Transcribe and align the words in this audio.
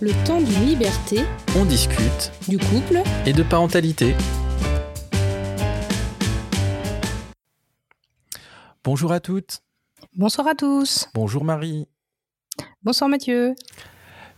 Le 0.00 0.10
temps 0.26 0.40
d'une 0.40 0.66
liberté, 0.66 1.20
On 1.56 1.64
discute 1.64 2.32
du 2.48 2.58
couple, 2.58 3.00
et 3.26 3.32
de 3.32 3.44
parentalité. 3.44 4.14
Bonjour 8.82 9.12
à 9.12 9.20
toutes. 9.20 9.62
Bonsoir 10.16 10.48
à 10.48 10.56
tous. 10.56 11.08
Bonjour 11.14 11.44
Marie. 11.44 11.86
Bonsoir 12.82 13.08
Mathieu. 13.08 13.54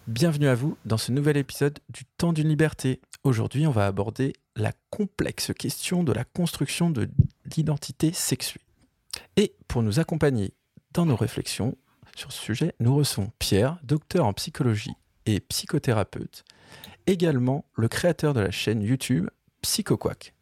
Bienvenue 0.06 0.46
à 0.46 0.54
vous 0.54 0.77
dans 0.84 0.98
ce 0.98 1.11
nouvel 1.11 1.38
épisode 1.38 1.79
du 1.88 2.04
Temps 2.18 2.34
d'une 2.34 2.48
liberté. 2.48 3.00
Aujourd'hui, 3.25 3.66
on 3.66 3.73
va 3.73 3.86
aborder 3.86 4.34
la 4.57 4.73
complexe 4.91 5.52
question 5.59 6.04
de 6.04 6.12
la 6.12 6.25
construction 6.25 6.91
de 6.91 7.09
l'identité 7.57 8.12
sexuée. 8.12 8.61
Et 9.36 9.54
pour 9.68 9.82
nous 9.82 10.00
accompagner 10.00 10.52
dans 10.93 11.07
nos 11.07 11.16
réflexions 11.16 11.77
sur 12.14 12.30
ce 12.30 12.43
sujet, 12.43 12.75
nous 12.79 12.95
recevons 12.95 13.30
Pierre, 13.38 13.79
docteur 13.82 14.27
en 14.27 14.34
psychologie 14.34 14.95
et 15.27 15.40
psychothérapeute, 15.40 16.45
également 17.06 17.66
le 17.74 17.88
créateur 17.88 18.32
de 18.32 18.41
la 18.41 18.50
chaîne 18.50 18.82
YouTube 18.82 19.28
PsychoQuack. 19.62 20.33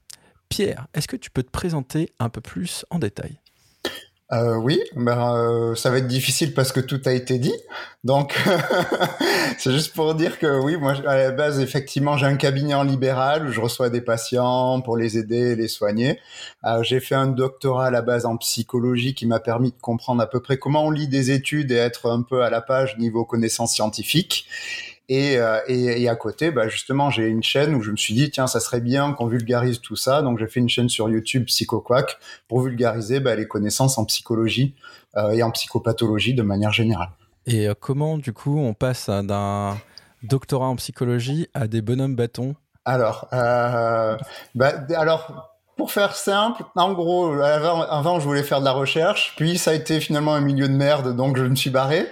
Pierre, 0.49 0.87
est-ce 0.95 1.09
que 1.09 1.17
tu 1.17 1.31
peux 1.31 1.43
te 1.43 1.51
présenter 1.51 2.13
un 2.19 2.29
peu 2.29 2.41
plus 2.41 2.85
en 2.91 2.99
détail? 2.99 3.41
Euh, 4.33 4.57
oui, 4.57 4.81
ben, 4.97 5.37
euh, 5.37 5.75
ça 5.75 5.91
va 5.91 5.99
être 5.99 6.07
difficile 6.07 6.55
parce 6.55 6.73
que 6.73 6.81
tout 6.81 7.01
a 7.05 7.13
été 7.13 7.39
dit. 7.39 7.55
Donc, 8.05 8.35
c'est 9.59 9.71
juste 9.71 9.95
pour 9.95 10.15
dire 10.15 10.39
que 10.39 10.61
oui, 10.61 10.77
moi, 10.79 10.95
à 11.07 11.17
la 11.17 11.31
base, 11.31 11.61
effectivement, 11.61 12.17
j'ai 12.17 12.25
un 12.27 12.37
cabinet 12.37 12.75
en 12.75 12.85
libéral 12.85 13.47
où 13.47 13.53
je 13.53 13.61
reçois 13.61 13.91
des 13.91 14.01
patients 14.01 14.81
pour 14.81 14.97
les 14.97 15.19
aider 15.19 15.53
et 15.53 15.57
les 15.57 15.69
soigner. 15.69 16.19
Euh, 16.65 16.83
j'ai 16.83 17.01
fait 17.01 17.15
un 17.15 17.27
doctorat 17.27 17.87
à 17.87 17.91
la 17.91 18.01
base 18.01 18.25
en 18.25 18.39
psychologie 18.39 19.15
qui 19.15 19.27
m'a 19.27 19.41
permis 19.41 19.73
de 19.73 19.81
comprendre 19.81 20.23
à 20.23 20.27
peu 20.27 20.41
près 20.41 20.57
comment 20.57 20.85
on 20.85 20.91
lit 20.91 21.09
des 21.09 21.31
études 21.31 21.71
et 21.71 21.77
être 21.77 22.11
un 22.11 22.23
peu 22.23 22.43
à 22.43 22.51
la 22.51 22.63
page 22.63 22.97
niveau 22.97 23.27
connaissances 23.27 23.75
scientifiques. 23.75 24.47
Et, 25.09 25.37
euh, 25.37 25.61
et, 25.69 26.03
et, 26.03 26.09
à 26.09 26.17
côté, 26.17 26.51
bah 26.51 26.69
justement, 26.69 27.11
j'ai 27.11 27.27
une 27.27 27.43
chaîne 27.43 27.75
où 27.75 27.83
je 27.83 27.91
me 27.91 27.97
suis 27.97 28.15
dit, 28.15 28.31
tiens, 28.31 28.47
ça 28.47 28.59
serait 28.59 28.81
bien 28.81 29.13
qu'on 29.13 29.27
vulgarise 29.27 29.81
tout 29.81 29.97
ça. 29.97 30.23
Donc, 30.23 30.39
j'ai 30.39 30.47
fait 30.47 30.61
une 30.61 30.69
chaîne 30.69 30.89
sur 30.89 31.11
YouTube, 31.11 31.45
PsychoQuack, 31.45 32.19
pour 32.49 32.63
vulgariser 32.63 33.21
bah, 33.21 33.35
les 33.35 33.47
connaissances 33.47 33.99
en 33.99 34.07
psychologie 34.07 34.75
euh, 35.17 35.33
et 35.33 35.43
en 35.43 35.51
psychopathologie 35.51 36.33
de 36.33 36.43
manière 36.43 36.73
générale. 36.73 37.11
Et 37.47 37.69
euh, 37.69 37.75
comment, 37.79 38.17
du 38.17 38.33
coup, 38.33 38.59
on 38.59 38.73
passe 38.73 39.11
d'un 39.11 39.77
doctorat 40.23 40.69
en 40.69 40.77
psychologie 40.77 41.49
à 41.53 41.67
des 41.67 41.83
bonhommes 41.83 42.17
bâtons? 42.17 42.55
Alors, 42.87 43.29
euh, 43.33 44.17
bah, 44.55 44.73
alors 44.97 45.51
pour 45.77 45.93
faire 45.93 46.15
simple, 46.15 46.63
en 46.77 46.93
gros, 46.93 47.33
avant, 47.33 47.83
avant, 47.83 48.21
je 48.21 48.25
voulais 48.25 48.43
faire 48.43 48.61
de 48.61 48.65
la 48.65 48.73
recherche, 48.73 49.35
puis 49.37 49.59
ça 49.59 49.73
a 49.73 49.75
été 49.75 50.01
finalement 50.01 50.35
un 50.35 50.41
milieu 50.41 50.69
de 50.69 50.75
merde, 50.75 51.17
donc 51.17 51.37
je 51.37 51.43
me 51.45 51.57
suis 51.57 51.71
barré. 51.71 52.07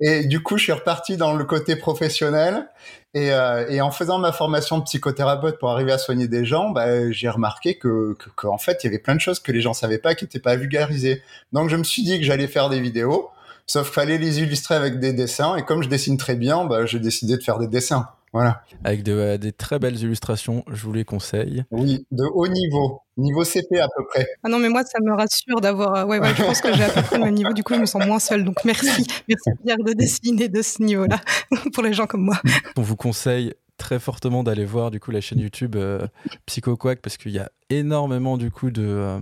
Et 0.00 0.24
du 0.24 0.42
coup, 0.42 0.58
je 0.58 0.64
suis 0.64 0.72
reparti 0.72 1.16
dans 1.16 1.34
le 1.34 1.44
côté 1.44 1.76
professionnel. 1.76 2.68
Et, 3.14 3.32
euh, 3.32 3.68
et 3.68 3.80
en 3.80 3.92
faisant 3.92 4.18
ma 4.18 4.32
formation 4.32 4.78
de 4.78 4.84
psychothérapeute 4.84 5.58
pour 5.60 5.70
arriver 5.70 5.92
à 5.92 5.98
soigner 5.98 6.26
des 6.26 6.44
gens, 6.44 6.70
bah, 6.70 7.12
j'ai 7.12 7.28
remarqué 7.28 7.78
que, 7.78 8.16
que, 8.36 8.46
en 8.48 8.58
fait, 8.58 8.82
il 8.82 8.86
y 8.86 8.88
avait 8.88 8.98
plein 8.98 9.14
de 9.14 9.20
choses 9.20 9.38
que 9.38 9.52
les 9.52 9.60
gens 9.60 9.72
savaient 9.72 9.98
pas, 9.98 10.16
qui 10.16 10.24
n'étaient 10.24 10.40
pas 10.40 10.56
vulgarisées. 10.56 11.22
Donc, 11.52 11.70
je 11.70 11.76
me 11.76 11.84
suis 11.84 12.02
dit 12.02 12.18
que 12.18 12.24
j'allais 12.24 12.48
faire 12.48 12.68
des 12.70 12.80
vidéos, 12.80 13.30
sauf 13.66 13.86
qu'il 13.86 13.94
fallait 13.94 14.18
les 14.18 14.40
illustrer 14.40 14.74
avec 14.74 14.98
des 14.98 15.12
dessins. 15.12 15.54
Et 15.56 15.62
comme 15.64 15.82
je 15.84 15.88
dessine 15.88 16.16
très 16.16 16.34
bien, 16.34 16.64
bah, 16.64 16.86
j'ai 16.86 16.98
décidé 16.98 17.36
de 17.36 17.42
faire 17.42 17.58
des 17.58 17.68
dessins. 17.68 18.08
Voilà. 18.34 18.62
Avec 18.82 19.02
de, 19.04 19.12
euh, 19.12 19.38
des 19.38 19.52
très 19.52 19.78
belles 19.78 19.96
illustrations, 19.98 20.64
je 20.70 20.84
vous 20.84 20.92
les 20.92 21.04
conseille. 21.04 21.64
Oui, 21.70 22.04
de 22.10 22.24
haut 22.34 22.48
niveau, 22.48 23.00
niveau 23.16 23.44
CP 23.44 23.78
à 23.78 23.86
peu 23.96 24.04
près. 24.08 24.26
Ah 24.42 24.48
non, 24.48 24.58
mais 24.58 24.68
moi, 24.68 24.82
ça 24.84 24.98
me 25.00 25.12
rassure 25.14 25.60
d'avoir. 25.60 25.94
euh, 25.94 26.04
Ouais, 26.04 26.18
ouais, 26.18 26.34
je 26.36 26.42
pense 26.42 26.60
que 26.60 26.72
j'ai 26.74 26.82
à 26.82 26.90
peu 26.90 27.00
près 27.02 27.16
le 27.18 27.24
même 27.24 27.34
niveau. 27.34 27.52
Du 27.52 27.62
coup, 27.62 27.74
je 27.74 27.80
me 27.80 27.86
sens 27.86 28.04
moins 28.04 28.18
seule. 28.18 28.44
Donc, 28.44 28.64
merci. 28.64 29.06
Merci, 29.28 29.50
Pierre, 29.64 29.76
de 29.78 29.92
dessiner 29.92 30.48
de 30.48 30.60
ce 30.62 30.82
niveau-là 30.82 31.20
pour 31.72 31.82
les 31.84 31.92
gens 31.94 32.06
comme 32.06 32.22
moi. 32.22 32.36
On 32.76 32.82
vous 32.82 32.96
conseille 32.96 33.54
très 33.78 33.98
fortement 34.00 34.42
d'aller 34.44 34.64
voir 34.64 34.90
du 34.90 34.98
coup 35.00 35.10
la 35.12 35.20
chaîne 35.20 35.38
YouTube 35.38 35.76
euh, 35.76 36.06
PsychoQuack 36.46 37.00
parce 37.00 37.16
qu'il 37.16 37.32
y 37.32 37.38
a 37.38 37.50
énormément 37.70 38.36
du 38.36 38.50
coup 38.50 38.70
de, 38.70 38.84
euh, 38.84 39.20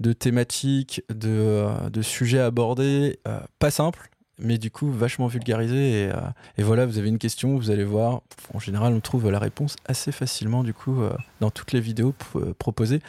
de 0.00 0.12
thématiques, 0.12 1.02
de, 1.14 1.66
de 1.90 2.02
sujets 2.02 2.40
abordés, 2.40 3.20
euh, 3.28 3.38
pas 3.60 3.70
simples 3.70 4.08
mais 4.42 4.58
du 4.58 4.70
coup 4.70 4.90
vachement 4.90 5.26
vulgarisé 5.26 6.02
et, 6.02 6.08
euh, 6.08 6.20
et, 6.58 6.62
voilà 6.62 6.86
vous 6.86 6.98
avez 6.98 7.08
une 7.08 7.18
question 7.18 7.56
vous 7.56 7.70
allez 7.70 7.84
voir 7.84 8.22
en 8.54 8.58
général 8.58 8.92
on 8.92 9.00
trouve 9.00 9.30
la 9.30 9.38
réponse 9.38 9.76
assez 9.86 10.12
facilement 10.12 10.62
du 10.62 10.74
coup 10.74 11.02
euh, 11.02 11.12
dans 11.40 11.50
toutes 11.50 11.72
les 11.72 11.80
vidéos 11.80 12.14
proposées 12.58 13.00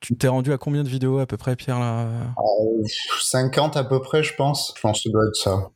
tu 0.00 0.16
t'es 0.16 0.28
rendu 0.28 0.52
à 0.52 0.58
combien 0.58 0.84
de 0.84 0.88
vidéos 0.88 1.18
à 1.18 1.26
peu 1.26 1.36
près 1.36 1.56
Pierre 1.56 1.78
là 1.78 2.06
euh, 2.06 2.82
50 3.20 3.76
à 3.76 3.84
peu 3.84 4.00
près 4.00 4.22
je 4.22 4.34
pense 4.34 4.74
je 4.76 4.80
pense 4.80 4.98
que 4.98 5.08
ça 5.08 5.12
doit 5.12 5.26
être 5.26 5.36
ça 5.36 5.70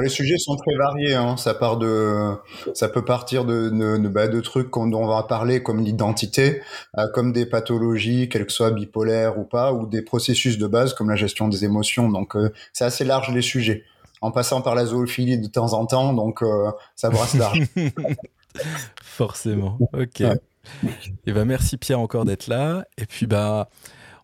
les 0.00 0.08
sujets 0.08 0.38
sont 0.38 0.56
très 0.56 0.74
variés. 0.76 1.14
Hein. 1.14 1.36
Ça 1.36 1.54
part 1.54 1.78
de, 1.78 2.34
ça 2.74 2.88
peut 2.88 3.04
partir 3.04 3.44
de 3.44 3.70
de, 3.70 4.08
bah, 4.08 4.28
trucs 4.42 4.72
dont 4.72 4.92
on 4.92 5.06
va 5.06 5.22
parler 5.22 5.62
comme 5.62 5.80
l'identité, 5.80 6.62
euh, 6.98 7.06
comme 7.14 7.32
des 7.32 7.46
pathologies, 7.46 8.28
qu'elles 8.28 8.50
soient 8.50 8.70
bipolaires 8.70 9.38
ou 9.38 9.44
pas, 9.44 9.72
ou 9.72 9.86
des 9.86 10.02
processus 10.02 10.58
de 10.58 10.66
base 10.66 10.94
comme 10.94 11.10
la 11.10 11.16
gestion 11.16 11.48
des 11.48 11.64
émotions. 11.64 12.08
Donc 12.08 12.36
euh, 12.36 12.50
c'est 12.72 12.84
assez 12.84 13.04
large 13.04 13.32
les 13.32 13.42
sujets 13.42 13.84
en 14.20 14.30
passant 14.30 14.60
par 14.60 14.74
la 14.74 14.86
zoophilie 14.86 15.38
de 15.38 15.46
temps 15.48 15.72
en 15.72 15.86
temps, 15.86 16.12
donc 16.12 16.42
euh, 16.42 16.70
ça 16.96 17.10
brasse 17.10 17.34
large. 17.34 17.62
Forcément. 19.02 19.78
Ok. 19.92 20.20
Ouais. 20.20 20.40
Et 21.26 21.32
ben 21.32 21.44
merci 21.44 21.76
Pierre 21.76 22.00
encore 22.00 22.24
d'être 22.24 22.46
là. 22.46 22.84
Et 22.98 23.06
puis 23.06 23.26
bah 23.26 23.68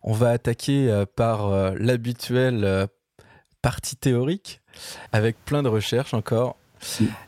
on 0.03 0.13
va 0.13 0.29
attaquer 0.29 0.89
euh, 0.89 1.05
par 1.05 1.47
euh, 1.47 1.73
l'habituelle 1.77 2.87
partie 3.61 3.95
théorique 3.95 4.61
avec 5.11 5.43
plein 5.45 5.63
de 5.63 5.69
recherches 5.69 6.13
encore. 6.13 6.57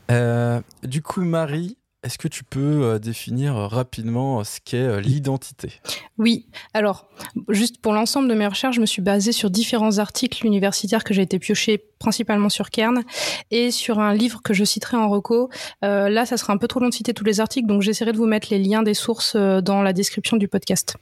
Du 0.10 1.02
coup 1.02 1.22
Marie, 1.22 1.77
est-ce 2.04 2.18
que 2.18 2.28
tu 2.28 2.44
peux 2.44 2.84
euh, 2.84 3.00
définir 3.00 3.56
rapidement 3.56 4.44
ce 4.44 4.60
qu'est 4.64 4.78
euh, 4.78 5.02
l'identité? 5.02 5.74
Oui. 6.18 6.46
Alors, 6.74 7.10
juste 7.50 7.80
pour 7.80 7.94
l'ensemble 7.94 8.28
de 8.28 8.34
mes 8.34 8.48
recherches, 8.48 8.76
je 8.76 8.82
me 8.82 8.86
suis 8.86 9.02
basée 9.02 9.32
sur 9.32 9.50
différents 9.50 9.98
articles 9.98 10.46
universitaires 10.46 11.04
que 11.04 11.14
j'ai 11.14 11.24
été 11.24 11.40
piocher 11.40 11.84
principalement 12.00 12.50
sur 12.50 12.70
Kern 12.70 13.04
et 13.52 13.72
sur 13.72 14.00
un 14.00 14.14
livre 14.14 14.42
que 14.44 14.54
je 14.54 14.64
citerai 14.64 14.98
en 14.98 15.10
reco. 15.10 15.50
Euh, 15.84 16.10
là, 16.10 16.26
ça 16.26 16.38
sera 16.38 16.54
un 16.54 16.58
peu 16.58 16.68
trop 16.68 16.80
long 16.80 16.90
de 16.90 16.94
citer 16.94 17.14
tous 17.14 17.24
les 17.24 17.40
articles, 17.40 17.68
donc 17.68 17.82
j'essaierai 17.82 18.12
de 18.12 18.18
vous 18.18 18.28
mettre 18.28 18.48
les 18.52 18.60
liens 18.60 18.84
des 18.84 18.94
sources 18.94 19.34
euh, 19.36 19.62
dans 19.62 19.82
la 19.82 19.94
description 19.94 20.38
du 20.38 20.48
podcast. 20.48 20.98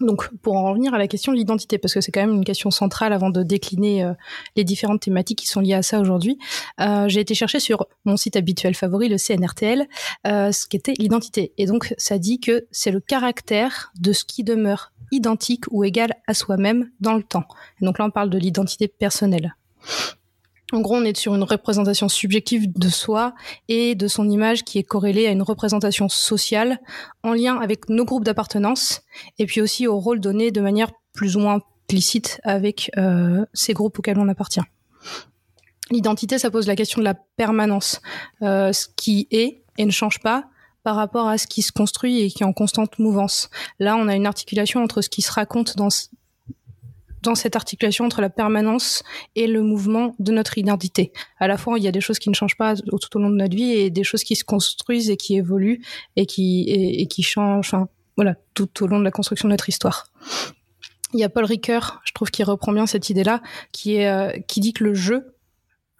Donc, 0.00 0.28
pour 0.42 0.56
en 0.56 0.70
revenir 0.70 0.94
à 0.94 0.98
la 0.98 1.08
question 1.08 1.32
de 1.32 1.36
l'identité, 1.36 1.78
parce 1.78 1.92
que 1.92 2.00
c'est 2.00 2.12
quand 2.12 2.20
même 2.20 2.36
une 2.36 2.44
question 2.44 2.70
centrale 2.70 3.12
avant 3.12 3.30
de 3.30 3.42
décliner 3.42 4.04
euh, 4.04 4.12
les 4.56 4.64
différentes 4.64 5.00
thématiques 5.00 5.40
qui 5.40 5.46
sont 5.46 5.60
liées 5.60 5.74
à 5.74 5.82
ça 5.82 6.00
aujourd'hui, 6.00 6.38
euh, 6.80 7.08
j'ai 7.08 7.20
été 7.20 7.34
chercher 7.34 7.58
sur 7.58 7.86
mon 8.04 8.16
site 8.16 8.36
habituel 8.36 8.74
favori, 8.74 9.08
le 9.08 9.18
CNRTL, 9.18 9.88
euh, 10.26 10.52
ce 10.52 10.66
qu'était 10.66 10.94
l'identité. 10.98 11.52
Et 11.58 11.66
donc, 11.66 11.94
ça 11.98 12.18
dit 12.18 12.38
que 12.38 12.66
c'est 12.70 12.92
le 12.92 13.00
caractère 13.00 13.92
de 13.98 14.12
ce 14.12 14.24
qui 14.24 14.44
demeure 14.44 14.92
identique 15.10 15.64
ou 15.70 15.84
égal 15.84 16.14
à 16.26 16.34
soi-même 16.34 16.90
dans 17.00 17.14
le 17.14 17.22
temps. 17.22 17.46
Et 17.80 17.84
donc 17.84 17.98
là, 17.98 18.04
on 18.04 18.10
parle 18.10 18.30
de 18.30 18.38
l'identité 18.38 18.88
personnelle. 18.88 19.56
En 20.72 20.80
gros, 20.80 20.96
on 20.96 21.04
est 21.04 21.16
sur 21.16 21.34
une 21.34 21.44
représentation 21.44 22.08
subjective 22.10 22.70
de 22.78 22.88
soi 22.90 23.34
et 23.68 23.94
de 23.94 24.06
son 24.06 24.28
image 24.28 24.64
qui 24.64 24.78
est 24.78 24.82
corrélée 24.82 25.26
à 25.26 25.30
une 25.30 25.42
représentation 25.42 26.10
sociale 26.10 26.78
en 27.22 27.32
lien 27.32 27.56
avec 27.56 27.88
nos 27.88 28.04
groupes 28.04 28.24
d'appartenance 28.24 29.00
et 29.38 29.46
puis 29.46 29.62
aussi 29.62 29.86
au 29.86 29.98
rôle 29.98 30.20
donné 30.20 30.50
de 30.50 30.60
manière 30.60 30.90
plus 31.14 31.36
ou 31.36 31.40
moins 31.40 31.60
implicite 31.88 32.38
avec 32.44 32.90
euh, 32.98 33.46
ces 33.54 33.72
groupes 33.72 33.98
auxquels 33.98 34.18
on 34.18 34.28
appartient. 34.28 34.60
L'identité, 35.90 36.38
ça 36.38 36.50
pose 36.50 36.66
la 36.66 36.76
question 36.76 37.00
de 37.00 37.04
la 37.04 37.14
permanence, 37.14 38.02
euh, 38.42 38.74
ce 38.74 38.88
qui 38.94 39.26
est 39.30 39.62
et 39.78 39.86
ne 39.86 39.90
change 39.90 40.18
pas 40.20 40.44
par 40.82 40.96
rapport 40.96 41.28
à 41.28 41.38
ce 41.38 41.46
qui 41.46 41.62
se 41.62 41.72
construit 41.72 42.20
et 42.20 42.30
qui 42.30 42.42
est 42.42 42.46
en 42.46 42.52
constante 42.52 42.98
mouvance. 42.98 43.48
Là, 43.78 43.96
on 43.96 44.06
a 44.06 44.14
une 44.14 44.26
articulation 44.26 44.82
entre 44.82 45.00
ce 45.00 45.08
qui 45.08 45.22
se 45.22 45.32
raconte 45.32 45.76
dans 45.76 45.88
dans 47.22 47.34
cette 47.34 47.56
articulation 47.56 48.04
entre 48.04 48.20
la 48.20 48.30
permanence 48.30 49.02
et 49.34 49.46
le 49.46 49.62
mouvement 49.62 50.14
de 50.18 50.32
notre 50.32 50.58
identité. 50.58 51.12
À 51.38 51.48
la 51.48 51.56
fois, 51.56 51.78
il 51.78 51.84
y 51.84 51.88
a 51.88 51.92
des 51.92 52.00
choses 52.00 52.18
qui 52.18 52.28
ne 52.28 52.34
changent 52.34 52.56
pas 52.56 52.76
tout 52.76 53.16
au 53.16 53.18
long 53.18 53.30
de 53.30 53.36
notre 53.36 53.56
vie 53.56 53.72
et 53.72 53.90
des 53.90 54.04
choses 54.04 54.24
qui 54.24 54.36
se 54.36 54.44
construisent 54.44 55.10
et 55.10 55.16
qui 55.16 55.36
évoluent 55.36 55.82
et 56.16 56.26
qui, 56.26 56.64
et, 56.68 57.06
qui 57.06 57.22
changent, 57.22 57.74
voilà, 58.16 58.36
tout 58.54 58.84
au 58.84 58.86
long 58.86 58.98
de 58.98 59.04
la 59.04 59.10
construction 59.10 59.48
de 59.48 59.52
notre 59.52 59.68
histoire. 59.68 60.06
Il 61.14 61.20
y 61.20 61.24
a 61.24 61.28
Paul 61.28 61.44
Ricoeur, 61.44 62.00
je 62.04 62.12
trouve, 62.12 62.30
qui 62.30 62.42
reprend 62.44 62.72
bien 62.72 62.86
cette 62.86 63.08
idée-là, 63.08 63.40
qui 63.72 64.04
euh, 64.04 64.30
qui 64.46 64.60
dit 64.60 64.74
que 64.74 64.84
le 64.84 64.92
jeu, 64.94 65.34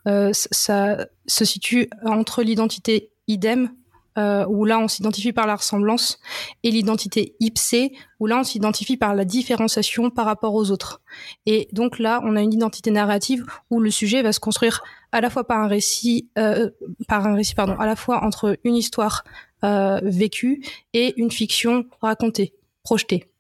euh, 0.07 0.31
ça 0.33 1.07
se 1.27 1.45
situe 1.45 1.89
entre 2.05 2.43
l'identité 2.43 3.11
idem 3.27 3.71
euh, 4.17 4.47
où 4.47 4.65
là 4.65 4.79
on 4.79 4.89
s'identifie 4.89 5.33
par 5.33 5.47
la 5.47 5.57
ressemblance, 5.57 6.19
et 6.63 6.71
l'identité 6.71 7.37
ipsée, 7.41 7.93
où 8.21 8.27
là 8.27 8.39
on 8.39 8.45
s'identifie 8.45 8.97
par 8.97 9.15
la 9.15 9.25
différenciation 9.25 10.11
par 10.11 10.27
rapport 10.27 10.55
aux 10.55 10.71
autres. 10.71 11.01
Et 11.47 11.69
donc 11.73 11.99
là, 11.99 12.21
on 12.25 12.37
a 12.37 12.43
une 12.43 12.53
identité 12.53 12.91
narrative 12.91 13.45
où 13.71 13.81
le 13.81 13.91
sujet 13.91 14.23
va 14.23 14.33
se 14.33 14.41
construire 14.41 14.83
à 15.13 15.21
la 15.21 15.31
fois 15.31 15.45
par 15.45 15.59
un 15.59 15.69
récit, 15.69 16.29
euh, 16.39 16.71
par 17.07 17.27
un 17.27 17.35
récit, 17.35 17.55
pardon, 17.55 17.77
à 17.79 17.87
la 17.87 17.97
fois 17.97 18.25
entre 18.25 18.59
une 18.65 18.77
histoire 18.77 19.25
euh, 19.65 20.01
vécue 20.03 20.65
et 20.93 21.15
une 21.21 21.31
fiction 21.31 21.85
racontée, 22.01 22.55
projetée. 22.83 23.31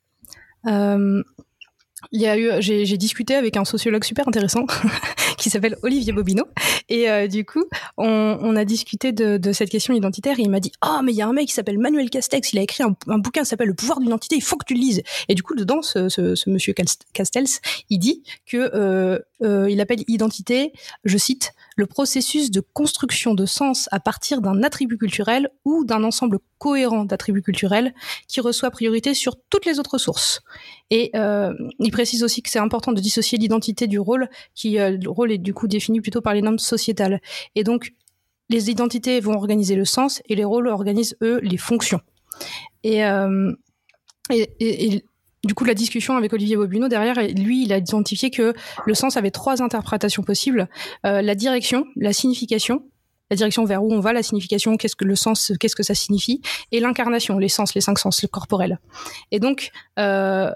Il 2.12 2.20
y 2.20 2.26
a 2.26 2.38
eu, 2.38 2.50
j'ai 2.60 2.96
discuté 2.96 3.34
avec 3.34 3.56
un 3.56 3.64
sociologue 3.64 4.04
super 4.04 4.26
intéressant 4.28 4.66
qui 5.38 5.50
s'appelle 5.50 5.76
Olivier 5.82 6.12
Bobineau. 6.12 6.44
Et 6.88 7.10
euh, 7.10 7.26
du 7.26 7.44
coup, 7.44 7.64
on, 7.96 8.38
on, 8.40 8.56
a 8.56 8.64
discuté 8.64 9.12
de, 9.12 9.36
de, 9.36 9.52
cette 9.52 9.70
question 9.70 9.94
identitaire. 9.94 10.38
Et 10.38 10.42
il 10.42 10.50
m'a 10.50 10.60
dit 10.60 10.72
Oh, 10.84 11.00
mais 11.02 11.12
il 11.12 11.16
y 11.16 11.22
a 11.22 11.26
un 11.26 11.32
mec 11.32 11.48
qui 11.48 11.54
s'appelle 11.54 11.78
Manuel 11.78 12.08
Castex. 12.10 12.52
Il 12.52 12.58
a 12.58 12.62
écrit 12.62 12.82
un, 12.82 12.96
un 13.08 13.18
bouquin 13.18 13.42
qui 13.42 13.48
s'appelle 13.48 13.68
Le 13.68 13.74
pouvoir 13.74 13.98
de 13.98 14.04
l'identité. 14.04 14.36
Il 14.36 14.42
faut 14.42 14.56
que 14.56 14.64
tu 14.64 14.74
le 14.74 14.80
lises. 14.80 15.02
Et 15.28 15.34
du 15.34 15.42
coup, 15.42 15.54
dedans, 15.54 15.82
ce, 15.82 16.08
ce, 16.08 16.48
monsieur 16.48 16.74
Castells, 17.12 17.60
il 17.90 17.98
dit 17.98 18.22
que 18.46 18.70
euh, 18.74 19.18
euh, 19.42 19.70
il 19.70 19.80
appelle 19.80 20.02
identité, 20.08 20.72
je 21.04 21.18
cite, 21.18 21.52
le 21.78 21.86
processus 21.86 22.50
de 22.50 22.60
construction 22.60 23.34
de 23.34 23.46
sens 23.46 23.88
à 23.92 24.00
partir 24.00 24.40
d'un 24.40 24.64
attribut 24.64 24.98
culturel 24.98 25.48
ou 25.64 25.84
d'un 25.84 26.02
ensemble 26.02 26.40
cohérent 26.58 27.04
d'attributs 27.04 27.40
culturels 27.40 27.94
qui 28.26 28.40
reçoit 28.40 28.72
priorité 28.72 29.14
sur 29.14 29.36
toutes 29.48 29.64
les 29.64 29.78
autres 29.78 29.96
sources. 29.96 30.42
Et 30.90 31.12
euh, 31.14 31.54
il 31.78 31.92
précise 31.92 32.24
aussi 32.24 32.42
que 32.42 32.50
c'est 32.50 32.58
important 32.58 32.90
de 32.90 33.00
dissocier 33.00 33.38
l'identité 33.38 33.86
du 33.86 34.00
rôle, 34.00 34.28
qui 34.56 34.80
euh, 34.80 34.98
le 35.00 35.08
rôle 35.08 35.30
est 35.30 35.38
du 35.38 35.54
coup 35.54 35.68
défini 35.68 36.00
plutôt 36.00 36.20
par 36.20 36.34
les 36.34 36.42
normes 36.42 36.58
sociétales. 36.58 37.20
Et 37.54 37.62
donc, 37.62 37.94
les 38.50 38.70
identités 38.70 39.20
vont 39.20 39.34
organiser 39.34 39.76
le 39.76 39.84
sens 39.84 40.20
et 40.28 40.34
les 40.34 40.44
rôles 40.44 40.66
organisent 40.66 41.16
eux 41.22 41.38
les 41.44 41.58
fonctions. 41.58 42.00
Et, 42.82 43.04
euh, 43.04 43.52
du 45.48 45.54
coup, 45.54 45.64
la 45.64 45.72
discussion 45.72 46.14
avec 46.18 46.34
Olivier 46.34 46.56
Bobuno 46.56 46.88
derrière, 46.88 47.14
lui, 47.34 47.64
il 47.64 47.72
a 47.72 47.78
identifié 47.78 48.30
que 48.30 48.52
le 48.84 48.94
sens 48.94 49.16
avait 49.16 49.30
trois 49.30 49.62
interprétations 49.62 50.22
possibles 50.22 50.68
euh, 51.06 51.22
la 51.22 51.34
direction, 51.34 51.86
la 51.96 52.12
signification, 52.12 52.82
la 53.30 53.36
direction 53.36 53.64
vers 53.64 53.82
où 53.82 53.90
on 53.90 53.98
va, 53.98 54.12
la 54.12 54.22
signification, 54.22 54.76
qu'est-ce 54.76 54.94
que 54.94 55.06
le 55.06 55.16
sens, 55.16 55.52
qu'est-ce 55.58 55.74
que 55.74 55.82
ça 55.82 55.94
signifie, 55.94 56.42
et 56.70 56.80
l'incarnation, 56.80 57.38
les 57.38 57.48
sens, 57.48 57.74
les 57.74 57.80
cinq 57.80 57.98
sens, 57.98 58.20
le 58.20 58.28
corporel. 58.28 58.78
Et 59.30 59.40
donc, 59.40 59.70
euh, 59.98 60.50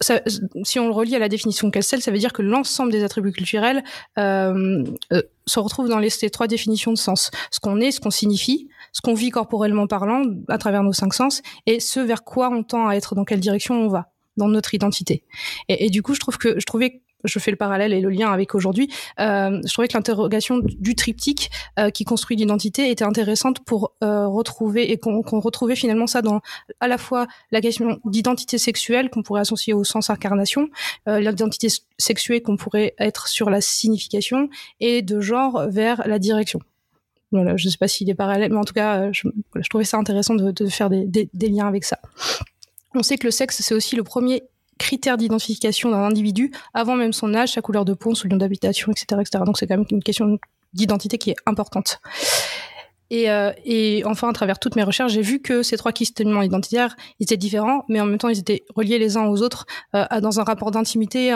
ça, 0.00 0.20
si 0.64 0.78
on 0.78 0.86
le 0.86 0.92
relie 0.92 1.14
à 1.14 1.18
la 1.18 1.28
définition 1.28 1.70
Castel, 1.70 2.00
ça 2.00 2.10
veut 2.10 2.18
dire 2.18 2.32
que 2.32 2.42
l'ensemble 2.42 2.92
des 2.92 3.04
attributs 3.04 3.32
culturels 3.32 3.84
euh, 4.18 4.82
euh, 5.12 5.22
se 5.46 5.58
retrouvent 5.58 5.88
dans 5.88 5.98
les, 5.98 6.10
ces 6.10 6.30
trois 6.30 6.46
définitions 6.46 6.92
de 6.92 6.98
sens. 6.98 7.30
Ce 7.50 7.60
qu'on 7.60 7.80
est, 7.80 7.90
ce 7.90 8.00
qu'on 8.00 8.10
signifie, 8.10 8.68
ce 8.96 9.02
qu'on 9.02 9.12
vit 9.12 9.28
corporellement 9.28 9.86
parlant 9.86 10.22
à 10.48 10.56
travers 10.56 10.82
nos 10.82 10.94
cinq 10.94 11.12
sens, 11.12 11.42
et 11.66 11.80
ce 11.80 12.00
vers 12.00 12.24
quoi 12.24 12.48
on 12.48 12.62
tend 12.62 12.88
à 12.88 12.94
être, 12.94 13.14
dans 13.14 13.26
quelle 13.26 13.40
direction 13.40 13.74
on 13.74 13.88
va 13.88 14.10
dans 14.38 14.48
notre 14.48 14.72
identité. 14.72 15.22
Et, 15.68 15.90
du 15.90 16.02
coup, 16.02 16.14
je 16.14 16.20
trouve 16.20 16.38
que 16.38 16.58
je 16.58 16.64
trouvais 16.64 17.02
je 17.24 17.38
fais 17.38 17.50
le 17.50 17.56
parallèle 17.56 17.92
et 17.92 18.00
le 18.00 18.08
lien 18.08 18.30
avec 18.30 18.54
aujourd'hui, 18.54 18.88
euh, 19.18 19.60
je 19.64 19.72
trouvais 19.72 19.88
que 19.88 19.94
l'interrogation 19.94 20.60
du 20.62 20.94
triptyque 20.94 21.50
euh, 21.78 21.90
qui 21.90 22.04
construit 22.04 22.36
l'identité 22.36 22.88
était 22.90 23.04
intéressante 23.04 23.64
pour 23.64 23.94
euh, 24.04 24.28
retrouver 24.28 24.92
et 24.92 24.98
qu'on 24.98 25.22
qu 25.22 25.34
retrouvait 25.34 25.74
finalement 25.74 26.06
ça 26.06 26.22
dans 26.22 26.40
à 26.78 26.86
la 26.86 26.98
fois 26.98 27.26
la 27.50 27.60
question 27.60 27.98
d'identité 28.04 28.58
sexuelle 28.58 29.10
qu'on 29.10 29.22
pourrait 29.22 29.40
associer 29.40 29.72
au 29.72 29.82
sens 29.82 30.08
incarnation, 30.08 30.68
euh, 31.08 31.18
l'identité 31.18 31.66
sexuée 31.98 32.42
qu'on 32.42 32.56
pourrait 32.56 32.94
être 32.98 33.26
sur 33.26 33.50
la 33.50 33.60
signification 33.60 34.48
et 34.78 35.02
de 35.02 35.20
genre 35.20 35.66
vers 35.68 36.06
la 36.06 36.20
direction. 36.20 36.60
Voilà, 37.32 37.56
je 37.56 37.68
sais 37.68 37.78
pas 37.78 37.88
s'il 37.88 38.08
est 38.08 38.14
parallèle, 38.14 38.52
mais 38.52 38.58
en 38.58 38.64
tout 38.64 38.74
cas, 38.74 39.10
je, 39.12 39.28
je 39.54 39.68
trouvais 39.68 39.84
ça 39.84 39.96
intéressant 39.96 40.34
de, 40.34 40.66
faire 40.66 40.90
des, 40.90 41.28
liens 41.34 41.66
avec 41.66 41.84
ça. 41.84 41.98
On 42.94 43.02
sait 43.02 43.18
que 43.18 43.26
le 43.26 43.30
sexe, 43.30 43.60
c'est 43.60 43.74
aussi 43.74 43.96
le 43.96 44.04
premier 44.04 44.42
critères 44.78 45.16
d'identification 45.16 45.90
d'un 45.90 46.02
individu 46.02 46.52
avant 46.74 46.96
même 46.96 47.12
son 47.12 47.34
âge, 47.34 47.52
sa 47.52 47.62
couleur 47.62 47.84
de 47.84 47.94
peau, 47.94 48.14
son 48.14 48.28
lieu 48.28 48.36
d'habitation, 48.36 48.92
etc., 48.92 49.20
etc. 49.20 49.44
Donc 49.44 49.58
c'est 49.58 49.66
quand 49.66 49.76
même 49.76 49.86
une 49.90 50.02
question 50.02 50.38
d'identité 50.74 51.18
qui 51.18 51.30
est 51.30 51.36
importante. 51.46 52.00
Et, 53.10 53.30
euh, 53.30 53.52
et, 53.64 54.02
enfin, 54.04 54.28
à 54.28 54.32
travers 54.32 54.58
toutes 54.58 54.74
mes 54.76 54.82
recherches, 54.82 55.12
j'ai 55.12 55.22
vu 55.22 55.40
que 55.40 55.62
ces 55.62 55.76
trois 55.76 55.92
questionnements 55.92 56.42
identitaires 56.42 56.96
ils 57.20 57.24
étaient 57.24 57.36
différents, 57.36 57.84
mais 57.88 58.00
en 58.00 58.06
même 58.06 58.18
temps, 58.18 58.28
ils 58.28 58.38
étaient 58.38 58.64
reliés 58.74 58.98
les 58.98 59.16
uns 59.16 59.26
aux 59.26 59.42
autres 59.42 59.66
euh, 59.94 60.04
dans 60.20 60.40
un 60.40 60.44
rapport 60.44 60.70
d'intimité. 60.70 61.32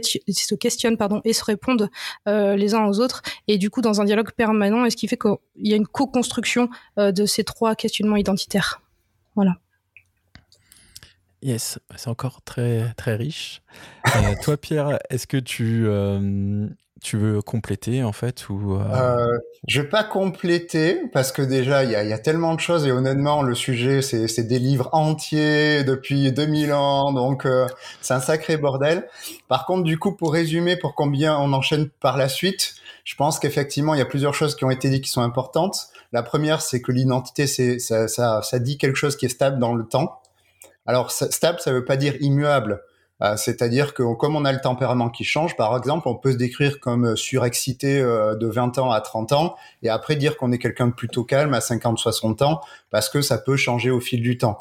Se 0.00 0.54
questionnent 0.54 0.96
pardon, 0.96 1.20
et 1.24 1.32
se 1.32 1.44
répondent 1.44 1.90
euh, 2.28 2.56
les 2.56 2.74
uns 2.74 2.86
aux 2.86 3.00
autres, 3.00 3.22
et 3.48 3.58
du 3.58 3.70
coup 3.70 3.80
dans 3.80 4.00
un 4.00 4.04
dialogue 4.04 4.32
permanent, 4.32 4.84
et 4.84 4.90
ce 4.90 4.96
qui 4.96 5.08
fait 5.08 5.16
qu'il 5.16 5.36
y 5.56 5.72
a 5.72 5.76
une 5.76 5.86
co-construction 5.86 6.68
euh, 6.98 7.12
de 7.12 7.26
ces 7.26 7.44
trois 7.44 7.74
questionnements 7.74 8.16
identitaires? 8.16 8.80
Voilà. 9.34 9.56
Yes, 11.42 11.80
c'est 11.96 12.08
encore 12.08 12.42
très, 12.42 12.94
très 12.94 13.16
riche. 13.16 13.62
Euh, 14.14 14.34
toi, 14.42 14.56
Pierre, 14.56 14.98
est-ce 15.10 15.26
que 15.26 15.38
tu, 15.38 15.86
tu 17.02 17.16
veux 17.16 17.42
compléter 17.42 18.02
en 18.04 18.12
fait 18.12 18.48
ou 18.48 18.74
euh... 18.74 18.82
Euh, 18.92 19.38
Je 19.66 19.82
vais 19.82 19.88
pas 19.88 20.04
compléter 20.04 21.02
parce 21.12 21.32
que 21.32 21.42
déjà, 21.42 21.84
il 21.84 21.90
y 21.90 21.96
a, 21.96 22.04
y 22.04 22.12
a, 22.12 22.18
tellement 22.18 22.54
de 22.54 22.60
choses 22.60 22.86
et 22.86 22.92
honnêtement, 22.92 23.42
le 23.42 23.54
sujet, 23.54 24.00
c'est 24.02 24.42
des 24.44 24.58
livres 24.58 24.88
entiers 24.92 25.84
depuis 25.84 26.32
2000 26.32 26.72
ans, 26.72 27.12
donc 27.12 27.44
euh, 27.44 27.66
c'est 28.00 28.14
un 28.14 28.20
sacré 28.20 28.56
bordel. 28.56 29.06
Par 29.48 29.66
contre, 29.66 29.82
du 29.82 29.98
coup, 29.98 30.14
pour 30.16 30.32
résumer, 30.32 30.76
pour 30.76 30.94
combien 30.94 31.36
on 31.38 31.52
enchaîne 31.52 31.88
par 31.88 32.16
la 32.16 32.28
suite, 32.28 32.74
je 33.04 33.14
pense 33.16 33.38
qu'effectivement, 33.38 33.94
il 33.94 33.98
y 33.98 34.02
a 34.02 34.06
plusieurs 34.06 34.34
choses 34.34 34.54
qui 34.54 34.64
ont 34.64 34.70
été 34.70 34.88
dites 34.88 35.04
qui 35.04 35.10
sont 35.10 35.22
importantes. 35.22 35.88
La 36.12 36.22
première, 36.22 36.62
c'est 36.62 36.80
que 36.80 36.92
l'identité, 36.92 37.46
c'est 37.46 37.78
ça, 37.78 38.06
ça, 38.06 38.42
ça 38.42 38.58
dit 38.58 38.78
quelque 38.78 38.96
chose 38.96 39.16
qui 39.16 39.26
est 39.26 39.30
stable 39.30 39.58
dans 39.58 39.74
le 39.74 39.84
temps 39.84 40.22
alors 40.86 41.10
stable, 41.10 41.60
ça 41.60 41.72
veut 41.72 41.84
pas 41.84 41.96
dire 41.96 42.14
immuable. 42.20 42.82
Euh, 43.20 43.36
c'est-à-dire 43.36 43.94
que 43.94 44.02
comme 44.14 44.34
on 44.36 44.44
a 44.44 44.52
le 44.52 44.60
tempérament 44.60 45.10
qui 45.10 45.24
change, 45.24 45.56
par 45.56 45.76
exemple, 45.76 46.08
on 46.08 46.16
peut 46.16 46.32
se 46.32 46.36
décrire 46.36 46.80
comme 46.80 47.06
euh, 47.06 47.16
surexcité 47.16 48.00
euh, 48.00 48.34
de 48.34 48.46
20 48.46 48.78
ans 48.78 48.90
à 48.90 49.00
30 49.00 49.32
ans 49.32 49.54
et 49.82 49.88
après 49.88 50.16
dire 50.16 50.36
qu'on 50.36 50.50
est 50.50 50.58
quelqu'un 50.58 50.88
de 50.88 50.92
plutôt 50.92 51.22
calme 51.22 51.54
à 51.54 51.60
50, 51.60 51.98
60 51.98 52.42
ans 52.42 52.60
parce 52.90 53.08
que 53.08 53.22
ça 53.22 53.38
peut 53.38 53.56
changer 53.56 53.90
au 53.90 54.00
fil 54.00 54.22
du 54.22 54.38
temps. 54.38 54.58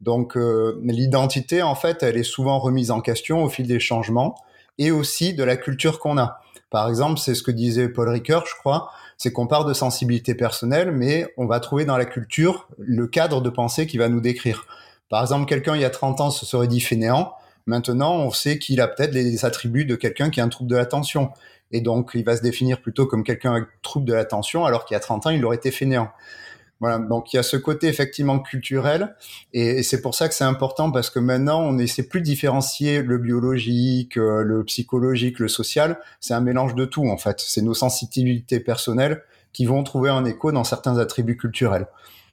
Donc 0.00 0.36
l'identité, 0.82 1.62
en 1.62 1.74
fait, 1.74 2.02
elle 2.02 2.18
est 2.18 2.24
souvent 2.24 2.58
remise 2.58 2.90
en 2.90 3.00
question 3.00 3.42
au 3.42 3.48
fil 3.48 3.66
des 3.66 3.80
changements 3.80 4.34
et 4.76 4.90
aussi 4.90 5.32
de 5.32 5.44
la 5.44 5.56
culture 5.56 5.98
qu'on 5.98 6.18
a. 6.18 6.40
Par 6.68 6.88
exemple, 6.88 7.18
c'est 7.20 7.34
ce 7.34 7.42
que 7.42 7.52
disait 7.52 7.88
Paul 7.88 8.08
Ricoeur, 8.08 8.44
je 8.46 8.54
crois, 8.54 8.90
c'est 9.16 9.32
qu'on 9.32 9.46
part 9.46 9.64
de 9.64 9.72
sensibilité 9.72 10.34
personnelle, 10.34 10.90
mais 10.90 11.32
on 11.38 11.46
va 11.46 11.60
trouver 11.60 11.84
dans 11.84 11.96
la 11.96 12.04
culture 12.04 12.68
le 12.78 13.06
cadre 13.06 13.40
de 13.40 13.48
pensée 13.48 13.86
qui 13.86 13.96
va 13.96 14.08
nous 14.08 14.20
décrire. 14.20 14.66
Par 15.08 15.22
exemple, 15.22 15.46
quelqu'un 15.46 15.76
il 15.76 15.80
y 15.80 15.84
a 15.84 15.90
30 15.90 16.20
ans 16.20 16.30
se 16.30 16.44
serait 16.44 16.66
dit 16.66 16.80
fainéant. 16.80 17.32
Maintenant, 17.66 18.16
on 18.16 18.30
sait 18.30 18.58
qu'il 18.58 18.80
a 18.80 18.88
peut-être 18.88 19.14
les 19.14 19.44
attributs 19.44 19.84
de 19.84 19.96
quelqu'un 19.96 20.30
qui 20.30 20.40
a 20.40 20.44
un 20.44 20.48
trouble 20.48 20.70
de 20.70 20.76
l'attention. 20.76 21.30
Et 21.72 21.80
donc, 21.80 22.10
il 22.14 22.24
va 22.24 22.36
se 22.36 22.42
définir 22.42 22.80
plutôt 22.80 23.06
comme 23.06 23.24
quelqu'un 23.24 23.52
avec 23.52 23.64
trouble 23.82 24.06
de 24.06 24.12
l'attention, 24.12 24.64
alors 24.64 24.84
qu'il 24.84 24.94
y 24.94 24.98
a 24.98 25.00
30 25.00 25.26
ans, 25.26 25.30
il 25.30 25.44
aurait 25.44 25.56
été 25.56 25.70
fainéant. 25.70 26.10
Voilà, 26.80 26.98
donc 26.98 27.32
il 27.32 27.36
y 27.36 27.38
a 27.38 27.42
ce 27.42 27.56
côté 27.56 27.86
effectivement 27.86 28.38
culturel, 28.40 29.14
et, 29.52 29.82
c'est 29.82 30.02
pour 30.02 30.14
ça 30.14 30.28
que 30.28 30.34
c'est 30.34 30.44
important 30.44 30.90
parce 30.90 31.08
que 31.08 31.18
maintenant 31.18 31.62
on 31.62 31.78
essaie 31.78 32.02
plus 32.02 32.20
différencier 32.20 33.00
le 33.00 33.16
biologique, 33.16 34.18
euh, 34.18 34.42
le 34.42 34.64
psychologique, 34.64 35.38
le 35.38 35.48
social. 35.48 35.98
C'est 36.20 36.34
un 36.34 36.40
mélange 36.40 36.74
de 36.74 36.84
tout 36.84 37.08
en 37.08 37.16
fait. 37.16 37.40
C'est 37.40 37.62
nos 37.62 37.74
sensibilités 37.74 38.60
personnelles 38.60 39.22
qui 39.52 39.66
vont 39.66 39.82
trouver 39.84 40.10
un 40.10 40.24
écho 40.24 40.52
dans 40.52 40.64
certains 40.64 40.98
attributs 40.98 41.36
culturels. 41.36 41.86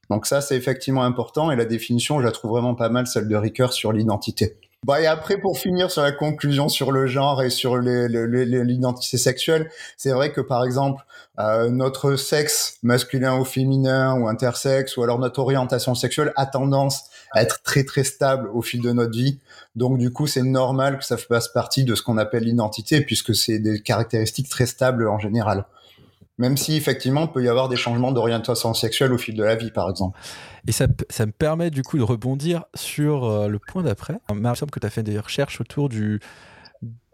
Donc 0.09 0.25
ça, 0.25 0.41
c'est 0.41 0.57
effectivement 0.57 1.03
important 1.03 1.51
et 1.51 1.55
la 1.55 1.65
définition, 1.65 2.19
je 2.19 2.25
la 2.25 2.31
trouve 2.31 2.51
vraiment 2.51 2.75
pas 2.75 2.89
mal, 2.89 3.07
celle 3.07 3.27
de 3.27 3.35
Ricoeur 3.35 3.71
sur 3.71 3.93
l'identité. 3.93 4.57
Bah, 4.83 4.99
et 4.99 5.05
après, 5.05 5.37
pour 5.37 5.59
finir 5.59 5.91
sur 5.91 6.01
la 6.01 6.11
conclusion 6.11 6.67
sur 6.67 6.91
le 6.91 7.05
genre 7.05 7.43
et 7.43 7.51
sur 7.51 7.77
l'identité 7.77 9.19
sexuelle, 9.19 9.69
c'est 9.95 10.09
vrai 10.09 10.31
que 10.31 10.41
par 10.41 10.65
exemple, 10.65 11.05
euh, 11.37 11.69
notre 11.69 12.15
sexe 12.15 12.79
masculin 12.81 13.37
ou 13.39 13.45
féminin 13.45 14.19
ou 14.19 14.27
intersexe 14.27 14.97
ou 14.97 15.03
alors 15.03 15.19
notre 15.19 15.39
orientation 15.39 15.93
sexuelle 15.93 16.33
a 16.35 16.47
tendance 16.47 17.03
à 17.31 17.43
être 17.43 17.61
très 17.61 17.83
très 17.83 18.03
stable 18.03 18.49
au 18.55 18.63
fil 18.63 18.81
de 18.81 18.91
notre 18.91 19.11
vie. 19.15 19.39
Donc 19.75 19.99
du 19.99 20.11
coup, 20.11 20.25
c'est 20.25 20.41
normal 20.41 20.97
que 20.97 21.05
ça 21.05 21.17
fasse 21.17 21.47
partie 21.49 21.83
de 21.83 21.93
ce 21.93 22.01
qu'on 22.01 22.17
appelle 22.17 22.45
l'identité 22.45 23.01
puisque 23.01 23.35
c'est 23.35 23.59
des 23.59 23.81
caractéristiques 23.83 24.49
très 24.49 24.65
stables 24.65 25.07
en 25.07 25.19
général. 25.19 25.65
Même 26.41 26.57
si 26.57 26.75
effectivement, 26.75 27.25
il 27.25 27.31
peut 27.31 27.43
y 27.43 27.47
avoir 27.47 27.69
des 27.69 27.75
changements 27.75 28.11
d'orientation 28.11 28.73
sexuelle 28.73 29.13
au 29.13 29.19
fil 29.19 29.35
de 29.35 29.43
la 29.43 29.55
vie, 29.55 29.69
par 29.69 29.87
exemple. 29.87 30.19
Et 30.67 30.71
ça, 30.71 30.87
ça 31.11 31.27
me 31.27 31.31
permet 31.31 31.69
du 31.69 31.83
coup 31.83 31.99
de 31.99 32.03
rebondir 32.03 32.65
sur 32.73 33.25
euh, 33.25 33.47
le 33.47 33.59
point 33.59 33.83
d'après. 33.83 34.17
Il 34.31 34.37
me 34.37 34.55
semble 34.55 34.71
que 34.71 34.79
tu 34.79 34.87
as 34.87 34.89
fait 34.89 35.03
des 35.03 35.19
recherches 35.19 35.61
autour 35.61 35.87
du, 35.87 36.19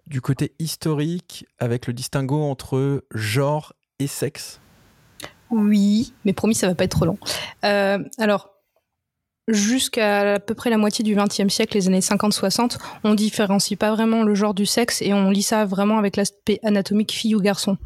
du 0.05 0.21
côté 0.21 0.53
historique 0.59 1.45
avec 1.59 1.87
le 1.87 1.93
distinguo 1.93 2.41
entre 2.41 3.03
genre 3.13 3.73
et 3.99 4.07
sexe. 4.07 4.61
Oui, 5.49 6.13
mais 6.23 6.31
promis, 6.31 6.55
ça 6.55 6.67
va 6.67 6.75
pas 6.75 6.85
être 6.85 6.91
trop 6.91 7.05
long. 7.05 7.17
Euh, 7.65 7.99
alors, 8.19 8.56
jusqu'à 9.47 10.33
à 10.33 10.39
peu 10.39 10.53
près 10.53 10.69
la 10.69 10.77
moitié 10.77 11.03
du 11.03 11.15
XXe 11.15 11.47
siècle, 11.47 11.77
les 11.77 11.87
années 11.87 11.99
50-60, 11.99 12.77
on 13.03 13.13
différencie 13.13 13.77
pas 13.77 13.91
vraiment 13.91 14.23
le 14.23 14.35
genre 14.35 14.53
du 14.53 14.65
sexe 14.65 15.01
et 15.01 15.13
on 15.13 15.29
lit 15.29 15.43
ça 15.43 15.65
vraiment 15.65 15.97
avec 15.97 16.15
l'aspect 16.15 16.59
anatomique 16.63 17.11
fille 17.11 17.35
ou 17.35 17.41
garçon. 17.41 17.77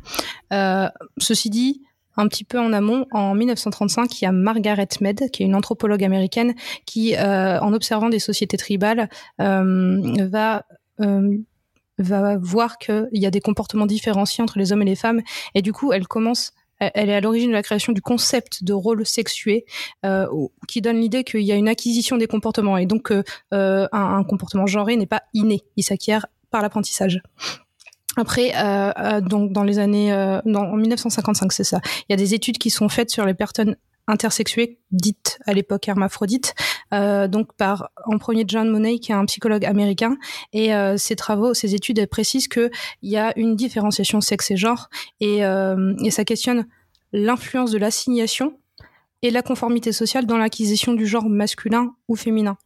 Euh, 0.54 0.90
ceci 1.20 1.50
dit, 1.50 1.82
un 2.18 2.28
petit 2.28 2.44
peu 2.44 2.60
en 2.60 2.74
amont, 2.74 3.06
en 3.12 3.34
1935, 3.36 4.22
il 4.22 4.26
y 4.26 4.28
a 4.28 4.32
Margaret 4.32 4.88
Mead, 5.00 5.30
qui 5.32 5.44
est 5.44 5.46
une 5.46 5.56
anthropologue 5.56 6.04
américaine, 6.04 6.56
qui, 6.86 7.16
euh, 7.16 7.60
en 7.60 7.74
observant 7.74 8.10
des 8.10 8.20
sociétés 8.20 8.58
tribales, 8.58 9.10
euh, 9.40 10.28
va 10.28 10.66
euh, 11.00 11.38
va 11.98 12.38
voir 12.38 12.78
qu'il 12.78 13.10
y 13.14 13.26
a 13.26 13.32
des 13.32 13.42
comportements 13.42 13.86
différenciés 13.86 14.44
entre 14.44 14.58
les 14.58 14.72
hommes 14.72 14.82
et 14.82 14.86
les 14.86 14.96
femmes, 14.96 15.22
et 15.56 15.62
du 15.62 15.72
coup, 15.72 15.94
elle 15.94 16.08
commence 16.08 16.54
elle 16.82 17.10
est 17.10 17.16
à 17.16 17.22
l'origine 17.22 17.50
de 17.50 17.54
la 17.56 17.64
création 17.64 17.94
du 17.94 18.02
concept 18.02 18.64
de 18.64 18.74
rôle 18.74 19.06
sexué, 19.06 19.66
euh, 20.06 20.28
qui 20.68 20.82
donne 20.82 21.00
l'idée 21.00 21.24
qu'il 21.24 21.42
y 21.42 21.52
a 21.52 21.56
une 21.56 21.70
acquisition 21.70 22.18
des 22.18 22.28
comportements 22.28 22.78
et 22.78 22.86
donc 22.86 23.12
euh, 23.12 23.24
un, 23.52 23.88
un, 23.92 24.24
comportement 24.24 24.66
genré 24.66 24.98
n'est 24.98 25.06
pas 25.06 25.24
inné, 25.34 25.64
il 25.76 25.84
s'acquiert 25.84 26.26
par 26.50 26.62
l'apprentissage. 26.62 27.22
Après, 28.18 28.52
euh, 28.58 29.22
donc 29.22 29.54
dans 29.54 29.64
les 29.64 29.80
années, 29.80 30.14
en 30.14 30.76
1955, 30.76 31.54
c'est 31.54 31.64
ça. 31.64 31.80
Il 32.10 32.12
y 32.12 32.14
a 32.14 32.18
des 32.18 32.34
études 32.34 32.58
qui 32.58 32.70
sont 32.70 32.90
faites 32.90 33.10
sur 33.10 33.26
les 33.26 33.34
personnes 33.34 33.78
intersexuées, 34.08 34.80
dites 34.92 35.40
à 35.46 35.54
l'époque 35.54 35.88
hermaphrodites, 35.88 36.54
euh, 36.94 37.28
donc 37.28 37.54
par 37.54 37.92
en 38.06 38.18
premier 38.18 38.44
John 38.48 38.70
Money 38.70 39.00
qui 39.00 39.12
est 39.12 39.16
un 39.16 39.26
psychologue 39.26 39.66
américain 39.66 40.18
et 40.54 40.74
euh, 40.74 40.98
ses 40.98 41.16
travaux, 41.16 41.54
ses 41.54 41.76
études 41.76 42.06
précisent 42.08 42.48
que 42.48 42.70
il 43.02 43.12
y 43.12 43.18
a 43.18 43.38
une 43.38 43.56
différenciation 43.56 44.22
sexe 44.22 44.52
et 44.52 44.58
genre 44.58 44.90
et, 45.20 45.46
euh, 45.46 45.94
et 46.04 46.12
ça 46.12 46.26
questionne 46.26 46.68
l'influence 47.14 47.72
de 47.72 47.78
l'assignation 47.78 48.58
et 49.22 49.32
la 49.32 49.42
conformité 49.42 49.92
sociale 49.92 50.26
dans 50.26 50.38
l'acquisition 50.38 50.94
du 50.94 51.06
genre 51.06 51.30
masculin 51.30 51.94
ou 52.08 52.16
féminin. 52.16 52.58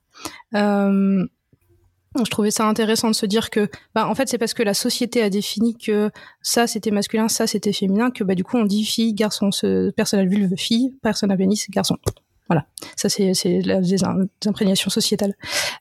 Euh, 0.55 1.25
je 2.23 2.29
trouvais 2.29 2.51
ça 2.51 2.65
intéressant 2.65 3.09
de 3.09 3.15
se 3.15 3.25
dire 3.25 3.49
que, 3.49 3.69
bah, 3.93 4.07
en 4.07 4.15
fait, 4.15 4.29
c'est 4.29 4.37
parce 4.37 4.53
que 4.53 4.63
la 4.63 4.73
société 4.73 5.21
a 5.21 5.29
défini 5.29 5.75
que 5.75 6.11
ça 6.41 6.65
c'était 6.65 6.91
masculin, 6.91 7.27
ça 7.27 7.45
c'était 7.45 7.73
féminin, 7.73 8.09
que 8.09 8.23
bah 8.23 8.35
du 8.35 8.43
coup 8.43 8.57
on 8.57 8.63
dit 8.63 8.85
fille, 8.85 9.13
garçon, 9.13 9.51
ce, 9.51 9.89
personne 9.91 10.21
à 10.21 10.25
vulve, 10.25 10.55
fille, 10.55 10.95
personne 11.01 11.31
à 11.31 11.37
pénis, 11.37 11.69
garçon. 11.69 11.97
Voilà, 12.47 12.67
ça 12.95 13.09
c'est 13.09 13.31
des 13.33 14.03
imprégnations 14.45 14.89
sociétales. 14.89 15.33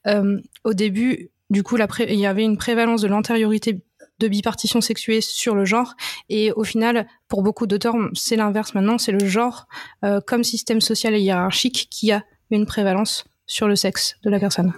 Euh, 0.07 0.41
au 0.65 0.75
début, 0.75 1.31
du 1.51 1.63
coup, 1.63 1.77
la 1.77 1.87
il 2.09 2.19
y 2.19 2.27
avait 2.27 2.45
une 2.45 2.57
prévalence 2.57 3.03
de 3.03 3.09
l'antériorité 3.09 3.83
de 4.21 4.29
bipartition 4.29 4.81
sexuée 4.81 5.21
sur 5.21 5.55
le 5.55 5.65
genre, 5.65 5.95
et 6.29 6.53
au 6.53 6.65
final, 6.65 7.07
pour 7.29 7.43
beaucoup 7.43 7.67
d'auteurs, 7.67 7.97
c'est 8.15 8.37
l'inverse 8.37 8.75
maintenant, 8.75 8.97
c'est 8.99 9.13
le 9.13 9.27
genre 9.27 9.67
euh, 10.05 10.21
comme 10.25 10.45
système 10.45 10.81
social 10.81 11.15
et 11.15 11.21
hiérarchique 11.21 11.89
qui 11.91 12.13
a 12.13 12.23
une 12.51 12.67
prévalence 12.67 13.25
sur 13.47 13.69
le 13.69 13.77
sexe 13.77 14.17
de 14.23 14.31
la 14.31 14.39
personne. 14.39 14.73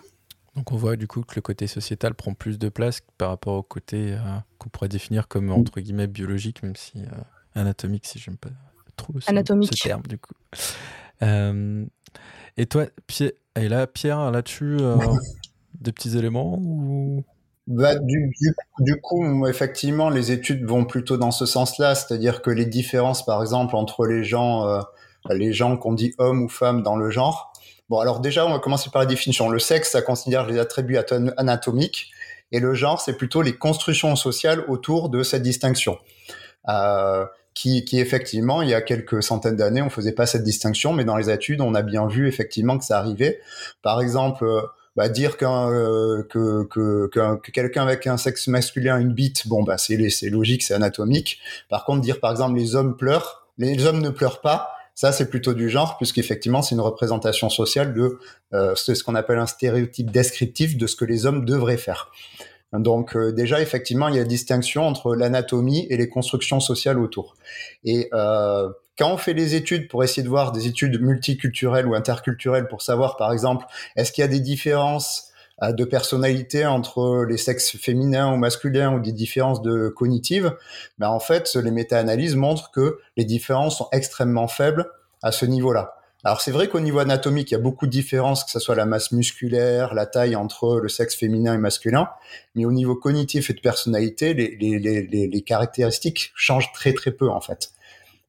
Donc 0.57 0.73
on 0.73 0.77
voit 0.77 0.97
du 0.97 1.07
coup 1.07 1.21
que 1.21 1.35
le 1.37 1.43
côté 1.43 1.67
sociétal 1.67 2.15
prend 2.15 2.33
plus 2.33 2.59
de 2.59 2.71
place 2.71 3.01
par 3.19 3.29
rapport 3.29 3.55
au 3.55 3.63
côté 3.63 4.15
euh, 4.15 4.19
qu'on 4.59 4.71
pourrait 4.71 4.89
définir 4.89 5.29
comme 5.29 5.51
entre 5.51 5.81
guillemets 5.81 6.07
biologique, 6.07 6.63
même 6.63 6.77
si 6.77 6.99
euh, 6.99 7.11
anatomique, 7.55 8.07
si 8.07 8.19
j'aime 8.19 8.39
pas 8.39 8.49
trop 8.97 9.13
ce, 9.21 9.31
anatomique. 9.31 9.79
terme 9.83 10.03
du 10.03 10.19
coup. 10.19 10.33
Euh, 11.23 11.85
et 12.57 12.67
toi, 12.67 12.87
Pierre, 13.07 13.33
et 13.57 13.69
là, 13.69 13.87
Pierre, 13.87 14.31
là-dessus, 14.31 14.79
des 15.81 15.93
petits 15.93 16.17
éléments 16.17 16.59
ou? 16.63 17.25
Bah, 17.67 17.97
du, 17.97 18.33
du, 18.79 19.01
coup, 19.01 19.47
effectivement, 19.49 20.09
les 20.09 20.31
études 20.31 20.65
vont 20.65 20.85
plutôt 20.85 21.17
dans 21.17 21.33
ce 21.33 21.47
sens-là, 21.47 21.97
c'est-à-dire 21.97 22.41
que 22.41 22.51
les 22.51 22.65
différences, 22.65 23.25
par 23.25 23.43
exemple, 23.43 23.75
entre 23.75 24.07
les 24.07 24.23
gens, 24.23 24.85
les 25.31 25.53
gens 25.53 25.77
qu'on 25.77 25.93
dit 25.93 26.15
hommes 26.19 26.45
ou 26.45 26.49
femmes 26.49 26.85
dans 26.85 26.95
le 26.95 27.11
genre, 27.11 27.53
Bon, 27.89 28.01
alors 28.01 28.21
déjà, 28.21 28.45
on 28.45 28.51
va 28.51 28.59
commencer 28.59 28.91
par 28.91 29.01
la 29.01 29.07
définition. 29.07 29.49
Le 29.49 29.59
sexe, 29.59 29.93
ça 29.93 30.03
considère 30.03 30.47
les 30.47 30.59
attributs 30.59 30.99
anatomiques, 31.37 32.11
et 32.51 32.59
le 32.59 32.75
genre, 32.75 33.01
c'est 33.01 33.17
plutôt 33.17 33.43
les 33.43 33.57
constructions 33.57 34.15
sociales 34.17 34.65
autour 34.69 35.09
de 35.09 35.23
cette 35.23 35.43
distinction. 35.43 35.99
Euh, 36.69 37.25
qui, 37.57 37.87
qui, 37.87 37.99
effectivement, 37.99 38.61
il 38.61 38.69
y 38.69 38.75
a 38.75 38.83
quelques 38.83 39.23
centaines 39.23 39.57
d'années, 39.57 39.81
on 39.81 39.89
faisait 39.89 40.13
pas 40.13 40.27
cette 40.27 40.45
distinction, 40.45 40.93
mais 40.93 41.05
dans 41.05 41.17
les 41.17 41.31
études, 41.31 41.63
on 41.63 41.75
a 41.75 41.81
bien 41.81 42.07
vu 42.07 42.29
effectivement 42.29 42.77
que 42.77 42.85
ça 42.85 42.99
arrivait. 42.99 43.41
Par 43.81 44.03
exemple, 44.03 44.45
euh, 44.45 44.61
bah, 44.95 45.09
dire 45.09 45.39
qu'un 45.39 45.71
euh, 45.71 46.23
que, 46.29 46.65
que, 46.65 47.09
que, 47.09 47.51
quelqu'un 47.51 47.83
avec 47.83 48.07
un 48.07 48.19
sexe 48.19 48.47
masculin 48.49 48.97
a 48.97 49.01
une 49.01 49.15
bite, 49.15 49.49
bon 49.49 49.63
bah 49.63 49.79
c'est 49.79 50.11
c'est 50.11 50.29
logique, 50.29 50.63
c'est 50.63 50.75
anatomique. 50.75 51.41
Par 51.71 51.87
contre, 51.87 52.03
dire 52.03 52.21
par 52.21 52.31
exemple 52.31 52.59
les 52.59 52.77
hommes 52.77 52.95
pleurent, 52.95 53.47
les 53.57 53.87
hommes 53.87 54.03
ne 54.03 54.11
pleurent 54.11 54.43
pas, 54.43 54.69
ça, 54.95 55.13
c'est 55.13 55.29
plutôt 55.29 55.53
du 55.53 55.69
genre, 55.69 55.99
puisqu'effectivement, 55.99 56.63
c'est 56.63 56.75
une 56.75 56.81
représentation 56.81 57.51
sociale 57.51 57.93
de 57.93 58.19
euh, 58.55 58.75
ce 58.75 59.03
qu'on 59.03 59.15
appelle 59.15 59.39
un 59.39 59.47
stéréotype 59.47 60.11
descriptif 60.11 60.79
de 60.79 60.87
ce 60.87 60.97
que 60.97 61.05
les 61.05 61.27
hommes 61.27 61.45
devraient 61.45 61.77
faire. 61.77 62.11
Donc 62.81 63.17
euh, 63.17 63.33
déjà, 63.33 63.61
effectivement, 63.61 64.09
il 64.09 64.17
y 64.17 64.19
a 64.19 64.25
distinction 64.25 64.87
entre 64.87 65.15
l'anatomie 65.15 65.87
et 65.91 65.97
les 65.97 66.09
constructions 66.09 66.61
sociales 66.61 66.99
autour. 66.99 67.37
Et 67.85 68.09
euh, 68.13 68.69
quand 68.99 69.13
on 69.13 69.17
fait 69.17 69.35
les 69.35 69.55
études 69.55 69.89
pour 69.89 70.05
essayer 70.05 70.23
de 70.23 70.29
voir 70.29 70.53
des 70.53 70.67
études 70.67 71.01
multiculturelles 71.01 71.87
ou 71.87 71.95
interculturelles 71.95 72.69
pour 72.69 72.83
savoir, 72.83 73.17
par 73.17 73.33
exemple, 73.33 73.67
est-ce 73.97 74.13
qu'il 74.13 74.23
y 74.23 74.25
a 74.25 74.29
des 74.29 74.41
différences 74.41 75.33
de 75.63 75.85
personnalité 75.85 76.67
entre 76.67 77.25
les 77.27 77.39
sexes 77.39 77.79
féminins 77.79 78.31
ou 78.33 78.37
masculins 78.37 78.95
ou 78.95 79.01
des 79.01 79.13
différences 79.13 79.63
de 79.63 79.89
cognitives, 79.89 80.55
ben 80.99 81.09
en 81.09 81.19
fait, 81.19 81.55
les 81.55 81.71
méta-analyses 81.71 82.37
montrent 82.37 82.71
que 82.71 82.99
les 83.17 83.25
différences 83.25 83.79
sont 83.79 83.89
extrêmement 83.91 84.49
faibles 84.49 84.87
à 85.23 85.33
ce 85.33 85.47
niveau-là. 85.47 85.96
Alors 86.27 86.41
c'est 86.41 86.51
vrai 86.51 86.67
qu'au 86.67 86.81
niveau 86.81 86.99
anatomique, 86.99 87.53
il 87.53 87.55
y 87.55 87.57
a 87.57 87.61
beaucoup 87.61 87.87
de 87.87 87.93
différences, 87.93 88.43
que 88.43 88.51
ce 88.51 88.59
soit 88.59 88.75
la 88.75 88.85
masse 88.85 89.13
musculaire, 89.13 89.95
la 89.95 90.07
taille 90.07 90.35
entre 90.35 90.81
le 90.81 90.89
sexe 90.89 91.15
féminin 91.15 91.55
et 91.55 91.59
masculin, 91.59 92.09
mais 92.57 92.65
au 92.65 92.73
niveau 92.73 92.97
cognitif 92.97 93.49
et 93.49 93.53
de 93.53 93.61
personnalité, 93.61 94.35
les, 94.35 94.57
les, 94.57 94.81
les, 94.81 95.29
les 95.29 95.43
caractéristiques 95.43 96.33
changent 96.35 96.73
très 96.73 96.95
très 96.95 97.13
peu 97.13 97.31
en 97.31 97.41
fait. 97.41 97.71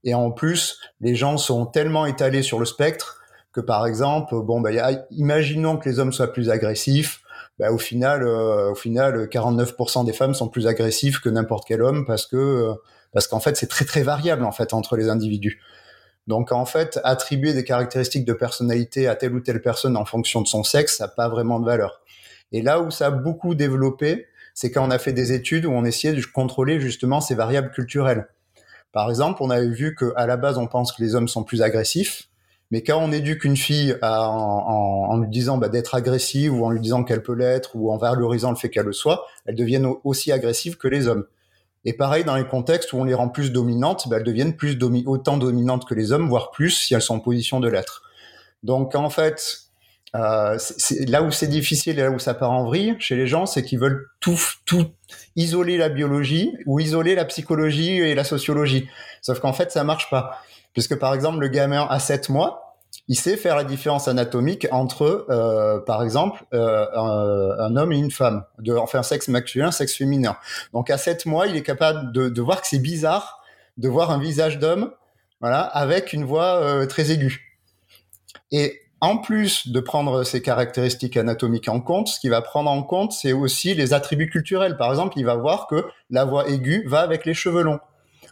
Et 0.03 0.13
en 0.13 0.29
plus, 0.29 0.79
les 1.01 1.15
gens 1.15 1.39
sont 1.39 1.65
tellement 1.65 2.05
étalés 2.05 2.43
sur 2.43 2.59
le 2.59 2.65
spectre 2.65 3.19
que 3.51 3.61
par 3.61 3.87
exemple, 3.87 4.35
bon, 4.43 4.61
bah, 4.61 4.69
imaginons 5.09 5.77
que 5.77 5.89
les 5.89 5.97
hommes 5.97 6.13
soient 6.13 6.31
plus 6.31 6.51
agressifs. 6.51 7.23
Bah, 7.57 7.71
au 7.71 7.79
final, 7.79 8.21
euh, 8.21 8.73
au 8.73 8.75
final, 8.75 9.27
49% 9.27 10.05
des 10.05 10.13
femmes 10.13 10.35
sont 10.35 10.49
plus 10.49 10.67
agressives 10.67 11.19
que 11.19 11.29
n'importe 11.29 11.67
quel 11.67 11.81
homme 11.81 12.05
parce 12.05 12.27
que 12.27 12.37
euh, 12.37 12.73
parce 13.11 13.27
qu'en 13.27 13.39
fait, 13.39 13.57
c'est 13.57 13.65
très 13.65 13.85
très 13.85 14.03
variable 14.03 14.45
en 14.45 14.51
fait 14.51 14.75
entre 14.75 14.95
les 14.95 15.09
individus. 15.09 15.59
Donc 16.27 16.51
en 16.51 16.65
fait, 16.65 16.99
attribuer 17.03 17.53
des 17.53 17.63
caractéristiques 17.63 18.25
de 18.25 18.33
personnalité 18.33 19.07
à 19.07 19.15
telle 19.15 19.33
ou 19.33 19.39
telle 19.39 19.61
personne 19.61 19.95
en 19.95 20.05
fonction 20.05 20.41
de 20.41 20.47
son 20.47 20.63
sexe, 20.63 20.97
ça 20.97 21.05
n'a 21.05 21.07
pas 21.09 21.29
vraiment 21.29 21.59
de 21.59 21.65
valeur. 21.65 22.01
Et 22.51 22.61
là 22.61 22.81
où 22.81 22.91
ça 22.91 23.07
a 23.07 23.11
beaucoup 23.11 23.55
développé, 23.55 24.27
c'est 24.53 24.71
quand 24.71 24.85
on 24.85 24.91
a 24.91 24.99
fait 24.99 25.13
des 25.13 25.33
études 25.33 25.65
où 25.65 25.71
on 25.71 25.85
essayait 25.85 26.13
de 26.13 26.21
contrôler 26.25 26.79
justement 26.79 27.21
ces 27.21 27.35
variables 27.35 27.71
culturelles. 27.71 28.27
Par 28.91 29.09
exemple, 29.09 29.43
on 29.43 29.49
avait 29.49 29.69
vu 29.69 29.95
qu'à 29.95 30.25
la 30.25 30.37
base, 30.37 30.57
on 30.57 30.67
pense 30.67 30.91
que 30.91 31.01
les 31.03 31.15
hommes 31.15 31.27
sont 31.27 31.43
plus 31.43 31.61
agressifs, 31.61 32.29
mais 32.71 32.83
quand 32.83 32.97
on 32.97 33.11
éduque 33.11 33.45
une 33.45 33.55
fille 33.55 33.97
en, 34.01 35.17
lui 35.21 35.29
disant 35.29 35.57
bah, 35.57 35.69
d'être 35.69 35.95
agressive 35.95 36.53
ou 36.53 36.65
en 36.65 36.71
lui 36.71 36.81
disant 36.81 37.03
qu'elle 37.03 37.23
peut 37.23 37.35
l'être 37.35 37.75
ou 37.75 37.91
en 37.91 37.97
valorisant 37.97 38.49
le 38.49 38.57
fait 38.57 38.69
qu'elle 38.69 38.85
le 38.85 38.93
soit, 38.93 39.25
elles 39.45 39.55
deviennent 39.55 39.87
aussi 40.03 40.31
agressives 40.31 40.77
que 40.77 40.87
les 40.87 41.07
hommes. 41.07 41.25
Et 41.87 41.93
pareil, 41.93 42.25
dans 42.25 42.35
les 42.35 42.45
contextes 42.45 42.91
où 42.91 42.97
on 42.97 43.05
les 43.05 43.13
rend 43.13 43.29
plus 43.29 43.53
dominantes, 43.53 44.09
bah, 44.09 44.17
elles 44.17 44.25
deviennent 44.25 44.57
plus 44.57 44.77
autant 45.05 45.37
dominantes 45.37 45.87
que 45.87 45.93
les 45.93 46.11
hommes, 46.11 46.27
voire 46.27 46.51
plus 46.51 46.71
si 46.71 46.93
elles 46.93 47.01
sont 47.01 47.15
en 47.15 47.19
position 47.21 47.61
de 47.61 47.69
l'être. 47.69 48.01
Donc 48.61 48.93
en 48.93 49.09
fait, 49.09 49.69
euh, 50.13 50.57
là 51.07 51.23
où 51.23 51.31
c'est 51.31 51.47
difficile 51.47 51.97
et 51.97 52.01
là 52.01 52.11
où 52.11 52.19
ça 52.19 52.33
part 52.33 52.51
en 52.51 52.65
vrille 52.65 52.97
chez 52.99 53.15
les 53.15 53.25
gens, 53.25 53.45
c'est 53.45 53.63
qu'ils 53.63 53.79
veulent 53.79 54.05
tout, 54.19 54.37
tout 54.65 54.87
isoler 55.37 55.77
la 55.77 55.87
biologie 55.87 56.51
ou 56.65 56.81
isoler 56.81 57.15
la 57.15 57.23
psychologie 57.23 57.99
et 57.99 58.15
la 58.15 58.25
sociologie. 58.25 58.89
Sauf 59.21 59.39
qu'en 59.39 59.53
fait, 59.53 59.71
ça 59.71 59.85
marche 59.85 60.09
pas. 60.09 60.41
Puisque 60.73 60.99
par 60.99 61.13
exemple, 61.13 61.39
le 61.39 61.47
gamin 61.47 61.87
à 61.89 61.99
7 61.99 62.27
mois, 62.27 62.66
il 63.07 63.15
sait 63.15 63.37
faire 63.37 63.55
la 63.55 63.63
différence 63.63 64.07
anatomique 64.07 64.67
entre, 64.71 65.25
euh, 65.29 65.79
par 65.79 66.03
exemple, 66.03 66.43
euh, 66.53 66.85
un, 66.95 67.75
homme 67.77 67.93
et 67.93 67.97
une 67.97 68.11
femme, 68.11 68.43
de, 68.59 68.73
enfin, 68.73 69.01
sexe 69.01 69.29
masculin, 69.29 69.71
sexe 69.71 69.95
féminin. 69.95 70.37
Donc 70.73 70.89
à 70.89 70.97
7 70.97 71.25
mois, 71.25 71.47
il 71.47 71.55
est 71.55 71.63
capable 71.63 72.11
de, 72.11 72.41
voir 72.41 72.61
que 72.61 72.67
c'est 72.67 72.79
bizarre 72.79 73.41
de 73.77 73.87
voir 73.87 74.11
un 74.11 74.19
visage 74.19 74.57
d'homme, 74.57 74.91
voilà, 75.39 75.61
avec 75.61 76.11
une 76.11 76.25
voix 76.25 76.55
euh, 76.55 76.85
très 76.87 77.11
aiguë. 77.11 77.59
Et 78.51 78.81
en 79.01 79.17
plus 79.17 79.67
de 79.67 79.79
prendre 79.79 80.23
ces 80.23 80.41
caractéristiques 80.41 81.15
anatomiques 81.15 81.69
en 81.69 81.79
compte, 81.79 82.07
ce 82.07 82.19
qu'il 82.19 82.31
va 82.31 82.41
prendre 82.41 82.71
en 82.71 82.81
compte, 82.81 83.11
c'est 83.13 83.33
aussi 83.33 83.75
les 83.75 83.93
attributs 83.93 84.29
culturels. 84.29 84.77
Par 84.77 84.89
exemple, 84.89 85.13
il 85.17 85.25
va 85.25 85.35
voir 85.35 85.67
que 85.67 85.85
la 86.09 86.25
voix 86.25 86.49
aiguë 86.49 86.87
va 86.87 87.01
avec 87.01 87.25
les 87.25 87.35
cheveux 87.35 87.61
longs. 87.61 87.79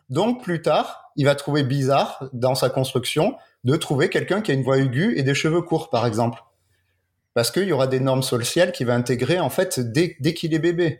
Donc 0.09 0.43
plus 0.43 0.61
tard, 0.63 1.11
il 1.15 1.25
va 1.25 1.35
trouver 1.35 1.63
bizarre 1.63 2.23
dans 2.33 2.55
sa 2.55 2.69
construction 2.69 3.35
de 3.65 3.75
trouver 3.75 4.09
quelqu'un 4.09 4.41
qui 4.41 4.51
a 4.51 4.53
une 4.53 4.63
voix 4.63 4.77
aiguë 4.77 5.17
et 5.17 5.23
des 5.23 5.35
cheveux 5.35 5.61
courts, 5.61 5.89
par 5.89 6.05
exemple. 6.05 6.41
Parce 7.33 7.51
qu'il 7.51 7.63
y 7.63 7.73
aura 7.73 7.87
des 7.87 7.99
normes 7.99 8.23
sociales 8.23 8.71
qui 8.71 8.85
va 8.85 8.95
intégrer 8.95 9.39
en 9.39 9.49
fait 9.49 9.79
dès, 9.79 10.15
dès 10.21 10.33
qu'il 10.33 10.53
est 10.53 10.59
bébé. 10.59 10.99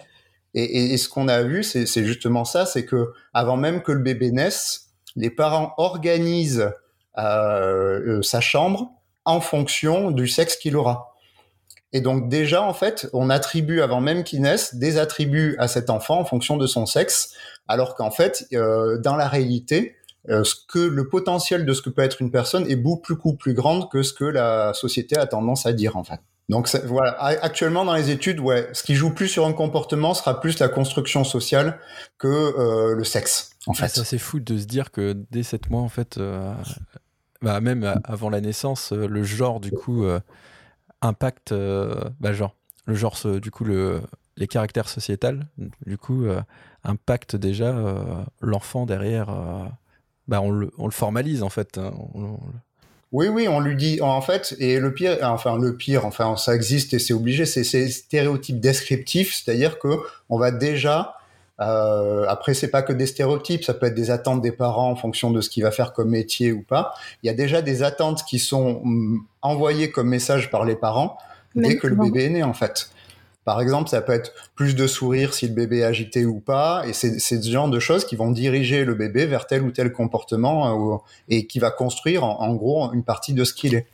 Et, 0.54 0.94
et, 0.94 0.98
ce 0.98 1.08
qu'on 1.10 1.28
a 1.28 1.44
vu, 1.44 1.64
c'est 1.64 2.06
justement 2.06 2.46
ça, 2.46 2.66
c'est 2.66 2.86
que 2.86 3.12
avant 3.34 3.58
même 3.58 3.82
que 3.82 3.92
le 3.92 4.00
bébé 4.00 4.32
naisse, 4.32 4.90
les 5.16 5.30
parents 5.30 5.74
organisent 5.78 6.72
euh, 7.18 8.18
euh 8.18 8.22
sa 8.22 8.42
chambre 8.42 8.92
en 9.26 9.42
fonction 9.42 10.12
du 10.12 10.28
sexe 10.28 10.56
qu'il 10.56 10.76
aura. 10.76 11.16
Et 11.94 12.02
donc 12.02 12.30
déjà, 12.30 12.64
en 12.64 12.74
fait, 12.74 13.08
on 13.14 13.30
attribue 13.30 13.82
avant 13.82 14.02
même 14.02 14.24
qu'il 14.24 14.42
naisse 14.42 14.76
des 14.76 14.98
attributs 14.98 15.56
à 15.60 15.68
cet 15.68 15.90
enfant 15.90 16.20
en 16.20 16.26
fonction 16.26 16.58
de 16.58 16.68
son 16.68 16.86
sexe, 16.86 17.34
alors 17.68 17.96
qu'en 17.96 18.12
fait, 18.12 18.46
euh, 18.54 18.98
dans 18.98 19.16
la 19.16 19.28
réalité, 19.28 19.96
ce 20.28 20.56
que 20.68 20.80
le 20.80 21.08
potentiel 21.08 21.66
de 21.66 21.74
ce 21.74 21.82
que 21.82 21.90
peut 21.90 22.02
être 22.02 22.22
une 22.22 22.32
personne 22.32 22.70
est 22.70 22.76
beaucoup 22.76 23.36
plus 23.36 23.54
grande 23.54 23.90
que 23.90 24.04
ce 24.04 24.14
que 24.14 24.26
la 24.26 24.74
société 24.74 25.18
a 25.18 25.28
tendance 25.28 25.66
à 25.66 25.74
dire 25.74 25.98
en 25.98 26.04
fait. 26.04 26.20
Donc 26.48 26.70
voilà, 26.86 27.16
actuellement 27.20 27.86
dans 27.86 27.96
les 27.96 28.12
études, 28.12 28.40
ouais, 28.40 28.70
ce 28.74 28.84
qui 28.84 28.94
joue 28.94 29.12
plus 29.12 29.28
sur 29.28 29.48
un 29.48 29.54
comportement 29.54 30.14
sera 30.14 30.40
plus 30.40 30.60
la 30.60 30.70
construction 30.70 31.24
sociale 31.24 31.80
que 32.20 32.28
euh, 32.28 32.96
le 32.96 33.04
sexe. 33.04 33.52
En 33.66 33.74
fait. 33.74 33.88
ça 33.88 34.04
c'est 34.06 34.20
fou 34.20 34.40
de 34.40 34.58
se 34.58 34.66
dire 34.66 34.92
que 34.92 35.18
dès 35.32 35.42
7 35.42 35.72
mois, 35.72 35.82
en 35.82 35.90
fait, 35.90 36.20
bah, 37.42 37.62
même 37.62 38.00
avant 38.04 38.30
la 38.30 38.42
naissance, 38.42 38.92
le 38.92 39.24
genre 39.24 39.60
du 39.60 39.72
coup 39.72 40.06
impacte, 41.02 41.52
bah, 41.52 42.34
genre, 42.34 42.56
le 42.86 42.94
genre, 42.94 43.18
du 43.42 43.50
coup, 43.50 43.64
le, 43.64 44.02
les 44.38 44.48
caractères 44.48 44.88
sociétals, 44.88 45.48
du 45.86 45.98
coup, 45.98 46.26
impactent 46.84 47.36
déjà 47.36 47.76
l'enfant 48.42 48.86
derrière. 48.86 49.30
Bah, 50.28 50.42
on 50.42 50.52
le, 50.52 50.72
on, 50.78 50.86
le, 50.86 50.92
formalise 50.92 51.44
en 51.44 51.50
fait. 51.50 51.78
Hein, 51.78 51.94
oui, 53.12 53.28
oui, 53.28 53.48
on 53.48 53.60
lui 53.60 53.76
dit 53.76 54.02
en 54.02 54.22
fait, 54.22 54.56
et 54.60 54.80
le 54.80 54.94
pire, 54.94 55.18
enfin 55.24 55.58
le 55.58 55.76
pire, 55.76 56.06
enfin 56.06 56.36
ça 56.36 56.56
existe 56.56 56.94
et 56.94 57.00
c'est 57.00 57.14
obligé, 57.14 57.46
c'est 57.46 57.64
ces 57.64 57.90
stéréotypes 57.90 58.60
descriptifs, 58.60 59.34
c'est-à-dire 59.34 59.80
que 59.80 60.00
on 60.30 60.38
va 60.38 60.52
déjà 60.52 61.16
euh, 61.62 62.26
après, 62.28 62.54
c'est 62.54 62.68
pas 62.68 62.82
que 62.82 62.92
des 62.92 63.06
stéréotypes, 63.06 63.64
ça 63.64 63.74
peut 63.74 63.86
être 63.86 63.96
des 63.96 64.12
attentes 64.12 64.42
des 64.42 64.52
parents 64.52 64.92
en 64.92 64.96
fonction 64.96 65.32
de 65.32 65.42
ce 65.42 65.50
qu'il 65.50 65.64
va 65.64 65.72
faire 65.72 65.94
comme 65.94 66.10
métier 66.10 66.52
ou 66.52 66.62
pas. 66.62 66.94
Il 67.24 67.28
y 67.28 67.30
a 67.30 67.34
déjà 67.34 67.62
des 67.62 67.84
attentes 67.84 68.24
qui 68.26 68.40
sont 68.40 68.82
mm, 68.84 69.20
envoyées 69.42 69.92
comme 69.92 70.10
message 70.10 70.52
par 70.52 70.66
les 70.66 70.76
parents 70.76 71.18
dès 71.56 71.78
que 71.78 71.88
le 71.88 71.96
bébé 71.96 72.26
est 72.26 72.30
né, 72.30 72.44
en 72.44 72.54
fait. 72.54 72.90
Par 73.46 73.62
exemple, 73.62 73.90
ça 73.90 74.02
peut 74.02 74.12
être 74.12 74.34
plus 74.56 74.76
de 74.76 74.88
sourire 74.88 75.36
si 75.36 75.48
le 75.48 75.54
bébé 75.54 75.80
est 75.80 75.84
agité 75.84 76.26
ou 76.26 76.40
pas, 76.40 76.84
et 76.88 76.94
c'est 76.94 77.20
ce 77.20 77.50
genre 77.50 77.70
de 77.70 77.80
choses 77.80 78.04
qui 78.04 78.16
vont 78.16 78.32
diriger 78.32 78.84
le 78.84 78.96
bébé 78.96 79.28
vers 79.28 79.46
tel 79.46 79.62
ou 79.62 79.72
tel 79.72 79.94
comportement 79.94 80.94
euh, 80.94 80.98
et 81.30 81.46
qui 81.46 81.60
va 81.60 81.70
construire 81.70 82.24
en, 82.24 82.56
gros 82.56 82.92
une 82.92 83.04
partie 83.04 83.34
de 83.34 83.44
ce 83.44 83.54
qu'il 83.54 83.76
est. 83.76 83.86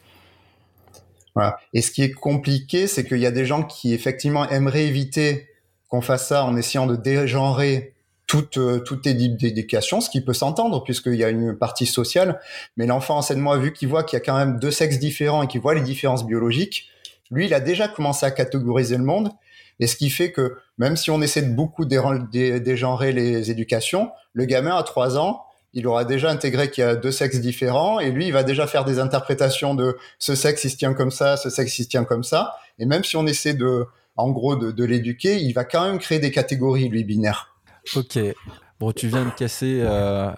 Voilà. 1.35 1.59
Et 1.73 1.81
ce 1.81 1.91
qui 1.91 2.01
est 2.01 2.11
compliqué, 2.11 2.87
c'est 2.87 3.05
qu'il 3.05 3.19
y 3.19 3.25
a 3.25 3.31
des 3.31 3.45
gens 3.45 3.63
qui 3.63 3.93
effectivement 3.93 4.47
aimeraient 4.49 4.85
éviter 4.85 5.49
qu'on 5.89 6.01
fasse 6.01 6.29
ça 6.29 6.45
en 6.45 6.55
essayant 6.55 6.87
de 6.87 6.95
dégenrer 6.95 7.93
toute, 8.27 8.57
euh, 8.57 8.79
toute 8.79 9.05
éducation, 9.05 9.99
ce 9.99 10.09
qui 10.09 10.21
peut 10.21 10.33
s'entendre 10.33 10.81
puisqu'il 10.85 11.15
y 11.15 11.25
a 11.25 11.29
une 11.29 11.57
partie 11.57 11.85
sociale. 11.85 12.39
Mais 12.77 12.85
l'enfant 12.85 13.17
en 13.17 13.21
7 13.21 13.37
mois, 13.37 13.57
vu 13.57 13.73
qu'il 13.73 13.89
voit 13.89 14.03
qu'il 14.03 14.17
y 14.17 14.21
a 14.21 14.23
quand 14.23 14.37
même 14.37 14.59
deux 14.59 14.71
sexes 14.71 14.99
différents 14.99 15.43
et 15.43 15.47
qu'il 15.47 15.59
voit 15.59 15.75
les 15.75 15.81
différences 15.81 16.25
biologiques, 16.25 16.87
lui, 17.31 17.45
il 17.45 17.53
a 17.53 17.59
déjà 17.59 17.87
commencé 17.87 18.25
à 18.25 18.31
catégoriser 18.31 18.97
le 18.97 19.03
monde. 19.03 19.29
Et 19.79 19.87
ce 19.87 19.95
qui 19.95 20.09
fait 20.09 20.31
que 20.31 20.57
même 20.77 20.95
si 20.95 21.09
on 21.09 21.21
essaie 21.21 21.41
de 21.41 21.53
beaucoup 21.53 21.85
dégenrer 21.85 23.11
les 23.13 23.49
éducations, 23.49 24.11
le 24.33 24.45
gamin 24.45 24.75
à 24.77 24.83
3 24.83 25.17
ans, 25.17 25.43
il 25.73 25.87
aura 25.87 26.05
déjà 26.05 26.29
intégré 26.29 26.69
qu'il 26.69 26.83
y 26.83 26.87
a 26.87 26.95
deux 26.95 27.11
sexes 27.11 27.39
différents 27.39 27.99
et 27.99 28.11
lui, 28.11 28.27
il 28.27 28.33
va 28.33 28.43
déjà 28.43 28.67
faire 28.67 28.83
des 28.83 28.99
interprétations 28.99 29.73
de 29.73 29.97
ce 30.19 30.35
sexe, 30.35 30.65
il 30.65 30.69
se 30.69 30.75
tient 30.75 30.93
comme 30.93 31.11
ça, 31.11 31.37
ce 31.37 31.49
sexe, 31.49 31.79
il 31.79 31.83
se 31.85 31.89
tient 31.89 32.03
comme 32.03 32.23
ça. 32.23 32.55
Et 32.77 32.85
même 32.85 33.03
si 33.03 33.15
on 33.15 33.25
essaie 33.25 33.53
de, 33.53 33.85
en 34.17 34.31
gros, 34.31 34.55
de, 34.55 34.83
l'éduquer, 34.83 35.37
il 35.41 35.53
va 35.53 35.63
quand 35.63 35.85
même 35.85 35.99
créer 35.99 36.19
des 36.19 36.31
catégories, 36.31 36.89
lui, 36.89 37.03
binaires. 37.03 37.55
Ok. 37.95 38.19
Bon, 38.79 38.91
tu 38.91 39.07
viens 39.07 39.25
de 39.25 39.31
casser 39.31 39.79
euh, 39.81 40.31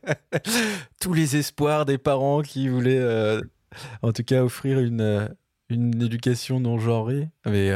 tous 1.00 1.12
les 1.12 1.36
espoirs 1.36 1.84
des 1.84 1.98
parents 1.98 2.42
qui 2.42 2.68
voulaient, 2.68 2.98
euh, 2.98 3.42
en 4.02 4.12
tout 4.12 4.22
cas, 4.22 4.42
offrir 4.42 4.78
une, 4.78 5.00
euh, 5.00 5.28
une 5.70 6.02
éducation 6.02 6.60
non 6.60 6.78
genrée. 6.78 7.28
Mais, 7.46 7.70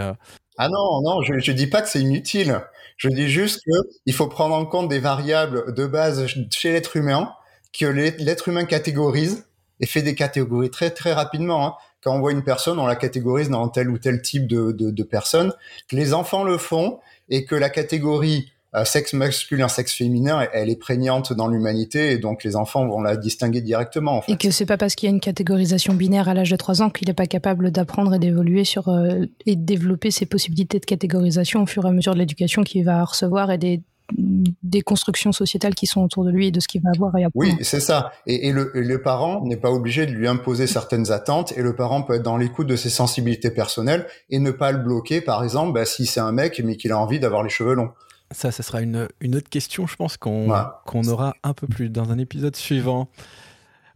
Ah 0.58 0.68
non, 0.68 1.02
non, 1.02 1.22
je 1.22 1.34
ne 1.34 1.56
dis 1.56 1.66
pas 1.66 1.82
que 1.82 1.88
c'est 1.88 2.00
inutile. 2.00 2.60
Je 2.96 3.08
dis 3.08 3.28
juste 3.28 3.60
qu'il 4.04 4.14
faut 4.14 4.28
prendre 4.28 4.54
en 4.54 4.66
compte 4.66 4.88
des 4.88 5.00
variables 5.00 5.74
de 5.74 5.86
base 5.86 6.26
chez 6.50 6.72
l'être 6.72 6.96
humain, 6.96 7.32
que 7.72 7.86
l'être 7.86 8.48
humain 8.48 8.64
catégorise 8.64 9.48
et 9.80 9.86
fait 9.86 10.02
des 10.02 10.14
catégories 10.14 10.70
très 10.70 10.90
très 10.90 11.12
rapidement. 11.12 11.66
Hein 11.66 11.74
quand 12.04 12.14
on 12.14 12.20
voit 12.20 12.32
une 12.32 12.44
personne, 12.44 12.78
on 12.78 12.86
la 12.86 12.96
catégorise 12.96 13.48
dans 13.48 13.66
tel 13.68 13.88
ou 13.88 13.98
tel 13.98 14.20
type 14.20 14.46
de, 14.46 14.72
de, 14.72 15.02
personne, 15.02 15.52
que 15.88 15.96
les 15.96 16.12
enfants 16.12 16.44
le 16.44 16.58
font 16.58 17.00
et 17.30 17.46
que 17.46 17.54
la 17.54 17.70
catégorie 17.70 18.52
euh, 18.52 18.53
sexe 18.84 19.12
masculin, 19.12 19.68
sexe 19.68 19.94
féminin, 19.94 20.46
elle 20.52 20.70
est 20.70 20.76
prégnante 20.76 21.32
dans 21.32 21.46
l'humanité 21.46 22.10
et 22.10 22.18
donc 22.18 22.42
les 22.42 22.56
enfants 22.56 22.86
vont 22.86 23.00
la 23.00 23.16
distinguer 23.16 23.60
directement. 23.60 24.22
Et 24.26 24.36
que 24.36 24.50
c'est 24.50 24.66
pas 24.66 24.76
parce 24.76 24.94
qu'il 24.94 25.08
y 25.08 25.12
a 25.12 25.14
une 25.14 25.20
catégorisation 25.20 25.94
binaire 25.94 26.28
à 26.28 26.34
l'âge 26.34 26.50
de 26.50 26.56
3 26.56 26.82
ans 26.82 26.90
qu'il 26.90 27.08
n'est 27.08 27.14
pas 27.14 27.26
capable 27.26 27.70
d'apprendre 27.70 28.14
et 28.14 28.18
d'évoluer 28.18 28.64
sur 28.64 28.88
euh, 28.88 29.26
et 29.46 29.56
de 29.56 29.64
développer 29.64 30.10
ses 30.10 30.26
possibilités 30.26 30.80
de 30.80 30.84
catégorisation 30.84 31.62
au 31.62 31.66
fur 31.66 31.84
et 31.84 31.88
à 31.88 31.92
mesure 31.92 32.14
de 32.14 32.18
l'éducation 32.18 32.62
qu'il 32.62 32.84
va 32.84 33.04
recevoir 33.04 33.50
et 33.50 33.58
des, 33.58 33.82
des 34.12 34.82
constructions 34.82 35.32
sociétales 35.32 35.74
qui 35.74 35.86
sont 35.86 36.02
autour 36.02 36.24
de 36.24 36.30
lui 36.30 36.48
et 36.48 36.50
de 36.50 36.60
ce 36.60 36.68
qu'il 36.68 36.82
va 36.82 36.90
avoir 36.94 37.16
et 37.16 37.26
Oui, 37.34 37.54
c'est 37.62 37.80
ça. 37.80 38.12
Et, 38.26 38.52
le, 38.52 38.70
le, 38.74 39.02
parent 39.02 39.44
n'est 39.44 39.56
pas 39.56 39.70
obligé 39.70 40.06
de 40.06 40.12
lui 40.12 40.28
imposer 40.28 40.66
certaines 40.66 41.10
attentes 41.10 41.56
et 41.56 41.62
le 41.62 41.74
parent 41.74 42.02
peut 42.02 42.14
être 42.14 42.22
dans 42.22 42.36
l'écoute 42.36 42.66
de 42.66 42.76
ses 42.76 42.90
sensibilités 42.90 43.50
personnelles 43.50 44.06
et 44.30 44.38
ne 44.38 44.50
pas 44.50 44.72
le 44.72 44.78
bloquer, 44.78 45.20
par 45.20 45.42
exemple, 45.42 45.72
bah, 45.72 45.84
si 45.84 46.06
c'est 46.06 46.20
un 46.20 46.32
mec 46.32 46.60
mais 46.64 46.76
qu'il 46.76 46.92
a 46.92 46.98
envie 46.98 47.18
d'avoir 47.18 47.42
les 47.42 47.50
cheveux 47.50 47.74
longs. 47.74 47.90
Ça, 48.30 48.50
ce 48.50 48.62
sera 48.62 48.80
une, 48.80 49.08
une, 49.20 49.36
autre 49.36 49.48
question, 49.48 49.86
je 49.86 49.96
pense, 49.96 50.16
qu'on 50.16 50.52
qu'on 50.86 51.04
aura 51.08 51.34
un 51.42 51.54
peu 51.54 51.66
plus 51.66 51.88
dans 51.90 52.10
un 52.10 52.18
épisode 52.18 52.56
suivant. 52.56 53.08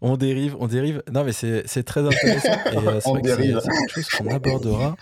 On 0.01 0.17
dérive, 0.17 0.57
on 0.61 0.69
dérive. 0.69 1.03
Non, 1.12 1.25
mais 1.25 1.33
c'est 1.33 1.83
très 1.83 2.07
intéressant. 2.07 2.49
et 2.73 2.77
euh, 2.77 3.01
c'est 3.01 3.23
quelque 3.23 3.91
chose 3.91 4.09
qu'on 4.11 4.29
abordera 4.29 4.97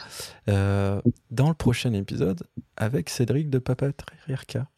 euh, 0.49 1.03
dans 1.31 1.49
le 1.49 1.55
prochain 1.55 1.93
épisode 1.93 2.43
avec 2.77 3.11
Cédric 3.11 3.51
de 3.51 3.59
Papa 3.59 3.93
Trirka. 3.93 4.69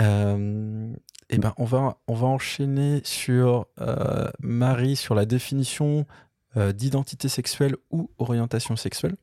Euh, 0.00 0.92
eh 1.30 1.38
ben, 1.38 1.54
on 1.56 1.64
va, 1.64 1.98
on 2.06 2.14
va 2.14 2.26
enchaîner 2.26 3.00
sur 3.04 3.66
euh, 3.80 4.28
Marie, 4.40 4.96
sur 4.96 5.14
la 5.14 5.24
définition 5.24 6.06
euh, 6.56 6.72
d'identité 6.72 7.28
sexuelle 7.28 7.76
ou 7.90 8.10
orientation 8.18 8.76
sexuelle. 8.76 9.16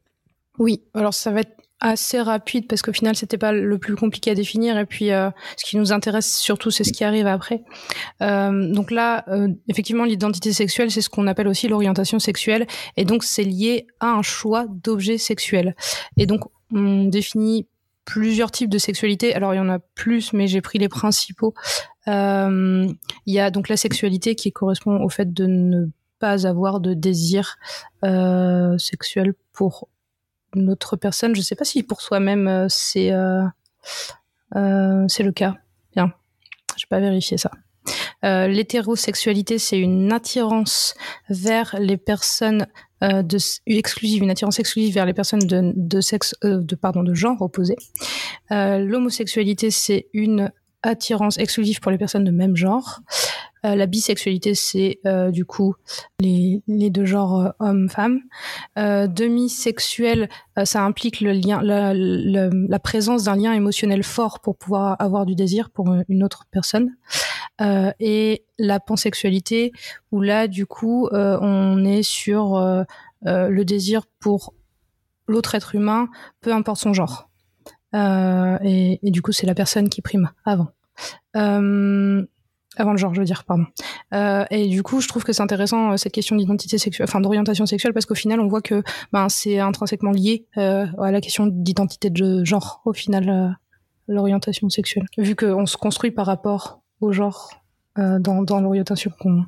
Oui, 0.58 0.84
alors 0.94 1.14
ça 1.14 1.32
va 1.32 1.42
être 1.42 1.61
assez 1.82 2.22
rapide 2.22 2.68
parce 2.68 2.82
qu'au 2.82 2.94
final 2.94 3.16
c'était 3.16 3.38
pas 3.38 3.52
le 3.52 3.78
plus 3.78 3.96
compliqué 3.96 4.32
à 4.32 4.36
définir 4.36 4.78
et 4.78 4.86
puis 4.86 5.08
ce 5.08 5.66
qui 5.66 5.78
nous 5.78 5.92
intéresse 5.92 6.38
surtout 6.38 6.72
c'est 6.72 6.84
ce 6.84 6.94
qui 6.94 7.04
arrive 7.04 7.28
après. 7.28 7.64
donc 8.20 8.92
là, 8.92 9.26
effectivement, 9.68 10.06
l'identité 10.06 10.54
sexuelle 10.54 10.92
c'est 10.92 11.02
ce 11.02 11.10
qu'on 11.10 11.28
appelle 11.28 11.48
aussi 11.48 11.68
l'orientation 11.68 12.20
sexuelle 12.20 12.68
et 12.98 13.06
donc 13.06 13.24
c'est 13.24 13.44
lié 13.44 13.88
à 14.00 14.12
un 14.12 14.22
choix 14.22 14.66
d'objet 14.70 15.18
sexuel. 15.18 15.76
Et 16.18 16.26
donc 16.26 16.42
on 16.72 17.06
définit 17.06 17.68
plusieurs 18.06 18.52
types 18.52 18.70
de 18.70 18.78
sexualité. 18.78 19.34
Alors 19.34 19.54
il 19.54 19.58
y 19.58 19.62
en 19.62 19.70
a 19.70 19.80
plus, 19.80 20.34
mais 20.34 20.48
j'ai 20.48 20.62
pris 20.62 20.80
les 20.80 20.90
principaux. 20.90 21.54
Euh, 22.08 22.88
il 23.26 23.34
y 23.34 23.40
a 23.40 23.52
donc 23.52 23.70
la 23.70 23.78
sexualité 23.78 24.36
qui 24.36 24.52
correspond 24.52 25.04
au 25.04 25.10
fait 25.10 25.34
de 25.34 25.46
ne 25.46 25.86
pas 26.20 26.48
avoir 26.48 26.80
de 26.80 26.94
désir 26.94 27.58
euh, 28.04 28.78
sexuel 28.78 29.34
pour 29.54 29.88
une 30.56 30.70
autre 30.70 30.96
personne. 30.96 31.36
Je 31.36 31.40
ne 31.40 31.44
sais 31.44 31.56
pas 31.56 31.66
si 31.66 31.84
pour 31.84 32.02
soi-même 32.02 32.48
euh, 32.48 32.68
c'est 32.70 33.12
c'est 34.54 35.24
le 35.24 35.32
cas. 35.32 35.56
Bien, 35.96 36.14
je 36.78 36.84
vais 36.84 36.90
pas 36.90 37.00
vérifier 37.00 37.38
ça. 37.38 37.52
L'hétérosexualité, 38.24 39.58
c'est 39.58 39.80
une 39.80 40.12
attirance 40.14 40.94
vers 41.30 41.76
les 41.80 41.98
personnes 41.98 42.68
euh, 43.04 43.24
de, 43.24 43.38
exclusive, 43.66 44.22
une 44.22 44.30
attirance 44.30 44.60
exclusive 44.60 44.94
vers 44.94 45.08
les 45.08 45.14
personnes 45.14 45.40
de, 45.40 45.74
de 45.76 46.02
sexe, 46.02 46.36
euh, 46.44 46.62
de 46.62 46.76
pardon, 46.76 47.02
de 47.02 47.16
genre 47.16 47.42
opposé. 47.42 47.76
Euh, 48.52 48.78
L'homosexualité, 48.78 49.72
c'est 49.72 50.08
une 50.14 50.52
attirance 50.84 51.40
exclusive 51.40 51.80
pour 51.80 51.92
les 51.92 51.98
personnes 51.98 52.24
de 52.24 52.32
même 52.32 52.56
genre. 52.56 53.00
Euh, 53.66 53.76
la 53.76 53.86
bisexualité, 53.86 54.56
c'est 54.56 55.00
euh, 55.06 55.30
du 55.30 55.46
coup 55.46 55.76
les, 56.20 56.64
deux 56.68 57.06
genres 57.06 57.40
euh, 57.40 57.50
homme-femme. 57.60 58.22
Demi-sexuel, 58.76 60.30
ça 60.64 60.84
implique 60.84 61.22
le 61.22 61.32
lien, 61.32 61.62
la, 61.62 62.80
présence 62.80 63.26
d'un 63.26 63.36
lien 63.36 63.54
émotionnel 63.54 64.04
fort 64.04 64.40
pour 64.40 64.58
pouvoir 64.58 64.96
avoir 65.00 65.26
du 65.26 65.36
désir 65.36 65.70
pour 65.70 65.94
une 66.10 66.24
autre 66.24 66.46
personne. 66.52 66.96
et 68.00 68.46
la 68.58 68.80
pansexualité, 68.80 69.72
où 70.12 70.22
là, 70.22 70.48
du 70.48 70.66
coup, 70.66 71.08
on 71.12 71.86
est 71.86 72.04
sur 72.04 72.86
le 73.24 73.64
désir 73.64 74.06
pour 74.20 74.54
l'autre 75.28 75.56
être 75.56 75.76
humain, 75.76 76.10
peu 76.42 76.54
importe 76.54 76.82
son 76.82 76.94
genre. 76.94 77.30
Et, 77.94 79.00
du 79.04 79.22
coup, 79.22 79.32
c'est 79.32 79.48
la 79.48 79.56
personne 79.56 79.90
qui 79.90 80.02
prime 80.02 80.32
avant. 80.46 80.70
Avant 82.78 82.92
le 82.92 82.98
genre, 82.98 83.14
je 83.14 83.20
veux 83.20 83.26
dire, 83.26 83.44
pardon. 83.44 83.66
Euh, 84.14 84.46
et 84.50 84.68
du 84.68 84.82
coup, 84.84 85.02
je 85.02 85.08
trouve 85.08 85.24
que 85.24 85.34
c'est 85.34 85.42
intéressant 85.42 85.92
euh, 85.92 85.98
cette 85.98 86.14
question 86.14 86.36
d'identité 86.36 86.78
sexuelle, 86.78 87.08
enfin 87.10 87.20
d'orientation 87.20 87.66
sexuelle, 87.66 87.94
parce 87.94 88.06
qu'au 88.06 88.16
final, 88.16 88.40
on 88.40 88.48
voit 88.48 88.62
que 88.62 88.84
ben, 89.12 89.28
c'est 89.30 89.60
intrinsèquement 89.60 90.12
lié 90.12 90.46
euh, 90.58 90.86
à 91.02 91.12
la 91.12 91.22
question 91.22 91.48
d'identité 91.48 92.10
de 92.10 92.46
genre, 92.46 92.82
au 92.86 92.94
final, 92.94 93.58
l'orientation 94.08 94.70
sexuelle. 94.70 95.06
Vu 95.18 95.36
qu'on 95.36 95.66
se 95.66 95.78
construit 95.78 96.12
par 96.12 96.26
rapport 96.26 96.82
au 97.02 97.12
genre 97.12 97.52
dans, 97.98 98.62
l'orientation 98.62 99.12
qu'on 99.20 99.44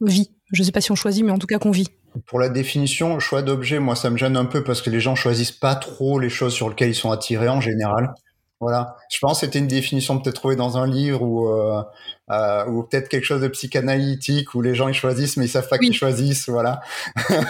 vit. 0.00 0.30
Je 0.52 0.62
sais 0.62 0.70
pas 0.70 0.80
si 0.80 0.92
on 0.92 0.94
choisit, 0.94 1.24
mais 1.24 1.32
en 1.32 1.38
tout 1.38 1.48
cas 1.48 1.58
qu'on 1.58 1.72
vit. 1.72 1.88
Pour 2.26 2.38
la 2.38 2.48
définition, 2.48 3.18
choix 3.18 3.42
d'objet, 3.42 3.80
moi 3.80 3.96
ça 3.96 4.08
me 4.08 4.16
gêne 4.16 4.36
un 4.36 4.44
peu 4.44 4.62
parce 4.62 4.80
que 4.80 4.88
les 4.88 5.00
gens 5.00 5.16
choisissent 5.16 5.52
pas 5.52 5.74
trop 5.74 6.18
les 6.20 6.28
choses 6.28 6.54
sur 6.54 6.68
lesquelles 6.68 6.90
ils 6.90 6.94
sont 6.94 7.10
attirés 7.10 7.48
en 7.48 7.60
général. 7.60 8.14
Voilà, 8.58 8.96
je 9.10 9.18
pense 9.20 9.40
que 9.40 9.46
c'était 9.46 9.58
une 9.58 9.66
définition 9.66 10.18
peut-être 10.18 10.36
trouvée 10.36 10.56
dans 10.56 10.78
un 10.78 10.86
livre 10.86 11.20
ou 11.20 11.46
euh, 11.50 11.82
euh, 12.30 12.64
ou 12.66 12.84
peut-être 12.84 13.08
quelque 13.08 13.24
chose 13.24 13.42
de 13.42 13.48
psychanalytique 13.48 14.54
où 14.54 14.62
les 14.62 14.74
gens 14.74 14.88
ils 14.88 14.94
choisissent 14.94 15.36
mais 15.36 15.44
ils 15.44 15.50
savent 15.50 15.68
pas 15.68 15.76
qu'ils 15.76 15.92
choisissent, 15.92 16.48
voilà. 16.48 16.80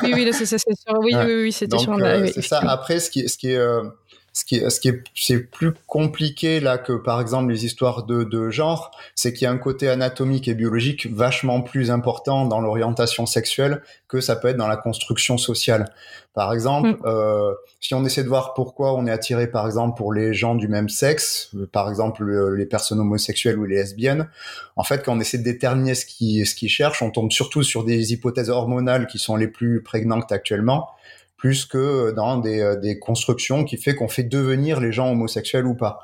oui, 0.03 0.13
oui, 0.15 0.29
c'est 0.33 0.47
ça, 0.47 0.59
c'est 0.59 0.75
sûr. 0.75 0.99
Oui, 0.99 1.15
oui, 1.15 1.43
oui, 1.43 1.53
c'était 1.53 1.79
sûr. 1.79 1.93
Euh, 1.93 2.27
c'est 2.35 2.43
ça. 2.43 2.59
Après, 2.59 2.99
ce 2.99 3.11
qui, 3.11 3.29
ce 3.29 3.39
qui 3.39 3.53
est 3.53 3.59
Ce 4.37 4.45
qui, 4.45 4.61
ce 4.71 4.81
qui 4.81 4.89
est, 4.89 5.03
c'est 5.15 5.39
plus 5.39 5.73
compliqué 5.87 6.61
là 6.61 6.77
que 6.77 6.93
par 6.93 7.23
exemple 7.23 7.51
les 7.51 7.65
histoires 7.65 8.03
de, 8.03 8.23
de 8.23 8.51
genre, 8.51 8.91
c'est 9.15 9.33
qu'il 9.33 9.47
y 9.47 9.49
a 9.49 9.51
un 9.51 9.57
côté 9.57 9.89
anatomique 9.89 10.47
et 10.47 10.53
biologique 10.53 11.07
vachement 11.11 11.63
plus 11.63 11.91
important 11.91 12.45
dans 12.45 12.61
l'orientation 12.61 13.25
sexuelle 13.25 13.81
que 14.09 14.21
ça 14.21 14.37
peut 14.37 14.49
être 14.49 14.59
dans 14.59 14.69
la 14.69 14.77
construction 14.77 15.39
sociale. 15.39 15.87
Par 16.35 16.53
exemple, 16.53 16.91
mm. 16.91 17.07
euh, 17.07 17.55
si 17.81 17.95
on 17.95 18.05
essaie 18.05 18.25
de 18.25 18.29
voir 18.29 18.53
pourquoi 18.53 18.93
on 18.93 19.07
est 19.07 19.11
attiré, 19.11 19.47
par 19.47 19.65
exemple, 19.65 19.97
pour 19.97 20.13
les 20.13 20.35
gens 20.35 20.55
du 20.55 20.69
même 20.69 20.91
sexe, 20.91 21.49
euh, 21.57 21.67
par 21.67 21.89
exemple 21.89 22.23
les 22.55 22.67
personnes 22.67 23.01
homosexuelles 23.01 23.59
ou 23.59 23.65
les 23.65 23.77
lesbiennes, 23.77 24.29
en 24.77 24.85
fait, 24.85 25.03
quand 25.03 25.17
on 25.17 25.21
essaie 25.21 25.39
de 25.39 25.45
déterminer 25.45 25.95
ce 25.95 26.05
qu'ils 26.05 26.47
ce 26.47 26.55
qu'ils 26.55 26.69
cherchent, 26.69 27.01
on 27.01 27.11
tombe 27.11 27.33
surtout 27.33 27.63
sur 27.63 27.85
des 27.85 28.13
hypothèses 28.13 28.51
hormonales 28.51 29.07
qui 29.07 29.19
sont 29.19 29.37
les 29.37 29.49
plus 29.49 29.83
prégnantes 29.83 30.31
actuellement, 30.31 30.91
plus 31.37 31.67
que 31.67 32.13
dans 32.13 32.39
des, 32.39 32.61
euh, 32.61 32.77
des 32.77 32.99
constructions 32.99 33.65
qui 33.65 33.77
fait 33.77 33.95
qu'on 33.95 34.09
fait 34.09 34.25
devenir 34.25 34.81
les 34.81 34.93
gens 34.93 35.11
homosexuels 35.11 35.67
ou 35.67 35.75
pas. 35.75 36.01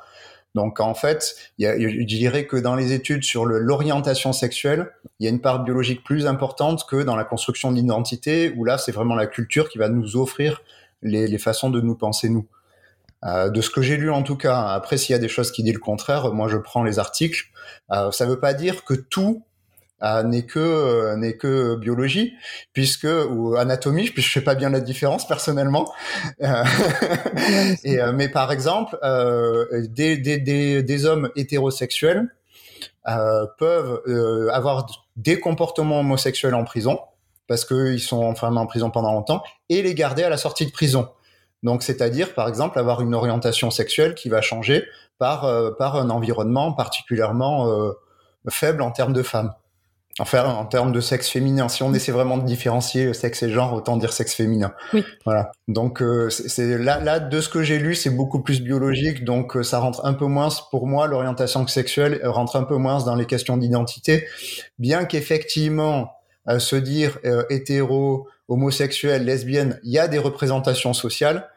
Donc 0.55 0.79
en 0.79 0.93
fait, 0.93 1.35
y 1.57 1.65
a, 1.65 1.77
je 1.77 2.03
dirais 2.03 2.45
que 2.45 2.57
dans 2.57 2.75
les 2.75 2.93
études 2.93 3.23
sur 3.23 3.45
l'orientation 3.45 4.33
sexuelle, 4.33 4.91
il 5.19 5.23
y 5.23 5.27
a 5.27 5.31
une 5.31 5.41
part 5.41 5.63
biologique 5.63 6.03
plus 6.03 6.27
importante 6.27 6.85
que 6.87 7.01
dans 7.01 7.15
la 7.15 7.23
construction 7.23 7.71
d'identité, 7.71 8.53
où 8.55 8.63
là 8.63 8.77
c'est 8.77 8.91
vraiment 8.91 9.15
la 9.15 9.25
culture 9.25 9.67
qui 9.67 9.79
va 9.79 9.89
nous 9.89 10.15
offrir 10.15 10.61
les, 11.01 11.27
les 11.27 11.37
façons 11.39 11.71
de 11.71 11.81
nous 11.81 11.95
penser 11.95 12.29
nous. 12.29 12.47
Euh, 13.25 13.49
de 13.49 13.61
ce 13.61 13.69
que 13.69 13.81
j'ai 13.81 13.95
lu 13.95 14.11
en 14.11 14.21
tout 14.21 14.35
cas. 14.35 14.67
Après, 14.67 14.97
s'il 14.97 15.13
y 15.13 15.15
a 15.15 15.19
des 15.19 15.29
choses 15.29 15.51
qui 15.51 15.63
disent 15.63 15.73
le 15.73 15.79
contraire, 15.79 16.33
moi 16.33 16.49
je 16.49 16.57
prends 16.57 16.83
les 16.83 16.99
articles. 16.99 17.45
Euh, 17.91 18.11
ça 18.11 18.25
ne 18.25 18.31
veut 18.31 18.39
pas 18.39 18.53
dire 18.53 18.83
que 18.83 18.93
tout 18.93 19.45
n'est 20.01 20.45
que 20.45 20.59
euh, 20.59 21.15
n'est 21.15 21.37
que 21.37 21.75
biologie 21.75 22.33
puisque 22.73 23.07
ou 23.29 23.55
anatomie 23.55 24.09
puisque 24.09 24.27
je 24.27 24.33
sais 24.33 24.43
pas 24.43 24.55
bien 24.55 24.69
la 24.69 24.81
différence 24.81 25.27
personnellement. 25.27 25.91
Euh, 26.41 26.63
et 27.83 28.01
euh, 28.01 28.11
mais 28.11 28.27
par 28.27 28.51
exemple 28.51 28.97
des, 29.89 30.17
des, 30.17 30.37
des, 30.37 30.83
des 30.83 31.05
hommes 31.05 31.29
hétérosexuels 31.35 32.27
peuvent 33.57 34.01
avoir 34.51 34.87
des 35.15 35.39
comportements 35.39 35.99
homosexuels 35.99 36.55
en 36.55 36.63
prison 36.63 36.99
parce 37.47 37.65
qu'ils 37.65 37.99
sont 37.99 38.23
enfermés 38.23 38.59
en 38.59 38.65
prison 38.65 38.89
pendant 38.89 39.13
longtemps 39.13 39.43
et 39.69 39.81
les 39.81 39.93
garder 39.93 40.23
à 40.23 40.29
la 40.29 40.37
sortie 40.37 40.65
de 40.65 40.71
prison. 40.71 41.09
Donc, 41.61 41.83
c'est-à-dire, 41.83 42.33
par 42.33 42.47
exemple, 42.47 42.79
avoir 42.79 43.01
une 43.01 43.13
orientation 43.13 43.71
sexuelle 43.71 44.15
qui 44.15 44.29
va 44.29 44.41
changer 44.41 44.85
par, 45.17 45.75
par 45.77 45.97
un 45.97 46.09
environnement 46.09 46.71
particulièrement 46.73 47.69
faible 48.49 48.81
en 48.81 48.91
termes 48.91 49.13
de 49.13 49.23
femmes. 49.23 49.53
Enfin, 50.19 50.45
en 50.45 50.65
termes 50.65 50.91
de 50.91 51.01
sexe 51.01 51.27
féminin, 51.27 51.67
si 51.69 51.81
on 51.81 51.91
essaie 51.93 52.11
vraiment 52.11 52.37
de 52.37 52.45
différencier 52.45 53.13
sexe 53.15 53.41
et 53.41 53.49
genre, 53.49 53.73
autant 53.73 53.97
dire 53.97 54.13
sexe 54.13 54.35
féminin. 54.35 54.73
Oui. 54.93 55.03
Voilà. 55.25 55.51
Donc, 55.67 56.03
euh, 56.03 56.29
c'est 56.29 56.77
là, 56.77 56.99
là, 56.99 57.19
de 57.19 57.41
ce 57.41 57.49
que 57.49 57.63
j'ai 57.63 57.79
lu, 57.79 57.95
c'est 57.95 58.11
beaucoup 58.11 58.41
plus 58.41 58.61
biologique, 58.61 59.23
donc 59.23 59.57
euh, 59.57 59.63
ça 59.63 59.79
rentre 59.79 60.05
un 60.05 60.13
peu 60.13 60.25
moins 60.25 60.49
pour 60.69 60.85
moi. 60.85 61.07
L'orientation 61.07 61.65
sexuelle 61.65 62.19
euh, 62.23 62.29
rentre 62.29 62.55
un 62.55 62.63
peu 62.63 62.75
moins 62.75 63.03
dans 63.03 63.15
les 63.15 63.25
questions 63.25 63.57
d'identité, 63.57 64.27
bien 64.77 65.05
qu'effectivement 65.05 66.11
se 66.59 66.75
dire 66.75 67.19
hétéro, 67.49 68.27
homosexuel, 68.49 69.23
lesbienne, 69.23 69.79
il 69.83 69.93
y 69.93 69.99
a 69.99 70.09
des 70.09 70.19
représentations 70.19 70.93
sociales 70.93 71.47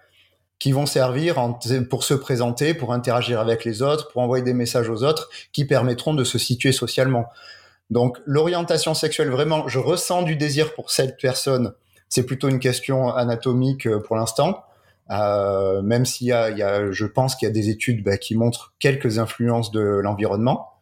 qui 0.58 0.72
vont 0.72 0.86
servir 0.86 1.38
en, 1.38 1.58
pour 1.90 2.04
se 2.04 2.14
présenter, 2.14 2.72
pour 2.72 2.92
interagir 2.92 3.40
avec 3.40 3.64
les 3.64 3.82
autres, 3.82 4.08
pour 4.12 4.22
envoyer 4.22 4.44
des 4.44 4.54
messages 4.54 4.88
aux 4.88 5.02
autres, 5.02 5.28
qui 5.52 5.64
permettront 5.64 6.14
de 6.14 6.24
se 6.24 6.38
situer 6.38 6.72
socialement. 6.72 7.26
Donc 7.90 8.18
l'orientation 8.26 8.94
sexuelle, 8.94 9.30
vraiment, 9.30 9.68
je 9.68 9.78
ressens 9.78 10.22
du 10.22 10.36
désir 10.36 10.74
pour 10.74 10.90
cette 10.90 11.18
personne. 11.18 11.72
C'est 12.08 12.24
plutôt 12.24 12.48
une 12.48 12.60
question 12.60 13.14
anatomique 13.14 13.86
euh, 13.86 14.00
pour 14.00 14.16
l'instant. 14.16 14.64
Euh, 15.10 15.82
même 15.82 16.04
s'il 16.04 16.26
y, 16.26 16.30
y 16.30 16.32
a, 16.32 16.90
je 16.90 17.06
pense 17.06 17.36
qu'il 17.36 17.46
y 17.46 17.50
a 17.50 17.54
des 17.54 17.68
études 17.68 18.02
bah, 18.02 18.16
qui 18.16 18.34
montrent 18.36 18.74
quelques 18.80 19.18
influences 19.18 19.70
de 19.70 19.80
l'environnement. 19.80 20.72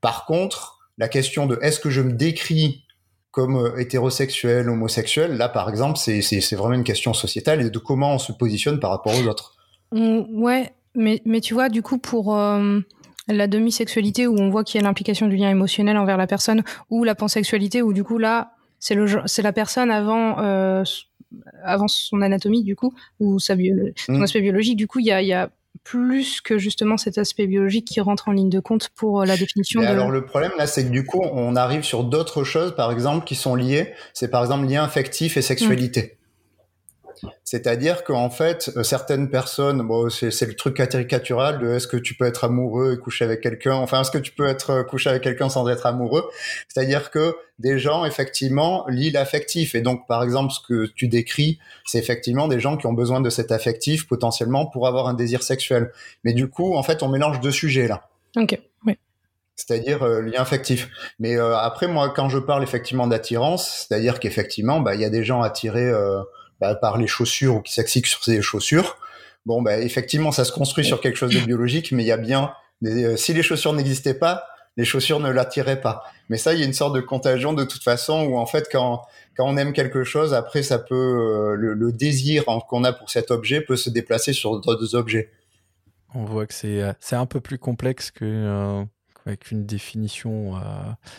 Par 0.00 0.26
contre, 0.26 0.78
la 0.96 1.08
question 1.08 1.46
de 1.46 1.58
est-ce 1.60 1.80
que 1.80 1.90
je 1.90 2.02
me 2.02 2.12
décris 2.12 2.84
comme 3.30 3.56
euh, 3.56 3.78
hétérosexuel, 3.78 4.68
homosexuel, 4.68 5.36
là 5.36 5.48
par 5.48 5.68
exemple, 5.68 5.98
c'est 5.98 6.54
vraiment 6.54 6.74
une 6.74 6.84
question 6.84 7.14
sociétale 7.14 7.60
et 7.60 7.70
de 7.70 7.78
comment 7.78 8.14
on 8.14 8.18
se 8.18 8.32
positionne 8.32 8.80
par 8.80 8.90
rapport 8.90 9.12
aux 9.14 9.26
autres. 9.26 9.54
Mmh, 9.92 10.42
ouais, 10.42 10.72
mais, 10.94 11.22
mais 11.24 11.40
tu 11.40 11.54
vois, 11.54 11.68
du 11.68 11.82
coup, 11.82 11.98
pour, 11.98 12.36
euh, 12.36 12.80
la 13.28 13.46
demi-sexualité 13.46 14.26
où 14.26 14.36
on 14.38 14.50
voit 14.50 14.64
qu'il 14.64 14.80
y 14.80 14.84
a 14.84 14.86
l'implication 14.86 15.26
du 15.26 15.36
lien 15.36 15.50
émotionnel 15.50 15.96
envers 15.96 16.16
la 16.16 16.26
personne, 16.26 16.62
ou 16.90 17.04
la 17.04 17.14
pansexualité 17.14 17.82
où 17.82 17.92
du 17.92 18.04
coup 18.04 18.18
là, 18.18 18.52
c'est 18.78 18.94
le 18.94 19.06
c'est 19.26 19.42
la 19.42 19.52
personne 19.52 19.90
avant 19.90 20.40
euh, 20.40 20.82
avant 21.62 21.88
son 21.88 22.22
anatomie 22.22 22.62
du 22.64 22.76
coup 22.76 22.94
ou 23.20 23.38
sa 23.38 23.54
son 23.96 24.12
mmh. 24.12 24.22
aspect 24.22 24.40
biologique. 24.40 24.76
Du 24.76 24.86
coup, 24.86 24.98
il 24.98 25.06
y 25.06 25.12
a, 25.12 25.22
y 25.22 25.32
a 25.32 25.50
plus 25.84 26.40
que 26.40 26.58
justement 26.58 26.96
cet 26.96 27.18
aspect 27.18 27.46
biologique 27.46 27.86
qui 27.86 28.00
rentre 28.00 28.28
en 28.28 28.32
ligne 28.32 28.50
de 28.50 28.60
compte 28.60 28.90
pour 28.94 29.22
euh, 29.22 29.24
la 29.24 29.36
définition. 29.36 29.80
de... 29.80 29.86
Alors 29.86 30.10
le 30.10 30.24
problème 30.24 30.52
là, 30.58 30.66
c'est 30.66 30.84
que 30.84 30.90
du 30.90 31.04
coup, 31.04 31.22
on 31.22 31.56
arrive 31.56 31.82
sur 31.82 32.04
d'autres 32.04 32.44
choses, 32.44 32.74
par 32.74 32.92
exemple, 32.92 33.24
qui 33.24 33.34
sont 33.34 33.54
liées. 33.54 33.92
C'est 34.12 34.28
par 34.30 34.42
exemple 34.42 34.66
lien 34.66 34.84
affectif 34.84 35.36
et 35.36 35.42
sexualité. 35.42 36.17
C'est-à-dire 37.44 38.04
qu'en 38.04 38.30
fait, 38.30 38.70
euh, 38.76 38.82
certaines 38.82 39.30
personnes, 39.30 39.82
bon, 39.82 40.08
c'est 40.10 40.46
le 40.46 40.54
truc 40.54 40.76
caricatural 40.76 41.58
de 41.58 41.68
est-ce 41.68 41.86
que 41.86 41.96
tu 41.96 42.14
peux 42.14 42.26
être 42.26 42.44
amoureux 42.44 42.94
et 42.94 42.98
coucher 42.98 43.24
avec 43.24 43.40
quelqu'un, 43.40 43.74
enfin, 43.74 44.00
est-ce 44.00 44.10
que 44.10 44.18
tu 44.18 44.32
peux 44.32 44.46
être 44.46 44.70
euh, 44.70 44.82
couché 44.84 45.10
avec 45.10 45.22
quelqu'un 45.22 45.48
sans 45.48 45.68
être 45.68 45.86
amoureux? 45.86 46.28
C'est-à-dire 46.68 47.10
que 47.10 47.36
des 47.58 47.78
gens, 47.78 48.04
effectivement, 48.04 48.86
lient 48.88 49.10
l'affectif. 49.10 49.74
Et 49.74 49.80
donc, 49.80 50.06
par 50.06 50.22
exemple, 50.22 50.52
ce 50.52 50.60
que 50.60 50.86
tu 50.94 51.08
décris, 51.08 51.58
c'est 51.84 51.98
effectivement 51.98 52.48
des 52.48 52.60
gens 52.60 52.76
qui 52.76 52.86
ont 52.86 52.92
besoin 52.92 53.20
de 53.20 53.30
cet 53.30 53.50
affectif 53.50 54.06
potentiellement 54.06 54.66
pour 54.66 54.86
avoir 54.86 55.08
un 55.08 55.14
désir 55.14 55.42
sexuel. 55.42 55.92
Mais 56.24 56.34
du 56.34 56.48
coup, 56.48 56.76
en 56.76 56.82
fait, 56.82 57.02
on 57.02 57.08
mélange 57.08 57.40
deux 57.40 57.50
sujets 57.50 57.88
là. 57.88 58.08
Ok, 58.36 58.58
oui 58.86 58.96
c'est-à-dire 59.56 60.04
euh, 60.04 60.20
lien 60.20 60.40
affectif. 60.40 60.88
Mais 61.18 61.36
après, 61.36 61.88
moi, 61.88 62.10
quand 62.14 62.28
je 62.28 62.38
parle 62.38 62.62
effectivement 62.62 63.08
d'attirance, 63.08 63.88
c'est-à-dire 63.88 64.20
qu'effectivement, 64.20 64.78
bah, 64.78 64.94
il 64.94 65.00
y 65.00 65.04
a 65.04 65.10
des 65.10 65.24
gens 65.24 65.42
attirés 65.42 65.90
bah, 66.60 66.74
par 66.74 66.98
les 66.98 67.06
chaussures 67.06 67.56
ou 67.56 67.60
qui 67.60 67.72
s'axiquent 67.72 68.06
sur 68.06 68.22
ces 68.22 68.42
chaussures. 68.42 68.96
Bon, 69.46 69.62
bah, 69.62 69.78
effectivement, 69.78 70.32
ça 70.32 70.44
se 70.44 70.52
construit 70.52 70.84
sur 70.84 71.00
quelque 71.00 71.16
chose 71.16 71.32
de 71.32 71.40
biologique, 71.40 71.92
mais 71.92 72.02
il 72.02 72.06
y 72.06 72.12
a 72.12 72.16
bien, 72.16 72.52
euh, 72.84 73.16
si 73.16 73.32
les 73.32 73.42
chaussures 73.42 73.72
n'existaient 73.72 74.18
pas, 74.18 74.44
les 74.76 74.84
chaussures 74.84 75.20
ne 75.20 75.30
l'attiraient 75.30 75.80
pas. 75.80 76.04
Mais 76.28 76.36
ça, 76.36 76.52
il 76.54 76.60
y 76.60 76.62
a 76.62 76.66
une 76.66 76.72
sorte 76.72 76.94
de 76.94 77.00
contagion 77.00 77.52
de 77.52 77.64
toute 77.64 77.82
façon 77.82 78.26
où 78.26 78.36
en 78.36 78.46
fait, 78.46 78.68
quand, 78.70 79.02
quand 79.36 79.46
on 79.48 79.56
aime 79.56 79.72
quelque 79.72 80.04
chose, 80.04 80.34
après, 80.34 80.62
ça 80.62 80.78
peut, 80.78 80.94
euh, 80.94 81.54
le, 81.56 81.92
désir 81.92 82.44
qu'on 82.68 82.84
a 82.84 82.92
pour 82.92 83.10
cet 83.10 83.30
objet 83.30 83.60
peut 83.60 83.76
se 83.76 83.90
déplacer 83.90 84.32
sur 84.32 84.60
d'autres 84.60 84.94
objets. 84.94 85.30
On 86.14 86.24
voit 86.24 86.46
que 86.46 86.54
c'est, 86.54 86.82
euh, 86.82 86.92
c'est 87.00 87.16
un 87.16 87.26
peu 87.26 87.40
plus 87.40 87.58
complexe 87.58 88.10
que, 88.10 88.84
qu'une 89.40 89.64
définition. 89.66 90.54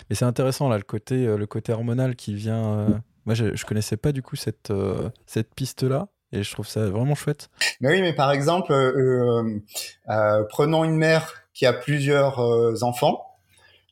Mais 0.10 0.16
c'est 0.16 0.26
intéressant 0.26 0.70
là, 0.70 0.78
le 0.78 0.84
côté, 0.84 1.26
le 1.26 1.48
côté 1.48 1.74
hormonal 1.74 2.16
qui 2.16 2.34
vient 2.34 3.02
moi, 3.30 3.36
je, 3.36 3.56
je 3.56 3.64
connaissais 3.64 3.96
pas 3.96 4.12
du 4.12 4.24
coup 4.24 4.36
cette, 4.36 4.72
euh, 4.72 5.08
cette 5.28 5.54
piste-là. 5.54 6.08
Et 6.32 6.42
je 6.42 6.52
trouve 6.52 6.68
ça 6.68 6.88
vraiment 6.90 7.14
chouette. 7.14 7.50
Mais 7.80 7.90
oui, 7.90 8.02
mais 8.02 8.14
par 8.14 8.32
exemple, 8.32 8.74
euh, 8.74 9.62
euh, 10.10 10.44
prenons 10.50 10.84
une 10.84 10.96
mère 10.96 11.44
qui 11.54 11.68
a 11.68 11.74
plusieurs 11.74 12.40
enfants. 12.84 13.24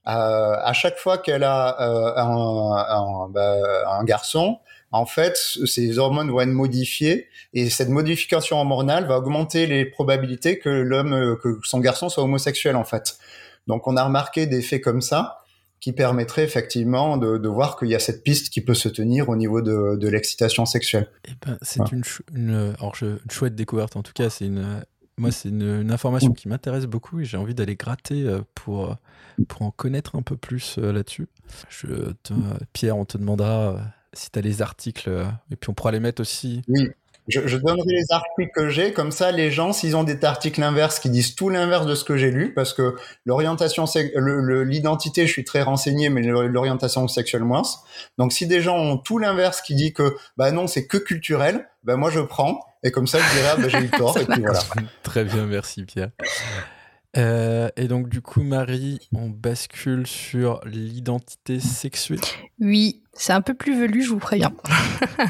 à 0.06 0.73
chaque 0.73 0.97
fois 0.97 1.19
qu'elle 1.19 1.43
a 1.43 1.76
un, 2.17 2.78
un, 2.78 3.30
bah, 3.30 3.91
un, 3.91 4.04
garçon, 4.06 4.58
en 4.91 5.06
fait, 5.06 5.36
ses 5.36 6.00
hormones 6.00 6.32
vont 6.32 6.41
être 6.41 6.50
modifiées 6.50 7.28
et 7.54 7.69
cette 7.69 7.89
modification 7.89 8.58
hormonale 8.58 9.06
va 9.06 9.17
augmenter 9.17 9.67
les 9.67 9.86
probabilités 9.86 10.58
que 10.58 10.69
l'homme, 10.69 11.38
que 11.43 11.60
son 11.63 11.80
garçon 11.80 12.10
soit 12.10 12.23
homosexuel 12.23 12.76
en 12.76 12.86
fait. 12.86 13.17
Donc, 13.67 13.88
on 13.88 13.97
a 13.97 14.04
remarqué 14.04 14.47
des 14.47 14.63
faits 14.63 14.84
comme 14.84 15.02
ça 15.02 15.43
qui 15.80 15.94
permettrait 15.94 16.44
effectivement 16.44 17.18
de, 17.18 17.38
de 17.38 17.48
voir 17.48 17.78
qu'il 17.78 17.90
y 17.90 17.96
a 17.96 18.00
cette 18.00 18.24
piste 18.24 18.50
qui 18.50 18.62
peut 18.62 18.74
se 18.74 18.90
tenir 18.90 19.30
au 19.30 19.36
niveau 19.36 19.62
de, 19.62 19.96
de 19.96 20.08
l'excitation 20.08 20.66
sexuelle. 20.66 21.10
Eh 21.26 21.32
ben, 21.46 21.58
c'est 21.62 21.82
une, 21.92 22.04
une, 22.34 22.76
alors 22.80 22.96
je, 22.96 23.06
une, 23.06 23.32
chouette 23.32 23.56
découverte 23.56 23.96
en 23.96 24.04
tout 24.04 24.13
cas. 24.13 24.30
C'est 24.30 24.48
une, 24.48 24.82
moi, 25.18 25.32
c'est 25.32 25.50
une, 25.50 25.82
une, 25.82 25.92
information 25.92 26.32
qui 26.34 26.48
m'intéresse 26.48 26.86
beaucoup 26.86 27.20
et 27.20 27.26
j'ai 27.26 27.38
envie 27.38 27.56
d'aller 27.56 27.76
gratter 27.76 28.24
euh, 28.24 28.42
pour, 28.56 28.96
pour 29.48 29.62
en 29.63 29.72
connaître 29.72 30.16
un 30.16 30.22
peu 30.22 30.38
plus 30.38 30.78
euh, 30.78 30.92
là-dessus. 30.92 31.28
Pierre, 32.74 32.98
on 32.98 33.06
te 33.06 33.18
demandera 33.18 33.74
euh, 33.74 33.80
si 34.13 34.32
tu 34.32 34.40
as 34.40 34.42
les 34.42 34.62
articles 34.62 35.10
et 35.52 35.56
puis 35.56 35.70
on 35.70 35.74
pourra 35.74 35.92
les 35.92 36.00
mettre 36.00 36.22
aussi. 36.22 36.62
Oui. 36.68 36.90
Je, 37.28 37.46
je, 37.46 37.58
donnerai 37.58 37.88
les 37.88 38.06
articles 38.12 38.52
que 38.54 38.70
j'ai, 38.70 38.94
comme 38.94 39.12
ça 39.12 39.32
les 39.32 39.52
gens, 39.52 39.74
s'ils 39.74 39.96
ont 39.96 40.04
des 40.04 40.24
articles 40.24 40.62
inverses 40.63 41.00
qui 41.00 41.10
disent 41.10 41.36
tout 41.36 41.50
l'inverse 41.50 41.86
de 41.86 41.96
ce 41.96 42.04
que 42.04 42.18
j'ai 42.18 42.32
lu, 42.32 42.54
parce 42.54 42.74
que 42.74 42.96
l'orientation, 43.26 43.86
l'identité, 44.16 45.28
je 45.28 45.32
suis 45.32 45.44
très 45.44 45.62
renseigné, 45.62 46.10
mais 46.10 46.22
l'orientation 46.22 47.08
sexuelle 47.08 47.44
moins. 47.44 47.63
Donc 48.18 48.34
si 48.34 48.48
des 48.48 48.62
gens 48.62 48.78
ont 48.78 48.98
tout 48.98 49.18
l'inverse 49.18 49.62
qui 49.62 49.76
dit 49.76 49.94
que 49.94 50.16
bah 50.38 50.52
non 50.52 50.68
c'est 50.68 50.88
que 50.88 50.98
culturel, 50.98 51.68
bah 51.84 51.96
moi 51.96 52.10
je 52.10 52.20
prends 52.20 52.60
et 52.84 52.92
comme 52.92 53.08
ça 53.08 53.20
je 53.20 53.36
dirais 53.36 53.50
ah, 53.54 53.58
bah, 53.58 53.70
j'ai 53.70 53.80
eu 53.80 53.90
tort 53.90 54.18
et 54.20 54.26
puis 54.26 54.42
voilà. 54.42 54.60
Très 55.04 55.24
bien, 55.24 55.46
merci 55.46 55.84
Pierre. 55.84 56.12
Euh, 57.18 57.70
et 57.78 57.88
donc 57.88 58.10
du 58.10 58.22
coup 58.22 58.44
Marie, 58.44 59.00
on 59.16 59.30
bascule 59.30 60.06
sur 60.06 60.62
l'identité 60.66 61.60
sexuée. 61.60 62.20
Oui, 62.60 63.02
c'est 63.13 63.34
un 63.34 63.42
peu 63.42 63.54
plus 63.54 63.80
velu, 63.80 64.04
je 64.04 64.10
vous 64.10 64.20
préviens. 64.20 64.54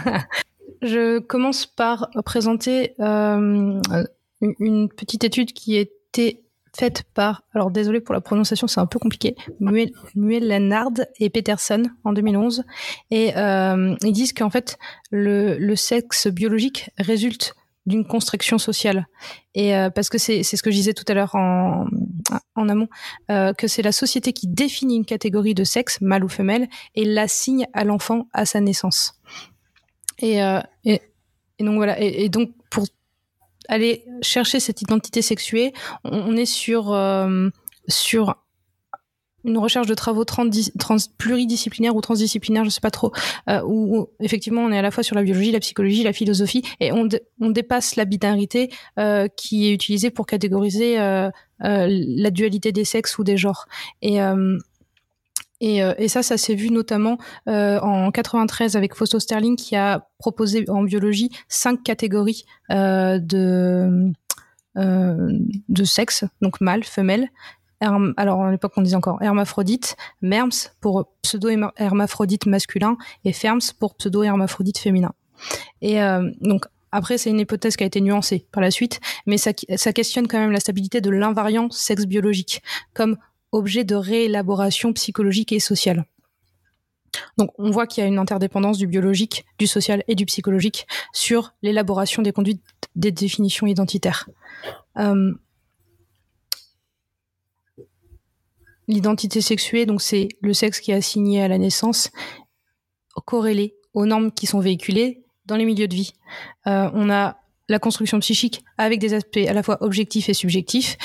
je 0.82 1.20
commence 1.20 1.66
par 1.66 2.10
présenter 2.26 2.94
euh, 3.00 3.80
une 4.42 4.90
petite 4.90 5.24
étude 5.24 5.54
qui 5.54 5.76
était 5.76 6.42
faite 6.78 7.04
par, 7.14 7.42
alors 7.54 7.72
désolé 7.72 8.02
pour 8.02 8.14
la 8.14 8.22
prononciation, 8.22 8.68
c'est 8.68 8.80
un 8.80 8.86
peu 8.86 9.00
compliqué, 9.00 9.36
Muel, 9.60 9.92
et 11.20 11.30
Peterson 11.30 11.84
en 12.04 12.14
2011. 12.14 12.64
Et 13.10 13.36
euh, 13.36 13.96
ils 14.04 14.14
disent 14.14 14.34
qu'en 14.34 14.52
fait, 14.52 14.78
le, 15.10 15.76
sexe 15.76 16.28
biologique 16.28 16.92
résulte 17.00 17.56
d'une 17.88 18.06
construction 18.06 18.58
sociale. 18.58 19.08
Et 19.56 19.76
euh, 19.76 19.90
parce 19.90 20.10
que 20.10 20.18
c'est 20.18 20.44
ce 20.44 20.62
que 20.62 20.70
je 20.70 20.76
disais 20.76 20.94
tout 20.94 21.06
à 21.08 21.14
l'heure 21.14 21.34
en, 21.34 21.88
amont, 22.56 22.90
que 23.30 23.68
c'est 23.68 23.82
la 23.82 23.92
société 23.92 24.34
qui 24.34 24.48
définit 24.48 24.98
une 24.98 25.06
catégorie 25.06 25.56
de 25.56 25.64
sexe, 25.64 26.00
mâle 26.02 26.24
ou 26.24 26.30
femelle, 26.30 26.68
et 26.94 27.06
l'assigne 27.06 27.66
à 27.74 27.86
l'enfant 27.86 28.28
à 28.34 28.46
sa 28.46 28.60
naissance. 28.60 29.20
Et, 30.20 30.44
euh, 30.44 30.60
et, 30.86 31.02
et, 31.60 31.64
donc 31.64 31.76
voilà. 31.76 32.00
Et, 32.00 32.30
donc 32.30 32.52
pour 32.70 32.86
aller 33.70 34.06
chercher 34.22 34.60
cette 34.60 34.82
identité 34.82 35.22
sexuée, 35.22 35.74
on, 36.04 36.36
est 36.36 36.46
sur 36.46 36.94
euh, 36.94 37.50
sur 37.88 38.36
une 39.48 39.58
recherche 39.58 39.88
de 39.88 39.94
travaux 39.94 40.26
trans, 40.26 40.50
pluridisciplinaires 41.18 41.96
ou 41.96 42.02
transdisciplinaires, 42.02 42.66
je 42.66 42.70
sais 42.70 42.82
pas 42.82 42.92
trop, 42.92 43.12
euh, 43.50 43.62
où, 43.66 44.10
effectivement 44.20 44.62
on 44.62 44.72
est 44.72 44.78
à 44.78 44.82
la 44.82 44.92
fois 44.92 45.04
sur 45.04 45.16
la 45.16 45.24
biologie, 45.24 45.52
la 45.52 45.60
psychologie, 45.60 46.04
la 46.04 46.14
philosophie, 46.14 46.64
et 46.80 46.92
on, 46.92 47.08
on 47.40 47.50
dépasse 47.50 47.96
la 47.96 48.06
binarité 48.06 48.70
euh, 49.00 49.28
qui 49.28 49.68
est 49.68 49.74
utilisée 49.74 50.12
pour 50.12 50.26
catégoriser 50.26 51.00
euh, 51.00 51.30
euh 51.64 51.88
la 51.90 52.30
dualité 52.30 52.72
des 52.72 52.86
sexes 52.86 53.18
ou 53.18 53.24
des 53.24 53.38
genres. 53.38 53.66
Et 54.02 54.22
euh, 54.22 54.58
et, 55.60 55.84
euh, 55.84 55.94
et, 55.98 56.08
ça, 56.08 56.24
ça 56.24 56.38
s'est 56.38 56.56
vu 56.56 56.70
notamment 56.70 57.18
euh, 57.48 57.80
en 57.80 58.12
93 58.12 58.76
avec 58.76 58.96
Fausto 58.96 59.20
Sterling 59.20 59.56
qui 59.56 59.76
a 59.76 60.08
proposé 60.20 60.66
en 60.70 60.84
biologie 60.84 61.32
cinq 61.48 61.84
catégories 61.84 62.46
euh, 62.72 63.20
de 63.20 64.12
de 64.76 65.84
sexe, 65.86 66.24
donc 66.40 66.62
mâle, 66.62 66.84
femelle. 66.84 67.30
alors 67.82 68.44
à 68.44 68.52
l'époque 68.52 68.74
on 68.78 68.84
disait 68.84 68.96
encore 68.96 69.20
hermaphrodite, 69.24 69.98
merms 70.22 70.70
pour 70.82 71.08
pseudo-hermaphrodite 71.24 72.46
masculin 72.46 72.96
et 73.26 73.34
ferms 73.34 73.74
pour 73.80 73.96
pseudo-hermaphrodite 73.96 74.78
féminin. 74.78 75.14
Et 75.82 75.98
donc 76.42 76.66
après, 76.92 77.18
c'est 77.18 77.32
une 77.32 77.40
hypothèse 77.40 77.76
qui 77.76 77.84
a 77.84 77.88
été 77.88 78.02
nuancée 78.02 78.46
par 78.52 78.62
la 78.62 78.70
suite, 78.70 79.00
mais 79.26 79.38
ça, 79.38 79.52
ça 79.78 79.94
questionne 79.94 80.28
quand 80.28 80.38
même 80.38 80.52
la 80.52 80.60
stabilité 80.60 81.02
de 81.02 81.10
l'invariant 81.10 81.72
sexe 81.72 82.06
biologique, 82.06 82.62
comme 82.94 83.18
objet 83.58 83.84
de 83.84 83.96
réélaboration 83.96 84.94
psychologique 84.94 85.52
et 85.52 85.60
sociale. 85.60 86.06
Donc 87.38 87.52
on 87.58 87.72
voit 87.72 87.88
qu'il 87.88 88.04
y 88.04 88.06
a 88.06 88.08
une 88.08 88.20
interdépendance 88.20 88.78
du 88.78 88.88
biologique, 88.88 89.46
du 89.58 89.68
social 89.68 90.04
et 90.08 90.16
du 90.16 90.26
psychologique 90.26 90.88
sur 91.14 91.54
l'élaboration 91.62 92.22
des 92.22 92.32
conduites 92.32 92.62
des 92.96 93.12
définitions 93.12 93.68
identitaires. 93.68 94.30
Euh, 94.98 95.34
L'identité 98.90 99.42
sexuée, 99.42 99.86
donc 99.86 100.02
c'est 100.02 100.30
le 100.42 100.54
sexe 100.54 100.80
qui 100.80 100.92
est 100.92 100.96
assigné 100.96 101.42
à 101.42 101.50
la 101.50 101.58
naissance, 101.58 102.10
corrélé 103.26 103.76
aux 103.94 104.06
normes 104.06 104.32
qui 104.32 104.46
sont 104.46 104.62
véhiculées 104.62 105.26
dans 105.46 105.58
les 105.58 105.66
milieux 105.66 105.90
de 105.90 105.96
vie. 105.96 106.14
Euh, 106.68 106.90
on 106.94 107.10
a 107.10 107.38
la 107.68 107.80
construction 107.80 108.18
psychique 108.20 108.64
avec 108.78 109.00
des 109.00 109.14
aspects 109.14 109.46
à 109.46 109.52
la 109.52 109.62
fois 109.62 109.78
objectifs 109.82 110.30
et 110.30 110.34
subjectifs, 110.34 110.98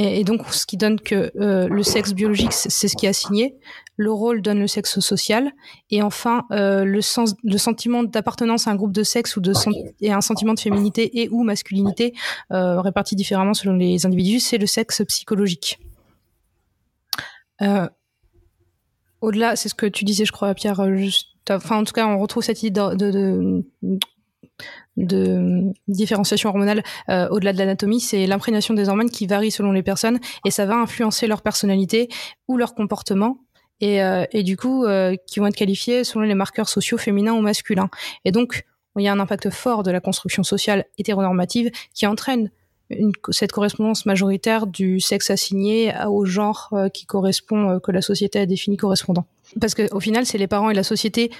et, 0.00 0.22
donc, 0.22 0.46
ce 0.54 0.64
qui 0.64 0.76
donne 0.76 1.00
que 1.00 1.32
euh, 1.40 1.66
le 1.66 1.82
sexe 1.82 2.12
biologique, 2.12 2.52
c'est 2.52 2.86
ce 2.86 2.96
qui 2.96 3.06
est 3.06 3.08
assigné. 3.08 3.56
Le 3.96 4.12
rôle 4.12 4.42
donne 4.42 4.60
le 4.60 4.68
sexe 4.68 5.00
social. 5.00 5.50
Et 5.90 6.02
enfin, 6.02 6.44
euh, 6.52 6.84
le, 6.84 7.00
sens, 7.00 7.34
le 7.42 7.58
sentiment 7.58 8.04
d'appartenance 8.04 8.68
à 8.68 8.70
un 8.70 8.76
groupe 8.76 8.92
de 8.92 9.02
sexe 9.02 9.36
ou 9.36 9.40
de 9.40 9.52
et 10.00 10.12
un 10.12 10.20
sentiment 10.20 10.54
de 10.54 10.60
féminité 10.60 11.20
et 11.20 11.28
ou 11.30 11.42
masculinité 11.42 12.14
euh, 12.52 12.80
répartis 12.80 13.16
différemment 13.16 13.54
selon 13.54 13.74
les 13.74 14.06
individus, 14.06 14.38
c'est 14.38 14.58
le 14.58 14.68
sexe 14.68 15.02
psychologique. 15.08 15.80
Au-delà, 19.20 19.56
c'est 19.56 19.68
ce 19.68 19.74
que 19.74 19.86
tu 19.86 20.04
disais, 20.04 20.24
je 20.24 20.30
crois, 20.30 20.54
Pierre, 20.54 20.96
juste 20.96 21.26
enfin 21.50 21.78
en 21.78 21.84
tout 21.84 21.94
cas 21.94 22.06
on 22.06 22.20
retrouve 22.20 22.44
cette 22.44 22.62
idée 22.62 22.70
de, 22.70 22.94
de, 22.94 23.10
de 23.82 24.00
différenciation 25.86 26.50
hormonale 26.50 26.82
euh, 27.08 27.28
au-delà 27.30 27.52
de 27.52 27.58
l'anatomie, 27.58 28.00
c'est 28.00 28.26
l'imprégnation 28.26 28.74
des 28.74 28.88
hormones 28.88 29.10
qui 29.10 29.26
varie 29.26 29.50
selon 29.50 29.72
les 29.72 29.82
personnes 29.82 30.18
et 30.44 30.50
ça 30.50 30.66
va 30.66 30.76
influencer 30.76 31.26
leur 31.26 31.42
personnalité 31.42 32.08
ou 32.48 32.56
leur 32.56 32.74
comportement 32.74 33.38
et, 33.80 34.02
euh, 34.02 34.24
et 34.32 34.42
du 34.42 34.56
coup 34.56 34.84
euh, 34.84 35.14
qui 35.26 35.38
vont 35.38 35.46
être 35.46 35.56
qualifiés 35.56 36.04
selon 36.04 36.24
les 36.24 36.34
marqueurs 36.34 36.68
sociaux 36.68 36.98
féminins 36.98 37.34
ou 37.34 37.40
masculins. 37.40 37.90
Et 38.24 38.32
donc 38.32 38.64
il 38.96 39.04
y 39.04 39.08
a 39.08 39.12
un 39.12 39.20
impact 39.20 39.50
fort 39.50 39.84
de 39.84 39.92
la 39.92 40.00
construction 40.00 40.42
sociale 40.42 40.84
hétéronormative 40.98 41.70
qui 41.94 42.06
entraîne 42.06 42.50
cette 43.30 43.52
correspondance 43.52 44.06
majoritaire 44.06 44.66
du 44.66 44.98
sexe 44.98 45.30
assigné 45.30 45.92
au 46.08 46.24
genre 46.24 46.74
qui 46.94 47.04
correspond 47.04 47.78
que 47.80 47.92
la 47.92 48.00
société 48.00 48.40
a 48.40 48.46
défini 48.46 48.78
correspondant. 48.78 49.26
Parce 49.60 49.74
qu'au 49.74 50.00
final, 50.00 50.24
c'est 50.24 50.38
les 50.38 50.46
parents 50.46 50.70
et 50.70 50.74
la 50.74 50.82
société 50.82 51.30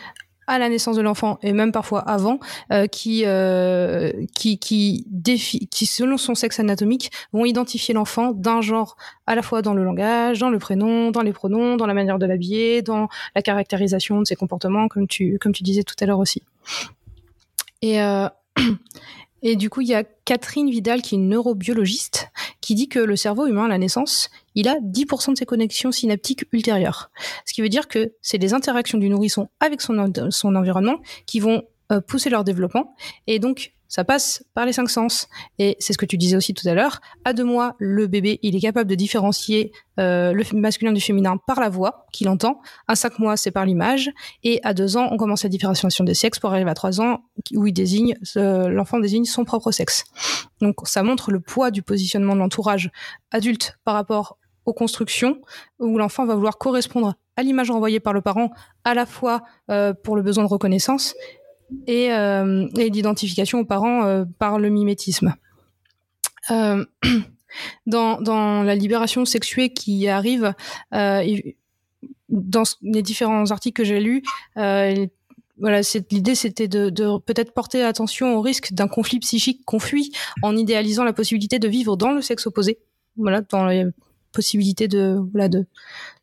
à 0.48 0.58
la 0.58 0.68
naissance 0.68 0.96
de 0.96 1.02
l'enfant 1.02 1.38
et 1.42 1.52
même 1.52 1.70
parfois 1.70 2.00
avant, 2.00 2.40
euh, 2.72 2.86
qui, 2.86 3.22
euh, 3.26 4.10
qui, 4.34 4.58
qui, 4.58 5.06
qui, 5.70 5.86
selon 5.86 6.16
son 6.16 6.34
sexe 6.34 6.58
anatomique, 6.58 7.12
vont 7.32 7.44
identifier 7.44 7.94
l'enfant 7.94 8.32
d'un 8.32 8.60
genre 8.62 8.96
à 9.26 9.34
la 9.34 9.42
fois 9.42 9.62
dans 9.62 9.74
le 9.74 9.84
langage, 9.84 10.40
dans 10.40 10.50
le 10.50 10.58
prénom, 10.58 11.10
dans 11.10 11.22
les 11.22 11.32
pronoms, 11.32 11.76
dans 11.76 11.86
la 11.86 11.94
manière 11.94 12.18
de 12.18 12.26
l'habiller, 12.26 12.82
dans 12.82 13.08
la 13.36 13.42
caractérisation 13.42 14.20
de 14.20 14.24
ses 14.24 14.34
comportements, 14.34 14.88
comme 14.88 15.06
tu, 15.06 15.38
comme 15.38 15.52
tu 15.52 15.62
disais 15.62 15.84
tout 15.84 15.94
à 16.00 16.06
l'heure 16.06 16.18
aussi. 16.18 16.42
Et, 17.82 18.00
euh, 18.00 18.28
Et 19.42 19.56
du 19.56 19.70
coup, 19.70 19.80
il 19.80 19.88
y 19.88 19.94
a 19.94 20.04
Catherine 20.24 20.70
Vidal, 20.70 21.02
qui 21.02 21.14
est 21.14 21.18
une 21.18 21.28
neurobiologiste, 21.28 22.28
qui 22.60 22.74
dit 22.74 22.88
que 22.88 22.98
le 22.98 23.16
cerveau 23.16 23.46
humain 23.46 23.66
à 23.66 23.68
la 23.68 23.78
naissance, 23.78 24.30
il 24.54 24.68
a 24.68 24.76
10% 24.80 25.32
de 25.32 25.38
ses 25.38 25.46
connexions 25.46 25.92
synaptiques 25.92 26.44
ultérieures. 26.52 27.10
Ce 27.46 27.54
qui 27.54 27.62
veut 27.62 27.68
dire 27.68 27.88
que 27.88 28.12
c'est 28.20 28.38
les 28.38 28.54
interactions 28.54 28.98
du 28.98 29.08
nourrisson 29.08 29.48
avec 29.60 29.80
son, 29.80 29.98
environnement 29.98 30.98
qui 31.26 31.40
vont 31.40 31.62
pousser 32.06 32.30
leur 32.30 32.44
développement. 32.44 32.94
Et 33.26 33.38
donc, 33.38 33.72
ça 33.88 34.04
passe 34.04 34.44
par 34.54 34.66
les 34.66 34.72
cinq 34.72 34.90
sens. 34.90 35.28
Et 35.58 35.76
c'est 35.80 35.94
ce 35.94 35.98
que 35.98 36.06
tu 36.06 36.18
disais 36.18 36.36
aussi 36.36 36.52
tout 36.54 36.68
à 36.68 36.74
l'heure. 36.74 37.00
À 37.24 37.32
deux 37.32 37.44
mois, 37.44 37.74
le 37.78 38.06
bébé, 38.06 38.38
il 38.42 38.54
est 38.54 38.60
capable 38.60 38.88
de 38.88 38.94
différencier 38.94 39.72
euh, 39.98 40.32
le 40.32 40.44
masculin 40.56 40.92
du 40.92 41.00
féminin 41.00 41.38
par 41.46 41.58
la 41.58 41.70
voix 41.70 42.06
qu'il 42.12 42.28
entend. 42.28 42.60
À 42.86 42.94
cinq 42.94 43.18
mois, 43.18 43.36
c'est 43.36 43.50
par 43.50 43.64
l'image. 43.64 44.10
Et 44.44 44.60
à 44.62 44.74
deux 44.74 44.96
ans, 44.96 45.08
on 45.10 45.16
commence 45.16 45.42
la 45.42 45.48
différenciation 45.48 46.04
des 46.04 46.14
sexes 46.14 46.38
pour 46.38 46.50
arriver 46.50 46.70
à 46.70 46.74
trois 46.74 47.00
ans, 47.00 47.24
où 47.54 47.66
il 47.66 47.72
désigne, 47.72 48.14
euh, 48.36 48.68
l'enfant 48.68 49.00
désigne 49.00 49.24
son 49.24 49.44
propre 49.44 49.72
sexe. 49.72 50.04
Donc, 50.60 50.76
ça 50.84 51.02
montre 51.02 51.32
le 51.32 51.40
poids 51.40 51.70
du 51.70 51.82
positionnement 51.82 52.34
de 52.34 52.40
l'entourage 52.40 52.90
adulte 53.30 53.78
par 53.84 53.94
rapport 53.94 54.36
aux 54.66 54.74
constructions, 54.74 55.40
où 55.78 55.96
l'enfant 55.96 56.26
va 56.26 56.34
vouloir 56.34 56.58
correspondre 56.58 57.14
à 57.36 57.42
l'image 57.42 57.70
renvoyée 57.70 58.00
par 58.00 58.12
le 58.12 58.20
parent, 58.20 58.50
à 58.84 58.92
la 58.92 59.06
fois 59.06 59.42
euh, 59.70 59.94
pour 59.94 60.14
le 60.14 60.22
besoin 60.22 60.44
de 60.44 60.48
reconnaissance 60.48 61.14
et, 61.86 62.12
euh, 62.12 62.66
et 62.76 62.90
d'identification 62.90 63.60
aux 63.60 63.64
parents 63.64 64.04
euh, 64.04 64.24
par 64.38 64.58
le 64.58 64.68
mimétisme. 64.68 65.34
Euh, 66.50 66.84
dans, 67.86 68.62
la 68.62 68.74
libération 68.74 69.24
sexuée 69.24 69.72
qui 69.72 70.08
arrive, 70.08 70.54
dans 70.92 72.62
les 72.82 73.02
différents 73.02 73.50
articles 73.50 73.82
que 73.82 73.84
j'ai 73.84 74.00
lus, 74.00 74.22
voilà, 75.60 75.80
l'idée 76.12 76.34
c'était 76.36 76.68
de, 76.68 77.18
peut-être 77.18 77.52
porter 77.52 77.82
attention 77.82 78.36
au 78.36 78.40
risque 78.40 78.72
d'un 78.72 78.86
conflit 78.86 79.18
psychique 79.18 79.64
qu'on 79.64 79.80
fuit 79.80 80.12
en 80.42 80.56
idéalisant 80.56 81.04
la 81.04 81.12
possibilité 81.12 81.58
de 81.58 81.68
vivre 81.68 81.96
dans 81.96 82.12
le 82.12 82.22
sexe 82.22 82.46
opposé. 82.46 82.78
Voilà, 83.16 83.40
dans 83.40 83.66
les 83.66 83.84
possibilités 84.32 84.88
de 84.88 85.18
de 85.34 85.66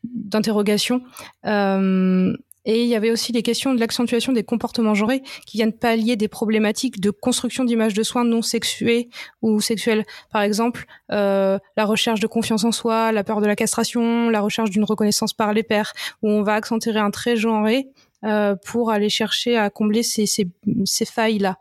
d'interrogation. 0.04 1.02
Euh, 1.44 2.34
et 2.66 2.82
il 2.82 2.88
y 2.88 2.94
avait 2.94 3.10
aussi 3.10 3.32
les 3.32 3.42
questions 3.42 3.72
de 3.74 3.80
l'accentuation 3.80 4.32
des 4.32 4.44
comportements 4.44 4.94
genrés 4.94 5.22
qui 5.46 5.56
viennent 5.56 5.72
pallier 5.72 6.16
des 6.16 6.28
problématiques 6.28 7.00
de 7.00 7.10
construction 7.10 7.64
d'images 7.64 7.94
de 7.94 8.02
soins 8.02 8.24
non 8.24 8.42
sexuées 8.42 9.08
ou 9.40 9.60
sexuelles. 9.60 10.04
Par 10.30 10.42
exemple, 10.42 10.84
euh, 11.12 11.58
la 11.76 11.84
recherche 11.84 12.20
de 12.20 12.26
confiance 12.26 12.64
en 12.64 12.72
soi, 12.72 13.12
la 13.12 13.24
peur 13.24 13.40
de 13.40 13.46
la 13.46 13.56
castration, 13.56 14.28
la 14.28 14.40
recherche 14.40 14.70
d'une 14.70 14.84
reconnaissance 14.84 15.32
par 15.32 15.54
les 15.54 15.62
pairs, 15.62 15.92
où 16.22 16.28
on 16.28 16.42
va 16.42 16.54
accentuer 16.54 16.96
un 16.96 17.10
trait 17.10 17.36
genré 17.36 17.88
euh, 18.24 18.56
pour 18.56 18.90
aller 18.90 19.08
chercher 19.08 19.56
à 19.56 19.70
combler 19.70 20.02
ces, 20.02 20.26
ces, 20.26 20.48
ces 20.84 21.04
failles-là. 21.04 21.58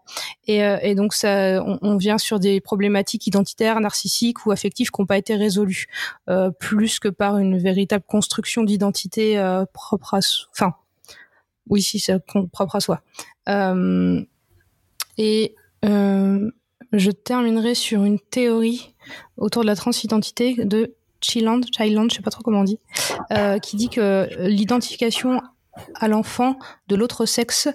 Et, 0.47 0.63
euh, 0.63 0.77
et, 0.81 0.95
donc, 0.95 1.13
ça, 1.13 1.61
on, 1.63 1.97
vient 1.97 2.17
sur 2.17 2.39
des 2.39 2.61
problématiques 2.61 3.27
identitaires, 3.27 3.79
narcissiques 3.81 4.45
ou 4.45 4.51
affectives 4.51 4.89
qui 4.89 5.01
n'ont 5.01 5.05
pas 5.05 5.17
été 5.17 5.35
résolues, 5.35 5.85
euh, 6.29 6.49
plus 6.51 6.99
que 6.99 7.09
par 7.09 7.37
une 7.37 7.59
véritable 7.59 8.05
construction 8.07 8.63
d'identité 8.63 9.37
euh, 9.37 9.65
propre 9.73 10.15
à... 10.15 10.19
Enfin, 10.51 10.73
oui, 11.69 11.81
si 11.81 11.99
c'est 11.99 12.19
propre 12.25 12.75
à 12.75 12.79
soi. 12.79 13.01
Euh, 13.49 14.21
et 15.17 15.55
euh, 15.83 16.51
je 16.91 17.11
terminerai 17.11 17.75
sur 17.75 18.03
une 18.03 18.19
théorie 18.19 18.95
autour 19.37 19.63
de 19.63 19.67
la 19.67 19.75
transidentité 19.75 20.65
de 20.65 20.95
Chiland, 21.21 21.61
Chiland, 21.75 22.07
je 22.09 22.15
sais 22.15 22.21
pas 22.21 22.31
trop 22.31 22.43
comment 22.43 22.61
on 22.61 22.65
dit, 22.65 22.79
euh, 23.31 23.57
qui 23.59 23.77
dit 23.77 23.89
que 23.89 24.27
l'identification 24.47 25.41
à 25.95 26.07
l'enfant 26.07 26.57
de 26.87 26.95
l'autre 26.95 27.25
sexe 27.25 27.67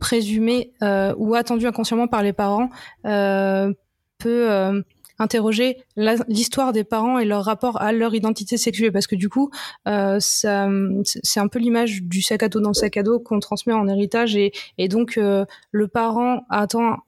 présumé 0.00 0.72
ou 1.16 1.34
attendu 1.34 1.66
inconsciemment 1.66 2.06
par 2.06 2.22
les 2.22 2.32
parents 2.32 2.70
peut 3.02 4.82
interroger 5.22 5.78
l'histoire 5.96 6.72
des 6.72 6.84
parents 6.84 7.18
et 7.18 7.24
leur 7.24 7.44
rapport 7.44 7.80
à 7.80 7.92
leur 7.92 8.14
identité 8.14 8.56
sexuelle, 8.56 8.92
parce 8.92 9.06
que 9.06 9.16
du 9.16 9.28
coup, 9.28 9.50
euh, 9.88 10.18
c'est 10.20 10.48
un 10.48 11.48
peu 11.48 11.58
l'image 11.58 12.02
du 12.02 12.22
sac 12.22 12.42
à 12.42 12.48
dos 12.48 12.60
dans 12.60 12.70
le 12.70 12.74
sac 12.74 12.96
à 12.96 13.02
dos 13.02 13.20
qu'on 13.20 13.40
transmet 13.40 13.72
en 13.72 13.88
héritage, 13.88 14.36
et, 14.36 14.52
donc 14.88 15.16
euh, 15.16 15.44
le 15.70 15.88
parent 15.88 16.44
attend 16.50 16.98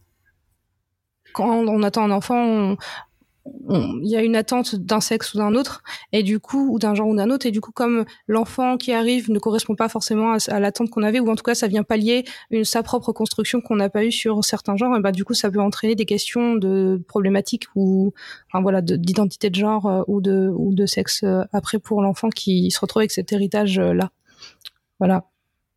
quand 1.32 1.48
on 1.48 1.82
attend 1.82 2.04
un 2.04 2.12
enfant, 2.12 2.76
il 3.68 4.08
y 4.08 4.16
a 4.16 4.22
une 4.22 4.36
attente 4.36 4.74
d'un 4.74 5.00
sexe 5.00 5.34
ou 5.34 5.38
d'un 5.38 5.54
autre 5.54 5.82
et 6.12 6.22
du 6.22 6.38
coup 6.38 6.68
ou 6.72 6.78
d'un 6.78 6.94
genre 6.94 7.08
ou 7.08 7.16
d'un 7.16 7.30
autre 7.30 7.46
et 7.46 7.50
du 7.50 7.60
coup 7.60 7.72
comme 7.72 8.04
l'enfant 8.26 8.76
qui 8.76 8.92
arrive 8.92 9.30
ne 9.30 9.38
correspond 9.38 9.74
pas 9.74 9.88
forcément 9.88 10.36
à, 10.48 10.60
l'attente 10.60 10.90
qu'on 10.90 11.02
avait 11.02 11.20
ou 11.20 11.30
en 11.30 11.34
tout 11.34 11.42
cas 11.42 11.54
ça 11.54 11.66
vient 11.66 11.82
pallier 11.82 12.24
sa 12.62 12.82
propre 12.82 13.12
construction 13.12 13.60
qu'on 13.60 13.76
n'a 13.76 13.88
pas 13.88 14.04
eu 14.04 14.12
sur 14.12 14.44
certains 14.44 14.76
genres 14.76 14.96
et 14.96 15.00
bah 15.00 15.12
du 15.12 15.24
coup 15.24 15.34
ça 15.34 15.50
peut 15.50 15.60
entraîner 15.60 15.94
des 15.94 16.04
questions 16.04 16.56
de 16.56 17.02
problématiques 17.08 17.66
ou 17.74 18.12
enfin 18.50 18.62
voilà 18.62 18.80
d'identité 18.82 19.50
de, 19.50 19.54
genre 19.54 19.86
euh, 19.86 20.02
ou 20.06 20.20
de 20.20 20.50
ou 20.54 20.74
de 20.74 20.86
sexe 20.86 21.22
euh, 21.24 21.42
après 21.52 21.78
pour 21.78 22.02
l'enfant 22.02 22.28
qui 22.30 22.70
se 22.70 22.80
retrouve 22.80 23.00
avec 23.00 23.12
cet 23.12 23.32
héritage 23.32 23.78
euh, 23.78 23.92
là. 23.92 24.10
Voilà. 24.98 25.24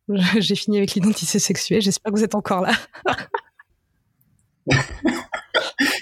J'ai 0.38 0.54
fini 0.54 0.78
avec 0.78 0.94
l'identité 0.94 1.38
sexuelle 1.38 1.82
j'espère 1.82 2.12
que 2.12 2.18
vous 2.18 2.24
êtes 2.24 2.34
encore 2.34 2.62
là 2.62 2.72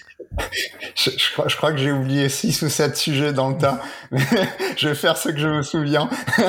je, 0.95 1.33
crois, 1.33 1.49
je, 1.49 1.57
crois, 1.57 1.73
que 1.73 1.79
j'ai 1.79 1.93
oublié 1.93 2.29
six 2.29 2.61
ou 2.63 2.69
sept 2.69 2.97
sujets 2.97 3.33
dans 3.33 3.51
le 3.51 3.59
tas. 3.59 3.81
je 4.77 4.89
vais 4.89 4.95
faire 4.95 5.17
ce 5.17 5.31
que 5.31 5.39
je 5.39 5.49
me 5.49 5.63
souviens. 5.63 6.09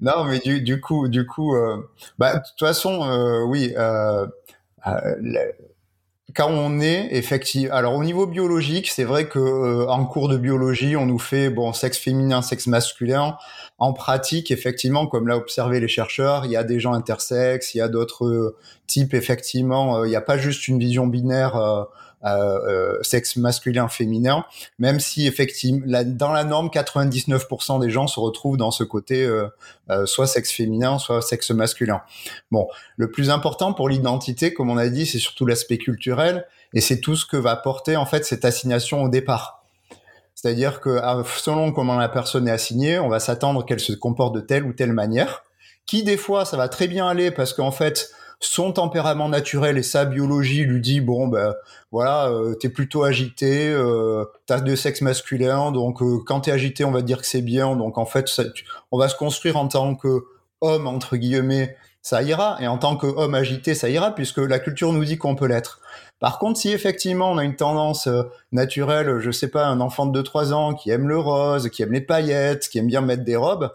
non, 0.00 0.24
mais 0.24 0.38
du, 0.38 0.60
du, 0.60 0.80
coup, 0.80 1.08
du 1.08 1.26
coup, 1.26 1.54
euh, 1.54 1.90
bah, 2.18 2.36
de 2.36 2.40
toute 2.40 2.60
façon, 2.60 3.08
euh, 3.08 3.42
oui. 3.42 3.72
Euh, 3.76 4.26
euh 4.86 5.14
quand 6.34 6.50
on 6.50 6.80
est 6.80 7.08
effectivement, 7.12 7.74
alors 7.74 7.94
au 7.94 8.02
niveau 8.02 8.26
biologique, 8.26 8.90
c'est 8.90 9.04
vrai 9.04 9.28
que 9.28 9.38
euh, 9.38 9.86
en 9.88 10.04
cours 10.04 10.28
de 10.28 10.36
biologie, 10.36 10.96
on 10.96 11.06
nous 11.06 11.18
fait 11.18 11.48
bon 11.48 11.72
sexe 11.72 11.96
féminin, 11.98 12.42
sexe 12.42 12.66
masculin. 12.66 13.38
En 13.78 13.92
pratique, 13.92 14.50
effectivement, 14.50 15.06
comme 15.06 15.28
l'a 15.28 15.36
observé 15.36 15.78
les 15.78 15.88
chercheurs, 15.88 16.44
il 16.44 16.50
y 16.50 16.56
a 16.56 16.64
des 16.64 16.80
gens 16.80 16.92
intersexes, 16.92 17.74
il 17.74 17.78
y 17.78 17.80
a 17.80 17.88
d'autres 17.88 18.26
euh, 18.26 18.56
types. 18.88 19.14
Effectivement, 19.14 19.98
euh, 19.98 20.06
il 20.06 20.10
n'y 20.10 20.16
a 20.16 20.20
pas 20.20 20.36
juste 20.36 20.66
une 20.66 20.78
vision 20.78 21.06
binaire 21.06 21.86
euh, 22.24 22.98
sexe 23.02 23.36
masculin, 23.36 23.88
féminin, 23.88 24.44
même 24.78 24.98
si 24.98 25.26
effectivement, 25.26 25.84
dans 26.06 26.32
la 26.32 26.44
norme, 26.44 26.68
99% 26.68 27.80
des 27.80 27.90
gens 27.90 28.06
se 28.06 28.18
retrouvent 28.18 28.56
dans 28.56 28.70
ce 28.70 28.82
côté 28.82 29.24
euh, 29.24 29.46
euh, 29.90 30.06
soit 30.06 30.26
sexe 30.26 30.50
féminin, 30.50 30.98
soit 30.98 31.20
sexe 31.20 31.50
masculin. 31.50 32.00
Bon, 32.50 32.66
le 32.96 33.10
plus 33.10 33.30
important 33.30 33.74
pour 33.74 33.88
l'identité, 33.88 34.54
comme 34.54 34.70
on 34.70 34.78
a 34.78 34.88
dit, 34.88 35.06
c'est 35.06 35.18
surtout 35.18 35.44
l'aspect 35.44 35.78
culturel, 35.78 36.46
et 36.72 36.80
c'est 36.80 37.00
tout 37.00 37.14
ce 37.14 37.26
que 37.26 37.36
va 37.36 37.56
porter 37.56 37.96
en 37.96 38.06
fait 38.06 38.24
cette 38.24 38.44
assignation 38.44 39.02
au 39.02 39.08
départ. 39.08 39.64
C'est-à-dire 40.34 40.80
que 40.80 40.98
ah, 41.02 41.22
selon 41.38 41.72
comment 41.72 41.96
la 41.96 42.08
personne 42.08 42.48
est 42.48 42.52
assignée, 42.52 42.98
on 42.98 43.08
va 43.08 43.20
s'attendre 43.20 43.64
qu'elle 43.64 43.80
se 43.80 43.92
comporte 43.92 44.34
de 44.34 44.40
telle 44.40 44.64
ou 44.64 44.72
telle 44.72 44.92
manière, 44.92 45.44
qui 45.86 46.02
des 46.02 46.16
fois 46.16 46.44
ça 46.44 46.56
va 46.56 46.68
très 46.68 46.88
bien 46.88 47.06
aller 47.06 47.30
parce 47.30 47.52
qu'en 47.52 47.70
fait 47.70 48.10
son 48.44 48.72
tempérament 48.72 49.28
naturel 49.28 49.78
et 49.78 49.82
sa 49.82 50.04
biologie 50.04 50.64
lui 50.64 50.80
dit 50.80 51.00
bon 51.00 51.28
ben 51.28 51.54
voilà 51.90 52.28
euh, 52.28 52.54
t'es 52.54 52.68
plutôt 52.68 53.04
agité 53.04 53.70
euh, 53.70 54.24
t'as 54.46 54.60
deux 54.60 54.76
sexes 54.76 55.00
masculins 55.00 55.72
donc 55.72 56.02
euh, 56.02 56.18
quand 56.26 56.40
t'es 56.40 56.50
agité 56.50 56.84
on 56.84 56.90
va 56.90 57.02
dire 57.02 57.20
que 57.20 57.26
c'est 57.26 57.42
bien 57.42 57.76
donc 57.76 57.98
en 57.98 58.06
fait 58.06 58.30
on 58.92 58.98
va 58.98 59.08
se 59.08 59.16
construire 59.16 59.56
en 59.56 59.68
tant 59.68 59.94
que 59.94 60.24
homme 60.60 60.86
entre 60.86 61.16
guillemets 61.16 61.76
ça 62.04 62.22
ira 62.22 62.58
et 62.60 62.68
en 62.68 62.76
tant 62.76 62.96
que 62.96 63.06
homme 63.06 63.34
agité 63.34 63.74
ça 63.74 63.88
ira 63.88 64.14
puisque 64.14 64.38
la 64.38 64.58
culture 64.58 64.92
nous 64.92 65.04
dit 65.04 65.16
qu'on 65.16 65.34
peut 65.34 65.46
l'être. 65.46 65.80
Par 66.20 66.38
contre 66.38 66.60
si 66.60 66.70
effectivement 66.70 67.30
on 67.30 67.38
a 67.38 67.44
une 67.44 67.56
tendance 67.56 68.06
euh, 68.06 68.24
naturelle 68.52 69.20
je 69.20 69.30
sais 69.30 69.48
pas 69.48 69.66
un 69.66 69.80
enfant 69.80 70.04
de 70.04 70.22
2-3 70.22 70.52
ans 70.52 70.74
qui 70.74 70.90
aime 70.90 71.08
le 71.08 71.18
rose 71.18 71.70
qui 71.70 71.82
aime 71.82 71.92
les 71.92 72.02
paillettes 72.02 72.68
qui 72.68 72.78
aime 72.78 72.88
bien 72.88 73.00
mettre 73.00 73.24
des 73.24 73.36
robes 73.36 73.72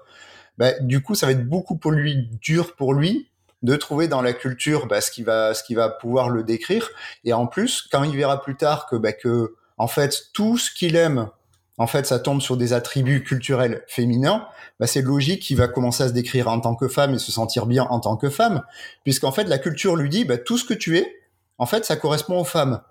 ben, 0.60 0.76
du 0.82 1.02
coup 1.02 1.16
ça 1.16 1.26
va 1.26 1.32
être 1.32 1.48
beaucoup 1.48 1.76
pour 1.76 1.92
lui 1.92 2.30
dur 2.40 2.76
pour 2.76 2.94
lui 2.94 3.29
de 3.62 3.76
trouver 3.76 4.08
dans 4.08 4.22
la 4.22 4.34
culture 4.34 4.88
bah, 4.88 5.02
ce 5.02 5.12
qui 5.12 5.24
va 5.24 5.54
ce 5.54 5.64
qui 5.64 5.76
va 5.76 5.90
pouvoir 5.90 6.30
le 6.30 6.44
décrire. 6.44 6.90
Et 7.24 7.34
en 7.34 7.48
plus 7.48 7.88
quand 7.92 8.04
il 8.04 8.16
verra 8.16 8.42
plus 8.42 8.56
tard 8.56 8.86
que 8.86 8.96
bah, 8.96 9.14
que 9.14 9.56
en 9.78 9.88
fait 9.88 10.30
tout 10.34 10.58
ce 10.58 10.72
qu'il 10.72 10.96
aime 10.96 11.30
en 11.78 11.88
fait 11.88 12.06
ça 12.06 12.20
tombe 12.20 12.42
sur 12.42 12.58
des 12.58 12.74
attributs 12.74 13.24
culturels 13.24 13.84
féminins 13.88 14.48
bah, 14.80 14.88
c'est 14.88 15.02
logique 15.02 15.42
qu'il 15.42 15.58
va 15.58 15.68
commencer 15.68 16.04
à 16.04 16.08
se 16.08 16.14
décrire 16.14 16.48
en 16.48 16.60
tant 16.60 16.76
que 16.76 16.88
femme 16.88 17.14
et 17.14 17.20
se 17.20 17.32
sentir 17.32 17.66
bien 17.66 17.86
en 17.90 18.00
tant 18.00 18.16
que 18.16 18.30
femme. 18.30 18.64
Puisqu'en 19.04 19.32
fait 19.32 19.46
la 19.46 19.58
culture 19.58 19.96
lui 19.96 20.10
dit 20.10 20.26
bah, 20.26 20.38
tout 20.38 20.58
ce 20.58 20.66
que 20.66 20.74
tu 20.74 20.98
es 20.98 21.16
en 21.58 21.66
fait 21.66 21.86
ça 21.86 21.98
correspond 21.98 22.40
aux 22.40 22.46
femmes. 22.46 22.82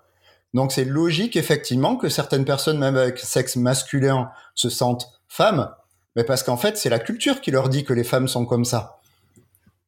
Donc 0.53 0.71
c'est 0.71 0.85
logique 0.85 1.35
effectivement 1.35 1.95
que 1.95 2.09
certaines 2.09 2.45
personnes 2.45 2.77
même 2.77 2.97
avec 2.97 3.19
sexe 3.19 3.55
masculin 3.55 4.31
se 4.53 4.69
sentent 4.69 5.07
femmes. 5.27 5.71
Mais 6.15 6.23
parce 6.23 6.43
qu'en 6.43 6.57
fait 6.57 6.77
c'est 6.77 6.89
la 6.89 6.99
culture 6.99 7.41
qui 7.41 7.49
leur 7.49 7.69
dit 7.69 7.83
que 7.83 7.93
les 7.93 8.03
femmes 8.03 8.27
sont 8.27 8.45
comme 8.45 8.65
ça 8.65 8.98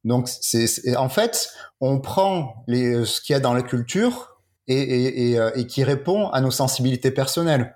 donc, 0.03 0.27
c'est 0.27 0.95
en 0.97 1.09
fait, 1.09 1.49
on 1.79 1.99
prend 1.99 2.63
les, 2.67 3.05
ce 3.05 3.21
qu'il 3.21 3.33
y 3.33 3.37
a 3.37 3.39
dans 3.39 3.53
la 3.53 3.61
culture 3.61 4.37
et, 4.67 4.73
et, 4.75 5.31
et, 5.31 5.39
euh, 5.39 5.51
et, 5.55 5.67
qui 5.67 5.83
répond 5.83 6.29
à 6.29 6.41
nos 6.41 6.51
sensibilités 6.51 7.11
personnelles. 7.11 7.75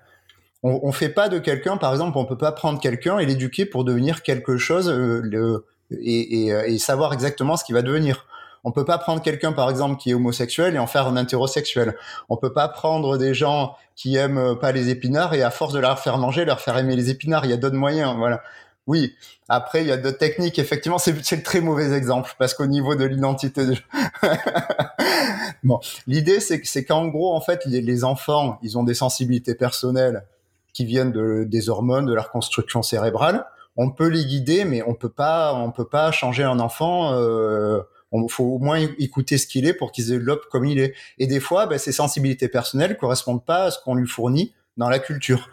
On, 0.62 0.80
on 0.82 0.92
fait 0.92 1.08
pas 1.08 1.28
de 1.28 1.38
quelqu'un, 1.38 1.76
par 1.76 1.92
exemple, 1.92 2.18
on 2.18 2.24
peut 2.24 2.38
pas 2.38 2.52
prendre 2.52 2.80
quelqu'un 2.80 3.18
et 3.18 3.26
l'éduquer 3.26 3.66
pour 3.66 3.84
devenir 3.84 4.22
quelque 4.22 4.56
chose 4.56 4.88
euh, 4.88 5.20
le, 5.22 5.66
et, 5.90 6.52
euh, 6.52 6.64
et, 6.66 6.78
savoir 6.78 7.12
exactement 7.12 7.56
ce 7.56 7.64
qu'il 7.64 7.74
va 7.74 7.82
devenir. 7.82 8.26
On 8.64 8.72
peut 8.72 8.84
pas 8.84 8.98
prendre 8.98 9.22
quelqu'un, 9.22 9.52
par 9.52 9.70
exemple, 9.70 9.96
qui 9.96 10.10
est 10.10 10.14
homosexuel 10.14 10.74
et 10.74 10.78
en 10.80 10.88
faire 10.88 11.06
un 11.06 11.16
hétérosexuel. 11.16 11.96
On 12.28 12.36
peut 12.36 12.52
pas 12.52 12.66
prendre 12.66 13.16
des 13.16 13.32
gens 13.32 13.76
qui 13.94 14.16
aiment 14.16 14.58
pas 14.58 14.72
les 14.72 14.88
épinards 14.88 15.34
et 15.34 15.44
à 15.44 15.50
force 15.50 15.72
de 15.72 15.78
leur 15.78 16.00
faire 16.00 16.18
manger, 16.18 16.44
leur 16.44 16.60
faire 16.60 16.76
aimer 16.76 16.96
les 16.96 17.08
épinards. 17.10 17.44
Il 17.44 17.52
y 17.52 17.54
a 17.54 17.58
d'autres 17.58 17.76
moyens, 17.76 18.16
voilà. 18.16 18.42
Oui. 18.86 19.14
Après, 19.48 19.82
il 19.82 19.88
y 19.88 19.92
a 19.92 19.96
d'autres 19.96 20.18
techniques. 20.18 20.58
Effectivement, 20.58 20.98
c'est 20.98 21.12
le 21.12 21.42
très 21.42 21.60
mauvais 21.60 21.92
exemple 21.92 22.34
parce 22.38 22.54
qu'au 22.54 22.66
niveau 22.66 22.94
de 22.94 23.04
l'identité 23.04 23.66
de... 23.66 23.76
bon, 25.64 25.80
l'idée, 26.06 26.40
c'est 26.40 26.84
qu'en 26.84 27.08
gros, 27.08 27.34
en 27.34 27.40
fait, 27.40 27.64
les, 27.66 28.04
enfants, 28.04 28.58
ils 28.62 28.78
ont 28.78 28.84
des 28.84 28.94
sensibilités 28.94 29.54
personnelles 29.54 30.24
qui 30.72 30.84
viennent 30.84 31.12
de, 31.12 31.44
des 31.44 31.68
hormones, 31.68 32.06
de 32.06 32.14
leur 32.14 32.30
construction 32.30 32.82
cérébrale. 32.82 33.46
On 33.76 33.90
peut 33.90 34.08
les 34.08 34.24
guider, 34.24 34.64
mais 34.64 34.82
on 34.86 34.94
peut 34.94 35.10
pas, 35.10 35.54
on 35.54 35.70
peut 35.70 35.88
pas 35.88 36.12
changer 36.12 36.44
un 36.44 36.60
enfant. 36.60 37.12
Euh, 37.14 37.80
il 38.12 38.30
faut 38.30 38.44
au 38.44 38.58
moins 38.58 38.78
écouter 38.98 39.36
ce 39.36 39.46
qu'il 39.46 39.66
est 39.66 39.74
pour 39.74 39.92
qu'il 39.92 40.04
se 40.04 40.10
développe 40.10 40.46
comme 40.50 40.64
il 40.64 40.78
est. 40.78 40.94
Et 41.18 41.26
des 41.26 41.40
fois, 41.40 41.66
ben, 41.66 41.78
ces 41.78 41.92
sensibilités 41.92 42.48
personnelles 42.48 42.96
correspondent 42.96 43.44
pas 43.44 43.64
à 43.64 43.70
ce 43.70 43.78
qu'on 43.84 43.94
lui 43.94 44.06
fournit 44.06 44.54
dans 44.76 44.88
la 44.88 44.98
culture. 44.98 45.48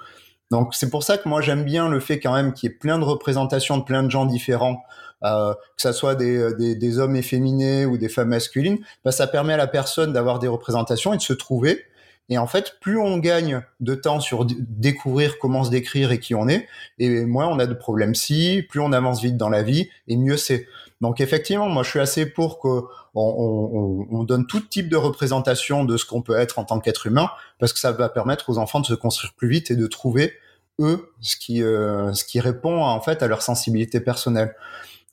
Donc 0.53 0.75
c'est 0.75 0.91
pour 0.91 1.01
ça 1.01 1.17
que 1.17 1.27
moi 1.27 1.41
j'aime 1.41 1.63
bien 1.63 1.89
le 1.89 1.99
fait 1.99 2.19
quand 2.19 2.31
même 2.31 2.53
qu'il 2.53 2.69
y 2.69 2.71
ait 2.71 2.75
plein 2.75 2.99
de 2.99 3.03
représentations 3.03 3.75
de 3.79 3.83
plein 3.83 4.03
de 4.03 4.11
gens 4.11 4.27
différents, 4.27 4.83
euh, 5.23 5.51
que 5.51 5.81
ça 5.81 5.93
soit 5.93 6.13
des, 6.13 6.53
des, 6.53 6.75
des, 6.75 6.99
hommes 6.99 7.15
efféminés 7.15 7.87
ou 7.87 7.97
des 7.97 8.07
femmes 8.07 8.27
masculines, 8.27 8.77
bah, 9.03 9.11
ça 9.11 9.25
permet 9.25 9.53
à 9.53 9.57
la 9.57 9.65
personne 9.65 10.13
d'avoir 10.13 10.37
des 10.37 10.47
représentations 10.47 11.11
et 11.11 11.17
de 11.17 11.23
se 11.23 11.33
trouver. 11.33 11.83
Et 12.29 12.37
en 12.37 12.45
fait, 12.45 12.77
plus 12.81 12.99
on 12.99 13.17
gagne 13.17 13.63
de 13.79 13.95
temps 13.95 14.19
sur 14.19 14.45
découvrir 14.45 15.39
comment 15.39 15.63
se 15.63 15.71
décrire 15.71 16.11
et 16.11 16.19
qui 16.19 16.35
on 16.35 16.47
est, 16.47 16.67
et 16.99 17.25
moins 17.25 17.47
on 17.47 17.57
a 17.57 17.65
de 17.65 17.73
problèmes 17.73 18.13
si, 18.13 18.63
plus 18.69 18.79
on 18.79 18.93
avance 18.93 19.23
vite 19.23 19.37
dans 19.37 19.49
la 19.49 19.63
vie, 19.63 19.89
et 20.07 20.17
mieux 20.17 20.37
c'est. 20.37 20.67
Donc 21.01 21.19
effectivement, 21.19 21.67
moi 21.67 21.81
je 21.81 21.89
suis 21.89 21.99
assez 21.99 22.27
pour 22.27 22.59
que 22.59 22.67
on, 23.15 24.05
on, 24.11 24.19
on, 24.19 24.23
donne 24.23 24.45
tout 24.45 24.61
type 24.61 24.87
de 24.87 24.97
représentation 24.97 25.83
de 25.83 25.97
ce 25.97 26.05
qu'on 26.05 26.21
peut 26.21 26.37
être 26.37 26.59
en 26.59 26.63
tant 26.63 26.79
qu'être 26.79 27.07
humain, 27.07 27.31
parce 27.57 27.73
que 27.73 27.79
ça 27.79 27.91
va 27.91 28.07
permettre 28.07 28.51
aux 28.51 28.59
enfants 28.59 28.81
de 28.81 28.85
se 28.85 28.93
construire 28.93 29.33
plus 29.33 29.49
vite 29.49 29.71
et 29.71 29.75
de 29.75 29.87
trouver 29.87 30.33
eux 30.79 31.11
ce 31.21 31.35
qui 31.35 31.61
euh, 31.63 32.13
ce 32.13 32.23
qui 32.23 32.39
répond 32.39 32.83
en 32.83 33.01
fait 33.01 33.21
à 33.23 33.27
leur 33.27 33.41
sensibilité 33.41 33.99
personnelle. 33.99 34.55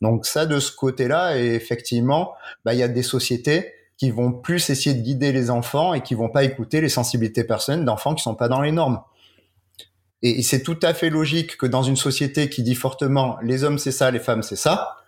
Donc 0.01 0.27
ça 0.27 0.47
de 0.47 0.61
ce 0.61 0.73
côté-là 0.73 1.39
et 1.39 1.55
effectivement, 1.55 2.33
bah 2.65 2.75
il 2.75 2.81
y 2.81 2.83
a 2.83 2.89
des 2.89 3.03
sociétés 3.03 3.73
qui 3.99 4.11
vont 4.11 4.33
plus 4.33 4.71
essayer 4.71 4.97
de 4.97 5.03
guider 5.03 5.31
les 5.31 5.51
enfants 5.51 5.93
et 5.93 6.01
qui 6.01 6.15
vont 6.15 6.31
pas 6.31 6.45
écouter 6.45 6.81
les 6.81 6.89
sensibilités 6.89 7.45
personnelles 7.45 7.85
d'enfants 7.85 8.15
qui 8.15 8.23
sont 8.23 8.35
pas 8.35 8.49
dans 8.49 8.63
les 8.63 8.73
normes. 8.73 9.03
Et, 10.23 10.43
c'est 10.43 10.63
tout 10.63 10.79
à 10.83 10.95
fait 10.95 11.11
logique 11.11 11.57
que 11.57 11.67
dans 11.67 11.83
une 11.83 11.97
société 11.97 12.49
qui 12.49 12.63
dit 12.63 12.75
fortement 12.75 13.39
les 13.43 13.65
hommes 13.65 13.79
c'est 13.79 13.93
ça, 13.93 14.11
les 14.11 14.19
femmes 14.19 14.43
c'est 14.43 14.57
ça, 14.57 15.00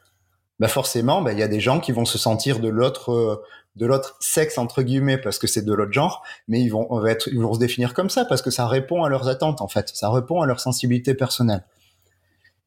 bah 0.63 0.69
forcément, 0.69 1.23
bah 1.23 1.33
il 1.33 1.41
y 1.41 1.43
a 1.43 1.49
des 1.49 1.59
gens 1.59 1.81
qui 1.81 1.91
vont 1.91 2.05
se 2.05 2.19
sentir 2.19 2.61
de 2.61 2.69
l'autre 2.69 3.11
euh, 3.11 3.43
de 3.75 3.85
l'autre 3.85 4.15
sexe 4.21 4.59
entre 4.59 4.83
guillemets 4.83 5.19
parce 5.19 5.41
que 5.41 5.49
c'est 5.49 5.65
de 5.65 5.75
l'autre 5.75 5.91
genre, 5.93 6.23
mais 6.47 6.61
ils 6.61 6.69
vont, 6.69 6.87
on 6.91 7.01
va 7.01 7.11
être, 7.11 7.27
ils 7.27 7.41
vont 7.41 7.53
se 7.53 7.59
définir 7.59 7.95
comme 7.95 8.09
ça 8.09 8.25
parce 8.25 8.43
que 8.43 8.53
ça 8.53 8.69
répond 8.69 9.03
à 9.03 9.09
leurs 9.09 9.27
attentes 9.27 9.61
en 9.61 9.67
fait, 9.67 9.91
ça 9.93 10.09
répond 10.09 10.41
à 10.41 10.47
leur 10.47 10.61
sensibilité 10.61 11.15
personnelle. 11.15 11.65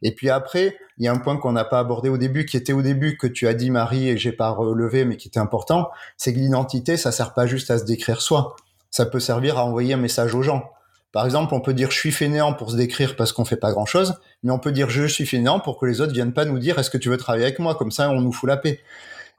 Et 0.01 0.11
puis 0.11 0.29
après, 0.29 0.75
il 0.97 1.05
y 1.05 1.07
a 1.07 1.13
un 1.13 1.19
point 1.19 1.37
qu'on 1.37 1.53
n'a 1.53 1.63
pas 1.63 1.79
abordé 1.79 2.09
au 2.09 2.17
début, 2.17 2.45
qui 2.45 2.57
était 2.57 2.73
au 2.73 2.81
début 2.81 3.15
que 3.15 3.27
tu 3.27 3.47
as 3.47 3.53
dit 3.53 3.71
Marie 3.71 4.09
et 4.09 4.17
j'ai 4.17 4.33
pas 4.33 4.49
relevé, 4.49 5.05
mais 5.05 5.15
qui 5.15 5.29
était 5.29 5.39
important, 5.39 5.89
c'est 6.17 6.33
que 6.33 6.39
l'identité, 6.39 6.97
ça 6.97 7.13
sert 7.13 7.33
pas 7.33 7.47
juste 7.47 7.71
à 7.71 7.77
se 7.77 7.85
décrire 7.85 8.21
soi, 8.21 8.57
ça 8.91 9.05
peut 9.05 9.21
servir 9.21 9.57
à 9.57 9.63
envoyer 9.63 9.93
un 9.93 9.97
message 9.97 10.35
aux 10.35 10.41
gens. 10.41 10.69
Par 11.13 11.23
exemple, 11.23 11.53
on 11.53 11.61
peut 11.61 11.73
dire 11.73 11.91
je 11.91 11.97
suis 11.97 12.11
fainéant 12.11 12.51
pour 12.51 12.71
se 12.71 12.75
décrire 12.75 13.15
parce 13.15 13.31
qu'on 13.31 13.45
fait 13.45 13.55
pas 13.55 13.71
grand 13.71 13.85
chose, 13.85 14.19
mais 14.45 14.51
on 14.51 14.59
peut 14.59 14.71
dire 14.71 14.89
je 14.89 15.05
suis 15.05 15.25
fainéant 15.25 15.59
pour 15.59 15.77
que 15.77 15.85
les 15.85 15.99
autres 15.99 16.13
viennent 16.13 16.33
pas 16.33 16.45
nous 16.45 16.59
dire 16.59 16.79
est-ce 16.79 16.89
que 16.89 16.97
tu 16.97 17.09
veux 17.09 17.17
travailler 17.17 17.43
avec 17.43 17.59
moi, 17.59 17.75
comme 17.75 17.91
ça 17.91 18.09
on 18.09 18.21
nous 18.21 18.31
fout 18.31 18.47
la 18.47 18.57
paix. 18.57 18.79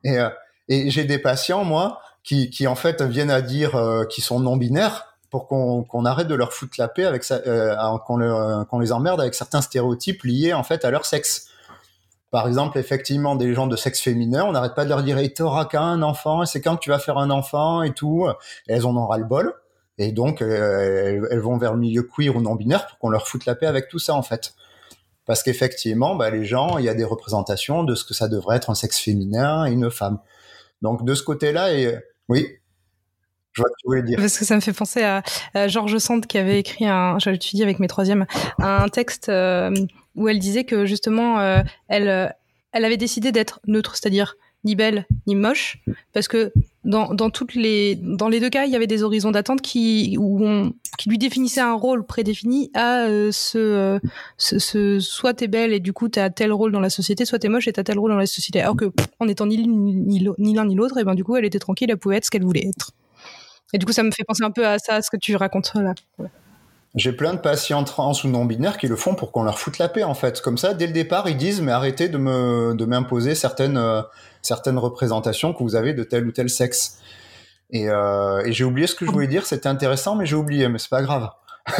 Et 0.05 0.19
euh, 0.19 0.29
et 0.69 0.91
j'ai 0.91 1.05
des 1.05 1.19
patients, 1.19 1.65
moi, 1.65 2.01
qui, 2.25 2.51
qui 2.51 2.67
en 2.67 2.75
fait 2.75 3.01
viennent 3.03 3.31
à 3.31 3.41
dire 3.41 3.77
euh, 3.77 4.05
qu'ils 4.05 4.25
sont 4.25 4.41
non 4.41 4.57
binaires 4.57 5.17
pour 5.31 5.47
qu'on 5.49 6.05
arrête 6.05 6.29
de 6.29 6.35
leur 6.35 6.53
foutre 6.53 6.75
la 6.79 6.89
paix 6.89 7.05
avec 7.05 7.23
ça, 7.23 7.41
euh, 7.47 7.75
qu'on 8.07 8.79
les 8.79 8.93
emmerde 8.93 9.21
avec 9.21 9.35
certains 9.35 9.61
stéréotypes 9.61 10.23
liés 10.23 10.55
en 10.55 10.63
fait 10.63 10.85
à 10.85 10.91
leur 10.91 11.05
sexe. 11.05 11.49
Par 12.31 12.49
exemple, 12.49 12.79
effectivement, 12.79 13.37
des 13.37 13.55
gens 13.55 13.67
de 13.67 13.77
sexe 13.77 14.01
féminin, 14.01 14.45
on 14.45 14.53
n'arrête 14.53 14.75
pas 14.75 14.85
de 14.85 14.89
leur 14.89 15.03
dire 15.03 15.19
hey, 15.19 15.33
t'auras 15.33 15.67
qu'un 15.67 16.03
enfant, 16.03 16.45
c'est 16.47 16.61
quand 16.61 16.77
tu 16.77 16.91
vas 16.91 16.99
faire 16.99 17.19
un 17.19 17.31
enfant 17.31 17.83
et 17.83 17.93
tout. 17.93 18.27
Et 18.69 18.73
elles 18.73 18.87
en 18.87 18.97
ont 18.97 19.07
ras 19.07 19.19
le 19.19 19.25
bol. 19.25 19.55
Et 19.99 20.13
donc, 20.13 20.43
euh, 20.43 21.27
elles, 21.31 21.41
vont 21.41 21.57
vers 21.57 21.73
le 21.73 21.79
milieu 21.79 22.03
queer 22.03 22.37
ou 22.37 22.41
non 22.41 22.55
binaire 22.55 22.87
pour 22.87 22.99
qu'on 22.99 23.09
leur 23.09 23.27
foute 23.29 23.47
la 23.47 23.55
paix 23.55 23.67
avec 23.67 23.89
tout 23.89 23.99
ça, 23.99 24.15
en 24.15 24.23
fait. 24.23 24.55
Parce 25.27 25.43
qu'effectivement, 25.43 26.14
bah, 26.14 26.31
les 26.31 26.45
gens, 26.45 26.79
il 26.79 26.85
y 26.85 26.89
a 26.89 26.95
des 26.95 27.05
représentations 27.05 27.83
de 27.83 27.95
ce 27.95 28.05
que 28.05 28.14
ça 28.14 28.29
devrait 28.29 28.57
être 28.57 28.70
un 28.70 28.74
sexe 28.74 28.99
féminin 28.99 29.66
et 29.66 29.72
une 29.72 29.91
femme. 29.91 30.18
Donc, 30.83 31.05
de 31.05 31.14
ce 31.14 31.22
côté-là, 31.22 31.74
et 31.74 31.97
oui, 32.29 32.47
je 33.53 33.62
vois 33.62 33.70
que 33.70 33.74
tu 33.81 33.87
voulais 33.87 34.03
dire. 34.03 34.18
Parce 34.18 34.39
que 34.39 34.45
ça 34.45 34.55
me 34.55 34.61
fait 34.61 34.72
penser 34.72 35.03
à, 35.03 35.22
Georges 35.68 35.99
Sand 35.99 36.27
qui 36.27 36.39
avait 36.39 36.61
écrit 36.61 36.87
un, 36.87 37.18
j'avais 37.18 37.37
étudié 37.37 37.64
avec 37.64 37.81
mes 37.81 37.89
troisièmes, 37.89 38.27
un 38.59 38.89
texte 38.89 39.29
euh, 39.29 39.74
où 40.14 40.29
elle 40.29 40.39
disait 40.39 40.64
que 40.64 40.87
justement, 40.87 41.41
euh, 41.41 41.61
elle, 41.89 42.35
elle 42.72 42.85
avait 42.85 42.97
décidé 42.97 43.33
d'être 43.33 43.61
neutre, 43.66 43.97
c'est-à-dire 43.97 44.37
ni 44.64 44.77
belle 44.77 45.07
ni 45.27 45.35
moche, 45.35 45.79
parce 46.12 46.29
que 46.29 46.53
dans, 46.87 47.12
dans, 47.12 47.30
toutes 47.30 47.55
les, 47.55 47.97
dans 47.97 48.28
les 48.28 48.41
deux 48.41 48.49
cas, 48.49 48.64
il 48.64 48.70
y 48.70 48.76
avait 48.76 48.87
des 48.87 49.03
horizons 49.03 49.32
d'attente 49.32 49.61
qui, 49.61 50.16
où 50.18 50.47
on, 50.47 50.72
qui 50.97 51.11
lui 51.11 51.18
définissaient 51.18 51.61
un 51.61 51.74
rôle 51.74 52.07
prédéfini 52.07 52.70
à 52.74 53.07
euh, 53.07 53.30
ce, 53.32 53.99
ce, 54.39 54.59
ce, 54.59 55.01
soit 55.01 55.34
t'es 55.34 55.49
belle 55.49 55.72
et 55.72 55.80
du 55.80 55.93
coup 55.93 56.09
t'as 56.09 56.30
tel 56.30 56.53
rôle 56.53 56.70
dans 56.70 56.80
la 56.80 56.89
société, 56.89 57.24
soit 57.24 57.41
t'es 57.41 57.49
moche 57.49 57.66
et 57.66 57.72
t'as 57.72 57.82
tel 57.82 57.99
rôle 57.99 58.12
dans 58.12 58.16
la 58.16 58.26
société. 58.26 58.61
Alors 58.61 58.76
que 58.76 58.93
en 59.18 59.26
étant 59.26 59.47
ni, 59.47 59.66
ni, 59.66 60.28
ni 60.39 60.55
l'un 60.55 60.64
ni 60.64 60.74
l'autre, 60.76 60.97
et 60.99 61.05
ben 61.05 61.16
du 61.16 61.24
coup 61.24 61.37
elle 61.37 61.45
était 61.45 61.59
tranquille, 61.59 61.91
elle 61.91 61.99
pouvait 61.99 62.16
être 62.16 62.24
ce 62.24 62.30
qu'elle 62.30 62.45
voulait 62.45 62.68
être. 62.68 62.93
Et 63.72 63.78
du 63.78 63.84
coup 63.84 63.93
ça 63.93 64.05
me 64.05 64.12
fait 64.12 64.24
penser 64.24 64.45
un 64.45 64.53
peu 64.53 64.64
à 64.64 64.78
ça, 64.78 64.95
à 64.95 65.03
ce 65.03 65.11
que 65.11 65.16
tu 65.16 65.34
racontes 65.34 65.72
là. 65.74 65.95
J'ai 66.97 67.13
plein 67.13 67.35
de 67.35 67.39
patients 67.39 67.85
trans 67.85 68.13
ou 68.25 68.29
non 68.29 68.47
binaires 68.47 68.79
qui 68.79 68.89
le 68.89 68.97
font 68.97 69.15
pour 69.15 69.31
qu'on 69.31 69.43
leur 69.43 69.59
foute 69.59 69.79
la 69.79 69.89
paix 69.89 70.03
en 70.03 70.15
fait. 70.15 70.41
Comme 70.41 70.57
ça, 70.57 70.73
dès 70.73 70.87
le 70.87 70.95
départ, 70.95 71.29
ils 71.29 71.37
disent 71.37 71.61
mais 71.61 71.73
arrêtez 71.73 72.09
de 72.09 72.17
me 72.17 72.75
de 72.75 72.85
m'imposer 72.87 73.35
certaines 73.35 73.77
euh, 73.77 74.01
certaines 74.41 74.79
représentations 74.79 75.53
que 75.53 75.63
vous 75.63 75.77
avez 75.77 75.93
de 75.93 76.05
tel 76.05 76.27
ou 76.27 76.33
tel 76.33 76.49
sexe. 76.49 76.99
Et, 77.71 77.91
euh, 77.91 78.45
et 78.45 78.53
j'ai 78.53 78.65
oublié 78.65 78.87
ce 78.87 78.95
que 78.95 79.05
je 79.05 79.11
voulais 79.11 79.27
dire. 79.27 79.45
C'était 79.45 79.69
intéressant, 79.69 80.17
mais 80.17 80.25
j'ai 80.25 80.37
oublié. 80.37 80.69
Mais 80.69 80.79
c'est 80.79 80.89
pas 80.89 81.03
grave. 81.03 81.31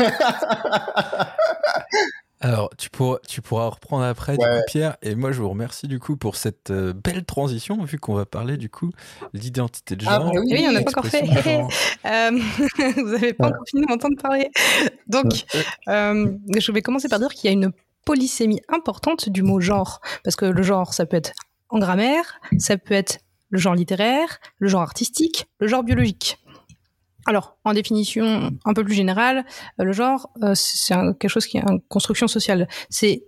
Alors, 2.47 2.71
tu 2.79 2.91
pourras, 2.91 3.19
tu 3.27 3.43
pourras 3.43 3.67
reprendre 3.67 4.05
après, 4.05 4.37
Pierre. 4.69 4.97
Et 5.03 5.17
moi, 5.17 5.33
je 5.33 5.41
vous 5.41 5.49
remercie 5.49 5.89
du 5.89 5.99
coup 5.99 6.17
pour 6.17 6.37
cette 6.37 6.71
euh, 6.71 6.93
belle 6.93 7.25
transition, 7.25 7.83
vu 7.83 7.99
qu'on 7.99 8.15
va 8.15 8.25
parler 8.25 8.57
du 8.57 8.71
coup 8.71 8.93
l'identité 9.33 9.97
de 9.97 10.05
ah, 10.07 10.21
genre. 10.21 10.33
Ah, 10.33 10.41
oui, 10.49 10.65
on 10.69 10.73
n'a 10.73 10.83
pas 10.83 10.91
encore 10.91 11.07
fait. 11.07 11.25
Euh, 12.07 12.31
vous 12.97 13.11
n'avez 13.11 13.33
pas 13.33 13.49
encore 13.49 13.65
fini 13.69 13.83
de 13.83 13.89
m'entendre 13.89 14.17
parler. 14.23 14.49
Donc, 15.09 15.45
euh, 15.89 16.29
je 16.57 16.73
vais 16.73 16.83
commencer 16.83 17.09
par 17.09 17.19
dire 17.19 17.35
qu'il 17.35 17.51
y 17.51 17.51
a 17.51 17.53
une 17.53 17.73
polysémie 18.05 18.61
importante 18.69 19.29
du 19.29 19.43
mot 19.43 19.59
genre. 19.59 20.01
Parce 20.23 20.37
que 20.37 20.45
le 20.45 20.63
genre, 20.63 20.95
ça 20.95 21.05
peut 21.05 21.17
être 21.17 21.33
en 21.69 21.81
grammaire, 21.81 22.41
ça 22.59 22.77
peut 22.77 22.95
être 22.95 23.19
le 23.51 23.59
genre 23.59 23.75
littéraire, 23.75 24.39
le 24.59 24.69
genre 24.69 24.83
artistique, 24.83 25.47
le 25.59 25.67
genre 25.67 25.83
biologique. 25.83 26.39
Alors, 27.27 27.59
en 27.65 27.75
définition 27.75 28.53
un 28.65 28.73
peu 28.73 28.85
plus 28.85 28.95
générale, 28.95 29.45
euh, 29.81 29.85
le 29.85 29.93
genre, 29.93 30.31
euh, 30.43 30.55
c'est 30.55 30.95
quelque 31.19 31.29
chose 31.29 31.47
qui 31.47 31.59
est 31.59 31.63
une 31.69 31.81
construction 31.83 32.29
sociale. 32.29 32.69
C'est, 32.89 33.25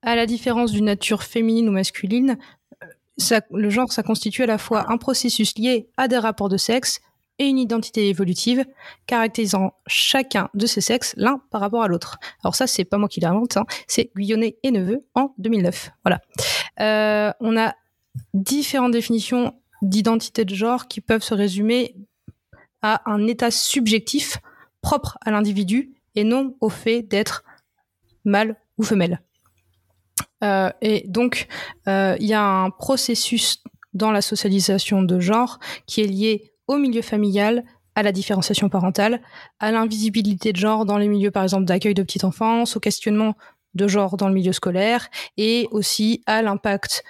à 0.00 0.16
la 0.16 0.26
différence 0.26 0.72
d'une 0.72 0.86
nature 0.86 1.22
féminine 1.22 1.68
ou 1.68 1.72
masculine, 1.72 2.38
euh, 2.82 3.40
le 3.50 3.70
genre, 3.70 3.92
ça 3.92 4.02
constitue 4.02 4.42
à 4.42 4.46
la 4.46 4.58
fois 4.58 4.90
un 4.90 4.96
processus 4.96 5.56
lié 5.58 5.90
à 5.98 6.08
des 6.08 6.16
rapports 6.16 6.48
de 6.48 6.56
sexe 6.56 7.00
et 7.38 7.46
une 7.46 7.58
identité 7.58 8.08
évolutive, 8.08 8.64
caractérisant 9.06 9.74
chacun 9.86 10.48
de 10.54 10.66
ces 10.66 10.80
sexes 10.80 11.14
l'un 11.16 11.40
par 11.50 11.60
rapport 11.60 11.82
à 11.82 11.88
l'autre. 11.88 12.18
Alors 12.42 12.54
ça, 12.54 12.66
c'est 12.66 12.84
pas 12.84 12.98
moi 12.98 13.08
qui 13.08 13.20
l'invente, 13.20 13.56
hein, 13.56 13.64
c'est 13.86 14.10
Guyonnet 14.14 14.58
et 14.62 14.70
Neveu 14.70 15.06
en 15.14 15.34
2009. 15.38 15.90
Voilà. 16.04 16.20
on 17.40 17.56
a 17.56 17.74
différentes 18.34 18.92
définitions 18.92 19.54
d'identité 19.80 20.44
de 20.44 20.54
genre 20.54 20.88
qui 20.88 21.00
peuvent 21.00 21.22
se 21.22 21.34
résumer 21.34 21.96
à 22.82 23.10
un 23.10 23.26
état 23.26 23.50
subjectif 23.50 24.38
propre 24.80 25.18
à 25.24 25.30
l'individu 25.30 25.94
et 26.14 26.24
non 26.24 26.56
au 26.60 26.68
fait 26.68 27.02
d'être 27.02 27.44
mâle 28.24 28.56
ou 28.78 28.82
femelle. 28.82 29.20
Euh, 30.44 30.70
et 30.80 31.04
donc, 31.06 31.46
euh, 31.88 32.16
il 32.20 32.26
y 32.26 32.34
a 32.34 32.44
un 32.44 32.70
processus 32.70 33.62
dans 33.94 34.10
la 34.10 34.22
socialisation 34.22 35.02
de 35.02 35.20
genre 35.20 35.58
qui 35.86 36.00
est 36.00 36.06
lié 36.06 36.52
au 36.66 36.76
milieu 36.76 37.02
familial, 37.02 37.64
à 37.94 38.02
la 38.02 38.12
différenciation 38.12 38.68
parentale, 38.68 39.20
à 39.60 39.70
l'invisibilité 39.70 40.52
de 40.52 40.56
genre 40.56 40.86
dans 40.86 40.96
les 40.96 41.08
milieux, 41.08 41.30
par 41.30 41.42
exemple, 41.42 41.64
d'accueil 41.64 41.94
de 41.94 42.02
petite 42.02 42.24
enfance, 42.24 42.76
au 42.76 42.80
questionnement 42.80 43.34
de 43.74 43.86
genre 43.86 44.16
dans 44.16 44.28
le 44.28 44.34
milieu 44.34 44.52
scolaire, 44.52 45.08
et 45.36 45.68
aussi 45.70 46.22
à 46.26 46.42
l'impact 46.42 47.04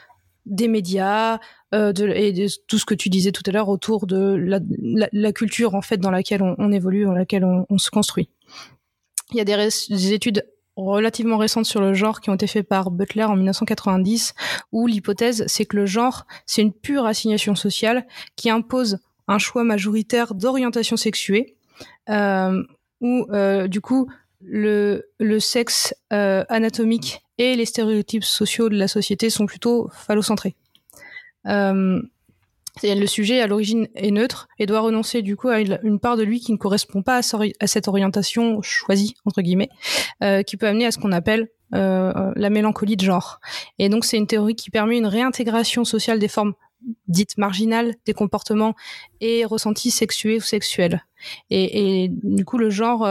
des 0.45 0.69
médias 0.69 1.39
euh, 1.75 1.93
et 2.15 2.33
de 2.33 2.47
tout 2.67 2.79
ce 2.79 2.85
que 2.85 2.95
tu 2.95 3.09
disais 3.09 3.33
tout 3.33 3.43
à 3.47 3.51
l'heure 3.51 3.69
autour 3.69 4.07
de 4.07 4.37
la, 5.13 5.33
culture 5.33 5.75
en 5.75 5.81
fait 5.81 5.97
dans 5.97 6.11
laquelle 6.11 6.43
on, 6.43 6.73
évolue, 6.73 7.05
dans 7.05 7.13
laquelle 7.13 7.45
on, 7.45 7.79
se 7.79 7.91
construit. 7.91 8.29
Il 9.31 9.39
y 9.39 9.41
a 9.41 9.45
des, 9.45 9.57
des, 9.89 10.13
études 10.13 10.45
relativement 10.77 11.39
récentes 11.39 11.65
sur 11.65 11.81
le 11.81 11.95
genre 11.95 12.21
qui 12.21 12.29
ont 12.29 12.35
été 12.35 12.47
faites 12.47 12.69
par 12.69 12.91
Butler 12.91 13.25
en 13.25 13.37
1990 13.37 14.35
où 14.73 14.87
l'hypothèse 14.87 15.45
c'est 15.47 15.65
que 15.65 15.77
le 15.77 15.87
genre 15.87 16.27
c'est 16.47 16.63
une 16.63 16.73
pure 16.73 17.07
assignation 17.07 17.55
sociale 17.55 18.07
qui 18.37 18.51
impose 18.51 18.99
un 19.29 19.39
choix 19.39 19.65
majoritaire 19.65 20.35
d'orientation 20.35 20.97
sexuée 20.97 21.57
euh, 22.11 22.63
où 23.01 23.27
euh, 23.33 23.67
du 23.67 23.81
coup 23.81 24.11
le, 24.41 25.05
sexe 25.41 25.95
anatomique 26.11 27.23
et 27.39 27.55
les 27.55 27.65
stéréotypes 27.65 28.25
sociaux 28.25 28.69
de 28.69 28.77
la 28.77 28.89
société 28.89 29.31
sont 29.31 29.47
plutôt 29.47 29.89
phallocentrés. 29.93 30.57
Euh, 31.47 32.01
le 32.83 33.07
sujet 33.07 33.41
à 33.41 33.47
l'origine 33.47 33.89
est 33.95 34.11
neutre 34.11 34.49
et 34.59 34.67
doit 34.67 34.81
renoncer 34.81 35.23
du 35.23 35.37
coup 35.37 35.49
à 35.49 35.61
une, 35.61 35.99
part 36.01 36.17
de 36.17 36.23
lui 36.23 36.41
qui 36.41 36.53
ne 36.53 36.57
correspond 36.57 37.03
pas 37.03 37.19
à, 37.19 37.67
cette 37.67 37.89
orientation 37.89 38.63
choisie 38.63 39.15
entre 39.27 39.43
guillemets, 39.43 39.69
euh, 40.23 40.43
qui 40.43 40.57
peut 40.57 40.67
amener 40.67 40.87
à 40.87 40.91
ce 40.91 40.99
qu'on 40.99 41.13
appelle 41.13 41.49
euh, 41.75 42.33
la 42.35 42.51
mélancolie 42.51 42.97
de 42.97 43.05
genre. 43.05 43.41
Et 43.79 43.89
donc 43.89 44.05
c'est 44.05 44.17
une 44.17 44.27
théorie 44.27 44.55
qui 44.55 44.71
permet 44.71 44.97
une 44.97 45.07
réintégration 45.07 45.85
sociale 45.85 46.19
des 46.19 46.29
formes 46.29 46.55
dites 47.07 47.39
marginales 47.39 47.95
des 48.07 48.15
comportements 48.15 48.75
et 49.21 49.45
ressentis 49.45 49.91
sexués 49.91 50.39
ou 50.39 50.41
sexuels. 50.41 51.05
Et, 51.51 52.09
du 52.11 52.45
coup 52.45 52.59
le 52.59 52.71
genre 52.71 53.07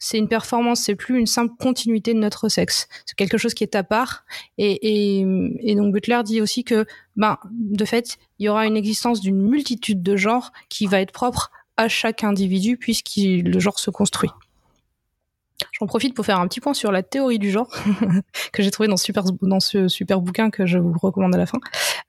c'est 0.00 0.18
une 0.18 0.28
performance, 0.28 0.80
c'est 0.80 0.96
plus 0.96 1.18
une 1.18 1.26
simple 1.26 1.54
continuité 1.60 2.14
de 2.14 2.18
notre 2.18 2.48
sexe. 2.48 2.88
C'est 3.04 3.14
quelque 3.14 3.38
chose 3.38 3.54
qui 3.54 3.62
est 3.62 3.76
à 3.76 3.84
part. 3.84 4.24
Et, 4.58 5.24
donc 5.76 5.92
Butler 5.92 6.22
dit 6.24 6.40
aussi 6.40 6.64
que, 6.64 6.86
ben, 7.16 7.38
de 7.52 7.84
fait, 7.84 8.16
il 8.38 8.46
y 8.46 8.48
aura 8.48 8.66
une 8.66 8.76
existence 8.76 9.20
d'une 9.20 9.40
multitude 9.40 10.02
de 10.02 10.16
genres 10.16 10.52
qui 10.70 10.86
va 10.86 11.00
être 11.00 11.12
propre 11.12 11.52
à 11.76 11.88
chaque 11.88 12.24
individu 12.24 12.78
puisque 12.78 13.12
le 13.16 13.58
genre 13.60 13.78
se 13.78 13.90
construit. 13.90 14.30
J'en 15.72 15.86
profite 15.86 16.14
pour 16.14 16.24
faire 16.24 16.40
un 16.40 16.48
petit 16.48 16.60
point 16.60 16.74
sur 16.74 16.92
la 16.92 17.02
théorie 17.02 17.38
du 17.38 17.50
genre 17.50 17.70
que 18.52 18.62
j'ai 18.62 18.70
trouvé 18.70 18.88
dans, 18.88 18.96
super, 18.96 19.24
dans 19.42 19.60
ce 19.60 19.88
super 19.88 20.20
bouquin 20.20 20.50
que 20.50 20.66
je 20.66 20.78
vous 20.78 20.94
recommande 21.00 21.34
à 21.34 21.38
la 21.38 21.46
fin, 21.46 21.58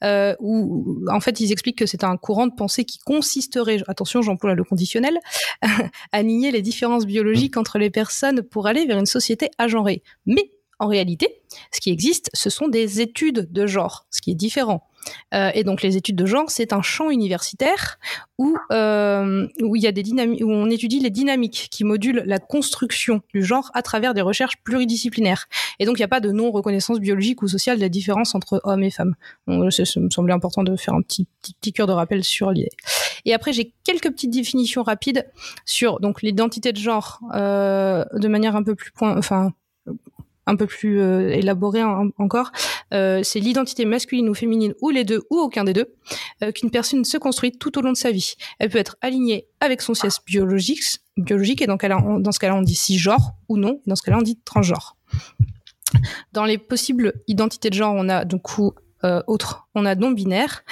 euh, 0.03 0.35
où 0.39 1.03
en 1.09 1.19
fait 1.19 1.39
ils 1.39 1.51
expliquent 1.51 1.77
que 1.77 1.85
c'est 1.85 2.03
un 2.03 2.17
courant 2.17 2.47
de 2.47 2.53
pensée 2.53 2.85
qui 2.85 2.99
consisterait, 2.99 3.77
attention 3.87 4.21
j'emploie 4.21 4.53
le 4.53 4.63
conditionnel, 4.63 5.17
à 6.11 6.23
nier 6.23 6.51
les 6.51 6.61
différences 6.61 7.05
biologiques 7.05 7.57
entre 7.57 7.77
les 7.77 7.89
personnes 7.89 8.41
pour 8.43 8.67
aller 8.67 8.85
vers 8.85 8.97
une 8.97 9.05
société 9.05 9.49
agenrée. 9.57 10.03
Mais 10.25 10.51
en 10.79 10.87
réalité, 10.87 11.41
ce 11.71 11.79
qui 11.79 11.91
existe, 11.91 12.29
ce 12.33 12.49
sont 12.49 12.67
des 12.67 13.01
études 13.01 13.51
de 13.51 13.67
genre, 13.67 14.07
ce 14.09 14.19
qui 14.19 14.31
est 14.31 14.35
différent. 14.35 14.87
Euh, 15.33 15.51
et 15.53 15.63
donc 15.63 15.81
les 15.81 15.97
études 15.97 16.15
de 16.15 16.25
genre, 16.25 16.49
c'est 16.49 16.73
un 16.73 16.81
champ 16.81 17.09
universitaire 17.09 17.99
où 18.37 18.57
euh, 18.71 19.47
où 19.61 19.75
il 19.75 19.81
y 19.81 19.87
a 19.87 19.91
des 19.91 20.03
où 20.43 20.51
on 20.51 20.69
étudie 20.69 20.99
les 20.99 21.09
dynamiques 21.09 21.67
qui 21.71 21.83
modulent 21.83 22.23
la 22.25 22.39
construction 22.39 23.21
du 23.33 23.43
genre 23.43 23.71
à 23.73 23.81
travers 23.81 24.13
des 24.13 24.21
recherches 24.21 24.57
pluridisciplinaires. 24.63 25.47
Et 25.79 25.85
donc 25.85 25.97
il 25.97 26.01
n'y 26.01 26.05
a 26.05 26.09
pas 26.09 26.19
de 26.19 26.31
non 26.31 26.51
reconnaissance 26.51 26.99
biologique 26.99 27.41
ou 27.41 27.47
sociale 27.47 27.77
de 27.77 27.81
la 27.81 27.89
différence 27.89 28.35
entre 28.35 28.61
hommes 28.63 28.83
et 28.83 28.91
femmes. 28.91 29.15
Ça, 29.47 29.99
me 29.99 30.09
semblait 30.09 30.33
important 30.33 30.63
de 30.63 30.75
faire 30.75 30.93
un 30.93 31.01
petit 31.01 31.27
petit, 31.41 31.53
petit 31.53 31.73
cœur 31.73 31.87
de 31.87 31.93
rappel 31.93 32.23
sur 32.23 32.51
l'idée. 32.51 32.71
Et 33.25 33.33
après 33.33 33.53
j'ai 33.53 33.73
quelques 33.83 34.09
petites 34.11 34.31
définitions 34.31 34.83
rapides 34.83 35.27
sur 35.65 35.99
donc 35.99 36.21
l'identité 36.21 36.73
de 36.73 36.77
genre 36.77 37.19
euh, 37.33 38.03
de 38.13 38.27
manière 38.27 38.55
un 38.55 38.63
peu 38.63 38.75
plus 38.75 38.91
point, 38.91 39.17
enfin 39.17 39.53
un 40.51 40.55
peu 40.55 40.67
plus 40.67 41.01
euh, 41.01 41.29
élaboré 41.29 41.81
encore, 41.83 42.51
euh, 42.93 43.21
c'est 43.23 43.39
l'identité 43.39 43.85
masculine 43.85 44.27
ou 44.27 44.33
féminine 44.33 44.73
ou 44.81 44.89
les 44.89 45.05
deux 45.05 45.21
ou 45.29 45.37
aucun 45.37 45.63
des 45.63 45.73
deux 45.73 45.95
euh, 46.43 46.51
qu'une 46.51 46.69
personne 46.69 47.05
se 47.05 47.17
construit 47.17 47.53
tout 47.53 47.77
au 47.77 47.81
long 47.81 47.91
de 47.91 47.97
sa 47.97 48.11
vie. 48.11 48.35
Elle 48.59 48.69
peut 48.69 48.77
être 48.77 48.97
alignée 49.01 49.47
avec 49.61 49.81
son 49.81 49.93
sexe 49.93 50.19
biologique, 50.25 50.81
et 51.17 51.67
dans 51.67 51.77
ce 51.77 52.39
cas-là 52.39 52.55
on 52.55 52.61
dit 52.61 52.75
cisgenre 52.75 53.31
ou 53.47 53.57
non, 53.57 53.81
dans 53.85 53.95
ce 53.95 54.03
cas-là 54.03 54.17
on 54.17 54.23
dit 54.23 54.39
transgenre. 54.43 54.97
Dans 56.33 56.45
les 56.45 56.57
possibles 56.57 57.13
identités 57.27 57.69
de 57.69 57.75
genre, 57.75 57.93
on 57.97 58.07
a 58.09 58.25
du 58.25 58.37
coup 58.39 58.73
euh, 59.03 59.21
autres. 59.27 59.67
On 59.75 59.85
a 59.85 59.95
non-binaire. 59.95 60.63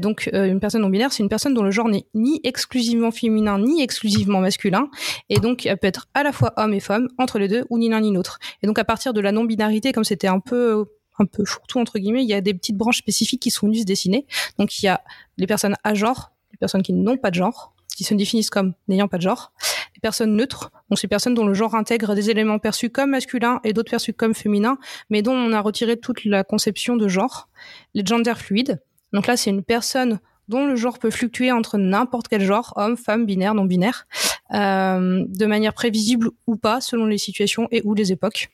donc, 0.00 0.30
une 0.32 0.60
personne 0.60 0.82
non-binaire, 0.82 1.12
c'est 1.12 1.22
une 1.22 1.28
personne 1.28 1.54
dont 1.54 1.62
le 1.62 1.70
genre 1.70 1.88
n'est 1.88 2.06
ni 2.14 2.40
exclusivement 2.44 3.10
féminin, 3.10 3.58
ni 3.58 3.82
exclusivement 3.82 4.40
masculin. 4.40 4.88
Et 5.28 5.38
donc, 5.38 5.66
elle 5.66 5.78
peut 5.78 5.86
être 5.86 6.08
à 6.14 6.22
la 6.22 6.32
fois 6.32 6.52
homme 6.56 6.72
et 6.72 6.80
femme, 6.80 7.08
entre 7.18 7.38
les 7.38 7.48
deux, 7.48 7.64
ou 7.70 7.78
ni 7.78 7.88
l'un 7.88 8.00
ni 8.00 8.12
l'autre. 8.12 8.38
Et 8.62 8.66
donc, 8.66 8.78
à 8.78 8.84
partir 8.84 9.12
de 9.12 9.20
la 9.20 9.32
non-binarité, 9.32 9.92
comme 9.92 10.04
c'était 10.04 10.28
un 10.28 10.40
peu 10.40 10.86
un 11.18 11.26
peu 11.26 11.44
fourre-tout 11.44 11.78
entre 11.78 11.98
guillemets, 11.98 12.22
il 12.22 12.28
y 12.28 12.34
a 12.34 12.40
des 12.40 12.54
petites 12.54 12.76
branches 12.76 12.98
spécifiques 12.98 13.42
qui 13.42 13.50
sont 13.50 13.66
venues 13.66 13.80
se 13.80 13.84
dessiner. 13.84 14.26
Donc 14.58 14.78
il 14.78 14.86
y 14.86 14.88
a 14.88 15.02
les 15.36 15.46
personnes 15.46 15.76
à 15.84 15.94
genre, 15.94 16.32
les 16.52 16.58
personnes 16.58 16.82
qui 16.82 16.92
n'ont 16.92 17.16
pas 17.16 17.30
de 17.30 17.36
genre, 17.36 17.74
qui 17.96 18.04
se 18.04 18.14
définissent 18.14 18.50
comme 18.50 18.74
n'ayant 18.88 19.08
pas 19.08 19.18
de 19.18 19.22
genre, 19.22 19.52
personnes 20.00 20.36
neutres, 20.36 20.70
donc 20.90 20.98
ces 20.98 21.08
personnes 21.08 21.34
dont 21.34 21.46
le 21.46 21.54
genre 21.54 21.74
intègre 21.74 22.14
des 22.14 22.30
éléments 22.30 22.58
perçus 22.58 22.90
comme 22.90 23.10
masculins 23.10 23.60
et 23.64 23.72
d'autres 23.72 23.90
perçus 23.90 24.12
comme 24.12 24.34
féminins, 24.34 24.78
mais 25.10 25.22
dont 25.22 25.34
on 25.34 25.52
a 25.52 25.60
retiré 25.60 25.96
toute 25.98 26.24
la 26.24 26.44
conception 26.44 26.96
de 26.96 27.08
genre, 27.08 27.48
les 27.94 28.04
gender 28.04 28.34
fluides. 28.36 28.82
Donc 29.12 29.26
là, 29.26 29.36
c'est 29.36 29.50
une 29.50 29.62
personne 29.62 30.20
dont 30.48 30.66
le 30.66 30.76
genre 30.76 30.98
peut 30.98 31.10
fluctuer 31.10 31.52
entre 31.52 31.78
n'importe 31.78 32.28
quel 32.28 32.42
genre, 32.42 32.72
homme, 32.76 32.96
femme, 32.96 33.24
binaire, 33.24 33.54
non 33.54 33.64
binaire, 33.64 34.06
euh, 34.52 35.24
de 35.26 35.46
manière 35.46 35.72
prévisible 35.72 36.30
ou 36.46 36.56
pas, 36.56 36.80
selon 36.80 37.06
les 37.06 37.18
situations 37.18 37.68
et 37.70 37.80
ou 37.84 37.94
les 37.94 38.12
époques 38.12 38.50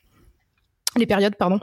les 0.97 1.05
périodes, 1.05 1.35
pardon. 1.35 1.59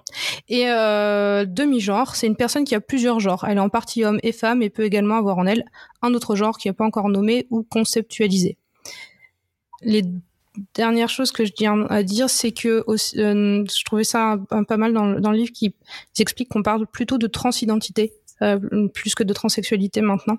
Et 0.48 0.70
euh, 0.70 1.44
demi-genre, 1.44 2.16
c'est 2.16 2.26
une 2.26 2.36
personne 2.36 2.64
qui 2.64 2.74
a 2.74 2.80
plusieurs 2.80 3.20
genres. 3.20 3.44
Elle 3.46 3.58
est 3.58 3.60
en 3.60 3.68
partie 3.68 4.04
homme 4.04 4.18
et 4.22 4.32
femme 4.32 4.62
et 4.62 4.70
peut 4.70 4.84
également 4.84 5.16
avoir 5.16 5.38
en 5.38 5.46
elle 5.46 5.64
un 6.02 6.14
autre 6.14 6.34
genre 6.34 6.56
qui 6.56 6.68
n'est 6.68 6.74
pas 6.74 6.84
encore 6.84 7.08
nommé 7.08 7.46
ou 7.50 7.62
conceptualisé. 7.62 8.56
Les 9.82 10.02
dernières 10.74 11.08
choses 11.08 11.32
que 11.32 11.44
je 11.44 11.52
tiens 11.52 11.86
à 11.88 12.02
dire, 12.02 12.28
c'est 12.28 12.52
que 12.52 12.84
euh, 12.88 13.64
je 13.64 13.84
trouvais 13.84 14.04
ça 14.04 14.38
pas 14.66 14.76
mal 14.76 14.92
dans, 14.92 15.30
le 15.30 15.36
livre 15.36 15.52
qui 15.52 15.74
explique 16.18 16.48
qu'on 16.48 16.62
parle 16.62 16.86
plutôt 16.86 17.18
de 17.18 17.26
transidentité 17.26 18.12
euh, 18.42 18.88
plus 18.88 19.14
que 19.14 19.24
de 19.24 19.32
transsexualité 19.32 20.00
maintenant, 20.00 20.38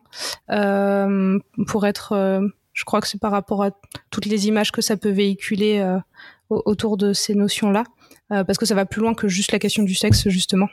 euh, 0.52 1.38
pour 1.68 1.86
être, 1.86 2.42
je 2.74 2.84
crois 2.86 3.02
que 3.02 3.08
c'est 3.08 3.20
par 3.20 3.32
rapport 3.32 3.64
à 3.64 3.72
toutes 4.10 4.26
les 4.26 4.48
images 4.48 4.72
que 4.72 4.82
ça 4.82 4.98
peut 4.98 5.10
véhiculer 5.10 5.98
autour 6.50 6.98
de 6.98 7.14
ces 7.14 7.36
notions-là. 7.36 7.84
Euh, 8.32 8.44
parce 8.44 8.60
que 8.60 8.66
ça 8.66 8.76
va 8.76 8.86
plus 8.86 9.02
loin 9.02 9.16
que 9.16 9.28
juste 9.28 9.52
la 9.52 9.58
question 9.58 9.82
du 9.82 9.96
sexe 9.96 10.30
justement. 10.30 10.68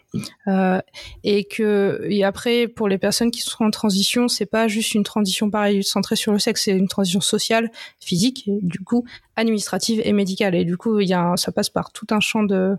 Euh, 0.46 0.78
et 1.24 1.44
que 1.44 2.06
et 2.08 2.22
après 2.22 2.68
pour 2.68 2.86
les 2.86 2.98
personnes 2.98 3.30
qui 3.30 3.40
sont 3.40 3.64
en 3.64 3.70
transition 3.70 4.28
c'est 4.28 4.46
pas 4.46 4.68
juste 4.68 4.94
une 4.94 5.04
transition 5.04 5.50
pareil 5.50 5.82
centrée 5.82 6.16
sur 6.16 6.32
le 6.32 6.38
sexe 6.38 6.64
c'est 6.64 6.72
une 6.72 6.88
transition 6.88 7.22
sociale 7.22 7.70
physique 7.98 8.46
et 8.46 8.58
du 8.60 8.80
coup 8.80 9.06
administrative 9.36 10.02
et 10.04 10.12
médicale. 10.12 10.54
Et 10.54 10.64
du 10.64 10.76
coup 10.76 11.00
il 11.00 11.08
y 11.08 11.14
a 11.14 11.34
ça 11.36 11.50
passe 11.50 11.70
par 11.70 11.92
tout 11.92 12.06
un 12.10 12.20
champ 12.20 12.42
de 12.42 12.76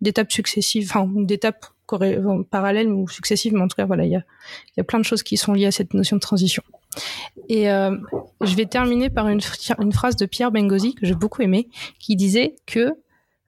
d'étapes 0.00 0.32
successives 0.32 0.90
enfin 0.90 1.10
d'étapes 1.12 1.66
parallèles 2.50 2.88
ou 2.88 3.08
successives 3.08 3.52
mais 3.52 3.60
en 3.60 3.68
tout 3.68 3.76
cas 3.76 3.84
voilà 3.84 4.04
il 4.04 4.10
y 4.12 4.16
a 4.16 4.24
il 4.68 4.78
y 4.78 4.80
a 4.80 4.84
plein 4.84 4.98
de 4.98 5.04
choses 5.04 5.22
qui 5.22 5.36
sont 5.36 5.52
liées 5.52 5.66
à 5.66 5.72
cette 5.72 5.92
notion 5.92 6.16
de 6.16 6.20
transition. 6.20 6.62
Et 7.48 7.70
euh, 7.70 7.96
je 8.40 8.54
vais 8.54 8.64
terminer 8.66 9.10
par 9.10 9.28
une, 9.28 9.40
une 9.80 9.92
phrase 9.92 10.16
de 10.16 10.24
Pierre 10.24 10.50
Bengozi 10.50 10.94
que 10.94 11.04
j'ai 11.04 11.14
beaucoup 11.14 11.42
aimé, 11.42 11.68
qui 11.98 12.16
disait 12.16 12.54
que 12.64 12.94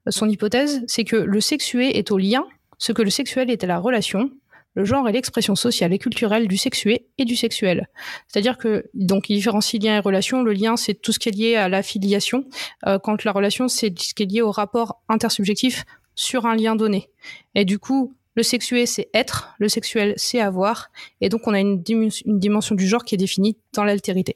son 0.07 0.29
hypothèse, 0.29 0.83
c'est 0.87 1.03
que 1.03 1.15
le 1.15 1.41
sexué 1.41 1.97
est 1.97 2.11
au 2.11 2.17
lien, 2.17 2.45
ce 2.77 2.91
que 2.91 3.01
le 3.01 3.09
sexuel 3.09 3.49
est 3.49 3.63
à 3.63 3.67
la 3.67 3.79
relation, 3.79 4.31
le 4.75 4.85
genre 4.85 5.09
est 5.09 5.11
l'expression 5.11 5.55
sociale 5.55 5.93
et 5.93 5.99
culturelle 5.99 6.47
du 6.47 6.57
sexué 6.57 7.07
et 7.17 7.25
du 7.25 7.35
sexuel. 7.35 7.89
C'est-à-dire 8.27 8.57
que 8.57 8.85
donc 8.93 9.29
il 9.29 9.35
différencie 9.35 9.81
lien 9.81 9.97
et 9.97 9.99
relation. 9.99 10.43
Le 10.43 10.53
lien, 10.53 10.77
c'est 10.77 10.93
tout 10.93 11.11
ce 11.11 11.19
qui 11.19 11.29
est 11.29 11.31
lié 11.33 11.55
à 11.55 11.69
l'affiliation, 11.69 12.45
euh, 12.85 12.99
quand 12.99 13.23
la 13.23 13.31
relation, 13.31 13.67
c'est 13.67 13.97
ce 13.99 14.13
qui 14.13 14.23
est 14.23 14.25
lié 14.27 14.41
au 14.41 14.51
rapport 14.51 15.01
intersubjectif 15.09 15.85
sur 16.15 16.45
un 16.45 16.55
lien 16.55 16.75
donné. 16.75 17.09
Et 17.55 17.65
du 17.65 17.79
coup, 17.79 18.15
le 18.35 18.43
sexué, 18.43 18.85
c'est 18.85 19.09
être, 19.13 19.53
le 19.57 19.67
sexuel, 19.67 20.13
c'est 20.17 20.39
avoir, 20.39 20.91
et 21.19 21.29
donc 21.29 21.47
on 21.47 21.53
a 21.53 21.59
une, 21.59 21.83
une 21.89 22.39
dimension 22.39 22.75
du 22.75 22.87
genre 22.87 23.03
qui 23.03 23.15
est 23.15 23.17
définie 23.17 23.57
dans 23.73 23.83
l'altérité. 23.83 24.35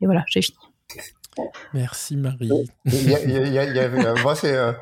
Et 0.00 0.06
voilà, 0.06 0.24
j'ai 0.28 0.40
fini. 0.40 0.56
Merci 1.72 2.16
Marie. 2.16 2.50
Il 2.84 3.10
y 3.10 3.14
a, 3.14 3.20
il 3.22 3.52
y 3.52 3.58
a, 3.58 3.64
il 3.64 3.74
y 3.74 3.80
a, 3.80 4.14
moi, 4.22 4.34
c'est, 4.34 4.54
euh, 4.54 4.72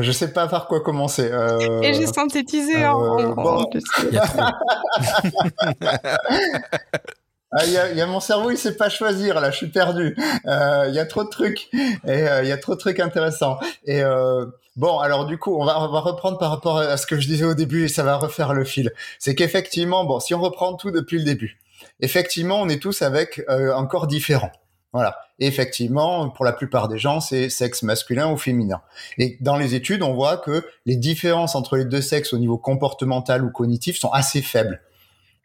je 0.00 0.12
sais 0.12 0.32
pas 0.32 0.46
par 0.48 0.66
quoi 0.66 0.80
commencer. 0.80 1.28
Euh, 1.30 1.80
Et 1.82 1.94
j'ai 1.94 2.06
synthétisé. 2.06 2.86
en, 2.86 3.18
euh, 3.18 3.34
bon. 3.34 3.66
il, 3.74 3.80
y 4.14 4.18
ah, 7.52 7.66
y 7.66 7.76
a, 7.76 7.90
il 7.90 7.98
y 7.98 8.00
a 8.00 8.06
mon 8.06 8.20
cerveau, 8.20 8.50
il 8.50 8.58
sait 8.58 8.76
pas 8.76 8.88
choisir. 8.88 9.40
Là, 9.40 9.50
je 9.50 9.56
suis 9.56 9.68
perdu. 9.68 10.16
Euh, 10.46 10.86
il 10.88 10.94
y 10.94 10.98
a 10.98 11.06
trop 11.06 11.24
de 11.24 11.28
trucs 11.28 11.68
et 11.72 12.26
il 12.42 12.48
y 12.48 12.52
a 12.52 12.56
trop 12.58 12.74
de 12.74 12.80
trucs 12.80 13.00
intéressants. 13.00 13.58
Et 13.84 14.02
bon, 14.76 14.98
alors 14.98 15.26
du 15.26 15.38
coup, 15.38 15.54
on 15.60 15.64
va, 15.64 15.80
on 15.80 15.92
va 15.92 16.00
reprendre 16.00 16.38
par 16.38 16.50
rapport 16.50 16.78
à 16.78 16.96
ce 16.96 17.06
que 17.06 17.20
je 17.20 17.26
disais 17.26 17.44
au 17.44 17.54
début 17.54 17.84
et 17.84 17.88
ça 17.88 18.02
va 18.02 18.16
refaire 18.16 18.54
le 18.54 18.64
fil. 18.64 18.92
C'est 19.18 19.34
qu'effectivement, 19.34 20.04
bon, 20.04 20.18
si 20.20 20.34
on 20.34 20.40
reprend 20.40 20.74
tout 20.74 20.90
depuis 20.90 21.18
le 21.18 21.24
début, 21.24 21.58
effectivement, 22.00 22.60
on 22.60 22.68
est 22.68 22.80
tous 22.80 23.02
avec 23.02 23.42
un 23.48 23.84
corps 23.86 24.06
différent. 24.06 24.50
Voilà. 24.94 25.18
effectivement, 25.40 26.30
pour 26.30 26.44
la 26.44 26.52
plupart 26.52 26.86
des 26.86 26.98
gens, 26.98 27.20
c'est 27.20 27.50
sexe 27.50 27.82
masculin 27.82 28.30
ou 28.30 28.36
féminin. 28.36 28.80
Et 29.18 29.36
dans 29.40 29.56
les 29.56 29.74
études, 29.74 30.02
on 30.02 30.14
voit 30.14 30.36
que 30.36 30.64
les 30.86 30.94
différences 30.94 31.56
entre 31.56 31.76
les 31.76 31.84
deux 31.84 32.00
sexes 32.00 32.32
au 32.32 32.38
niveau 32.38 32.58
comportemental 32.58 33.44
ou 33.44 33.50
cognitif 33.50 33.98
sont 33.98 34.12
assez 34.12 34.40
faibles. 34.40 34.80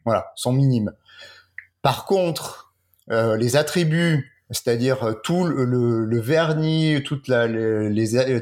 Voilà, 0.04 0.30
sont 0.36 0.52
minimes. 0.52 0.92
Par 1.82 2.04
contre, 2.06 2.72
euh, 3.10 3.36
les 3.36 3.56
attributs, 3.56 4.30
c'est-à-dire 4.52 5.02
euh, 5.02 5.12
tout 5.14 5.44
le, 5.44 6.20
vernis, 6.20 7.02
toute 7.02 7.28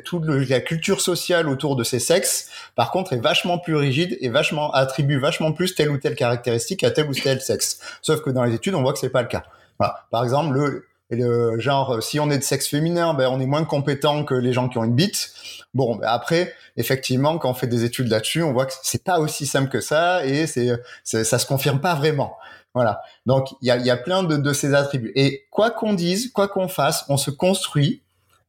toute 0.04 0.26
la 0.26 0.60
culture 0.60 1.00
sociale 1.00 1.48
autour 1.48 1.74
de 1.76 1.84
ces 1.84 2.00
sexes, 2.00 2.50
par 2.74 2.90
contre, 2.90 3.14
est 3.14 3.20
vachement 3.20 3.58
plus 3.58 3.76
rigide 3.76 4.18
et 4.20 4.30
attribue 4.74 5.18
vachement 5.18 5.52
plus 5.52 5.74
telle 5.74 5.90
ou 5.90 5.96
telle 5.96 6.16
caractéristique 6.16 6.84
à 6.84 6.90
tel 6.90 7.08
ou 7.08 7.14
tel 7.14 7.40
sexe. 7.40 7.78
Sauf 8.02 8.20
que 8.20 8.28
dans 8.28 8.44
les 8.44 8.54
études, 8.54 8.74
on 8.74 8.82
voit 8.82 8.92
que 8.92 8.98
c'est 8.98 9.08
pas 9.08 9.22
le 9.22 9.28
cas. 9.28 9.44
Voilà. 9.78 10.06
Par 10.10 10.24
exemple, 10.24 10.54
le, 10.54 10.84
et 11.10 11.16
le 11.16 11.58
genre, 11.58 12.02
si 12.02 12.20
on 12.20 12.30
est 12.30 12.38
de 12.38 12.42
sexe 12.42 12.68
féminin, 12.68 13.14
ben 13.14 13.28
on 13.30 13.40
est 13.40 13.46
moins 13.46 13.64
compétent 13.64 14.24
que 14.24 14.34
les 14.34 14.52
gens 14.52 14.68
qui 14.68 14.78
ont 14.78 14.84
une 14.84 14.94
bite. 14.94 15.32
Bon, 15.72 15.96
ben 15.96 16.08
après, 16.08 16.54
effectivement, 16.76 17.38
quand 17.38 17.50
on 17.50 17.54
fait 17.54 17.66
des 17.66 17.84
études 17.84 18.08
là-dessus, 18.08 18.42
on 18.42 18.52
voit 18.52 18.66
que 18.66 18.74
c'est 18.82 19.04
pas 19.04 19.18
aussi 19.18 19.46
simple 19.46 19.70
que 19.70 19.80
ça 19.80 20.24
et 20.26 20.46
c'est, 20.46 20.70
ça 21.04 21.38
se 21.38 21.46
confirme 21.46 21.80
pas 21.80 21.94
vraiment. 21.94 22.36
Voilà. 22.74 23.00
Donc 23.24 23.48
il 23.62 23.68
y 23.68 23.70
a, 23.70 23.78
y 23.78 23.90
a 23.90 23.96
plein 23.96 24.22
de, 24.22 24.36
de 24.36 24.52
ces 24.52 24.74
attributs. 24.74 25.12
Et 25.14 25.46
quoi 25.50 25.70
qu'on 25.70 25.94
dise, 25.94 26.30
quoi 26.30 26.48
qu'on 26.48 26.68
fasse, 26.68 27.04
on 27.08 27.16
se 27.16 27.30
construit 27.30 28.02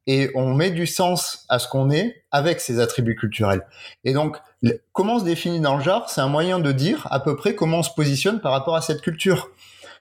et 0.06 0.32
on 0.34 0.54
met 0.54 0.72
du 0.72 0.88
sens 0.88 1.46
à 1.50 1.60
ce 1.60 1.68
qu'on 1.68 1.92
est 1.92 2.24
avec 2.32 2.60
ces 2.62 2.80
attributs 2.80 3.16
culturels. 3.16 3.62
Et 4.04 4.14
donc, 4.14 4.38
comment 4.92 5.16
on 5.16 5.20
se 5.20 5.24
définit 5.24 5.60
dans 5.60 5.78
le 5.78 5.84
genre, 5.84 6.10
c'est 6.10 6.20
un 6.20 6.28
moyen 6.28 6.60
de 6.60 6.72
dire 6.72 7.08
à 7.12 7.20
peu 7.20 7.36
près 7.36 7.54
comment 7.54 7.80
on 7.80 7.84
se 7.84 7.94
positionne 7.94 8.42
par 8.42 8.52
rapport 8.52 8.76
à 8.76 8.82
cette 8.82 9.02
culture. 9.02 9.50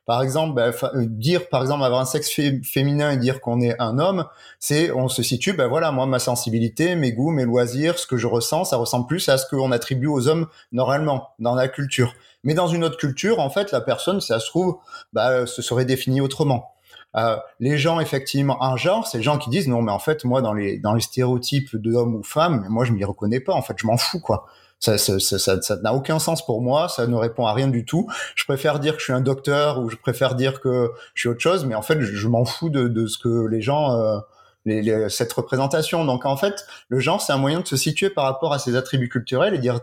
Par 0.09 0.23
exemple, 0.23 0.55
ben, 0.55 0.73
euh, 0.95 1.05
dire 1.07 1.51
par 1.51 1.61
exemple 1.61 1.85
avoir 1.85 2.01
un 2.01 2.07
sexe 2.07 2.31
féminin 2.65 3.11
et 3.11 3.19
dire 3.19 3.43
qu'on 3.43 3.61
est 3.61 3.79
un 3.79 3.99
homme, 3.99 4.25
c'est 4.59 4.91
on 4.91 5.07
se 5.07 5.23
situe, 5.23 5.53
ben 5.53 5.67
voilà, 5.69 5.93
moi 5.93 6.07
ma 6.07 6.19
sensibilité, 6.19 6.95
mes 6.95 7.13
goûts, 7.13 7.31
mes 7.31 7.45
loisirs, 7.45 7.99
ce 7.99 8.07
que 8.07 8.17
je 8.17 8.27
ressens, 8.27 8.65
ça 8.65 8.79
ressemble 8.79 9.07
plus 9.07 9.29
à 9.29 9.37
ce 9.37 9.45
qu'on 9.45 9.71
attribue 9.71 10.07
aux 10.07 10.27
hommes 10.27 10.47
normalement 10.73 11.29
dans 11.41 11.55
la 11.55 11.69
culture. 11.69 12.15
Mais 12.43 12.55
dans 12.55 12.69
une 12.69 12.85
autre 12.85 12.97
culture, 12.97 13.39
en 13.39 13.51
fait, 13.51 13.71
la 13.71 13.83
personne, 13.83 14.23
ça 14.23 14.41
se 14.41 14.47
trouve, 14.47 14.79
ben, 15.13 15.45
se 15.45 15.61
serait 15.61 15.85
définie 15.85 16.23
autrement. 16.23 16.73
Euh, 17.15 17.37
les 17.61 17.77
gens 17.77 18.01
effectivement 18.01 18.63
un 18.63 18.79
genre, 18.79 19.07
c'est 19.07 19.19
les 19.19 19.25
gens 19.25 19.37
qui 19.37 19.51
disent 19.51 19.69
non 19.69 19.83
mais 19.83 19.93
en 19.93 19.99
fait 19.99 20.25
moi 20.25 20.43
dans 20.43 20.53
les 20.55 20.79
dans 20.79 20.95
les 20.95 21.01
stéréotypes 21.01 21.77
de 21.77 21.93
ou 21.93 22.23
femme, 22.23 22.67
moi 22.71 22.87
je 22.87 22.93
m'y 22.93 23.05
reconnais 23.05 23.41
pas 23.41 23.53
en 23.53 23.63
fait, 23.63 23.75
je 23.77 23.87
m'en 23.87 23.99
fous 23.99 24.21
quoi. 24.21 24.47
Ça, 24.81 24.97
ça, 24.97 25.19
ça, 25.19 25.61
ça 25.61 25.77
n'a 25.77 25.93
aucun 25.93 26.19
sens 26.19 26.45
pour 26.45 26.63
moi. 26.63 26.89
Ça 26.89 27.07
ne 27.07 27.17
répond 27.17 27.47
à 27.47 27.53
rien 27.53 27.69
du 27.69 27.85
tout. 27.85 28.09
Je 28.37 28.45
préfère 28.45 28.79
dire 28.79 28.95
que 28.95 29.01
je 29.01 29.05
suis 29.05 29.13
un 29.13 29.21
docteur 29.21 29.81
ou 29.81 29.89
je 29.89 29.97
préfère 29.97 30.35
dire 30.35 30.61
que 30.61 30.91
je 31.15 31.23
suis 31.23 31.29
autre 31.29 31.41
chose, 31.41 31.65
mais 31.65 31.75
en 31.75 31.83
fait, 31.83 32.01
je, 32.01 32.29
m'en 32.29 32.45
fous 32.45 32.71
de, 32.71 32.87
de, 32.87 33.07
ce 33.07 33.19
que 33.19 33.47
les 33.47 33.61
gens, 33.61 33.99
euh, 33.99 34.19
les, 34.65 35.09
cette 35.09 35.33
représentation. 35.33 36.05
Donc, 36.05 36.27
en 36.27 36.37
fait, 36.37 36.65
le 36.89 37.01
genre, 37.01 37.21
c'est 37.21 37.33
un 37.33 37.39
moyen 37.39 37.61
de 37.61 37.67
se 37.67 37.77
situer 37.77 38.11
par 38.11 38.25
rapport 38.25 38.53
à 38.53 38.59
ses 38.59 38.77
attributs 38.77 39.09
culturels 39.09 39.55
et 39.55 39.59
dire 39.59 39.81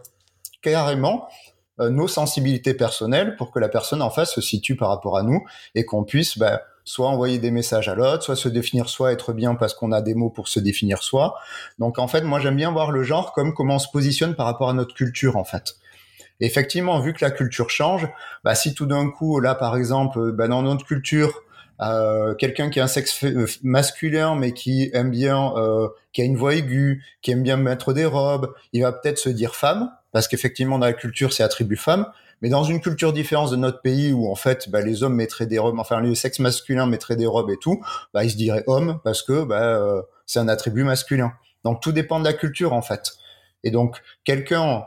carrément 0.62 1.28
euh, 1.82 1.90
nos 1.90 2.08
sensibilités 2.08 2.74
personnelles 2.74 3.36
pour 3.36 3.52
que 3.52 3.60
la 3.60 3.68
personne 3.68 4.02
en 4.02 4.10
face 4.10 4.34
se 4.34 4.40
situe 4.40 4.78
par 4.78 4.88
rapport 4.88 5.18
à 5.18 5.24
nous 5.24 5.44
et 5.76 5.84
qu'on 5.84 6.06
puisse 6.06 6.38
bah, 6.38 6.62
soit 6.86 7.10
envoyer 7.10 7.40
des 7.40 7.52
messages 7.52 7.90
à 7.90 7.96
l'autre, 7.96 8.24
soit 8.24 8.36
se 8.36 8.48
définir 8.48 8.88
soi, 8.90 9.12
être 9.12 9.34
bien 9.34 9.56
parce 9.56 9.74
qu'on 9.74 9.92
a 9.92 10.02
des 10.02 10.14
mots 10.14 10.30
pour 10.30 10.48
se 10.48 10.60
définir 10.60 11.04
soi. 11.04 11.36
Donc 11.80 12.00
en 12.00 12.08
fait, 12.08 12.22
moi 12.22 12.40
j'aime 12.40 12.56
bien 12.56 12.72
voir 12.72 12.92
le 12.92 13.04
genre 13.04 13.34
comme 13.34 13.54
comment 13.54 13.76
on 13.76 13.80
se 13.80 13.90
positionne 13.92 14.36
par 14.36 14.46
rapport 14.46 14.70
à 14.70 14.74
notre 14.74 14.94
culture 14.94 15.36
en 15.36 15.44
fait. 15.44 15.76
effectivement, 16.40 17.00
vu 17.00 17.14
que 17.14 17.24
la 17.26 17.32
culture 17.32 17.70
change, 17.70 18.08
bah, 18.44 18.56
si 18.56 18.74
tout 18.74 18.86
d'un 18.86 19.10
coup, 19.10 19.40
là 19.40 19.56
par 19.56 19.76
exemple, 19.76 20.32
bah, 20.32 20.48
dans 20.48 20.62
notre 20.62 20.86
culture, 20.86 21.42
euh, 21.82 22.36
quelqu'un 22.36 22.70
qui 22.70 22.80
a 22.80 22.84
un 22.86 22.88
sexe 22.88 23.24
euh, 23.26 23.48
masculin 23.64 24.36
mais 24.36 24.54
qui 24.54 24.90
aime 24.94 25.12
bien, 25.12 25.54
euh, 25.58 25.90
qui 26.14 26.22
a 26.22 26.26
une 26.26 26.38
voix 26.38 26.56
aiguë, 26.56 27.04
qui 27.22 27.32
aime 27.32 27.44
bien 27.44 27.58
mettre 27.58 27.92
des 27.94 28.06
robes, 28.06 28.54
il 28.72 28.84
va 28.84 28.94
peut-être 28.94 29.18
se 29.18 29.30
dire 29.30 29.56
femme 29.56 29.92
parce 30.14 30.28
qu'effectivement 30.28 30.80
dans 30.80 30.86
la 30.86 30.94
culture 30.94 31.34
c'est 31.34 31.44
attribut 31.44 31.76
femme. 31.76 32.06
Mais 32.42 32.50
dans 32.50 32.64
une 32.64 32.82
culture 32.82 33.14
différente 33.14 33.52
de 33.52 33.56
notre 33.56 33.82
pays 33.82 34.14
où 34.14 34.30
en 34.30 34.36
fait 34.36 34.70
bah, 34.70 34.82
les 34.82 35.04
hommes 35.04 35.16
mettraient 35.16 35.46
des 35.46 35.60
robes, 35.60 35.80
enfin 35.80 36.02
les 36.02 36.16
sexes 36.16 36.40
masculins 36.40 36.86
mettraient 36.86 37.16
des 37.16 37.26
robes 37.26 37.50
et 37.50 37.58
tout, 37.58 37.82
bah, 38.14 38.24
ils 38.24 38.32
se 38.32 38.38
diraient 38.38 38.64
hommes 38.68 39.00
parce 39.04 39.24
que 39.24 39.44
bah, 39.44 39.62
euh, 39.62 40.02
c'est 40.26 40.40
un 40.40 40.48
attribut 40.48 40.84
masculin. 40.84 41.34
Donc 41.64 41.82
tout 41.82 41.92
dépend 41.92 42.20
de 42.20 42.26
la 42.26 42.34
culture 42.34 42.74
en 42.74 42.82
fait. 42.82 43.14
Et 43.64 43.72
donc 43.72 44.02
quelqu'un 44.24 44.84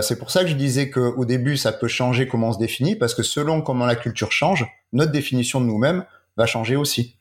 c'est 0.00 0.16
pour 0.16 0.30
ça 0.30 0.42
que 0.42 0.46
je 0.46 0.54
disais 0.54 0.90
qu'au 0.90 1.24
début, 1.24 1.56
ça 1.56 1.72
peut 1.72 1.88
changer 1.88 2.28
comment 2.28 2.50
on 2.50 2.52
se 2.52 2.58
définit, 2.58 2.94
parce 2.94 3.14
que 3.16 3.24
selon 3.24 3.62
comment 3.62 3.84
la 3.84 3.96
culture 3.96 4.30
change, 4.30 4.64
notre 4.92 5.10
définition 5.10 5.60
de 5.60 5.66
nous-mêmes 5.66 6.04
va 6.36 6.46
changer 6.46 6.76
aussi. 6.76 7.18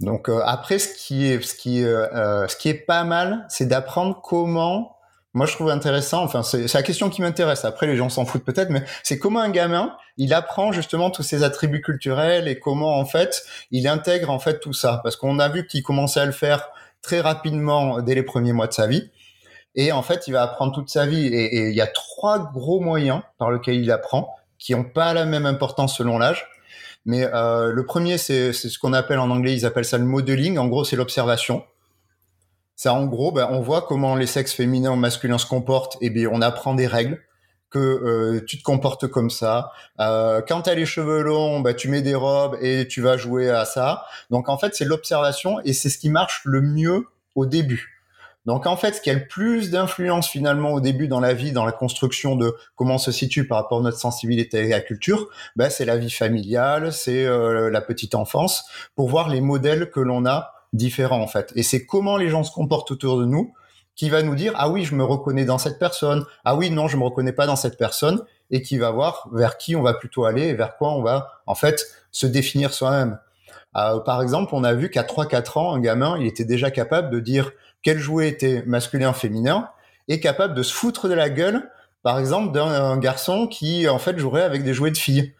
Donc 0.00 0.30
après, 0.46 0.78
ce 0.78 0.94
qui 0.94 1.26
est, 1.26 1.42
ce 1.42 1.54
qui, 1.54 1.82
ce 1.82 2.56
qui 2.56 2.70
est 2.70 2.86
pas 2.86 3.04
mal, 3.04 3.44
c'est 3.50 3.66
d'apprendre 3.66 4.22
comment 4.22 4.93
moi 5.34 5.46
je 5.46 5.52
trouve 5.52 5.68
intéressant, 5.68 6.22
enfin 6.22 6.42
c'est 6.42 6.72
la 6.72 6.82
question 6.82 7.10
qui 7.10 7.20
m'intéresse, 7.20 7.64
après 7.64 7.86
les 7.86 7.96
gens 7.96 8.08
s'en 8.08 8.24
foutent 8.24 8.44
peut-être, 8.44 8.70
mais 8.70 8.84
c'est 9.02 9.18
comment 9.18 9.40
un 9.40 9.50
gamin, 9.50 9.96
il 10.16 10.32
apprend 10.32 10.72
justement 10.72 11.10
tous 11.10 11.24
ses 11.24 11.42
attributs 11.42 11.82
culturels 11.82 12.48
et 12.48 12.58
comment 12.58 12.98
en 12.98 13.04
fait 13.04 13.44
il 13.70 13.88
intègre 13.88 14.30
en 14.30 14.38
fait 14.38 14.60
tout 14.60 14.72
ça. 14.72 15.00
Parce 15.02 15.16
qu'on 15.16 15.38
a 15.40 15.48
vu 15.48 15.66
qu'il 15.66 15.82
commençait 15.82 16.20
à 16.20 16.26
le 16.26 16.32
faire 16.32 16.68
très 17.02 17.20
rapidement 17.20 18.00
dès 18.00 18.14
les 18.14 18.22
premiers 18.22 18.52
mois 18.52 18.66
de 18.66 18.72
sa 18.72 18.86
vie. 18.86 19.10
Et 19.76 19.92
en 19.92 20.02
fait, 20.02 20.26
il 20.26 20.32
va 20.32 20.42
apprendre 20.42 20.72
toute 20.72 20.88
sa 20.88 21.06
vie. 21.06 21.26
Et, 21.26 21.68
il 21.68 21.74
y 21.74 21.80
a 21.80 21.86
trois 21.86 22.50
gros 22.52 22.80
moyens 22.80 23.22
par 23.38 23.50
lesquels 23.50 23.80
il 23.80 23.90
apprend, 23.90 24.34
qui 24.58 24.74
n'ont 24.74 24.84
pas 24.84 25.12
la 25.14 25.24
même 25.24 25.46
importance 25.46 25.96
selon 25.96 26.18
l'âge. 26.18 26.46
Mais 27.06 27.28
euh, 27.34 27.72
le 27.72 27.84
premier, 27.84 28.16
c'est 28.16 28.52
ce 28.52 28.78
qu'on 28.78 28.92
appelle 28.92 29.18
en 29.18 29.30
anglais, 29.30 29.52
ils 29.52 29.66
appellent 29.66 29.84
ça 29.84 29.98
le 29.98 30.04
modeling. 30.04 30.58
En 30.58 30.68
gros, 30.68 30.84
c'est 30.84 30.96
l'observation. 30.96 31.64
Ça, 32.76 32.92
en 32.92 33.06
gros, 33.06 33.32
ben, 33.32 33.48
on 33.50 33.60
voit 33.60 33.82
comment 33.82 34.16
les 34.16 34.26
sexes 34.26 34.52
féminins 34.52 34.92
ou 34.92 34.96
masculins 34.96 35.38
se 35.38 35.46
comportent, 35.46 35.96
et 36.00 36.10
bien 36.10 36.28
on 36.32 36.42
apprend 36.42 36.74
des 36.74 36.86
règles 36.86 37.20
que 37.70 37.78
euh, 37.78 38.44
tu 38.46 38.56
te 38.56 38.62
comportes 38.62 39.08
comme 39.08 39.30
ça. 39.30 39.72
Euh, 39.98 40.40
quand 40.46 40.62
tu 40.62 40.70
as 40.70 40.74
les 40.74 40.86
cheveux 40.86 41.22
longs, 41.22 41.60
ben, 41.60 41.74
tu 41.74 41.88
mets 41.88 42.02
des 42.02 42.14
robes 42.14 42.56
et 42.62 42.86
tu 42.86 43.00
vas 43.00 43.16
jouer 43.16 43.50
à 43.50 43.64
ça. 43.64 44.04
Donc 44.30 44.48
en 44.48 44.56
fait, 44.56 44.74
c'est 44.74 44.84
l'observation 44.84 45.58
et 45.64 45.72
c'est 45.72 45.90
ce 45.90 45.98
qui 45.98 46.08
marche 46.08 46.42
le 46.44 46.60
mieux 46.60 47.06
au 47.34 47.46
début. 47.46 47.94
Donc 48.46 48.66
en 48.66 48.76
fait, 48.76 48.94
ce 48.94 49.00
qui 49.00 49.10
a 49.10 49.14
le 49.14 49.26
plus 49.26 49.70
d'influence 49.70 50.28
finalement 50.28 50.72
au 50.72 50.80
début 50.80 51.08
dans 51.08 51.20
la 51.20 51.32
vie, 51.32 51.50
dans 51.50 51.64
la 51.64 51.72
construction 51.72 52.36
de 52.36 52.54
comment 52.76 52.94
on 52.94 52.98
se 52.98 53.10
situe 53.10 53.46
par 53.48 53.58
rapport 53.58 53.78
à 53.78 53.82
notre 53.82 53.98
sensibilité 53.98 54.60
à 54.60 54.68
la 54.68 54.80
culture, 54.80 55.28
ben, 55.56 55.70
c'est 55.70 55.84
la 55.84 55.96
vie 55.96 56.10
familiale, 56.10 56.92
c'est 56.92 57.24
euh, 57.24 57.70
la 57.70 57.80
petite 57.80 58.14
enfance, 58.14 58.64
pour 58.94 59.08
voir 59.08 59.28
les 59.28 59.40
modèles 59.40 59.90
que 59.90 60.00
l'on 60.00 60.26
a 60.26 60.52
différent 60.74 61.20
en 61.20 61.26
fait. 61.26 61.52
Et 61.56 61.62
c'est 61.62 61.86
comment 61.86 62.16
les 62.16 62.28
gens 62.28 62.44
se 62.44 62.52
comportent 62.52 62.90
autour 62.90 63.18
de 63.18 63.24
nous 63.24 63.54
qui 63.96 64.10
va 64.10 64.22
nous 64.22 64.34
dire 64.34 64.52
ah 64.56 64.68
oui 64.68 64.84
je 64.84 64.94
me 64.94 65.04
reconnais 65.04 65.44
dans 65.44 65.58
cette 65.58 65.78
personne, 65.78 66.24
ah 66.44 66.56
oui 66.56 66.70
non 66.70 66.88
je 66.88 66.96
me 66.96 67.04
reconnais 67.04 67.32
pas 67.32 67.46
dans 67.46 67.56
cette 67.56 67.78
personne 67.78 68.22
et 68.50 68.60
qui 68.60 68.76
va 68.76 68.90
voir 68.90 69.28
vers 69.32 69.56
qui 69.56 69.76
on 69.76 69.82
va 69.82 69.94
plutôt 69.94 70.24
aller 70.24 70.42
et 70.48 70.54
vers 70.54 70.76
quoi 70.76 70.92
on 70.92 71.02
va 71.02 71.40
en 71.46 71.54
fait 71.54 71.86
se 72.10 72.26
définir 72.26 72.74
soi-même. 72.74 73.18
Euh, 73.76 73.98
par 74.00 74.22
exemple, 74.22 74.54
on 74.54 74.62
a 74.62 74.72
vu 74.72 74.90
qu'à 74.90 75.02
3-4 75.02 75.58
ans, 75.58 75.74
un 75.74 75.80
gamin, 75.80 76.16
il 76.18 76.26
était 76.26 76.44
déjà 76.44 76.70
capable 76.70 77.10
de 77.10 77.18
dire 77.18 77.50
quel 77.82 77.98
jouet 77.98 78.28
était 78.28 78.62
masculin, 78.66 79.12
féminin, 79.12 79.68
et 80.08 80.20
capable 80.20 80.54
de 80.54 80.62
se 80.62 80.72
foutre 80.72 81.08
de 81.08 81.14
la 81.14 81.28
gueule, 81.30 81.70
par 82.02 82.18
exemple, 82.18 82.52
d'un 82.52 82.96
garçon 82.98 83.46
qui 83.46 83.88
en 83.88 83.98
fait 83.98 84.18
jouerait 84.18 84.42
avec 84.42 84.62
des 84.62 84.74
jouets 84.74 84.90
de 84.90 84.98
filles. 84.98 85.34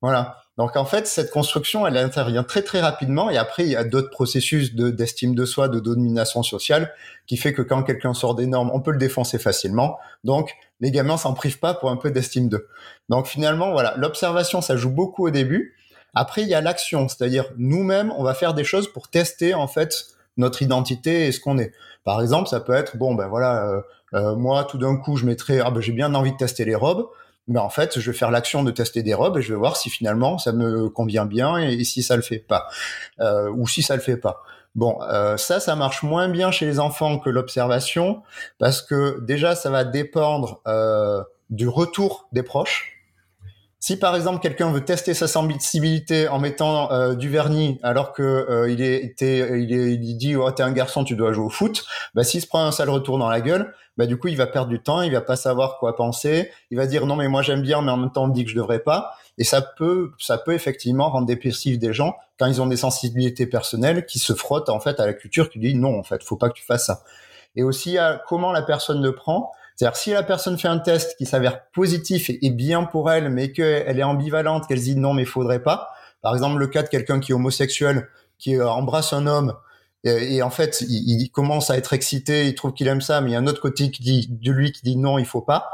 Voilà. 0.00 0.41
Donc 0.58 0.76
en 0.76 0.84
fait, 0.84 1.06
cette 1.06 1.30
construction, 1.30 1.86
elle 1.86 1.96
intervient 1.96 2.44
très 2.44 2.62
très 2.62 2.80
rapidement 2.80 3.30
et 3.30 3.38
après, 3.38 3.64
il 3.64 3.70
y 3.70 3.76
a 3.76 3.84
d'autres 3.84 4.10
processus 4.10 4.74
d'estime 4.74 5.34
de, 5.34 5.46
soi, 5.46 5.68
de 5.68 5.80
domination 5.80 6.42
sociale 6.42 6.92
qui 7.26 7.38
fait 7.38 7.54
que 7.54 7.62
quand 7.62 7.82
quelqu'un 7.82 8.12
sort 8.12 8.34
des 8.34 8.46
normes, 8.46 8.70
on 8.74 8.80
peut 8.80 8.90
le 8.90 8.98
défoncer 8.98 9.38
facilement. 9.38 9.98
Donc 10.24 10.52
les 10.80 10.90
gamins 10.90 11.16
s'en 11.16 11.32
privent 11.32 11.58
pas 11.58 11.72
pour 11.72 11.90
un 11.90 11.96
peu 11.96 12.10
d'estime 12.10 12.48
d'eux. 12.50 12.68
Donc 13.08 13.26
finalement, 13.26 13.72
voilà, 13.72 13.94
l'observation, 13.96 14.60
ça 14.60 14.76
joue 14.76 14.90
beaucoup 14.90 15.26
au 15.26 15.30
début. 15.30 15.74
Après, 16.14 16.42
il 16.42 16.48
y 16.48 16.54
a 16.54 16.60
l'action, 16.60 17.08
c'est-à-dire 17.08 17.46
nous-mêmes, 17.56 18.12
on 18.18 18.22
va 18.22 18.34
faire 18.34 18.52
des 18.52 18.64
choses 18.64 18.92
pour 18.92 19.08
tester 19.08 19.54
en 19.54 19.68
fait 19.68 20.04
notre 20.36 20.60
identité 20.60 21.26
et 21.26 21.32
ce 21.32 21.40
qu'on 21.40 21.56
est. 21.56 21.72
Par 22.04 22.20
exemple, 22.20 22.48
ça 22.48 22.60
peut 22.60 22.74
être 22.74 22.98
bon, 22.98 23.14
ben 23.14 23.28
voilà, 23.28 23.66
euh, 23.66 23.80
euh, 24.14 24.36
moi 24.36 24.64
tout 24.64 24.76
d'un 24.76 24.96
coup, 24.96 25.16
je 25.16 25.24
mettrais, 25.24 25.60
ah 25.60 25.70
ben 25.70 25.80
j'ai 25.80 25.92
bien 25.92 26.14
envie 26.14 26.32
de 26.32 26.36
tester 26.36 26.66
les 26.66 26.74
robes 26.74 27.06
mais 27.48 27.58
en 27.58 27.70
fait, 27.70 27.98
je 27.98 28.10
vais 28.10 28.16
faire 28.16 28.30
l'action 28.30 28.62
de 28.62 28.70
tester 28.70 29.02
des 29.02 29.14
robes 29.14 29.38
et 29.38 29.42
je 29.42 29.52
vais 29.52 29.58
voir 29.58 29.76
si 29.76 29.90
finalement 29.90 30.38
ça 30.38 30.52
me 30.52 30.88
convient 30.88 31.26
bien 31.26 31.58
et, 31.58 31.82
si 31.84 32.02
ça 32.02 32.16
le 32.16 32.22
fait 32.22 32.38
pas, 32.38 32.68
euh, 33.20 33.50
ou 33.50 33.66
si 33.66 33.82
ça 33.82 33.96
le 33.96 34.02
fait 34.02 34.16
pas. 34.16 34.42
Bon, 34.74 34.98
euh, 35.02 35.36
ça, 35.36 35.60
ça 35.60 35.76
marche 35.76 36.02
moins 36.02 36.28
bien 36.28 36.50
chez 36.50 36.64
les 36.64 36.78
enfants 36.78 37.18
que 37.18 37.28
l'observation 37.28 38.22
parce 38.58 38.80
que 38.80 39.20
déjà, 39.20 39.54
ça 39.54 39.70
va 39.70 39.84
dépendre 39.84 40.62
euh, 40.66 41.22
du 41.50 41.68
retour 41.68 42.28
des 42.32 42.42
proches. 42.42 43.01
Si 43.82 43.96
par 43.96 44.14
exemple 44.14 44.38
quelqu'un 44.38 44.70
veut 44.70 44.84
tester 44.84 45.12
sa 45.12 45.26
sensibilité 45.26 46.28
en 46.28 46.38
mettant 46.38 46.92
euh, 46.92 47.16
du 47.16 47.28
vernis 47.28 47.80
alors 47.82 48.12
que 48.12 48.22
euh, 48.22 48.70
il 48.70 48.80
est, 48.80 49.16
il 49.20 49.72
est, 49.72 49.94
il 49.94 50.16
dit 50.16 50.36
oh 50.36 50.48
t'es 50.52 50.62
un 50.62 50.70
garçon 50.70 51.02
tu 51.02 51.16
dois 51.16 51.32
jouer 51.32 51.46
au 51.46 51.50
foot, 51.50 51.84
bah 52.14 52.22
s'il 52.22 52.40
se 52.40 52.46
prend 52.46 52.64
un 52.64 52.70
sale 52.70 52.90
retour 52.90 53.18
dans 53.18 53.28
la 53.28 53.40
gueule, 53.40 53.74
bah 53.96 54.06
du 54.06 54.16
coup 54.16 54.28
il 54.28 54.36
va 54.36 54.46
perdre 54.46 54.68
du 54.68 54.80
temps, 54.80 55.02
il 55.02 55.10
va 55.10 55.20
pas 55.20 55.34
savoir 55.34 55.78
quoi 55.80 55.96
penser, 55.96 56.52
il 56.70 56.76
va 56.76 56.86
dire 56.86 57.06
non 57.06 57.16
mais 57.16 57.26
moi 57.26 57.42
j'aime 57.42 57.62
bien 57.62 57.82
mais 57.82 57.90
en 57.90 57.96
même 57.96 58.12
temps 58.12 58.22
on 58.22 58.28
me 58.28 58.34
dit 58.34 58.44
que 58.44 58.50
je 58.52 58.54
devrais 58.54 58.78
pas 58.78 59.16
et 59.36 59.42
ça 59.42 59.60
peut 59.60 60.12
ça 60.16 60.38
peut 60.38 60.54
effectivement 60.54 61.10
rendre 61.10 61.26
dépressif 61.26 61.80
des 61.80 61.92
gens 61.92 62.14
quand 62.38 62.46
ils 62.46 62.62
ont 62.62 62.66
des 62.66 62.76
sensibilités 62.76 63.48
personnelles 63.48 64.06
qui 64.06 64.20
se 64.20 64.32
frottent 64.32 64.68
en 64.68 64.78
fait 64.78 65.00
à 65.00 65.06
la 65.06 65.12
culture 65.12 65.50
qui 65.50 65.58
dit 65.58 65.74
non 65.74 65.98
en 65.98 66.04
fait 66.04 66.22
faut 66.22 66.36
pas 66.36 66.50
que 66.50 66.54
tu 66.54 66.64
fasses 66.64 66.86
ça. 66.86 67.02
Et 67.56 67.64
aussi 67.64 67.98
à 67.98 68.22
comment 68.28 68.52
la 68.52 68.62
personne 68.62 69.02
le 69.02 69.12
prend 69.12 69.50
c'est-à-dire 69.82 69.96
si 69.96 70.10
la 70.10 70.22
personne 70.22 70.56
fait 70.60 70.68
un 70.68 70.78
test 70.78 71.16
qui 71.16 71.26
s'avère 71.26 71.68
positif 71.70 72.30
et, 72.30 72.50
bien 72.50 72.84
pour 72.84 73.10
elle, 73.10 73.30
mais 73.30 73.50
qu'elle 73.50 73.98
est 73.98 74.04
ambivalente, 74.04 74.68
qu'elle 74.68 74.80
dit 74.80 74.94
non 74.94 75.12
mais 75.12 75.24
faudrait 75.24 75.60
pas. 75.60 75.90
Par 76.20 76.34
exemple 76.34 76.60
le 76.60 76.68
cas 76.68 76.84
de 76.84 76.88
quelqu'un 76.88 77.18
qui 77.18 77.32
est 77.32 77.34
homosexuel, 77.34 78.08
qui 78.38 78.54
euh, 78.54 78.70
embrasse 78.70 79.12
un 79.12 79.26
homme 79.26 79.54
et, 80.04 80.40
en 80.40 80.50
fait 80.50 80.84
il, 80.88 81.28
commence 81.30 81.68
à 81.70 81.76
être 81.76 81.94
excité, 81.94 82.46
il 82.46 82.54
trouve 82.54 82.74
qu'il 82.74 82.86
aime 82.86 83.00
ça, 83.00 83.20
mais 83.20 83.30
il 83.30 83.32
y 83.32 83.36
a 83.36 83.40
un 83.40 83.46
autre 83.48 83.60
côté 83.60 83.90
qui 83.90 84.04
dit 84.04 84.28
de 84.30 84.52
lui 84.52 84.70
qui 84.70 84.82
dit 84.82 84.96
non 84.96 85.18
il 85.18 85.26
faut 85.26 85.42
pas. 85.42 85.68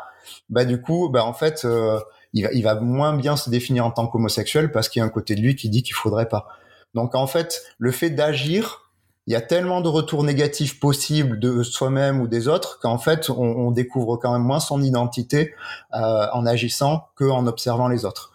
Bah 0.48 0.64
du 0.64 0.80
coup 0.80 1.10
bah 1.10 1.26
en 1.26 1.34
fait 1.34 1.66
euh, 1.66 2.00
il, 2.32 2.44
va, 2.44 2.52
il 2.54 2.62
va 2.62 2.76
moins 2.76 3.14
bien 3.14 3.36
se 3.36 3.50
définir 3.50 3.84
en 3.84 3.90
tant 3.90 4.06
qu'homosexuel 4.06 4.72
parce 4.72 4.88
qu'il 4.88 5.00
y 5.00 5.02
a 5.02 5.06
un 5.06 5.10
côté 5.10 5.34
de 5.34 5.42
lui 5.42 5.54
qui 5.54 5.68
dit 5.68 5.82
qu'il 5.82 5.94
faudrait 5.94 6.30
pas. 6.30 6.48
Donc 6.94 7.14
en 7.14 7.26
fait 7.26 7.62
le 7.76 7.92
fait 7.92 8.08
d'agir 8.08 8.87
il 9.28 9.32
y 9.32 9.36
a 9.36 9.42
tellement 9.42 9.82
de 9.82 9.90
retours 9.90 10.24
négatifs 10.24 10.80
possibles 10.80 11.38
de 11.38 11.62
soi-même 11.62 12.22
ou 12.22 12.28
des 12.28 12.48
autres 12.48 12.78
qu'en 12.80 12.96
fait, 12.96 13.28
on, 13.28 13.70
découvre 13.70 14.16
quand 14.16 14.32
même 14.32 14.42
moins 14.42 14.58
son 14.58 14.82
identité 14.82 15.52
euh, 15.92 16.26
en 16.32 16.46
agissant 16.46 17.08
qu'en 17.14 17.46
observant 17.46 17.88
les 17.88 18.06
autres. 18.06 18.32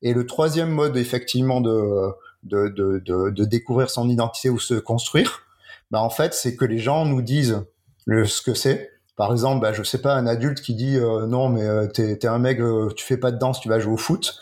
Et 0.00 0.14
le 0.14 0.24
troisième 0.24 0.70
mode, 0.70 0.96
effectivement, 0.96 1.60
de, 1.60 2.12
de, 2.44 2.68
de, 2.68 3.28
de, 3.28 3.44
découvrir 3.44 3.90
son 3.90 4.08
identité 4.08 4.48
ou 4.48 4.58
se 4.58 4.72
construire, 4.72 5.42
bah, 5.90 6.00
en 6.00 6.08
fait, 6.08 6.32
c'est 6.32 6.56
que 6.56 6.64
les 6.64 6.78
gens 6.78 7.04
nous 7.04 7.20
disent 7.20 7.66
le, 8.06 8.24
ce 8.24 8.40
que 8.40 8.54
c'est. 8.54 8.90
Par 9.16 9.32
exemple, 9.32 9.60
bah, 9.60 9.74
je 9.74 9.82
sais 9.82 10.00
pas, 10.00 10.14
un 10.14 10.26
adulte 10.26 10.62
qui 10.62 10.74
dit 10.74 10.96
euh, 10.96 11.26
non, 11.26 11.50
mais 11.50 11.66
euh, 11.66 11.88
t'es 11.88 12.12
es 12.12 12.26
un 12.26 12.38
mec, 12.38 12.58
euh, 12.58 12.88
tu 12.96 13.04
fais 13.04 13.18
pas 13.18 13.32
de 13.32 13.38
danse, 13.38 13.60
tu 13.60 13.68
vas 13.68 13.80
jouer 13.80 13.92
au 13.92 13.98
foot. 13.98 14.34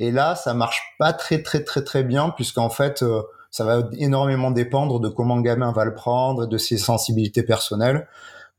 Et 0.00 0.10
là, 0.10 0.34
ça 0.34 0.54
marche 0.54 0.82
pas 0.98 1.12
très 1.12 1.40
très 1.40 1.62
très 1.62 1.84
très 1.84 2.02
bien 2.02 2.30
puisqu'en 2.30 2.70
fait, 2.70 3.04
ça 3.50 3.64
va 3.64 3.88
énormément 3.98 4.50
dépendre 4.50 5.00
de 5.00 5.08
comment 5.08 5.36
le 5.36 5.42
gamin 5.42 5.72
va 5.72 5.84
le 5.84 5.94
prendre, 5.94 6.46
de 6.46 6.58
ses 6.58 6.78
sensibilités 6.78 7.42
personnelles. 7.42 8.06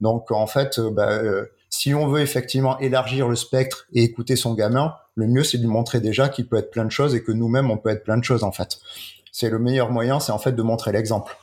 Donc 0.02 0.32
en 0.32 0.48
fait, 0.48 0.80
euh, 0.80 0.89
bah, 0.89 1.10
euh, 1.10 1.46
si 1.70 1.94
on 1.94 2.08
veut 2.08 2.22
effectivement 2.22 2.78
élargir 2.80 3.30
le 3.30 3.36
spectre 3.36 3.88
et 3.94 4.04
écouter 4.04 4.36
son 4.36 4.54
gamin, 4.54 4.96
le 5.16 5.28
mieux 5.28 5.44
c'est 5.44 5.58
de 5.58 5.64
lui 5.64 5.70
montrer 5.70 6.02
déjà 6.02 6.28
qu'il 6.28 6.48
peut 6.48 6.58
être 6.58 6.72
plein 6.72 6.86
de 6.86 6.92
choses 6.92 7.16
et 7.16 7.24
que 7.24 7.32
nous-mêmes 7.32 7.72
on 7.72 7.78
peut 7.78 7.89
être 7.89 8.04
plein 8.04 8.18
de 8.18 8.24
choses 8.24 8.44
en 8.44 8.52
fait. 8.52 8.80
C'est 9.32 9.50
le 9.50 9.60
meilleur 9.60 9.92
moyen, 9.92 10.20
c'est 10.20 10.34
en 10.34 10.39
fait 10.39 10.52
de 10.52 10.62
montrer 10.62 10.92
l'exemple. 10.92 11.38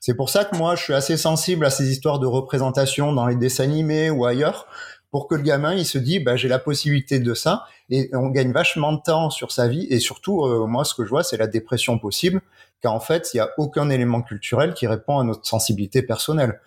C'est 0.00 0.14
pour 0.14 0.28
ça 0.28 0.44
que 0.44 0.54
moi 0.56 0.76
je 0.76 0.82
suis 0.82 0.92
assez 0.92 1.16
sensible 1.16 1.64
à 1.64 1.70
ces 1.70 1.90
histoires 1.90 2.18
de 2.18 2.26
représentation 2.26 3.12
dans 3.14 3.26
les 3.26 3.36
dessins 3.36 3.64
animés 3.64 4.10
ou 4.10 4.26
ailleurs, 4.26 4.66
pour 5.10 5.28
que 5.28 5.34
le 5.34 5.42
gamin 5.42 5.74
il 5.74 5.86
se 5.86 5.98
dit 5.98 6.18
bah 6.18 6.36
j'ai 6.36 6.48
la 6.48 6.58
possibilité 6.58 7.20
de 7.20 7.32
ça 7.32 7.64
et 7.88 8.10
on 8.12 8.28
gagne 8.28 8.52
vachement 8.52 8.92
de 8.92 9.00
temps 9.00 9.30
sur 9.30 9.52
sa 9.52 9.68
vie 9.68 9.86
et 9.88 10.00
surtout 10.00 10.44
euh, 10.44 10.66
moi 10.66 10.84
ce 10.84 10.94
que 10.94 11.04
je 11.04 11.10
vois 11.10 11.22
c'est 11.22 11.36
la 11.36 11.46
dépression 11.46 11.98
possible 11.98 12.42
car 12.82 12.92
en 12.92 13.00
fait 13.00 13.30
il 13.32 13.38
y 13.38 13.40
a 13.40 13.50
aucun 13.58 13.88
élément 13.90 14.22
culturel 14.22 14.74
qui 14.74 14.86
répond 14.86 15.18
à 15.18 15.24
notre 15.24 15.46
sensibilité 15.46 16.02
personnelle 16.02 16.60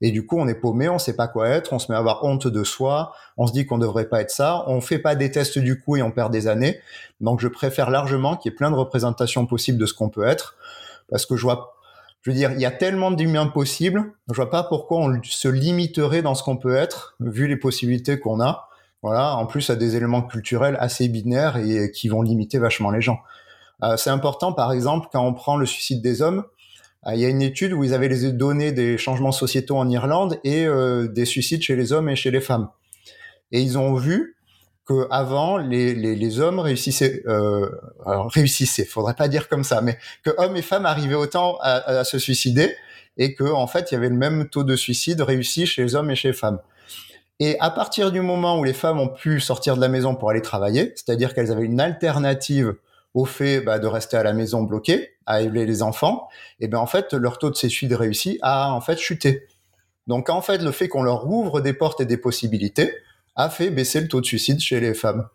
et 0.00 0.10
du 0.10 0.26
coup 0.26 0.38
on 0.38 0.46
est 0.46 0.54
paumé 0.54 0.88
on 0.88 0.98
sait 0.98 1.16
pas 1.16 1.28
quoi 1.28 1.48
être 1.48 1.72
on 1.72 1.78
se 1.78 1.90
met 1.90 1.96
à 1.96 1.98
avoir 1.98 2.24
honte 2.24 2.46
de 2.46 2.64
soi 2.64 3.12
on 3.36 3.46
se 3.46 3.52
dit 3.52 3.66
qu'on 3.66 3.78
devrait 3.78 4.08
pas 4.08 4.20
être 4.20 4.30
ça 4.30 4.64
on 4.66 4.80
fait 4.80 4.98
pas 4.98 5.14
des 5.14 5.30
tests 5.30 5.58
du 5.58 5.80
coup 5.80 5.96
et 5.96 6.02
on 6.02 6.10
perd 6.10 6.32
des 6.32 6.46
années 6.46 6.80
donc 7.20 7.40
je 7.40 7.48
préfère 7.48 7.90
largement 7.90 8.36
qu'il 8.36 8.50
y 8.50 8.54
ait 8.54 8.56
plein 8.56 8.70
de 8.70 8.76
représentations 8.76 9.46
possibles 9.46 9.78
de 9.78 9.86
ce 9.86 9.94
qu'on 9.94 10.08
peut 10.08 10.26
être 10.26 10.56
parce 11.08 11.26
que 11.26 11.36
je 11.36 11.42
vois 11.42 11.72
je 12.22 12.30
veux 12.30 12.36
dire, 12.36 12.52
il 12.52 12.60
y 12.60 12.66
a 12.66 12.70
tellement 12.70 13.10
d'humains 13.10 13.48
possibles, 13.48 14.12
je 14.30 14.34
vois 14.34 14.48
pas 14.48 14.62
pourquoi 14.62 14.98
on 14.98 15.20
se 15.24 15.48
limiterait 15.48 16.22
dans 16.22 16.36
ce 16.36 16.44
qu'on 16.44 16.56
peut 16.56 16.76
être, 16.76 17.16
vu 17.18 17.48
les 17.48 17.56
possibilités 17.56 18.18
qu'on 18.18 18.40
a. 18.40 18.68
Voilà, 19.02 19.34
en 19.34 19.46
plus 19.46 19.68
à 19.70 19.74
des 19.74 19.96
éléments 19.96 20.22
culturels 20.22 20.76
assez 20.78 21.08
binaires 21.08 21.56
et 21.56 21.90
qui 21.90 22.08
vont 22.08 22.22
limiter 22.22 22.60
vachement 22.60 22.92
les 22.92 23.00
gens. 23.00 23.18
Euh, 23.82 23.96
c'est 23.96 24.10
important, 24.10 24.52
par 24.52 24.72
exemple, 24.72 25.08
quand 25.12 25.26
on 25.26 25.34
prend 25.34 25.56
le 25.56 25.66
suicide 25.66 26.02
des 26.02 26.22
hommes, 26.22 26.44
euh, 27.06 27.14
il 27.14 27.20
y 27.20 27.24
a 27.24 27.28
une 27.28 27.42
étude 27.42 27.72
où 27.72 27.84
ils 27.84 27.94
avaient 27.94 28.08
les 28.08 28.32
données 28.32 28.72
des 28.72 28.98
changements 28.98 29.32
sociétaux 29.32 29.76
en 29.76 29.88
Irlande 29.88 30.38
et 30.44 30.66
euh, 30.66 31.08
des 31.08 31.24
suicides 31.24 31.62
chez 31.62 31.76
les 31.76 31.92
hommes 31.92 32.08
et 32.08 32.16
chez 32.16 32.30
les 32.30 32.40
femmes. 32.40 32.68
Et 33.50 33.60
ils 33.60 33.76
ont 33.76 33.94
vu 33.94 34.36
que 34.84 35.06
avant 35.10 35.58
les, 35.58 35.94
les, 35.94 36.16
les, 36.16 36.40
hommes 36.40 36.58
réussissaient, 36.58 37.22
euh, 37.26 37.70
alors 38.04 38.30
réussissaient, 38.30 38.84
faudrait 38.84 39.14
pas 39.14 39.28
dire 39.28 39.48
comme 39.48 39.64
ça, 39.64 39.80
mais 39.80 39.98
que 40.24 40.30
hommes 40.38 40.56
et 40.56 40.62
femmes 40.62 40.86
arrivaient 40.86 41.14
autant 41.14 41.56
à, 41.60 41.98
à, 41.98 42.04
se 42.04 42.18
suicider 42.18 42.74
et 43.16 43.34
que 43.34 43.44
en 43.44 43.66
fait 43.66 43.90
il 43.90 43.94
y 43.94 43.96
avait 43.96 44.08
le 44.08 44.16
même 44.16 44.48
taux 44.48 44.64
de 44.64 44.74
suicide 44.74 45.20
réussi 45.20 45.66
chez 45.66 45.82
les 45.82 45.94
hommes 45.94 46.10
et 46.10 46.16
chez 46.16 46.28
les 46.28 46.34
femmes. 46.34 46.58
Et 47.38 47.58
à 47.60 47.70
partir 47.70 48.10
du 48.10 48.20
moment 48.20 48.58
où 48.58 48.64
les 48.64 48.72
femmes 48.72 48.98
ont 48.98 49.08
pu 49.08 49.40
sortir 49.40 49.76
de 49.76 49.80
la 49.80 49.88
maison 49.88 50.16
pour 50.16 50.30
aller 50.30 50.42
travailler, 50.42 50.92
c'est-à-dire 50.96 51.34
qu'elles 51.34 51.52
avaient 51.52 51.64
une 51.64 51.80
alternative 51.80 52.74
au 53.14 53.24
fait 53.24 53.60
bah, 53.60 53.78
de 53.78 53.86
rester 53.86 54.16
à 54.16 54.22
la 54.22 54.32
maison 54.32 54.62
bloquée, 54.62 55.10
à 55.26 55.42
élever 55.42 55.66
les 55.66 55.82
enfants, 55.82 56.28
et 56.60 56.68
ben 56.68 56.78
en 56.78 56.86
fait 56.86 57.12
leur 57.12 57.38
taux 57.38 57.50
de 57.50 57.56
suicide 57.56 57.92
réussi 57.92 58.38
a 58.42 58.72
en 58.72 58.80
fait 58.80 58.98
chuté. 58.98 59.46
Donc 60.06 60.30
en 60.30 60.40
fait 60.40 60.58
le 60.58 60.72
fait 60.72 60.88
qu'on 60.88 61.02
leur 61.02 61.28
ouvre 61.28 61.60
des 61.60 61.72
portes 61.72 62.00
et 62.00 62.06
des 62.06 62.16
possibilités 62.16 62.92
a 63.36 63.50
fait 63.50 63.70
baisser 63.70 64.00
le 64.00 64.08
taux 64.08 64.20
de 64.20 64.26
suicide 64.26 64.60
chez 64.60 64.80
les 64.80 64.94
femmes. 64.94 65.28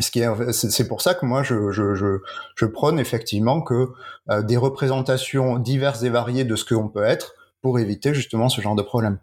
C'est 0.00 0.88
pour 0.88 1.02
ça 1.02 1.14
que 1.14 1.26
moi 1.26 1.42
je, 1.42 1.70
je, 1.70 1.94
je, 1.94 2.20
je 2.56 2.66
prône 2.66 2.98
effectivement 2.98 3.60
que 3.60 3.88
euh, 4.30 4.42
des 4.42 4.56
représentations 4.56 5.58
diverses 5.58 6.02
et 6.02 6.08
variées 6.08 6.44
de 6.44 6.56
ce 6.56 6.64
qu'on 6.64 6.88
peut 6.88 7.04
être 7.04 7.34
pour 7.60 7.78
éviter 7.78 8.14
justement 8.14 8.48
ce 8.48 8.60
genre 8.60 8.74
de 8.74 8.82
problème. 8.82 9.18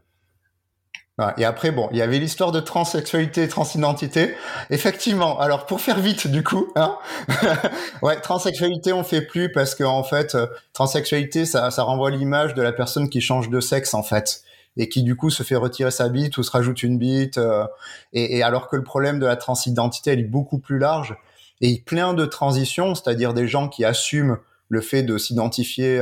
Et 1.37 1.45
après, 1.45 1.71
bon, 1.71 1.89
il 1.91 1.97
y 1.97 2.01
avait 2.01 2.19
l'histoire 2.19 2.51
de 2.51 2.59
transsexualité 2.59 3.47
transidentité. 3.47 4.35
Effectivement. 4.69 5.39
Alors, 5.39 5.65
pour 5.65 5.81
faire 5.81 5.99
vite, 5.99 6.27
du 6.27 6.43
coup, 6.43 6.71
hein 6.75 6.97
ouais, 8.01 8.19
transsexualité, 8.21 8.93
on 8.93 9.03
fait 9.03 9.21
plus 9.21 9.51
parce 9.51 9.75
que 9.75 9.83
en 9.83 10.03
fait, 10.03 10.35
euh, 10.35 10.47
transsexualité, 10.73 11.45
ça, 11.45 11.71
ça 11.71 11.83
renvoie 11.83 12.11
l'image 12.11 12.53
de 12.53 12.61
la 12.61 12.71
personne 12.71 13.09
qui 13.09 13.19
change 13.19 13.49
de 13.49 13.59
sexe, 13.59 13.93
en 13.93 14.03
fait, 14.03 14.43
et 14.77 14.87
qui 14.87 15.03
du 15.03 15.15
coup 15.15 15.29
se 15.29 15.43
fait 15.43 15.57
retirer 15.57 15.91
sa 15.91 16.07
bite 16.07 16.37
ou 16.37 16.43
se 16.43 16.51
rajoute 16.51 16.83
une 16.83 16.97
bite. 16.97 17.37
Euh, 17.37 17.65
et, 18.13 18.37
et, 18.37 18.43
alors 18.43 18.69
que 18.69 18.77
le 18.77 18.83
problème 18.83 19.19
de 19.19 19.25
la 19.25 19.35
transidentité, 19.35 20.11
elle 20.11 20.19
est 20.19 20.23
beaucoup 20.23 20.59
plus 20.59 20.79
large 20.79 21.17
et 21.61 21.81
plein 21.85 22.13
de 22.13 22.25
transitions, 22.25 22.95
c'est-à-dire 22.95 23.33
des 23.33 23.47
gens 23.47 23.67
qui 23.67 23.83
assument 23.83 24.37
le 24.69 24.81
fait 24.81 25.03
de 25.03 25.17
s'identifier 25.17 26.01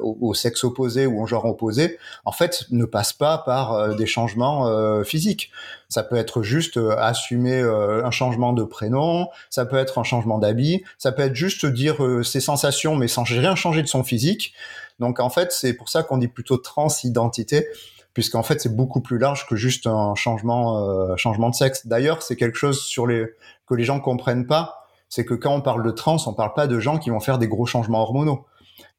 au, 0.00 0.18
au, 0.20 0.34
sexe 0.34 0.64
opposé 0.64 1.06
ou 1.06 1.22
au 1.22 1.26
genre 1.26 1.44
opposé, 1.44 1.98
en 2.24 2.32
fait, 2.32 2.66
ne 2.70 2.84
passe 2.84 3.12
pas 3.12 3.38
par 3.38 3.72
euh, 3.72 3.94
des 3.94 4.06
changements 4.06 4.66
euh, 4.66 5.04
physiques. 5.04 5.50
Ça 5.88 6.02
peut 6.02 6.16
être 6.16 6.42
juste 6.42 6.76
euh, 6.76 6.96
assumer 6.98 7.60
un 7.62 8.10
changement 8.10 8.52
de 8.52 8.64
prénom, 8.64 9.28
ça 9.50 9.64
peut 9.64 9.76
être 9.76 9.98
un 9.98 10.02
changement 10.02 10.38
d'habit, 10.38 10.82
ça 10.98 11.12
peut 11.12 11.22
être 11.22 11.34
juste 11.34 11.64
dire 11.64 11.98
ses 12.24 12.40
sensations 12.40 12.96
mais 12.96 13.08
sans 13.08 13.22
rien 13.22 13.54
changer 13.54 13.82
de 13.82 13.88
son 13.88 14.02
physique. 14.02 14.52
Donc 14.98 15.20
en 15.20 15.30
fait, 15.30 15.52
c'est 15.52 15.74
pour 15.74 15.88
ça 15.88 16.02
qu'on 16.02 16.18
dit 16.18 16.28
plutôt 16.28 16.56
transidentité 16.56 17.68
puisqu'en 18.14 18.42
fait 18.42 18.60
c'est 18.60 18.74
beaucoup 18.74 19.00
plus 19.00 19.18
large 19.18 19.46
que 19.46 19.56
juste 19.56 19.86
un 19.86 20.14
changement 20.14 21.16
changement 21.16 21.50
de 21.50 21.54
sexe. 21.54 21.86
D'ailleurs, 21.86 22.22
c'est 22.22 22.36
quelque 22.36 22.58
chose 22.58 22.82
sur 22.82 23.06
les 23.06 23.26
que 23.66 23.74
les 23.74 23.84
gens 23.84 24.00
comprennent 24.00 24.46
pas 24.46 24.81
c'est 25.12 25.26
que 25.26 25.34
quand 25.34 25.54
on 25.54 25.60
parle 25.60 25.82
de 25.82 25.90
trans, 25.90 26.16
on 26.24 26.32
parle 26.32 26.54
pas 26.54 26.66
de 26.66 26.80
gens 26.80 26.96
qui 26.96 27.10
vont 27.10 27.20
faire 27.20 27.36
des 27.36 27.46
gros 27.46 27.66
changements 27.66 28.00
hormonaux. 28.00 28.46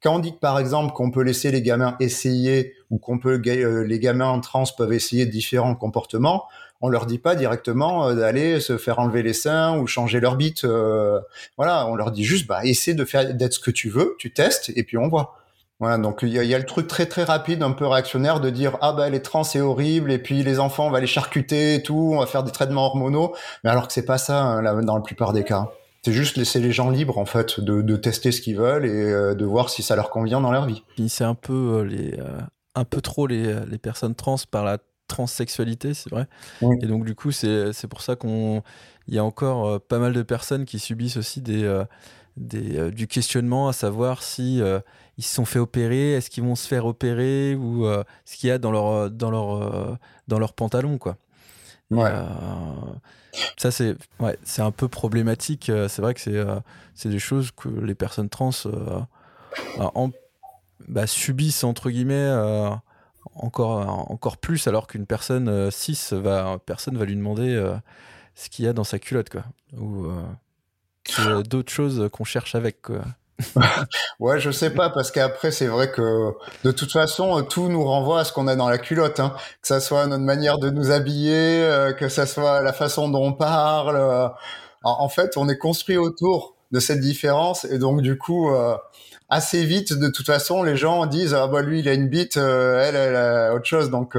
Quand 0.03 0.13
on 0.13 0.19
dit 0.19 0.31
par 0.31 0.59
exemple 0.59 0.93
qu'on 0.93 1.09
peut 1.09 1.23
laisser 1.23 1.49
les 1.49 1.63
gamins 1.63 1.95
essayer 1.99 2.75
ou 2.91 2.99
qu'on 2.99 3.17
peut 3.17 3.41
euh, 3.47 3.83
les 3.83 3.97
gamins 3.97 4.39
trans 4.39 4.65
peuvent 4.77 4.93
essayer 4.93 5.25
différents 5.25 5.73
comportements, 5.73 6.43
on 6.81 6.89
leur 6.89 7.07
dit 7.07 7.17
pas 7.17 7.33
directement 7.33 8.09
euh, 8.09 8.13
d'aller 8.13 8.59
se 8.59 8.77
faire 8.77 8.99
enlever 8.99 9.23
les 9.23 9.33
seins 9.33 9.75
ou 9.79 9.87
changer 9.87 10.19
leur 10.19 10.35
bite. 10.35 10.65
Euh, 10.65 11.19
voilà, 11.57 11.87
on 11.87 11.95
leur 11.95 12.11
dit 12.11 12.23
juste 12.23 12.45
bah 12.45 12.63
essaie 12.63 12.93
de 12.93 13.05
faire 13.05 13.33
d'être 13.33 13.53
ce 13.53 13.59
que 13.59 13.71
tu 13.71 13.89
veux, 13.89 14.15
tu 14.19 14.31
testes 14.31 14.71
et 14.75 14.83
puis 14.83 14.99
on 14.99 15.07
voit. 15.07 15.39
Voilà, 15.79 15.97
donc 15.97 16.19
il 16.21 16.29
y 16.29 16.37
a, 16.37 16.43
y 16.43 16.53
a, 16.53 16.59
le 16.59 16.65
truc 16.67 16.87
très 16.87 17.07
très 17.07 17.23
rapide, 17.23 17.63
un 17.63 17.71
peu 17.71 17.87
réactionnaire 17.87 18.39
de 18.39 18.51
dire 18.51 18.77
ah 18.81 18.93
bah 18.93 19.09
les 19.09 19.23
trans 19.23 19.43
c'est 19.43 19.61
horrible 19.61 20.11
et 20.11 20.19
puis 20.19 20.43
les 20.43 20.59
enfants 20.59 20.85
on 20.85 20.91
va 20.91 20.99
les 20.99 21.07
charcuter 21.07 21.73
et 21.73 21.81
tout, 21.81 22.11
on 22.13 22.19
va 22.19 22.27
faire 22.27 22.43
des 22.43 22.51
traitements 22.51 22.85
hormonaux, 22.85 23.33
mais 23.63 23.71
alors 23.71 23.87
que 23.87 23.93
c'est 23.93 24.05
pas 24.05 24.19
ça 24.19 24.43
hein, 24.43 24.83
dans 24.83 24.95
la 24.95 25.01
plupart 25.01 25.33
des 25.33 25.43
cas. 25.43 25.71
C'est 26.03 26.11
juste 26.11 26.35
laisser 26.35 26.59
les 26.59 26.73
gens 26.73 26.89
libres 26.89 27.17
en 27.17 27.25
fait 27.25 27.61
de, 27.61 27.81
de 27.81 27.95
tester 27.95 28.33
ce 28.33 28.41
qu'ils 28.41 28.57
veulent 28.57 28.85
et 28.85 28.89
euh, 28.89 29.35
de 29.35 29.45
voir 29.45 29.69
si 29.69 29.81
ça 29.81 29.95
leur 29.95 30.09
convient 30.09 30.41
dans 30.41 30.51
leur 30.51 30.65
vie. 30.65 30.83
C'est 31.07 31.23
un 31.23 31.35
peu 31.35 31.53
euh, 31.53 31.83
les 31.85 32.19
euh, 32.19 32.39
un 32.75 32.83
peu 32.83 32.99
trop 32.99 33.25
les, 33.25 33.65
les, 33.65 33.77
personnes 33.77 34.13
trans 34.13 34.35
par 34.51 34.65
la 34.65 34.79
transsexualité, 35.07 35.93
c'est 35.93 36.09
vrai. 36.09 36.27
Oui. 36.61 36.75
Et 36.81 36.87
donc 36.87 37.05
du 37.05 37.15
coup, 37.15 37.31
c'est 37.31 37.87
pour 37.89 38.01
ça 38.01 38.17
qu'on 38.17 38.63
il 39.07 39.13
y 39.13 39.17
a 39.17 39.23
encore 39.23 39.79
pas 39.81 39.99
mal 39.99 40.11
de 40.11 40.23
personnes 40.23 40.65
qui 40.65 40.79
subissent 40.79 41.17
aussi 41.17 41.41
des, 41.41 41.83
des 42.35 42.91
du 42.91 43.07
questionnement 43.07 43.69
à 43.69 43.73
savoir 43.73 44.23
si 44.23 44.61
ils 45.17 45.23
se 45.23 45.35
sont 45.35 45.45
fait 45.45 45.59
opérer, 45.59 46.13
est-ce 46.13 46.29
qu'ils 46.29 46.43
vont 46.43 46.55
se 46.55 46.67
faire 46.67 46.85
opérer 46.85 47.55
ou 47.55 47.85
ce 48.25 48.37
qu'il 48.37 48.49
y 48.49 48.51
a 48.51 48.57
dans 48.57 48.71
leur 48.71 49.11
dans 49.11 49.29
leur 49.29 49.99
dans 50.27 50.39
leur 50.39 50.53
pantalon 50.53 50.97
quoi. 50.97 51.17
Ouais. 51.91 52.11
Ça, 53.57 53.71
c'est 53.71 53.95
ouais, 54.19 54.37
un 54.57 54.71
peu 54.71 54.87
problématique. 54.87 55.69
Euh, 55.69 55.87
c'est 55.87 56.01
vrai 56.01 56.13
que 56.13 56.19
c'est 56.19 56.35
euh, 56.35 56.59
des 57.05 57.19
choses 57.19 57.51
que 57.51 57.69
les 57.69 57.95
personnes 57.95 58.29
trans 58.29 58.51
euh, 58.65 58.99
en, 59.77 60.11
bah, 60.87 61.07
subissent, 61.07 61.63
entre 61.63 61.89
guillemets, 61.89 62.31
encore, 63.35 64.11
encore 64.11 64.37
plus, 64.37 64.67
alors 64.67 64.87
qu'une 64.87 65.05
personne 65.05 65.71
cis, 65.71 65.97
va, 66.11 66.59
personne 66.65 66.97
va 66.97 67.05
lui 67.05 67.15
demander 67.15 67.73
ce 68.35 68.49
qu'il 68.49 68.65
y 68.65 68.67
a 68.67 68.73
dans 68.73 68.83
sa 68.83 68.99
culotte. 68.99 69.29
Quoi. 69.29 69.43
Ou 69.77 70.11
d'autres 71.43 71.71
choses 71.71 72.09
qu'on 72.11 72.23
cherche 72.25 72.55
avec. 72.55 72.81
Quoi. 72.83 73.01
Ouais, 74.19 74.39
je 74.39 74.51
sais 74.51 74.69
pas, 74.69 74.89
parce 74.89 75.11
qu'après, 75.11 75.51
c'est 75.51 75.67
vrai 75.67 75.91
que 75.91 76.33
de 76.63 76.71
toute 76.71 76.91
façon, 76.91 77.41
tout 77.43 77.69
nous 77.69 77.83
renvoie 77.83 78.21
à 78.21 78.23
ce 78.23 78.31
qu'on 78.33 78.47
a 78.47 78.55
dans 78.55 78.69
la 78.69 78.77
culotte, 78.77 79.19
hein. 79.19 79.35
que 79.61 79.67
ça 79.67 79.79
soit 79.79 80.05
notre 80.07 80.23
manière 80.23 80.57
de 80.57 80.69
nous 80.69 80.91
habiller, 80.91 81.63
euh, 81.63 81.93
que 81.93 82.09
ça 82.09 82.25
soit 82.25 82.61
la 82.61 82.73
façon 82.73 83.09
dont 83.09 83.23
on 83.23 83.33
parle. 83.33 83.97
Euh. 83.97 84.27
En, 84.83 85.09
fait, 85.09 85.37
on 85.37 85.47
est 85.47 85.57
construit 85.57 85.97
autour 85.97 86.55
de 86.71 86.79
cette 86.79 86.99
différence, 86.99 87.65
et 87.65 87.77
donc 87.77 88.01
du 88.01 88.17
coup, 88.17 88.53
euh, 88.53 88.75
assez 89.29 89.63
vite, 89.63 89.93
de 89.93 90.09
toute 90.09 90.25
façon, 90.25 90.63
les 90.63 90.75
gens 90.75 91.05
disent 91.05 91.33
ah 91.33 91.47
bah 91.47 91.61
lui, 91.61 91.79
il 91.79 91.87
a 91.87 91.93
une 91.93 92.09
bite, 92.09 92.37
elle, 92.37 92.95
elle 92.95 93.15
a 93.15 93.53
autre 93.53 93.65
chose. 93.65 93.89
Donc 93.89 94.17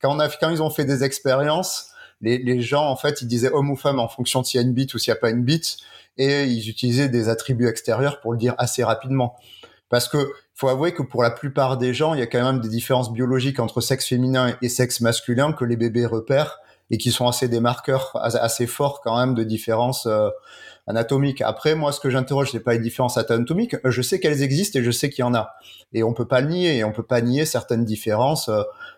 quand 0.00 0.14
on 0.14 0.20
a, 0.20 0.28
quand 0.28 0.50
ils 0.50 0.62
ont 0.62 0.70
fait 0.70 0.84
des 0.84 1.02
expériences, 1.02 1.93
les, 2.20 2.38
les 2.38 2.60
gens, 2.60 2.88
en 2.88 2.96
fait, 2.96 3.22
ils 3.22 3.28
disaient 3.28 3.50
homme 3.50 3.70
ou 3.70 3.76
femme 3.76 3.98
en 3.98 4.08
fonction 4.08 4.40
de 4.40 4.46
s'il 4.46 4.60
y 4.60 4.64
a 4.64 4.66
une 4.66 4.74
bite 4.74 4.94
ou 4.94 4.98
s'il 4.98 5.12
n'y 5.12 5.18
a 5.18 5.20
pas 5.20 5.30
une 5.30 5.44
bite 5.44 5.78
et 6.16 6.44
ils 6.44 6.68
utilisaient 6.68 7.08
des 7.08 7.28
attributs 7.28 7.68
extérieurs 7.68 8.20
pour 8.20 8.32
le 8.32 8.38
dire 8.38 8.54
assez 8.58 8.84
rapidement. 8.84 9.36
Parce 9.88 10.08
que 10.08 10.32
faut 10.54 10.68
avouer 10.68 10.92
que 10.92 11.02
pour 11.02 11.22
la 11.22 11.30
plupart 11.30 11.76
des 11.76 11.92
gens, 11.94 12.14
il 12.14 12.20
y 12.20 12.22
a 12.22 12.26
quand 12.26 12.42
même 12.42 12.60
des 12.60 12.68
différences 12.68 13.12
biologiques 13.12 13.58
entre 13.58 13.80
sexe 13.80 14.06
féminin 14.06 14.56
et 14.62 14.68
sexe 14.68 15.00
masculin 15.00 15.52
que 15.52 15.64
les 15.64 15.76
bébés 15.76 16.06
repèrent 16.06 16.58
et 16.90 16.98
qui 16.98 17.10
sont 17.10 17.26
assez 17.26 17.48
des 17.48 17.60
marqueurs 17.60 18.12
assez 18.14 18.66
forts 18.66 19.00
quand 19.02 19.18
même 19.18 19.34
de 19.34 19.42
différences 19.42 20.06
euh, 20.06 20.30
anatomiques. 20.86 21.40
Après, 21.40 21.74
moi, 21.74 21.92
ce 21.92 22.00
que 22.00 22.10
j'interroge, 22.10 22.50
c'est 22.52 22.60
pas 22.60 22.74
les 22.74 22.78
différences 22.78 23.16
anatomiques. 23.16 23.76
Je 23.84 24.02
sais 24.02 24.20
qu'elles 24.20 24.42
existent 24.42 24.78
et 24.78 24.82
je 24.82 24.90
sais 24.90 25.10
qu'il 25.10 25.22
y 25.22 25.24
en 25.24 25.34
a. 25.34 25.54
Et 25.92 26.02
on 26.02 26.12
peut 26.12 26.26
pas 26.26 26.40
le 26.40 26.48
nier. 26.48 26.78
Et 26.78 26.84
on 26.84 26.92
peut 26.92 27.02
pas 27.02 27.20
nier 27.20 27.44
certaines 27.44 27.84
différences. 27.84 28.50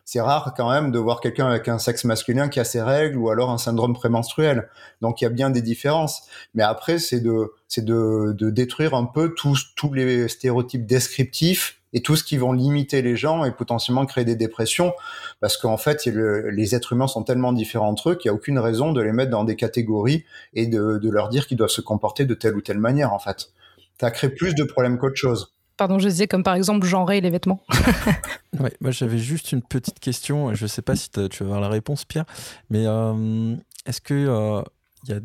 C'est 0.05 0.21
rare 0.21 0.55
quand 0.57 0.71
même 0.71 0.93
de 0.93 0.99
voir 0.99 1.21
quelqu'un 1.21 1.47
avec 1.47 1.69
un 1.69 1.79
sexe 1.79 2.05
masculin 2.05 2.49
qui 2.49 2.61
a 2.61 2.65
ses 2.65 2.83
règles 2.83 3.17
ou 3.17 3.31
alors 3.31 3.51
un 3.51 3.59
syndrome 3.59 3.95
prémenstruel. 3.95 4.69
Donc 5.01 5.21
il 5.21 5.25
y 5.25 5.27
a 5.27 5.31
bien 5.31 5.51
des 5.51 5.63
différences. 5.63 6.23
Mais 6.55 6.63
après, 6.63 6.99
c'est 6.99 7.21
de, 7.21 7.53
c'est 7.69 7.85
de, 7.85 8.35
de 8.37 8.51
détruire 8.51 8.95
un 8.95 9.05
peu 9.05 9.35
tous, 9.35 9.75
tous 9.77 9.93
les 9.93 10.29
stéréotypes 10.29 10.87
descriptifs 10.87 11.81
et 11.97 12.03
tout 12.03 12.15
ce 12.15 12.23
qui 12.23 12.37
vont 12.37 12.53
limiter 12.53 13.01
les 13.01 13.17
gens 13.17 13.47
et 13.47 13.51
potentiellement 13.51 14.05
créer 14.05 14.27
des 14.27 14.37
dépressions. 14.37 14.93
Parce 15.41 15.57
qu'en 15.57 15.79
fait, 15.79 16.05
le, 16.05 16.51
les 16.51 16.75
êtres 16.75 16.93
humains 16.93 17.07
sont 17.07 17.23
tellement 17.23 17.55
différents 17.55 17.89
entre 17.89 18.11
eux 18.11 18.15
qu'il 18.17 18.31
n'y 18.31 18.35
a 18.35 18.37
aucune 18.37 18.59
raison 18.59 18.93
de 18.93 19.01
les 19.01 19.13
mettre 19.13 19.31
dans 19.31 19.45
des 19.45 19.57
catégories 19.57 20.25
et 20.53 20.67
de, 20.67 20.99
de 20.99 21.11
leur 21.11 21.31
dire 21.31 21.47
qu'ils 21.47 21.57
doivent 21.57 21.71
se 21.71 21.81
comporter 21.81 22.27
de 22.27 22.35
telle 22.35 22.55
ou 22.55 22.61
telle 22.61 22.79
manière, 22.79 23.15
en 23.15 23.19
fait. 23.19 23.51
Ça 23.99 24.11
crée 24.11 24.29
plus 24.29 24.55
de 24.55 24.63
problèmes 24.63 24.99
qu'autre 24.99 25.17
chose. 25.17 25.55
Pardon, 25.79 25.99
je 25.99 26.09
disais 26.09 26.27
comme 26.27 26.43
par 26.43 26.55
exemple 26.55 26.87
genrer 26.87 27.23
les 27.23 27.31
vêtements. 27.31 27.63
ouais, 28.61 28.73
moi 28.81 28.91
j'avais 28.91 29.19
juste 29.19 29.53
une 29.53 29.63
petite 29.63 29.99
question. 29.99 30.55
Je 30.55 30.65
ne 30.65 30.69
sais 30.69 30.83
pas 30.83 30.97
si 30.97 31.11
tu 31.11 31.21
vas 31.21 31.45
avoir 31.45 31.61
la 31.61 31.69
réponse, 31.69 32.05
Pierre, 32.05 32.25
mais 32.71 32.87
euh, 32.87 33.57
est-ce 33.87 34.01
que 34.01 34.15
euh, 34.15 34.63
y 35.09 35.13
a 35.13 35.21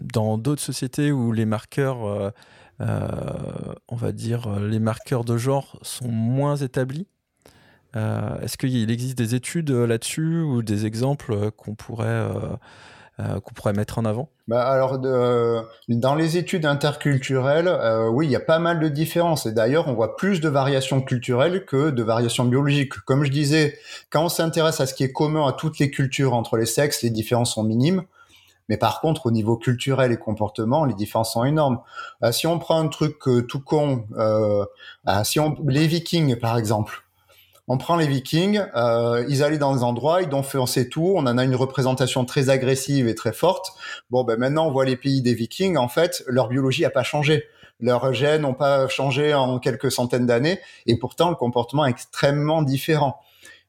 dans 0.00 0.38
d'autres 0.38 0.62
sociétés 0.62 1.12
où 1.12 1.32
les 1.32 1.46
marqueurs, 1.46 2.04
euh, 2.04 2.28
euh 2.28 2.30
on 2.80 3.96
va 3.96 4.12
dire, 4.12 4.58
les 4.60 4.78
marqueurs 4.78 5.24
de 5.24 5.36
genre 5.36 5.78
sont 5.82 6.08
moins 6.08 6.56
établis 6.56 7.06
Est-ce 7.94 8.56
qu'il 8.56 8.90
existe 8.90 9.18
des 9.18 9.34
études 9.34 9.70
là-dessus 9.70 10.40
ou 10.40 10.62
des 10.62 10.86
exemples 10.86 11.50
qu'on 11.52 11.74
pourrait 11.74 12.28
euh, 13.20 13.38
pourrait 13.54 13.74
mettre 13.74 13.98
en 13.98 14.04
avant? 14.04 14.28
Bah 14.48 14.66
alors, 14.66 14.98
dans 14.98 16.14
les 16.16 16.36
études 16.36 16.66
interculturelles, 16.66 17.68
euh, 17.68 18.08
oui, 18.08 18.26
il 18.26 18.32
y 18.32 18.36
a 18.36 18.40
pas 18.40 18.58
mal 18.58 18.80
de 18.80 18.88
différences. 18.88 19.46
Et 19.46 19.52
d'ailleurs, 19.52 19.86
on 19.86 19.94
voit 19.94 20.16
plus 20.16 20.40
de 20.40 20.48
variations 20.48 21.00
culturelles 21.00 21.64
que 21.64 21.90
de 21.90 22.02
variations 22.02 22.44
biologiques. 22.44 22.94
Comme 23.06 23.22
je 23.22 23.30
disais, 23.30 23.78
quand 24.10 24.24
on 24.24 24.28
s'intéresse 24.28 24.80
à 24.80 24.86
ce 24.86 24.94
qui 24.94 25.04
est 25.04 25.12
commun 25.12 25.46
à 25.46 25.52
toutes 25.52 25.78
les 25.78 25.92
cultures 25.92 26.34
entre 26.34 26.56
les 26.56 26.66
sexes, 26.66 27.02
les 27.02 27.10
différences 27.10 27.54
sont 27.54 27.62
minimes. 27.62 28.02
Mais 28.68 28.76
par 28.76 29.00
contre, 29.00 29.26
au 29.26 29.30
niveau 29.30 29.56
culturel 29.56 30.12
et 30.12 30.16
comportement, 30.16 30.84
les 30.84 30.94
différences 30.94 31.32
sont 31.32 31.44
énormes. 31.44 31.80
Euh, 32.22 32.32
si 32.32 32.46
on 32.46 32.58
prend 32.58 32.80
un 32.80 32.88
truc 32.88 33.18
tout 33.48 33.60
con, 33.60 34.06
euh, 34.16 34.64
si 35.22 35.38
on 35.40 35.56
les 35.66 35.86
Vikings 35.86 36.36
par 36.36 36.56
exemple, 36.56 37.04
on 37.66 37.78
prend 37.78 37.96
les 37.96 38.06
Vikings, 38.06 38.62
euh, 38.76 39.24
ils 39.28 39.42
allaient 39.42 39.58
dans 39.58 39.74
des 39.74 39.82
endroits, 39.82 40.20
ils 40.20 40.34
ont 40.34 40.42
fait, 40.42 40.58
on 40.58 40.66
sait 40.66 40.88
tout, 40.88 41.14
on 41.16 41.26
en 41.26 41.38
a 41.38 41.44
une 41.44 41.54
représentation 41.54 42.26
très 42.26 42.50
agressive 42.50 43.08
et 43.08 43.14
très 43.14 43.32
forte. 43.32 43.72
Bon, 44.10 44.22
ben 44.22 44.38
maintenant 44.38 44.66
on 44.66 44.70
voit 44.70 44.84
les 44.84 44.96
pays 44.96 45.22
des 45.22 45.34
Vikings, 45.34 45.78
en 45.78 45.88
fait, 45.88 46.22
leur 46.26 46.48
biologie 46.48 46.84
a 46.84 46.90
pas 46.90 47.02
changé. 47.02 47.44
Leurs 47.80 48.12
gènes 48.12 48.42
n'ont 48.42 48.54
pas 48.54 48.86
changé 48.88 49.34
en 49.34 49.58
quelques 49.58 49.90
centaines 49.90 50.26
d'années, 50.26 50.60
et 50.86 50.96
pourtant 50.98 51.30
le 51.30 51.36
comportement 51.36 51.86
est 51.86 51.90
extrêmement 51.90 52.62
différent. 52.62 53.20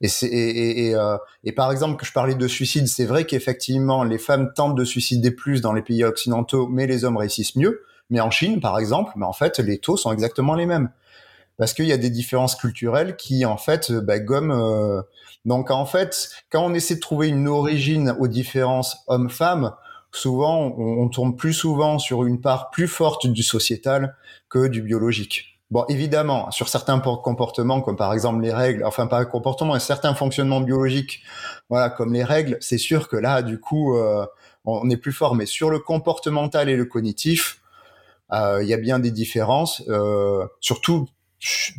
Euh, 0.04 1.18
et, 1.44 1.52
par 1.52 1.72
exemple, 1.72 1.98
que 1.98 2.06
je 2.06 2.12
parlais 2.12 2.36
de 2.36 2.48
suicide, 2.48 2.88
c'est 2.88 3.06
vrai 3.06 3.26
qu'effectivement, 3.26 4.04
les 4.04 4.18
femmes 4.18 4.52
tentent 4.54 4.76
de 4.76 4.86
suicider 4.86 5.32
plus 5.32 5.62
dans 5.62 5.74
les 5.74 5.82
pays 5.82 6.04
occidentaux, 6.04 6.68
mais 6.68 6.88
les 6.88 7.06
hommes 7.06 7.18
réussissent 7.18 7.56
mieux. 7.56 7.84
Mais 8.10 8.20
en 8.20 8.30
Chine, 8.32 8.60
par 8.60 8.78
exemple, 8.78 9.14
mais 9.16 9.26
en 9.26 9.34
fait, 9.34 9.60
les 9.60 9.80
taux 9.80 9.98
sont 9.98 10.12
exactement 10.12 10.56
les 10.56 10.66
mêmes. 10.66 10.92
Parce 11.58 11.74
qu'il 11.74 11.86
y 11.86 11.94
a 11.94 11.98
des 11.98 12.10
différences 12.10 12.56
culturelles 12.56 13.16
qui, 13.16 13.46
en 13.46 13.58
fait, 13.58 13.92
bah, 13.92 14.20
gomment. 14.20 14.52
Euh... 14.52 15.02
Donc, 15.46 15.72
en 15.72 15.86
fait, 15.86 16.30
quand 16.52 16.64
on 16.66 16.74
essaie 16.74 16.96
de 16.96 17.00
trouver 17.00 17.30
une 17.30 17.48
origine 17.48 18.16
aux 18.20 18.28
différences 18.28 18.98
hommes-femmes, 19.08 19.72
souvent, 20.12 20.74
on, 20.78 21.04
on 21.04 21.08
tourne 21.08 21.36
plus 21.36 21.54
souvent 21.54 21.98
sur 21.98 22.26
une 22.26 22.42
part 22.42 22.72
plus 22.72 22.88
forte 22.88 23.28
du 23.28 23.44
sociétal 23.44 24.16
que 24.50 24.68
du 24.68 24.82
biologique. 24.82 25.55
Bon, 25.72 25.84
évidemment, 25.90 26.52
sur 26.52 26.70
certains 26.70 27.00
comportements, 27.00 27.82
comme 27.82 27.96
par 27.96 28.14
exemple 28.14 28.42
les 28.44 28.54
règles, 28.54 28.84
enfin 28.86 29.08
pas 29.08 29.26
comportements, 29.26 29.74
mais 29.74 29.80
certains 29.80 30.14
fonctionnements 30.14 30.62
biologiques, 30.62 31.24
voilà, 31.70 31.90
comme 31.90 32.14
les 32.14 32.24
règles, 32.24 32.58
c'est 32.62 32.78
sûr 32.78 33.08
que 33.10 33.18
là, 33.18 33.42
du 33.42 33.60
coup, 33.60 33.98
euh, 33.98 34.26
on 34.64 34.90
est 34.90 34.98
plus 34.98 35.12
fort. 35.12 35.36
Mais 35.36 35.46
sur 35.46 35.70
le 35.70 35.80
comportemental 35.80 36.70
et 36.70 36.76
le 36.76 36.86
cognitif, 36.86 37.62
euh, 38.32 38.62
il 38.62 38.70
y 38.70 38.74
a 38.74 38.78
bien 38.78 39.00
des 39.00 39.12
différences. 39.12 39.84
Euh, 39.88 40.46
surtout, 40.60 41.08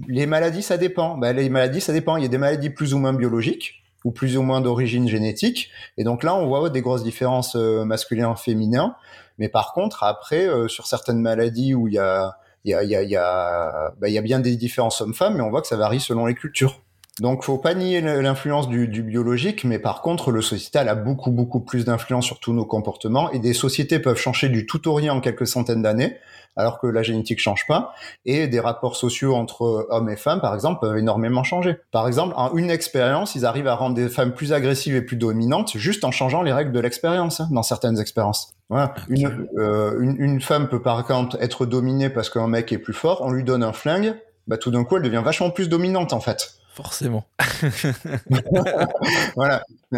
les 0.09 0.27
maladies, 0.27 0.63
ça 0.63 0.79
dépend. 0.79 1.17
Ben, 1.17 1.35
les 1.35 1.49
maladies, 1.49 1.81
ça 1.81 1.93
dépend. 1.93 2.17
Il 2.17 2.23
y 2.23 2.27
a 2.27 2.29
des 2.29 2.39
maladies 2.39 2.71
plus 2.71 2.95
ou 2.95 2.99
moins 2.99 3.13
biologiques 3.13 3.83
ou 4.05 4.13
plus 4.13 4.37
ou 4.37 4.43
moins 4.43 4.61
d'origine 4.61 5.09
génétique. 5.09 5.71
Et 5.99 6.05
donc 6.05 6.23
là, 6.23 6.35
on 6.37 6.47
voit 6.47 6.71
des 6.71 6.81
grosses 6.81 7.03
différences 7.03 7.57
euh, 7.57 7.85
masculin-féminin. 7.85 8.95
Mais 9.39 9.49
par 9.49 9.73
contre, 9.73 10.05
après, 10.05 10.47
euh, 10.47 10.69
sur 10.69 10.87
certaines 10.87 11.21
maladies 11.21 11.75
où 11.75 11.89
il 11.89 11.95
y 11.95 11.99
a 11.99 12.37
il 12.67 12.71
y 12.71 12.75
a, 12.75 12.83
y, 12.83 12.97
a, 12.97 13.03
y, 13.03 13.17
a, 13.17 13.95
bah, 13.99 14.09
y 14.09 14.19
a 14.19 14.23
bien 14.23 14.41
des 14.41 14.57
différences 14.57 15.01
hommes-femmes, 15.01 15.37
mais 15.37 15.43
on 15.43 15.51
voit 15.51 15.63
que 15.63 15.69
ça 15.69 15.77
varie 15.77 16.01
selon 16.01 16.27
les 16.27 16.35
cultures. 16.35 16.83
Donc, 17.21 17.45
faut 17.45 17.57
pas 17.57 17.73
nier 17.73 18.03
l'influence 18.03 18.69
du, 18.69 18.89
du, 18.89 19.03
biologique, 19.03 19.65
mais 19.65 19.79
par 19.79 20.03
contre, 20.03 20.31
le 20.31 20.43
sociétal 20.43 20.87
a 20.91 20.95
beaucoup, 20.95 21.31
beaucoup 21.31 21.61
plus 21.61 21.87
d'influence 21.87 22.27
sur 22.27 22.41
tous 22.41 22.53
nos 22.53 22.67
comportements, 22.67 23.31
et 23.31 23.39
des 23.39 23.55
sociétés 23.55 23.99
peuvent 23.99 24.19
changer 24.19 24.51
du 24.51 24.67
tout 24.67 24.87
au 24.87 24.95
rien 24.95 25.15
en 25.15 25.21
quelques 25.21 25.47
centaines 25.47 25.81
d'années, 25.81 26.19
alors 26.57 26.79
que 26.79 26.87
la 26.87 27.03
génétique 27.03 27.41
change 27.41 27.67
pas, 27.67 27.95
et 28.27 28.49
des 28.49 28.61
rapports 28.61 28.97
sociaux 28.97 29.35
entre 29.35 29.87
hommes 29.89 30.11
et 30.11 30.17
femmes, 30.17 30.43
par 30.43 30.55
exemple, 30.55 30.81
peuvent 30.81 30.99
énormément 30.99 31.43
changer. 31.43 31.77
Par 31.91 32.07
exemple, 32.07 32.35
en 32.37 32.55
une 32.55 32.71
expérience, 32.71 33.35
ils 33.35 33.47
arrivent 33.47 33.69
à 33.69 33.75
rendre 33.77 33.95
des 33.95 34.11
femmes 34.11 34.35
plus 34.35 34.53
agressives 34.53 34.95
et 34.95 35.03
plus 35.03 35.17
dominantes 35.17 35.77
juste 35.77 36.05
en 36.05 36.11
changeant 36.11 36.43
les 36.43 36.53
règles 36.53 36.73
de 36.73 36.81
l'expérience, 36.81 37.41
hein, 37.41 37.49
dans 37.51 37.63
certaines 37.63 37.99
expériences. 37.99 38.55
Voilà. 38.69 38.95
Une, 39.09 39.49
euh, 39.57 40.01
une, 40.01 40.21
une, 40.21 40.41
femme 40.43 40.69
peut 40.69 40.83
par 40.83 41.01
exemple 41.01 41.37
être 41.41 41.67
dominée 41.67 42.11
parce 42.11 42.29
qu'un 42.29 42.49
mec 42.49 42.73
est 42.73 42.79
plus 42.79 42.95
fort, 42.95 43.23
on 43.23 43.31
lui 43.31 43.45
donne 43.45 43.63
un 43.63 43.73
flingue, 43.73 44.15
bah 44.49 44.59
tout 44.59 44.71
d'un 44.71 44.85
coup 44.85 44.97
elle 44.97 45.03
devient 45.03 45.23
vachement 45.25 45.51
plus 45.51 45.69
dominante 45.69 46.13
en 46.13 46.21
fait. 46.21 46.56
Forcément. 46.77 47.25
voilà. 49.35 49.65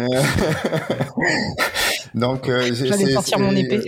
Donc, 2.15 2.47
euh, 2.47 2.73
j'allais 2.73 3.11
sortir 3.11 3.37
mon 3.39 3.53
épée. 3.53 3.81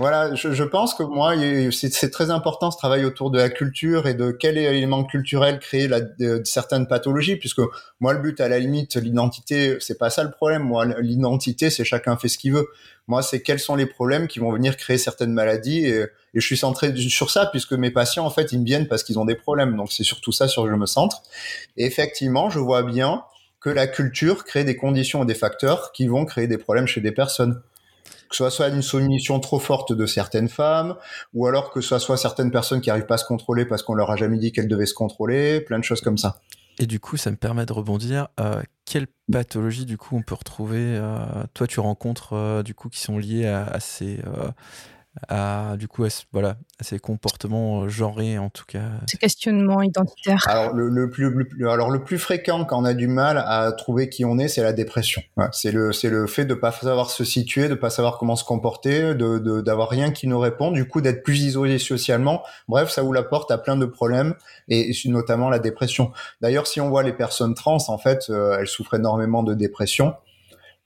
Voilà, 0.00 0.34
je, 0.34 0.54
je, 0.54 0.64
pense 0.64 0.94
que 0.94 1.02
moi, 1.02 1.34
c'est 1.72 2.10
très 2.10 2.30
important 2.30 2.70
ce 2.70 2.78
travail 2.78 3.04
autour 3.04 3.30
de 3.30 3.36
la 3.36 3.50
culture 3.50 4.06
et 4.06 4.14
de 4.14 4.30
quel 4.30 4.56
élément 4.56 5.04
culturel 5.04 5.58
créer 5.58 5.88
la, 5.88 6.00
de, 6.00 6.40
certaines 6.46 6.86
pathologies, 6.86 7.36
puisque 7.36 7.60
moi, 8.00 8.14
le 8.14 8.20
but, 8.20 8.40
à 8.40 8.48
la 8.48 8.58
limite, 8.58 8.96
l'identité, 8.96 9.76
c'est 9.80 9.98
pas 9.98 10.08
ça 10.08 10.24
le 10.24 10.30
problème. 10.30 10.62
Moi, 10.62 10.86
l'identité, 11.00 11.68
c'est 11.68 11.84
chacun 11.84 12.16
fait 12.16 12.28
ce 12.28 12.38
qu'il 12.38 12.54
veut. 12.54 12.66
Moi, 13.08 13.20
c'est 13.20 13.42
quels 13.42 13.58
sont 13.58 13.76
les 13.76 13.84
problèmes 13.84 14.26
qui 14.26 14.38
vont 14.38 14.50
venir 14.50 14.78
créer 14.78 14.96
certaines 14.96 15.34
maladies, 15.34 15.84
et, 15.84 15.98
et, 15.98 16.06
je 16.32 16.46
suis 16.46 16.56
centré 16.56 16.96
sur 16.96 17.30
ça, 17.30 17.44
puisque 17.44 17.74
mes 17.74 17.90
patients, 17.90 18.24
en 18.24 18.30
fait, 18.30 18.52
ils 18.52 18.60
me 18.60 18.64
viennent 18.64 18.88
parce 18.88 19.02
qu'ils 19.02 19.18
ont 19.18 19.26
des 19.26 19.34
problèmes. 19.34 19.76
Donc, 19.76 19.92
c'est 19.92 20.02
surtout 20.02 20.32
ça 20.32 20.48
sur 20.48 20.64
que 20.64 20.70
je 20.70 20.76
me 20.76 20.86
centre. 20.86 21.20
Et 21.76 21.84
effectivement, 21.84 22.48
je 22.48 22.58
vois 22.58 22.84
bien 22.84 23.22
que 23.60 23.68
la 23.68 23.86
culture 23.86 24.44
crée 24.44 24.64
des 24.64 24.76
conditions 24.76 25.24
et 25.24 25.26
des 25.26 25.34
facteurs 25.34 25.92
qui 25.92 26.06
vont 26.06 26.24
créer 26.24 26.46
des 26.46 26.56
problèmes 26.56 26.86
chez 26.86 27.02
des 27.02 27.12
personnes 27.12 27.60
que 28.30 28.36
ce 28.36 28.48
soit 28.48 28.68
une 28.68 28.82
soumission 28.82 29.40
trop 29.40 29.58
forte 29.58 29.92
de 29.92 30.06
certaines 30.06 30.48
femmes, 30.48 30.96
ou 31.34 31.46
alors 31.46 31.70
que 31.70 31.80
ce 31.80 31.98
soit 31.98 32.16
certaines 32.16 32.52
personnes 32.52 32.80
qui 32.80 32.88
n'arrivent 32.88 33.06
pas 33.06 33.16
à 33.16 33.18
se 33.18 33.24
contrôler 33.24 33.66
parce 33.66 33.82
qu'on 33.82 33.94
leur 33.94 34.10
a 34.10 34.16
jamais 34.16 34.38
dit 34.38 34.52
qu'elles 34.52 34.68
devaient 34.68 34.86
se 34.86 34.94
contrôler, 34.94 35.60
plein 35.60 35.78
de 35.78 35.84
choses 35.84 36.00
comme 36.00 36.16
ça. 36.16 36.36
Et 36.78 36.86
du 36.86 37.00
coup, 37.00 37.16
ça 37.16 37.30
me 37.30 37.36
permet 37.36 37.66
de 37.66 37.72
rebondir. 37.72 38.28
Euh, 38.38 38.62
quelle 38.86 39.08
du 39.28 39.98
coup, 39.98 40.16
on 40.16 40.22
peut 40.22 40.34
retrouver 40.34 40.78
euh, 40.80 41.18
Toi, 41.54 41.66
tu 41.66 41.78
rencontres, 41.78 42.32
euh, 42.32 42.62
du 42.62 42.74
coup, 42.74 42.88
qui 42.88 43.00
sont 43.00 43.18
liées 43.18 43.46
à, 43.46 43.64
à 43.64 43.80
ces 43.80 44.18
à 45.28 45.76
du 45.76 45.88
coup 45.88 46.04
à, 46.04 46.08
voilà 46.32 46.56
à 46.78 46.84
ces 46.84 47.00
comportements 47.00 47.82
euh, 47.82 47.88
genrés 47.88 48.38
en 48.38 48.48
tout 48.48 48.64
cas 48.64 48.90
ces 49.08 49.18
questionnements 49.18 49.82
identitaires. 49.82 50.44
Alors 50.46 50.72
le, 50.72 50.88
le, 50.88 51.10
plus, 51.10 51.30
le, 51.30 51.68
alors 51.68 51.90
le 51.90 52.04
plus 52.04 52.18
fréquent 52.18 52.64
quand 52.64 52.80
on 52.80 52.84
a 52.84 52.94
du 52.94 53.08
mal 53.08 53.42
à 53.44 53.72
trouver 53.72 54.08
qui 54.08 54.24
on 54.24 54.38
est 54.38 54.46
c'est 54.46 54.62
la 54.62 54.72
dépression. 54.72 55.20
Ouais, 55.36 55.46
c'est 55.52 55.72
le 55.72 55.92
c'est 55.92 56.10
le 56.10 56.26
fait 56.28 56.44
de 56.44 56.54
pas 56.54 56.70
savoir 56.70 57.10
se 57.10 57.24
situer 57.24 57.68
de 57.68 57.74
pas 57.74 57.90
savoir 57.90 58.18
comment 58.18 58.36
se 58.36 58.44
comporter 58.44 59.14
de 59.14 59.60
d'avoir 59.60 59.88
rien 59.88 60.12
qui 60.12 60.28
nous 60.28 60.38
répond 60.38 60.70
du 60.70 60.86
coup 60.86 61.00
d'être 61.00 61.24
plus 61.24 61.40
isolé 61.40 61.78
socialement. 61.78 62.42
Bref 62.68 62.88
ça 62.90 63.02
vous 63.02 63.12
la 63.12 63.24
porte 63.24 63.50
à 63.50 63.58
plein 63.58 63.76
de 63.76 63.86
problèmes 63.86 64.34
et 64.68 64.92
notamment 65.06 65.50
la 65.50 65.58
dépression. 65.58 66.12
D'ailleurs 66.40 66.68
si 66.68 66.80
on 66.80 66.88
voit 66.88 67.02
les 67.02 67.12
personnes 67.12 67.54
trans 67.54 67.78
en 67.88 67.98
fait 67.98 68.26
euh, 68.30 68.58
elles 68.60 68.68
souffrent 68.68 68.94
énormément 68.94 69.42
de 69.42 69.54
dépression 69.54 70.14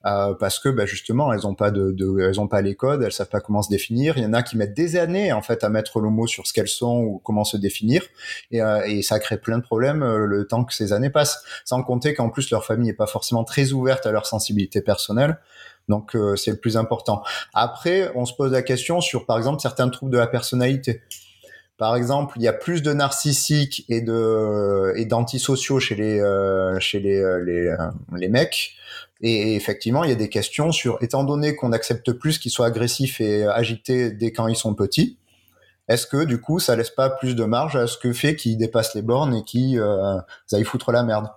euh, 0.06 0.34
parce 0.34 0.58
que 0.58 0.68
bah, 0.68 0.86
justement 0.86 1.32
elles 1.32 1.46
ont 1.46 1.54
pas 1.54 1.70
de, 1.70 1.90
de, 1.92 2.18
elles 2.20 2.40
ont 2.40 2.48
pas 2.48 2.60
les 2.62 2.74
codes, 2.74 3.02
elles 3.02 3.12
savent 3.12 3.28
pas 3.28 3.40
comment 3.40 3.62
se 3.62 3.70
définir. 3.70 4.18
Il 4.18 4.24
y 4.24 4.26
en 4.26 4.32
a 4.32 4.42
qui 4.42 4.56
mettent 4.56 4.74
des 4.74 4.96
années 4.96 5.32
en 5.32 5.42
fait 5.42 5.64
à 5.64 5.68
mettre 5.68 6.00
le 6.00 6.10
mot 6.10 6.26
sur 6.26 6.46
ce 6.46 6.52
qu'elles 6.52 6.68
sont 6.68 7.00
ou 7.00 7.20
comment 7.24 7.44
se 7.44 7.56
définir, 7.56 8.02
et, 8.50 8.62
euh, 8.62 8.82
et 8.86 9.02
ça 9.02 9.18
crée 9.18 9.38
plein 9.38 9.58
de 9.58 9.62
problèmes 9.62 10.02
euh, 10.02 10.26
le 10.26 10.46
temps 10.46 10.64
que 10.64 10.74
ces 10.74 10.92
années 10.92 11.10
passent. 11.10 11.42
Sans 11.64 11.82
compter 11.82 12.14
qu'en 12.14 12.30
plus 12.30 12.50
leur 12.50 12.64
famille 12.64 12.90
est 12.90 12.94
pas 12.94 13.06
forcément 13.06 13.44
très 13.44 13.72
ouverte 13.72 14.06
à 14.06 14.12
leur 14.12 14.26
sensibilité 14.26 14.80
personnelle. 14.80 15.38
Donc 15.88 16.16
euh, 16.16 16.36
c'est 16.36 16.50
le 16.50 16.56
plus 16.56 16.76
important. 16.76 17.22
Après, 17.52 18.10
on 18.14 18.24
se 18.24 18.34
pose 18.34 18.52
la 18.52 18.62
question 18.62 19.00
sur 19.00 19.26
par 19.26 19.36
exemple 19.36 19.60
certains 19.60 19.88
troubles 19.88 20.12
de 20.12 20.18
la 20.18 20.26
personnalité. 20.26 21.02
Par 21.76 21.96
exemple, 21.96 22.34
il 22.36 22.42
y 22.42 22.48
a 22.48 22.52
plus 22.52 22.82
de 22.82 22.92
narcissiques 22.92 23.84
et 23.88 24.00
de 24.00 24.92
et 24.96 25.06
d'antisociaux 25.06 25.80
chez 25.80 25.94
les 25.96 26.20
euh, 26.20 26.78
chez 26.78 27.00
les 27.00 27.22
les, 27.44 27.74
les 28.16 28.28
mecs 28.28 28.74
et 29.26 29.56
effectivement, 29.56 30.04
il 30.04 30.10
y 30.10 30.12
a 30.12 30.16
des 30.16 30.28
questions 30.28 30.70
sur, 30.70 30.98
étant 31.02 31.24
donné 31.24 31.56
qu'on 31.56 31.72
accepte 31.72 32.12
plus 32.12 32.38
qu'ils 32.38 32.50
soient 32.50 32.66
agressifs 32.66 33.22
et 33.22 33.44
agités 33.46 34.10
dès 34.10 34.32
quand 34.32 34.48
ils 34.48 34.56
sont 34.56 34.74
petits, 34.74 35.16
est-ce 35.88 36.06
que 36.06 36.24
du 36.24 36.42
coup, 36.42 36.58
ça 36.58 36.76
laisse 36.76 36.90
pas 36.90 37.08
plus 37.08 37.34
de 37.34 37.44
marge 37.44 37.74
à 37.74 37.86
ce 37.86 37.96
que 37.96 38.12
fait 38.12 38.36
qu'ils 38.36 38.58
dépassent 38.58 38.94
les 38.94 39.00
bornes 39.00 39.34
et 39.34 39.42
qu'ils 39.42 39.78
euh, 39.78 40.18
aillent 40.52 40.64
foutre 40.64 40.92
la 40.92 41.02
merde? 41.04 41.28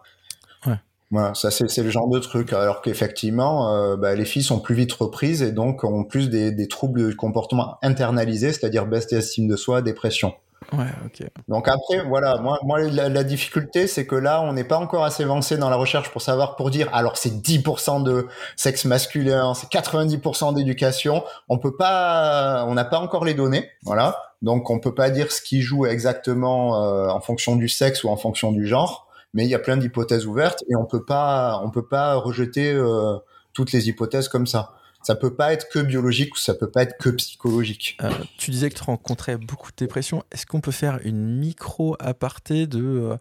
Ouais. 0.65 0.75
Voilà, 1.11 1.33
ça 1.33 1.49
c'est 1.49 1.81
le 1.81 1.89
genre 1.89 2.09
de 2.09 2.19
truc. 2.19 2.51
Alors 2.51 2.81
qu'effectivement, 2.81 3.73
euh, 3.73 3.95
bah, 3.95 4.15
les 4.15 4.25
filles 4.25 4.43
sont 4.43 4.59
plus 4.59 4.75
vite 4.75 4.91
reprises 4.91 5.41
et 5.41 5.53
donc 5.53 5.85
ont 5.85 6.03
plus 6.03 6.29
des, 6.29 6.51
des 6.51 6.67
troubles 6.67 7.07
de 7.07 7.13
comportement 7.13 7.77
internalisés, 7.83 8.51
c'est-à-dire 8.51 8.85
baisse 8.85 9.07
d'estime 9.07 9.47
de 9.47 9.55
soi, 9.55 9.81
dépression. 9.81 10.33
Ouais, 10.73 10.89
ok. 11.05 11.25
Donc 11.47 11.67
après, 11.69 12.03
voilà, 12.03 12.37
moi, 12.37 12.59
moi 12.63 12.81
la, 12.81 13.07
la 13.07 13.23
difficulté, 13.23 13.87
c'est 13.87 14.05
que 14.05 14.15
là, 14.15 14.41
on 14.41 14.51
n'est 14.51 14.65
pas 14.65 14.77
encore 14.77 15.05
assez 15.05 15.23
avancé 15.23 15.57
dans 15.57 15.69
la 15.69 15.77
recherche 15.77 16.11
pour 16.11 16.21
savoir, 16.21 16.57
pour 16.57 16.71
dire, 16.71 16.89
alors 16.93 17.17
c'est 17.17 17.41
10% 17.41 18.03
de 18.03 18.27
sexe 18.57 18.83
masculin, 18.83 19.53
c'est 19.53 19.69
90% 19.71 20.53
d'éducation. 20.55 21.23
On 21.47 21.57
peut 21.57 21.75
pas, 21.75 22.65
on 22.67 22.73
n'a 22.73 22.83
pas 22.83 22.99
encore 22.99 23.23
les 23.23 23.33
données, 23.33 23.69
voilà. 23.83 24.33
Donc 24.41 24.69
on 24.69 24.79
peut 24.79 24.93
pas 24.93 25.09
dire 25.09 25.31
ce 25.31 25.41
qui 25.41 25.61
joue 25.61 25.85
exactement 25.85 26.83
euh, 26.83 27.07
en 27.07 27.21
fonction 27.21 27.55
du 27.55 27.69
sexe 27.69 28.03
ou 28.03 28.09
en 28.09 28.17
fonction 28.17 28.51
du 28.51 28.67
genre, 28.67 29.07
mais 29.33 29.45
il 29.45 29.49
y 29.49 29.55
a 29.55 29.59
plein 29.59 29.77
d'hypothèses 29.77 30.27
ouvertes 30.27 30.63
et 30.69 30.75
on 30.75 30.85
peut 30.85 31.05
pas, 31.05 31.61
on 31.63 31.71
peut 31.71 31.87
pas 31.87 32.15
rejeter 32.15 32.71
euh, 32.73 33.15
toutes 33.53 33.71
les 33.71 33.87
hypothèses 33.87 34.27
comme 34.27 34.47
ça 34.47 34.73
ça 35.03 35.15
peut 35.15 35.33
pas 35.33 35.53
être 35.53 35.69
que 35.69 35.79
biologique 35.79 36.35
ou 36.35 36.37
ça 36.37 36.53
peut 36.53 36.69
pas 36.69 36.83
être 36.83 36.97
que 36.97 37.09
psychologique. 37.09 37.97
Euh, 38.03 38.11
tu 38.37 38.51
disais 38.51 38.69
que 38.69 38.75
tu 38.75 38.83
rencontrais 38.83 39.37
beaucoup 39.37 39.71
de 39.71 39.75
dépression. 39.77 40.23
Est-ce 40.31 40.45
qu'on 40.45 40.61
peut 40.61 40.71
faire 40.71 40.99
une 41.03 41.37
micro 41.37 41.95
aparté 41.99 42.67
de 42.67 42.83
euh, 42.83 43.17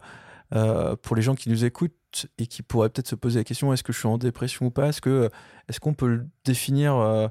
euh, 0.55 0.95
pour 1.01 1.15
les 1.15 1.21
gens 1.21 1.35
qui 1.35 1.49
nous 1.49 1.65
écoutent 1.65 2.27
et 2.37 2.47
qui 2.47 2.61
pourraient 2.61 2.89
peut-être 2.89 3.07
se 3.07 3.15
poser 3.15 3.39
la 3.39 3.43
question 3.43 3.73
est-ce 3.73 3.83
que 3.83 3.93
je 3.93 3.99
suis 3.99 4.07
en 4.07 4.17
dépression 4.17 4.67
ou 4.67 4.71
pas? 4.71 4.87
Est-ce 4.87 5.01
que 5.01 5.29
est-ce 5.69 5.79
qu'on 5.79 5.93
peut 5.93 6.07
le 6.07 6.27
définir 6.45 7.29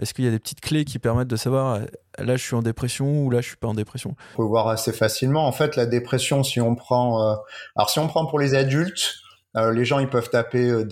Est-ce 0.00 0.12
qu'il 0.12 0.24
y 0.24 0.28
a 0.28 0.30
des 0.30 0.40
petites 0.40 0.60
clés 0.60 0.84
qui 0.84 0.98
permettent 0.98 1.28
de 1.28 1.36
savoir 1.36 1.80
là 2.18 2.36
je 2.36 2.42
suis 2.42 2.54
en 2.54 2.62
dépression 2.62 3.24
ou 3.24 3.30
là 3.30 3.40
je 3.40 3.48
suis 3.48 3.56
pas 3.56 3.68
en 3.68 3.74
dépression? 3.74 4.16
On 4.34 4.36
peut 4.38 4.48
voir 4.48 4.68
assez 4.68 4.92
facilement. 4.92 5.46
En 5.46 5.52
fait, 5.52 5.76
la 5.76 5.86
dépression, 5.86 6.42
si 6.42 6.60
on 6.60 6.74
prend 6.74 7.36
alors 7.76 7.90
si 7.90 8.00
on 8.00 8.08
prend 8.08 8.26
pour 8.26 8.38
les 8.38 8.54
adultes 8.54 9.22
euh, 9.56 9.72
les 9.72 9.84
gens, 9.84 9.98
ils 9.98 10.08
peuvent 10.08 10.30
taper 10.30 10.70
euh, 10.70 10.86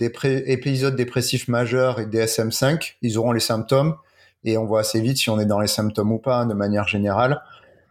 épisodes 0.45 0.95
dépressifs 0.95 1.47
majeurs 1.47 1.99
et 1.99 2.05
DSM-5, 2.05 2.95
ils 3.01 3.17
auront 3.17 3.31
les 3.31 3.39
symptômes 3.39 3.95
et 4.43 4.57
on 4.57 4.65
voit 4.65 4.81
assez 4.81 5.01
vite 5.01 5.17
si 5.17 5.29
on 5.29 5.39
est 5.39 5.45
dans 5.45 5.59
les 5.59 5.67
symptômes 5.67 6.11
ou 6.11 6.19
pas, 6.19 6.45
de 6.45 6.53
manière 6.53 6.87
générale. 6.87 7.41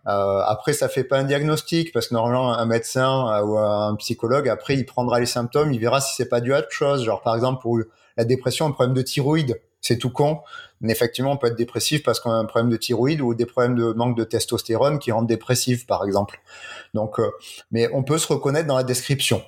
Euh, 0.08 0.40
après, 0.46 0.72
ça 0.72 0.88
fait 0.88 1.04
pas 1.04 1.18
un 1.18 1.24
diagnostic 1.24 1.92
parce 1.92 2.08
que 2.08 2.14
normalement, 2.14 2.52
un 2.52 2.66
médecin 2.66 3.28
euh, 3.32 3.42
ou 3.42 3.58
un 3.58 3.94
psychologue, 3.96 4.48
après, 4.48 4.74
il 4.74 4.86
prendra 4.86 5.18
les 5.18 5.26
symptômes, 5.26 5.72
il 5.72 5.80
verra 5.80 6.00
si 6.00 6.14
c'est 6.14 6.28
pas 6.28 6.40
dû 6.40 6.54
à 6.54 6.58
autre 6.58 6.70
chose. 6.70 7.04
Genre, 7.04 7.22
par 7.22 7.34
exemple, 7.34 7.60
pour 7.60 7.78
la 8.16 8.24
dépression, 8.24 8.66
un 8.66 8.70
problème 8.70 8.94
de 8.94 9.02
thyroïde, 9.02 9.60
c'est 9.80 9.98
tout 9.98 10.10
con. 10.10 10.40
Mais 10.80 10.92
effectivement, 10.92 11.32
on 11.32 11.36
peut 11.36 11.48
être 11.48 11.56
dépressif 11.56 12.02
parce 12.02 12.20
qu'on 12.20 12.30
a 12.30 12.36
un 12.36 12.44
problème 12.44 12.70
de 12.70 12.76
thyroïde 12.76 13.20
ou 13.20 13.34
des 13.34 13.46
problèmes 13.46 13.74
de 13.74 13.92
manque 13.92 14.16
de 14.16 14.24
testostérone 14.24 14.98
qui 14.98 15.10
rendent 15.10 15.26
dépressif, 15.26 15.86
par 15.86 16.04
exemple. 16.04 16.40
Donc, 16.94 17.18
euh, 17.18 17.30
mais 17.72 17.88
on 17.92 18.04
peut 18.04 18.18
se 18.18 18.28
reconnaître 18.28 18.68
dans 18.68 18.76
la 18.76 18.84
description. 18.84 19.42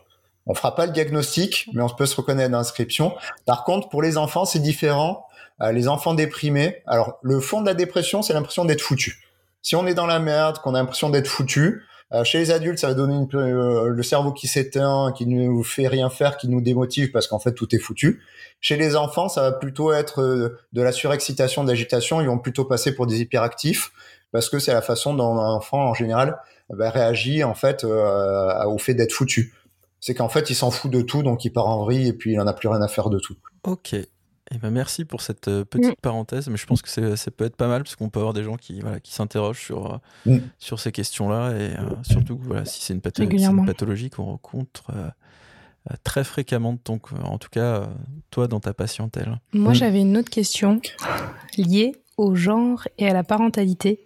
On 0.49 0.55
fera 0.55 0.74
pas 0.74 0.86
le 0.86 0.92
diagnostic, 0.92 1.68
mais 1.74 1.82
on 1.82 1.88
peut 1.88 2.07
se 2.07 2.16
reconnaître 2.16 2.51
dans 2.51 2.59
l'inscription. 2.59 3.14
Par 3.44 3.64
contre, 3.64 3.90
pour 3.90 4.01
les 4.01 4.16
enfants, 4.16 4.46
c'est 4.46 4.59
différent. 4.59 5.26
Euh, 5.61 5.72
les 5.72 5.88
enfants 5.88 6.14
déprimés, 6.14 6.82
alors 6.86 7.18
le 7.22 7.40
fond 7.40 7.61
de 7.61 7.66
la 7.66 7.74
dépression, 7.74 8.22
c'est 8.22 8.32
l'impression 8.32 8.64
d'être 8.64 8.80
foutu. 8.80 9.24
Si 9.61 9.76
on 9.76 9.86
est 9.86 9.94
dans 9.94 10.07
la 10.07 10.20
merde, 10.20 10.59
qu'on 10.59 10.74
a 10.74 10.78
l'impression 10.78 11.11
d'être 11.11 11.26
foutu, 11.26 11.82
euh, 12.14 12.24
chez 12.24 12.38
les 12.38 12.51
adultes, 12.51 12.78
ça 12.78 12.86
va 12.86 12.94
donner 12.94 13.26
euh, 13.34 13.88
le 13.88 14.03
cerveau 14.03 14.32
qui 14.32 14.46
s'éteint, 14.46 15.12
qui 15.14 15.26
ne 15.26 15.42
nous 15.42 15.62
fait 15.62 15.88
rien 15.88 16.09
faire, 16.09 16.38
qui 16.38 16.49
nous 16.49 16.62
démotive 16.62 17.11
parce 17.11 17.26
qu'en 17.26 17.38
fait 17.38 17.53
tout 17.53 17.74
est 17.74 17.78
foutu. 17.78 18.22
Chez 18.61 18.76
les 18.76 18.96
enfants, 18.96 19.28
ça 19.28 19.42
va 19.42 19.53
plutôt 19.53 19.92
être 19.92 20.22
de 20.72 20.82
la 20.82 20.92
surexcitation, 20.92 21.64
de 21.64 21.68
l'agitation. 21.68 22.22
Ils 22.22 22.28
vont 22.28 22.38
plutôt 22.38 22.64
passer 22.64 22.94
pour 22.94 23.07
des 23.07 23.20
hyperactifs 23.20 23.90
parce 24.32 24.49
que 24.49 24.59
c'est 24.59 24.72
la 24.72 24.80
façon 24.80 25.12
dont 25.12 25.38
un 25.38 25.53
enfant 25.53 25.90
en 25.90 25.94
général 25.94 26.38
bah, 26.70 26.88
réagit 26.90 27.44
en 27.44 27.55
fait 27.55 27.84
au 27.84 28.78
fait 28.78 28.94
d'être 28.94 29.12
foutu 29.12 29.53
c'est 30.01 30.14
qu'en 30.14 30.28
fait, 30.28 30.51
il 30.51 30.55
s'en 30.55 30.70
fout 30.70 30.90
de 30.90 31.03
tout, 31.03 31.22
donc 31.22 31.44
il 31.44 31.51
part 31.51 31.66
en 31.66 31.84
vrille 31.84 32.09
et 32.09 32.12
puis 32.12 32.32
il 32.32 32.40
en 32.40 32.46
a 32.46 32.53
plus 32.53 32.68
rien 32.68 32.80
à 32.82 32.88
faire 32.88 33.11
de 33.11 33.18
tout. 33.18 33.36
Ok. 33.64 33.96
Eh 34.51 34.57
ben 34.57 34.70
merci 34.70 35.05
pour 35.05 35.20
cette 35.20 35.49
euh, 35.49 35.64
petite 35.64 35.92
mm. 35.92 36.01
parenthèse, 36.01 36.49
mais 36.49 36.57
je 36.57 36.66
pense 36.66 36.80
que 36.80 37.16
ça 37.16 37.30
peut 37.30 37.44
être 37.44 37.57
pas 37.57 37.68
mal 37.68 37.82
parce 37.82 37.96
qu'on 37.96 38.09
peut 38.09 38.18
avoir 38.18 38.32
des 38.32 38.42
gens 38.42 38.57
qui, 38.57 38.80
voilà, 38.80 38.99
qui 38.99 39.12
s'interrogent 39.12 39.62
sur, 39.62 40.01
euh, 40.26 40.36
mm. 40.36 40.38
sur 40.59 40.80
ces 40.80 40.90
questions-là 40.90 41.51
et 41.51 41.76
euh, 41.76 41.90
surtout 42.03 42.38
voilà, 42.42 42.64
si 42.64 42.82
c'est 42.82 42.94
une, 42.94 43.01
pathologie 43.03 44.11
qu'on 44.11 44.24
rencontre 44.24 44.90
très 46.03 46.24
fréquemment, 46.24 46.76
donc 46.84 47.12
en 47.24 47.38
tout 47.38 47.49
cas 47.51 47.88
toi 48.30 48.46
dans 48.49 48.61
ta 48.61 48.72
patientèle. 48.74 49.38
Moi 49.53 49.72
mm. 49.72 49.74
j'avais 49.74 50.01
une 50.01 50.16
autre 50.16 50.30
question 50.30 50.80
liée 51.59 51.92
au 52.19 52.35
genre 52.35 52.87
et 52.99 53.09
à 53.09 53.14
la 53.14 53.25
parentalité. 53.25 54.05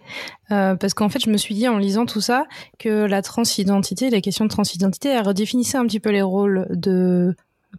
Euh, 0.53 0.77
parce 0.77 0.95
qu'en 0.95 1.09
fait, 1.09 1.19
je 1.25 1.31
me 1.31 1.39
suis 1.39 1.55
dit 1.55 1.67
en 1.67 1.79
lisant 1.79 2.07
tout 2.07 2.21
ça 2.21 2.47
que 2.79 3.07
la 3.07 3.23
transidentité, 3.23 4.11
la 4.11 4.21
question 4.21 4.45
de 4.45 4.51
transidentité, 4.51 5.09
elle 5.09 5.27
redéfinissait 5.27 5.79
un 5.79 5.87
petit 5.87 5.99
peu 5.99 6.11
les 6.11 6.23
rôles 6.23 6.67
de 6.71 7.35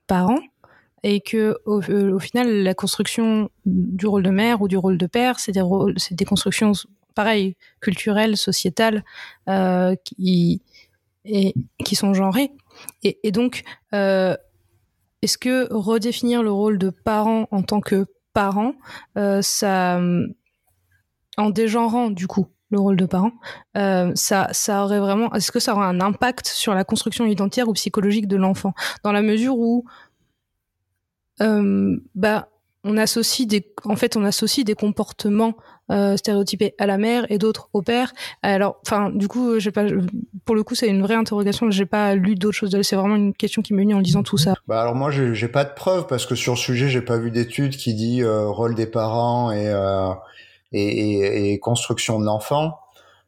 parents 0.07 0.39
et 1.03 1.21
que 1.21 1.57
au, 1.65 1.81
euh, 1.89 2.19
final, 2.19 2.63
la 2.63 2.73
construction 2.73 3.49
du 3.65 4.07
rôle 4.07 4.23
de 4.23 4.31
mère 4.31 4.61
ou 4.61 4.67
du 4.67 4.75
rôle 4.75 4.97
de 4.97 5.05
père, 5.05 5.39
c'est 5.39 5.51
des 5.51 5.61
rôles, 5.61 5.95
des 6.11 6.25
constructions 6.25 6.71
pareilles, 7.13 7.55
culturelles, 7.79 8.35
sociétales, 8.35 9.03
euh, 9.47 9.95
qui 10.03 10.61
sont 11.93 12.13
genrées. 12.15 12.51
Et, 13.03 13.31
donc, 13.31 13.63
est-ce 13.91 15.37
que 15.37 15.71
redéfinir 15.71 16.41
le 16.41 16.51
rôle 16.51 16.79
de 16.79 16.89
parent 16.89 17.47
en 17.51 17.61
tant 17.61 17.81
que 17.81 18.07
parents, 18.33 18.73
euh, 19.17 19.41
ça, 19.41 19.99
en 21.37 21.49
dégenrant 21.49 22.09
du 22.09 22.27
coup 22.27 22.47
le 22.69 22.79
rôle 22.79 22.97
de 22.97 23.05
parent, 23.05 23.31
euh, 23.77 24.11
ça, 24.15 24.49
ça 24.51 24.83
aurait 24.83 24.99
vraiment, 24.99 25.31
est-ce 25.33 25.51
que 25.51 25.59
ça 25.59 25.75
aurait 25.75 25.85
un 25.85 26.01
impact 26.01 26.47
sur 26.47 26.73
la 26.73 26.83
construction 26.83 27.25
identitaire 27.25 27.69
ou 27.69 27.73
psychologique 27.73 28.27
de 28.27 28.35
l'enfant, 28.35 28.73
dans 29.03 29.11
la 29.11 29.21
mesure 29.21 29.57
où, 29.57 29.85
euh, 31.41 31.97
bah, 32.15 32.49
on 32.83 32.97
associe 32.97 33.47
des, 33.47 33.73
en 33.85 33.95
on 34.15 34.23
associe 34.25 34.65
des 34.65 34.75
comportements 34.75 35.55
euh, 35.91 36.15
à 36.77 36.85
la 36.85 36.97
mère 36.97 37.25
et 37.29 37.37
d'autres 37.37 37.69
au 37.73 37.81
père. 37.81 38.13
Alors, 38.41 38.77
enfin, 38.85 39.09
du 39.09 39.27
coup, 39.27 39.59
j'ai 39.59 39.71
pas, 39.71 39.85
pour 40.45 40.55
le 40.55 40.63
coup, 40.63 40.75
c'est 40.75 40.87
une 40.87 41.01
vraie 41.01 41.15
interrogation. 41.15 41.69
J'ai 41.71 41.85
pas 41.85 42.15
lu 42.15 42.35
d'autres 42.35 42.55
choses. 42.55 42.81
C'est 42.81 42.95
vraiment 42.95 43.15
une 43.15 43.33
question 43.33 43.61
qui 43.61 43.73
me 43.73 43.83
vient 43.83 43.97
en 43.97 43.99
lisant 43.99 44.23
tout 44.23 44.37
ça. 44.37 44.53
Bah 44.67 44.81
alors 44.81 44.95
moi, 44.95 45.11
j'ai 45.11 45.47
pas 45.47 45.65
de 45.65 45.73
preuves 45.73 46.07
parce 46.07 46.25
que 46.25 46.35
sur 46.35 46.53
le 46.53 46.57
sujet, 46.57 46.89
j'ai 46.89 47.01
pas 47.01 47.17
vu 47.17 47.31
d'études 47.31 47.75
qui 47.77 47.93
dit 47.93 48.21
euh, 48.21 48.47
rôle 48.47 48.75
des 48.75 48.87
parents 48.87 49.51
et, 49.51 49.67
euh, 49.67 50.13
et, 50.71 51.59
construction 51.59 52.19
de 52.19 52.25
l'enfant. 52.25 52.79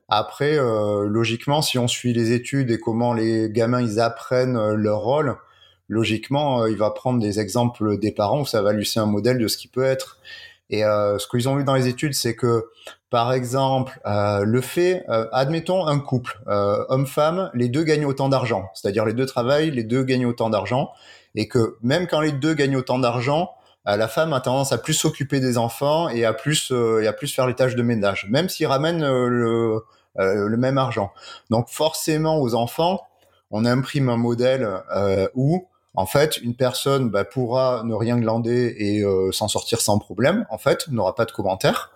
Après, 0.08 0.58
euh, 0.58 1.08
logiquement, 1.08 1.62
si 1.62 1.80
on 1.80 1.88
suit 1.88 2.14
les 2.14 2.32
études 2.32 2.70
et 2.72 2.80
comment 2.80 3.14
les 3.14 3.50
gamins 3.50 3.82
ils 3.82 4.00
apprennent 4.00 4.74
leur 4.74 5.00
rôle, 5.00 5.38
logiquement, 5.88 6.62
euh, 6.62 6.72
il 6.72 6.78
va 6.78 6.92
prendre 6.92 7.20
des 7.20 7.40
exemples 7.40 7.98
des 8.00 8.12
parents 8.12 8.42
où 8.42 8.46
ça 8.46 8.62
va 8.62 8.74
lui 8.74 8.92
un 8.96 9.06
modèle 9.06 9.38
de 9.38 9.48
ce 9.48 9.58
qui 9.58 9.68
peut 9.68 9.84
être. 9.84 10.20
Et 10.70 10.84
euh, 10.84 11.20
ce 11.20 11.28
qu'ils 11.28 11.48
ont 11.48 11.56
vu 11.56 11.64
dans 11.64 11.76
les 11.76 11.88
études, 11.88 12.14
c'est 12.16 12.36
que, 12.36 12.66
par 13.12 13.34
exemple, 13.34 14.00
euh, 14.06 14.44
le 14.44 14.62
fait, 14.62 15.06
euh, 15.10 15.28
admettons 15.32 15.86
un 15.86 16.00
couple, 16.00 16.42
euh, 16.48 16.84
homme-femme, 16.90 17.52
les 17.54 17.70
deux 17.70 17.84
gagnent 17.84 18.06
autant 18.06 18.30
d'argent, 18.30 18.70
c'est-à-dire 18.74 19.06
les 19.06 19.14
deux 19.14 19.28
travaillent, 19.28 19.70
les 19.70 19.84
deux 19.84 20.04
gagnent 20.04 20.26
autant 20.26 20.50
d'argent, 20.50 20.92
et 21.36 21.48
que 21.48 21.78
même 21.82 22.08
quand 22.08 22.20
les 22.20 22.32
deux 22.32 22.56
gagnent 22.56 22.78
autant 22.78 22.98
d'argent, 23.00 23.52
la 23.88 24.08
femme 24.08 24.34
a 24.34 24.42
tendance 24.42 24.72
à 24.72 24.80
plus 24.80 24.96
s'occuper 24.96 25.40
des 25.40 25.60
enfants 25.60 26.10
et 26.10 26.26
à 26.26 26.34
plus 26.34 26.72
et 26.72 27.06
à 27.06 27.14
plus 27.14 27.32
faire 27.32 27.46
les 27.46 27.54
tâches 27.54 27.76
de 27.76 27.84
ménage, 27.84 28.26
même 28.32 28.50
s'ils 28.50 28.66
ramènent 28.66 29.06
le, 29.06 29.84
le 30.16 30.58
même 30.58 30.80
argent. 30.80 31.12
Donc 31.52 31.70
forcément, 31.70 32.40
aux 32.42 32.56
enfants, 32.56 33.02
on 33.52 33.64
imprime 33.64 34.10
un 34.10 34.18
modèle 34.18 34.68
où 35.36 35.68
en 35.96 36.06
fait, 36.06 36.38
une 36.38 36.56
personne 36.56 37.10
bah, 37.10 37.26
pourra 37.26 37.84
ne 37.86 37.94
rien 37.94 38.18
glander 38.18 38.76
et 38.78 39.02
euh, 39.02 39.32
s'en 39.32 39.48
sortir 39.48 39.82
sans 39.82 40.00
problème, 40.00 40.46
en 40.50 40.58
fait, 40.58 40.88
n'aura 40.90 41.16
pas 41.16 41.26
de 41.26 41.32
commentaires. 41.32 41.92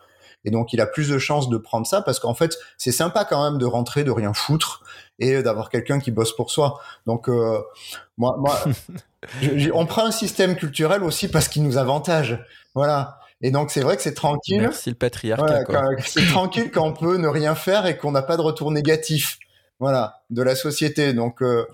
Et 0.45 0.51
donc, 0.51 0.71
il 0.71 0.79
a 0.79 0.85
plus 0.85 1.09
de 1.09 1.17
chances 1.17 1.49
de 1.49 1.57
prendre 1.57 1.85
ça 1.85 2.01
parce 2.01 2.19
qu'en 2.19 2.33
fait, 2.33 2.57
c'est 2.77 2.93
sympa 2.93 3.25
quand 3.25 3.43
même 3.43 3.59
de 3.59 3.65
rentrer, 3.65 4.03
de 4.03 4.11
rien 4.11 4.33
foutre 4.33 4.83
et 5.19 5.43
d'avoir 5.43 5.69
quelqu'un 5.69 5.99
qui 5.99 6.11
bosse 6.11 6.33
pour 6.33 6.49
soi. 6.49 6.79
Donc, 7.05 7.27
euh, 7.27 7.59
moi, 8.17 8.37
moi 8.39 8.57
on 9.73 9.85
prend 9.85 10.05
un 10.05 10.11
système 10.11 10.55
culturel 10.55 11.03
aussi 11.03 11.27
parce 11.27 11.49
qu'il 11.49 11.63
nous 11.63 11.77
avantage. 11.77 12.43
Voilà. 12.73 13.19
Et 13.41 13.51
donc, 13.51 13.71
c'est 13.71 13.81
vrai 13.81 13.97
que 13.97 14.01
c'est 14.01 14.13
tranquille. 14.13 14.61
Merci 14.61 14.89
le 14.89 14.95
patriarcat. 14.95 15.63
c'est 16.05 16.25
tranquille 16.27 16.71
quand 16.71 16.87
on 16.87 16.93
peut 16.93 17.17
ne 17.17 17.27
rien 17.27 17.55
faire 17.55 17.85
et 17.85 17.97
qu'on 17.97 18.11
n'a 18.11 18.21
pas 18.21 18.37
de 18.37 18.41
retour 18.41 18.71
négatif 18.71 19.39
voilà, 19.79 20.21
de 20.29 20.43
la 20.43 20.55
société. 20.55 21.13
Donc 21.13 21.41
euh, 21.41 21.65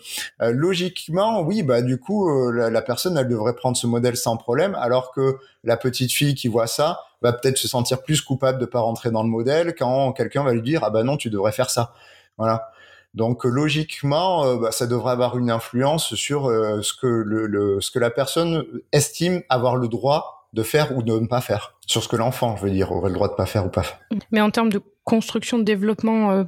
euh, 0.42 0.52
logiquement, 0.52 1.42
oui, 1.42 1.64
bah 1.64 1.82
du 1.82 2.00
coup, 2.00 2.30
euh, 2.30 2.70
la, 2.70 2.82
personne, 2.82 3.18
elle 3.18 3.28
devrait 3.28 3.56
prendre 3.56 3.76
ce 3.76 3.88
modèle 3.88 4.16
sans 4.16 4.38
problème, 4.38 4.76
alors 4.76 5.12
que 5.12 5.38
la 5.64 5.76
petite 5.76 6.12
fille 6.12 6.36
qui 6.36 6.48
voit 6.48 6.68
ça 6.68 7.02
va 7.22 7.34
peut-être 7.34 7.58
se 7.58 7.68
sentir 7.68 8.04
plus 8.04 8.22
coupable 8.22 8.60
de 8.60 8.66
pas 8.66 8.80
rentrer 8.80 9.10
dans 9.10 9.24
le 9.24 9.30
modèle 9.30 9.74
quand 9.76 10.14
quelqu'un 10.14 10.44
va 10.44 10.54
lui 10.54 10.62
dire 10.62 10.82
ah 10.84 10.92
bah 10.92 11.04
non, 11.04 11.18
tu 11.18 11.30
devrais 11.30 11.52
faire 11.52 11.72
ça. 11.72 11.94
Voilà. 12.38 12.70
Donc 13.16 13.46
logiquement, 13.46 14.58
bah, 14.58 14.72
ça 14.72 14.86
devrait 14.86 15.14
avoir 15.14 15.38
une 15.38 15.50
influence 15.50 16.14
sur 16.16 16.48
ce 16.48 16.94
que 16.94 17.08
le, 17.08 17.80
ce 17.80 17.90
que 17.90 17.98
la 17.98 18.10
personne 18.10 18.66
estime 18.92 19.42
avoir 19.48 19.78
le 19.78 19.88
droit 19.88 20.50
de 20.52 20.64
faire 20.64 20.96
ou 20.96 21.02
de 21.02 21.18
ne 21.18 21.26
pas 21.26 21.40
faire, 21.40 21.76
sur 21.88 22.04
ce 22.04 22.10
que 22.10 22.18
l'enfant, 22.18 22.58
je 22.58 22.64
veux 22.64 22.72
dire, 22.72 22.92
aurait 22.92 23.10
le 23.10 23.16
droit 23.16 23.30
de 23.30 23.34
pas 23.34 23.46
faire 23.46 23.66
ou 23.66 23.70
pas 23.70 23.84
faire. 23.84 24.00
Mais 24.32 24.42
en 24.42 24.52
termes 24.52 24.70
de 24.70 24.82
construction, 25.06 25.58
de 25.58 25.64
développement 25.64 26.46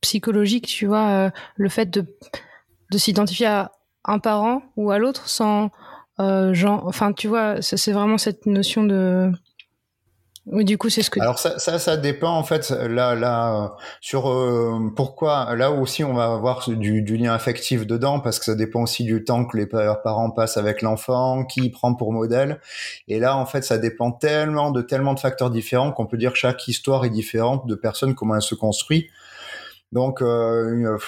psychologique, 0.00 0.66
tu 0.66 0.86
vois, 0.86 1.08
euh, 1.08 1.30
le 1.56 1.68
fait 1.68 1.86
de, 1.86 2.06
de 2.90 2.98
s'identifier 2.98 3.46
à 3.46 3.72
un 4.04 4.18
parent 4.18 4.62
ou 4.76 4.90
à 4.90 4.98
l'autre 4.98 5.28
sans 5.28 5.70
euh, 6.20 6.52
genre, 6.52 6.84
enfin, 6.86 7.12
tu 7.12 7.28
vois, 7.28 7.62
c'est 7.62 7.92
vraiment 7.92 8.18
cette 8.18 8.46
notion 8.46 8.84
de 8.84 9.32
oui, 10.46 10.64
du 10.64 10.78
coup, 10.78 10.88
c'est 10.88 11.02
ce 11.02 11.10
que. 11.10 11.20
Alors 11.20 11.38
ça, 11.38 11.58
ça, 11.58 11.96
dépend 11.96 12.30
en 12.30 12.42
fait. 12.42 12.70
Là, 12.70 13.14
là, 13.14 13.76
sur 14.00 14.30
euh, 14.30 14.90
pourquoi. 14.96 15.54
Là 15.54 15.70
aussi, 15.70 16.02
on 16.02 16.14
va 16.14 16.32
avoir 16.32 16.68
du, 16.68 17.02
lien 17.16 17.32
affectif 17.32 17.86
dedans 17.86 18.20
parce 18.20 18.38
que 18.38 18.46
ça 18.46 18.54
dépend 18.54 18.82
aussi 18.82 19.04
du 19.04 19.22
temps 19.22 19.44
que 19.44 19.56
les 19.56 19.66
parents 19.66 20.30
passent 20.30 20.56
avec 20.56 20.82
l'enfant, 20.82 21.44
qui 21.44 21.70
prend 21.70 21.94
pour 21.94 22.12
modèle. 22.12 22.60
Et 23.06 23.20
là, 23.20 23.36
en 23.36 23.46
fait, 23.46 23.62
ça 23.62 23.78
dépend 23.78 24.12
tellement 24.12 24.70
de 24.70 24.80
tellement 24.80 25.14
de 25.14 25.20
facteurs 25.20 25.50
différents 25.50 25.92
qu'on 25.92 26.06
peut 26.06 26.18
dire 26.18 26.32
que 26.32 26.38
chaque 26.38 26.66
histoire 26.66 27.04
est 27.04 27.10
différente 27.10 27.66
de 27.66 27.74
personne 27.74 28.14
comment 28.14 28.34
elle 28.34 28.42
se 28.42 28.54
construit. 28.54 29.08
Donc 29.92 30.22
euh, 30.22 30.98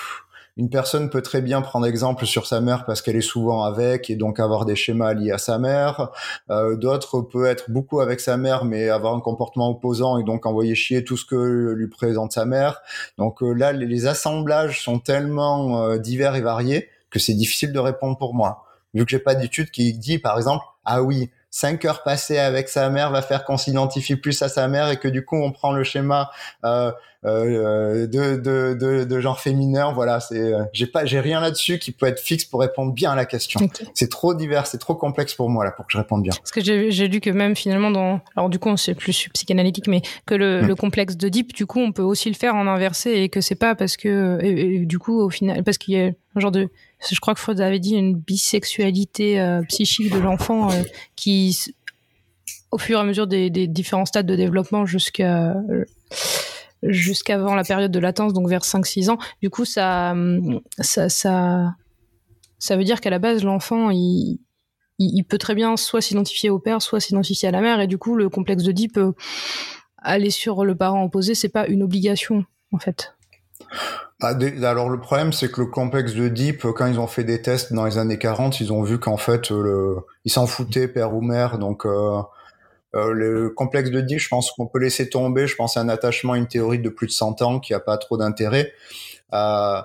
une, 0.57 0.71
personne 0.71 1.09
peut 1.09 1.23
très 1.23 1.41
bien 1.41 1.63
prendre 1.63 1.87
exemple 1.87 2.27
sur 2.27 2.47
sa 2.47 2.61
mère 2.61 2.85
parce 2.85 3.01
qu'elle 3.01 3.17
est 3.17 3.21
souvent 3.21 3.65
avec 3.65 4.11
et 4.11 4.17
donc 4.17 4.41
avoir 4.41 4.65
des 4.65 4.77
schémas 4.77 5.15
liés 5.15 5.31
à 5.31 5.39
sa 5.39 5.59
mère. 5.59 6.11
Euh, 6.51 6.77
D'autres 6.77 7.21
peut 7.21 7.47
être 7.47 7.71
beaucoup 7.71 8.01
avec 8.01 8.21
sa 8.21 8.37
mère 8.37 8.65
mais 8.65 8.89
avoir 8.89 9.15
un 9.15 9.21
comportement 9.21 9.71
opposant 9.71 10.19
et 10.19 10.25
donc 10.25 10.45
envoyer 10.47 10.75
chier 10.75 11.05
tout 11.05 11.17
ce 11.17 11.25
que 11.25 11.73
lui 11.73 11.89
présente 11.89 12.33
sa 12.33 12.45
mère. 12.45 12.83
Donc 13.19 13.43
euh, 13.43 13.53
là, 13.53 13.73
les, 13.73 14.07
assemblages 14.07 14.83
sont 14.83 14.99
tellement 14.99 15.85
euh, 15.85 15.99
divers 15.99 16.35
et 16.35 16.41
variés 16.41 16.89
que 17.11 17.19
c'est 17.19 17.35
difficile 17.35 17.73
de 17.73 17.79
répondre 17.79 18.19
pour 18.19 18.35
moi. 18.35 18.65
Vu 18.95 19.05
que 19.05 19.11
j'ai 19.11 19.19
pas 19.21 19.35
d'étude 19.35 19.71
qui 19.71 19.93
dit 19.95 20.19
par 20.19 20.37
exemple 20.37 20.65
ah 20.85 21.03
oui 21.03 21.31
cinq 21.53 21.85
heures 21.85 22.03
passées 22.03 22.39
avec 22.39 22.69
sa 22.71 22.89
mère 22.89 23.11
va 23.11 23.21
faire 23.21 23.45
qu'on 23.45 23.59
s'identifie 23.59 24.17
plus 24.17 24.41
à 24.43 24.49
sa 24.49 24.67
mère 24.69 24.89
et 24.89 24.97
que 24.97 25.07
du 25.07 25.25
coup 25.25 25.37
on 25.37 25.53
prend 25.53 25.71
le 25.71 25.85
schéma 25.85 26.31
euh, 26.65 26.91
euh, 27.25 28.07
de, 28.09 28.37
de, 28.37 28.75
de, 28.75 29.05
de, 29.05 29.21
genre 29.21 29.39
féminin. 29.39 29.93
Voilà, 29.93 30.19
c'est 30.19 30.41
euh, 30.41 30.65
j'ai 30.73 30.87
pas 30.87 31.05
j'ai 31.05 31.21
rien 31.21 31.41
là-dessus 31.41 31.79
qui 31.79 31.93
peut 31.93 32.07
être 32.07 32.19
fixe 32.19 32.45
pour 32.45 32.61
répondre 32.61 32.93
bien 32.93 33.13
à 33.13 33.15
la 33.15 33.27
question. 33.27 33.61
C'est 33.95 34.11
trop 34.11 34.35
divers, 34.35 34.67
c'est 34.67 34.79
trop 34.79 34.95
complexe 34.95 35.35
pour 35.35 35.51
moi 35.51 35.65
là 35.65 35.71
pour 35.71 35.87
que 35.87 35.93
je 35.93 35.99
réponde 35.99 36.23
bien. 36.23 36.33
Parce 36.35 36.51
que 36.51 36.63
j'ai 36.63 37.09
lu 37.09 37.21
que 37.21 37.31
même 37.31 37.55
finalement 37.55 37.91
dans 37.91 38.21
alors 38.35 38.49
du 38.49 38.59
coup 38.59 38.75
c'est 38.79 38.95
plus 38.95 39.29
psychanalytique 39.35 39.89
mais 39.89 40.01
que 40.27 40.35
le, 40.35 40.63
mm. 40.63 40.67
le 40.67 40.75
complexe 40.75 41.17
de 41.19 41.29
Deep 41.29 41.53
du 41.53 41.67
coup 41.67 41.81
on 41.81 41.93
peut 41.93 42.03
aussi 42.03 42.31
le 42.31 42.35
faire 42.35 42.57
en 42.57 42.67
inversé 42.67 43.11
et 43.11 43.29
que 43.29 43.43
c'est 43.43 43.57
pas 43.57 43.75
parce 43.75 43.99
que 43.99 44.39
et, 44.43 44.87
du 44.87 44.99
coup 44.99 45.21
au 45.21 45.29
final 45.29 45.63
parce 45.63 45.77
qu'il 45.77 45.95
y 45.95 46.01
a 46.01 46.11
un 46.35 46.41
genre 46.41 46.51
de 46.51 46.71
je 47.11 47.21
crois 47.21 47.35
que 47.35 47.41
Freud 47.41 47.61
avait 47.61 47.81
dit 47.81 47.95
une 47.95 48.15
bisexualité 48.15 49.41
euh, 49.41 49.63
psychique 49.63 50.13
de 50.13 50.19
l'enfant 50.19 50.71
euh, 50.71 50.83
qui, 51.17 51.59
au 52.71 52.79
fur 52.79 52.99
et 52.99 53.01
à 53.01 53.05
mesure 53.05 53.27
des, 53.27 53.51
différents 53.51 54.05
stades 54.05 54.27
de 54.27 54.37
développement 54.37 54.87
jusqu'à 54.87 55.55
jusqu'avant 56.83 57.55
la 57.55 57.63
période 57.63 57.93
de 57.93 57.99
latence, 58.01 58.33
donc 58.33 58.49
vers 58.49 58.63
5-6 58.63 59.11
ans, 59.11 59.19
du 59.41 59.51
coup, 59.51 59.65
ça, 59.65 60.17
ça, 60.81 61.09
ça, 61.09 62.77
veut 62.77 62.83
dire 62.83 63.01
qu'à 63.01 63.11
la 63.11 63.21
base, 63.21 63.45
l'enfant, 63.45 63.91
il, 63.91 64.41
peut 65.29 65.39
très 65.39 65.55
bien 65.55 65.77
soit 65.77 66.01
s'identifier 66.01 66.51
au 66.51 66.59
père, 66.59 66.83
soit 66.83 66.99
s'identifier 66.99 67.49
à 67.49 67.53
la 67.53 67.61
mère, 67.61 67.81
et 67.81 67.87
du 67.87 67.99
coup, 67.99 68.17
le 68.17 68.29
complexe 68.29 68.65
de 68.65 68.73
Deep, 68.73 68.99
aller 69.99 70.31
sur 70.31 70.65
le 70.65 70.75
parent 70.75 71.05
opposé, 71.05 71.37
c'est 71.37 71.49
pas 71.49 71.69
une 71.69 71.85
obligation, 71.85 72.45
en 72.73 72.79
fait. 72.79 73.15
Ah, 74.21 74.35
alors 74.63 74.89
le 74.89 75.01
problème, 75.01 75.33
c'est 75.33 75.51
que 75.51 75.61
le 75.61 75.67
complexe 75.67 76.15
de 76.15 76.29
Deep, 76.29 76.63
quand 76.77 76.87
ils 76.87 77.01
ont 77.01 77.07
fait 77.07 77.25
des 77.25 77.43
tests 77.43 77.73
dans 77.73 77.85
les 77.85 77.99
années 77.99 78.19
40, 78.19 78.61
ils 78.61 78.73
ont 78.73 78.83
vu 78.83 78.99
qu'en 78.99 79.17
fait, 79.17 79.51
le... 79.51 79.97
ils 80.25 80.31
s'en 80.31 80.47
foutaient, 80.47 80.87
père 80.89 81.15
ou 81.15 81.21
mère. 81.21 81.59
Donc, 81.59 81.87
euh, 81.87 82.21
euh, 82.95 83.13
le 83.13 83.51
complexe 83.51 83.91
de 83.91 84.01
Deep, 84.01 84.21
je 84.21 84.29
pense 84.29 84.53
qu'on 84.53 84.67
peut 84.67 84.79
laisser 84.79 85.09
tomber. 85.09 85.47
Je 85.47 85.57
pense 85.57 85.77
à 85.77 85.81
un 85.81 85.89
attachement 85.89 86.35
une 86.35 86.47
théorie 86.47 86.79
de 86.79 86.89
plus 86.89 87.09
de 87.09 87.13
100 87.13 87.43
ans 87.43 87.59
qui 87.59 87.75
a 87.75 87.81
pas 87.81 87.99
trop 87.99 88.17
d'intérêt. 88.17 88.73
Euh, 89.33 89.81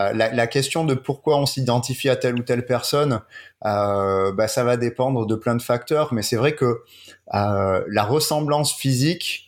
euh, 0.00 0.12
la, 0.12 0.32
la, 0.32 0.46
question 0.46 0.84
de 0.84 0.94
pourquoi 0.94 1.38
on 1.38 1.46
s'identifie 1.46 2.08
à 2.08 2.14
telle 2.14 2.36
ou 2.36 2.42
telle 2.42 2.64
personne, 2.64 3.20
euh, 3.64 4.32
bah, 4.32 4.46
ça 4.46 4.62
va 4.62 4.76
dépendre 4.76 5.26
de 5.26 5.34
plein 5.34 5.56
de 5.56 5.62
facteurs. 5.62 6.14
Mais 6.14 6.22
c'est 6.22 6.36
vrai 6.36 6.54
que 6.54 6.82
euh, 7.34 7.84
la 7.88 8.04
ressemblance 8.04 8.72
physique 8.72 9.47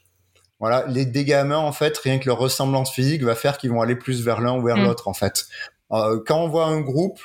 voilà, 0.61 0.85
les 0.89 1.07
des 1.07 1.25
gamins 1.25 1.57
en 1.57 1.73
fait, 1.73 1.97
rien 1.99 2.19
que 2.19 2.27
leur 2.27 2.39
ressemblance 2.39 2.93
physique 2.93 3.23
va 3.23 3.35
faire 3.35 3.59
qu'ils 3.59 3.71
vont 3.71 3.81
aller 3.81 3.97
plus 3.97 4.23
vers 4.23 4.41
l'un 4.41 4.57
ou 4.57 4.63
vers 4.63 4.77
mm. 4.77 4.85
l'autre 4.85 5.09
en 5.09 5.15
fait. 5.15 5.47
Euh, 5.93 6.21
quand 6.25 6.39
on 6.39 6.49
voit 6.49 6.67
un 6.67 6.81
groupe, 6.81 7.19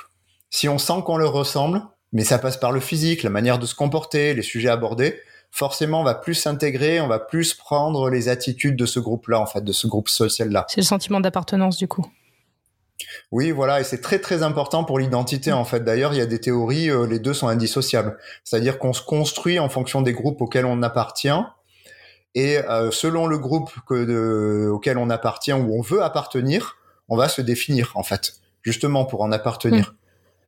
si 0.49 0.67
on 0.69 0.77
sent 0.77 1.03
qu'on 1.05 1.17
leur 1.17 1.33
ressemble, 1.33 1.81
mais 2.13 2.23
ça 2.23 2.39
passe 2.39 2.57
par 2.57 2.71
le 2.71 2.79
physique, 2.79 3.23
la 3.23 3.29
manière 3.29 3.59
de 3.59 3.65
se 3.65 3.75
comporter, 3.75 4.33
les 4.33 4.41
sujets 4.41 4.69
abordés, 4.69 5.19
forcément 5.51 6.01
on 6.01 6.03
va 6.03 6.15
plus 6.15 6.33
s'intégrer, 6.33 7.01
on 7.01 7.07
va 7.07 7.19
plus 7.19 7.53
prendre 7.53 8.09
les 8.09 8.29
attitudes 8.29 8.77
de 8.77 8.85
ce 8.85 8.99
groupe-là 8.99 9.39
en 9.39 9.45
fait, 9.45 9.61
de 9.61 9.73
ce 9.73 9.85
groupe 9.85 10.09
social-là. 10.09 10.65
C'est 10.69 10.81
le 10.81 10.85
sentiment 10.85 11.19
d'appartenance 11.19 11.77
du 11.77 11.87
coup. 11.87 12.05
Oui, 13.31 13.51
voilà, 13.51 13.81
et 13.81 13.83
c'est 13.83 13.99
très 13.99 14.19
très 14.19 14.43
important 14.43 14.85
pour 14.85 14.99
l'identité 14.99 15.51
en 15.51 15.65
fait. 15.65 15.81
D'ailleurs, 15.81 16.13
il 16.13 16.17
y 16.17 16.21
a 16.21 16.25
des 16.25 16.39
théories, 16.39 16.89
euh, 16.89 17.05
les 17.05 17.19
deux 17.19 17.33
sont 17.33 17.49
indissociables. 17.49 18.17
C'est-à-dire 18.45 18.79
qu'on 18.79 18.93
se 18.93 19.01
construit 19.01 19.59
en 19.59 19.67
fonction 19.67 20.01
des 20.01 20.13
groupes 20.13 20.41
auxquels 20.41 20.65
on 20.65 20.81
appartient, 20.81 21.27
et 22.35 22.57
euh, 22.57 22.91
selon 22.91 23.27
le 23.27 23.37
groupe 23.37 23.71
que 23.87 24.67
auquel 24.69 24.97
on 24.97 25.09
appartient 25.09 25.53
ou 25.53 25.77
on 25.77 25.81
veut 25.81 26.03
appartenir, 26.03 26.77
on 27.07 27.15
va 27.15 27.29
se 27.29 27.41
définir 27.41 27.93
en 27.95 28.03
fait, 28.03 28.33
justement 28.61 29.05
pour 29.05 29.21
en 29.21 29.31
appartenir. 29.31 29.91
Mm. 29.91 29.95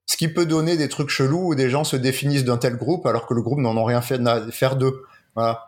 Ce 0.06 0.18
qui 0.18 0.28
peut 0.28 0.46
donner 0.46 0.78
des 0.78 0.90
trucs 0.90 1.10
chelous 1.10 1.50
où 1.50 1.56
des 1.56 1.70
gens 1.70 1.84
se 1.84 1.96
définissent 1.96 2.46
d'un 2.46 2.58
tel 2.58 2.76
groupe 2.76 3.06
alors 3.06 3.26
que 3.26 3.34
le 3.34 3.42
groupe 3.42 3.60
n'en 3.60 3.76
ont 3.78 3.84
rien 3.84 4.02
fait 4.02 4.20
de 4.20 4.52
faire 4.52 4.76
d'eux. 4.76 5.04
Voilà. 5.36 5.66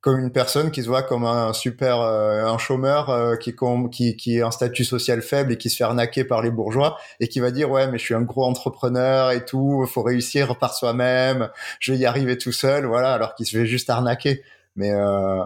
Comme 0.00 0.20
une 0.20 0.30
personne 0.30 0.70
qui 0.70 0.82
se 0.82 0.88
voit 0.88 1.02
comme 1.02 1.24
un 1.24 1.52
super 1.52 2.00
euh, 2.00 2.44
un 2.44 2.58
chômeur 2.58 3.10
euh, 3.10 3.36
qui, 3.36 3.54
qui 3.90 4.16
qui 4.16 4.36
est 4.36 4.42
un 4.42 4.50
statut 4.50 4.84
social 4.84 5.20
faible 5.20 5.52
et 5.52 5.58
qui 5.58 5.68
se 5.68 5.76
fait 5.76 5.84
arnaquer 5.84 6.24
par 6.24 6.42
les 6.42 6.50
bourgeois 6.50 6.96
et 7.18 7.28
qui 7.28 7.40
va 7.40 7.50
dire 7.50 7.70
ouais 7.70 7.88
mais 7.88 7.98
je 7.98 8.04
suis 8.04 8.14
un 8.14 8.22
gros 8.22 8.44
entrepreneur 8.44 9.32
et 9.32 9.44
tout, 9.44 9.84
faut 9.86 10.02
réussir 10.02 10.58
par 10.58 10.74
soi-même, 10.74 11.50
je 11.80 11.92
vais 11.92 11.98
y 11.98 12.06
arriver 12.06 12.38
tout 12.38 12.52
seul, 12.52 12.86
voilà 12.86 13.14
alors 13.14 13.34
qu'il 13.34 13.46
se 13.46 13.56
fait 13.56 13.66
juste 13.66 13.90
arnaquer. 13.90 14.44
Mais 14.76 14.92
euh, 14.92 15.42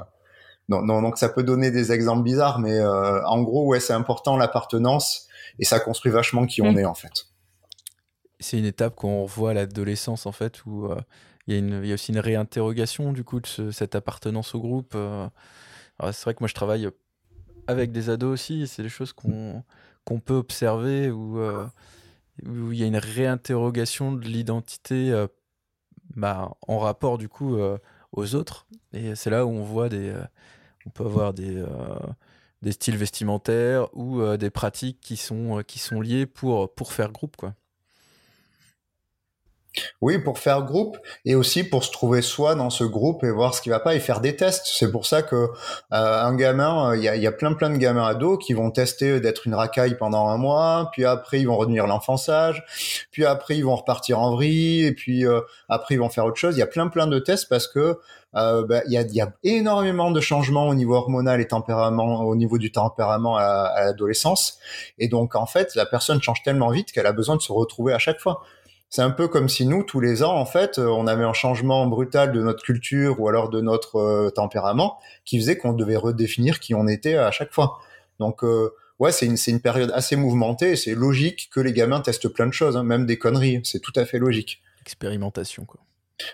non, 0.69 0.83
non, 0.83 1.01
donc 1.01 1.17
ça 1.17 1.29
peut 1.29 1.43
donner 1.43 1.71
des 1.71 1.93
exemples 1.93 2.25
bizarres, 2.25 2.59
mais 2.59 2.79
euh, 2.79 3.25
en 3.27 3.43
gros, 3.43 3.67
ouais, 3.67 3.81
c'est 3.81 3.93
important 3.93 4.37
l'appartenance 4.37 5.29
et 5.59 5.65
ça 5.65 5.81
construit 5.81 6.13
vachement 6.13 6.47
qui 6.47 6.61
on 6.63 6.73
mm. 6.73 6.79
est 6.79 6.85
en 6.85 6.95
fait. 6.95 7.27
C'est 8.41 8.59
une 8.59 8.65
étape 8.65 8.95
qu'on 8.97 9.23
revoit 9.23 9.51
à 9.51 9.55
l'adolescence 9.55 10.27
en 10.27 10.33
fait, 10.33 10.65
où 10.67 10.87
euh, 10.87 11.01
il 11.47 11.87
y, 11.87 11.91
a 11.91 11.95
aussi 11.95 12.13
une 12.13 12.19
réinterrogation 12.19 13.13
du 13.13 13.25
coup 13.25 13.41
de 13.41 13.71
cette 13.71 13.95
appartenance 13.95 14.55
au 14.55 14.61
groupe. 14.61 14.97
c'est 14.97 16.23
vrai 16.23 16.35
que 16.35 16.41
moi 16.41 16.49
je 16.49 16.55
travaille 16.55 16.89
avec 17.67 17.93
des 17.93 18.09
ados 18.09 18.33
aussi, 18.33 18.67
c'est 18.67 18.83
des 18.83 18.89
choses 18.89 19.13
qu'on 19.13 19.65
qu'on 20.05 20.21
peut 20.21 20.35
observer 20.35 21.11
où, 21.11 21.41
où 21.41 22.73
il 22.73 22.79
y 22.79 22.85
a 22.85 22.87
une 22.87 22.97
réinterrogation 22.97 24.13
de 24.13 24.25
l'identité 24.25 25.27
bah, 26.15 26.53
en 26.67 26.79
rapport 26.79 27.19
du 27.19 27.29
coup 27.29 27.59
aux 28.13 28.35
autres. 28.35 28.67
Et 28.93 29.15
c'est 29.15 29.31
là 29.31 29.47
où 29.47 29.51
on 29.51 29.63
voit 29.63 29.89
des. 29.89 30.11
Euh, 30.11 30.23
on 30.87 30.91
peut 30.91 31.05
avoir 31.05 31.35
des, 31.35 31.57
euh, 31.57 32.71
styles 32.71 32.97
vestimentaires 32.97 33.89
ou 33.95 34.21
euh, 34.21 34.37
des 34.37 34.51
pratiques 34.51 34.99
qui 35.01 35.17
sont, 35.17 35.63
qui 35.67 35.79
sont 35.79 36.01
liées 36.01 36.27
pour, 36.27 36.73
pour 36.75 36.93
faire 36.93 37.13
groupe, 37.13 37.37
quoi. 37.37 37.55
Oui, 40.01 40.19
pour 40.19 40.39
faire 40.39 40.63
groupe 40.63 40.99
et 41.25 41.35
aussi 41.35 41.63
pour 41.63 41.85
se 41.85 41.93
trouver 41.93 42.23
soi 42.23 42.55
dans 42.55 42.71
ce 42.71 42.85
groupe 42.85 43.23
et 43.23 43.31
voir 43.31 43.55
ce 43.55 43.63
qui 43.63 43.69
va 43.69 43.79
pas 43.79 43.95
et 43.95 44.01
faire 44.01 44.21
des 44.21 44.35
tests. 44.35 44.67
C'est 44.67 44.91
pour 44.91 45.07
ça 45.07 45.23
que 45.23 45.37
euh, 45.37 45.49
un 45.91 46.35
gamin, 46.35 46.95
il 46.97 47.03
y 47.03 47.09
a, 47.09 47.17
y 47.17 47.27
a, 47.27 47.33
plein 47.33 47.53
plein 47.53 47.71
de 47.71 47.77
gamins 47.77 48.07
ados 48.07 48.39
qui 48.45 48.53
vont 48.53 48.71
tester 48.71 49.21
d'être 49.21 49.47
une 49.47 49.55
racaille 49.55 49.97
pendant 49.97 50.29
un 50.29 50.37
mois, 50.39 50.91
puis 50.93 51.05
après 51.05 51.41
ils 51.41 51.47
vont 51.47 51.57
redevenir 51.57 51.87
l'enfant 51.87 52.17
sage, 52.17 52.65
puis 53.13 53.25
après 53.25 53.57
ils 53.57 53.65
vont 53.65 53.77
repartir 53.77 54.19
en 54.19 54.33
vrille 54.33 54.85
et 54.85 54.93
puis 54.93 55.25
euh, 55.25 55.41
après 55.69 55.95
ils 55.95 55.99
vont 55.99 56.11
faire 56.11 56.25
autre 56.25 56.37
chose. 56.37 56.57
Il 56.57 56.61
y 56.61 56.63
a 56.63 56.67
plein 56.67 56.89
plein 56.89 57.07
de 57.07 57.19
tests 57.19 57.49
parce 57.49 57.69
que 57.69 57.99
euh, 58.37 58.65
bah, 58.65 58.83
il 58.87 58.93
y, 58.93 58.97
a, 58.97 59.03
y, 59.03 59.21
a, 59.21 59.33
énormément 59.43 60.11
de 60.13 60.21
changements 60.21 60.69
au 60.69 60.75
niveau 60.75 60.95
hormonal 60.95 61.41
et 61.41 61.49
tempérament, 61.49 62.23
au 62.23 62.37
niveau 62.37 62.59
du 62.59 62.71
tempérament 62.71 63.37
à, 63.37 63.43
à 63.43 63.85
l'adolescence. 63.87 64.59
Et 64.99 65.09
donc, 65.09 65.35
en 65.35 65.47
fait, 65.47 65.75
la 65.75 65.85
personne 65.85 66.23
change 66.23 66.43
tellement 66.45 66.71
vite 66.71 66.93
qu'elle 66.93 67.07
a 67.07 67.13
besoin 67.13 67.35
de 67.35 67.43
se 67.43 67.51
retrouver 67.51 67.93
à 67.93 67.99
chaque 67.99 68.21
fois. 68.21 68.45
C'est 68.91 69.03
un 69.03 69.11
peu 69.11 69.29
comme 69.29 69.49
si 69.49 69.67
nous, 69.67 69.85
tous 69.85 70.01
les 70.01 70.25
ans, 70.25 70.37
en 70.37 70.45
fait, 70.45 70.79
euh, 70.79 70.89
on 70.89 71.07
avait 71.07 71.23
un 71.23 71.33
changement 71.33 71.87
brutal 71.87 72.33
de 72.33 72.43
notre 72.43 72.65
culture 72.65 73.21
ou 73.21 73.29
alors 73.29 73.49
de 73.49 73.61
notre 73.61 73.97
euh, 74.01 74.31
tempérament 74.31 74.99
qui 75.25 75.39
faisait 75.39 75.57
qu'on 75.57 75.73
devait 75.73 75.97
redéfinir 75.97 76.59
qui 76.59 76.75
on 76.75 76.89
était 76.89 77.15
à 77.15 77.31
chaque 77.31 77.53
fois. 77.53 77.79
Donc, 78.19 78.43
euh, 78.43 78.75
ouais, 78.99 79.13
c'est 79.13 79.27
une, 79.27 79.37
une 79.47 79.61
période 79.61 79.93
assez 79.95 80.17
mouvementée 80.17 80.73
et 80.73 80.77
c'est 80.77 80.97
logique 80.97 81.51
que 81.53 81.61
les 81.61 81.73
gamins 81.73 82.01
testent 82.01 82.29
plein 82.29 82.49
de 82.49 82.53
choses, 82.53 82.77
hein, 82.77 82.83
même 82.83 83.07
des 83.07 83.17
conneries. 83.17 83.61
C'est 83.63 83.79
tout 83.79 83.93
à 83.95 84.05
fait 84.05 84.19
logique. 84.19 84.61
Expérimentation, 84.83 85.65
quoi. 85.65 85.81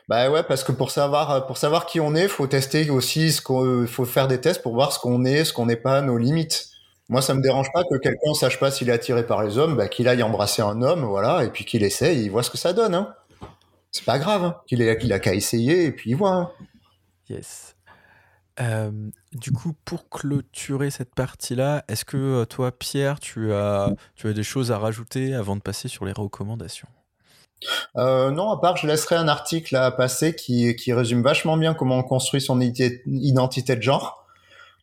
Bah 0.09 0.31
ouais, 0.31 0.43
parce 0.43 0.65
que 0.65 0.73
pour 0.73 0.91
savoir, 0.91 1.47
pour 1.47 1.59
savoir 1.59 1.87
qui 1.87 2.01
on 2.01 2.15
est, 2.15 2.27
faut 2.27 2.49
tester 2.49 2.91
aussi 2.91 3.31
ce 3.31 3.41
qu'on, 3.41 3.87
faut 3.87 4.05
faire 4.05 4.27
des 4.27 4.41
tests 4.41 4.63
pour 4.63 4.75
voir 4.75 4.93
ce 4.93 4.99
qu'on 4.99 5.25
est, 5.25 5.45
ce 5.45 5.53
qu'on 5.53 5.67
n'est 5.67 5.77
pas, 5.77 6.01
nos 6.01 6.19
limites. 6.19 6.71
Moi, 7.09 7.23
ça 7.23 7.35
me 7.35 7.41
dérange 7.41 7.71
pas 7.73 7.85
que 7.85 7.97
quelqu'un 7.97 8.35
sache 8.35 8.59
pas 8.59 8.71
s'il 8.71 8.89
est 8.89 8.93
attiré 8.93 9.25
par 9.25 9.43
les 9.45 9.59
hommes, 9.59 9.77
bah, 9.77 9.89
qu'il 9.89 10.09
aille 10.09 10.23
embrasser 10.23 10.63
un 10.63 10.83
homme, 10.83 11.05
voilà, 11.05 11.45
et 11.45 11.51
puis 11.51 11.65
qu'il 11.65 11.85
essaye, 11.85 12.25
il 12.25 12.31
voit 12.31 12.43
ce 12.43 12.51
que 12.51 12.59
ça 12.59 12.73
donne. 12.73 12.95
Hein. 12.95 13.15
C'est 13.93 14.05
pas 14.05 14.19
grave, 14.19 14.45
hein. 14.45 14.57
qu'il 14.67 14.83
a 15.13 15.19
qu'à 15.19 15.35
essayer 15.35 15.85
et 15.85 15.93
puis 15.93 16.11
il 16.11 16.17
voit. 16.17 16.33
Hein. 16.33 16.51
Yes. 17.31 17.77
Euh, 18.61 18.91
du 19.33 19.53
coup, 19.53 19.75
pour 19.85 20.09
clôturer 20.09 20.91
cette 20.91 21.15
partie-là, 21.15 21.85
est-ce 21.89 22.05
que 22.05 22.17
euh, 22.17 22.45
toi, 22.45 22.73
Pierre, 22.73 23.21
tu 23.21 23.53
as, 23.53 23.93
tu 24.15 24.29
as 24.29 24.33
des 24.33 24.43
choses 24.43 24.73
à 24.73 24.79
rajouter 24.79 25.35
avant 25.35 25.57
de 25.57 25.61
passer 25.61 25.89
sur 25.89 26.05
les 26.05 26.13
recommandations? 26.13 26.89
Euh, 27.97 28.31
non, 28.31 28.51
à 28.51 28.61
part, 28.61 28.77
je 28.77 28.87
laisserai 28.87 29.17
un 29.17 29.29
article 29.29 29.77
à 29.77 29.91
passer 29.91 30.35
qui, 30.35 30.75
qui 30.77 30.93
résume 30.93 31.23
vachement 31.23 31.57
bien 31.57 31.75
comment 31.75 31.99
on 31.99 32.03
construit 32.03 32.41
son 32.41 32.61
identité 32.61 33.77
de 33.77 33.83
genre. 33.83 34.26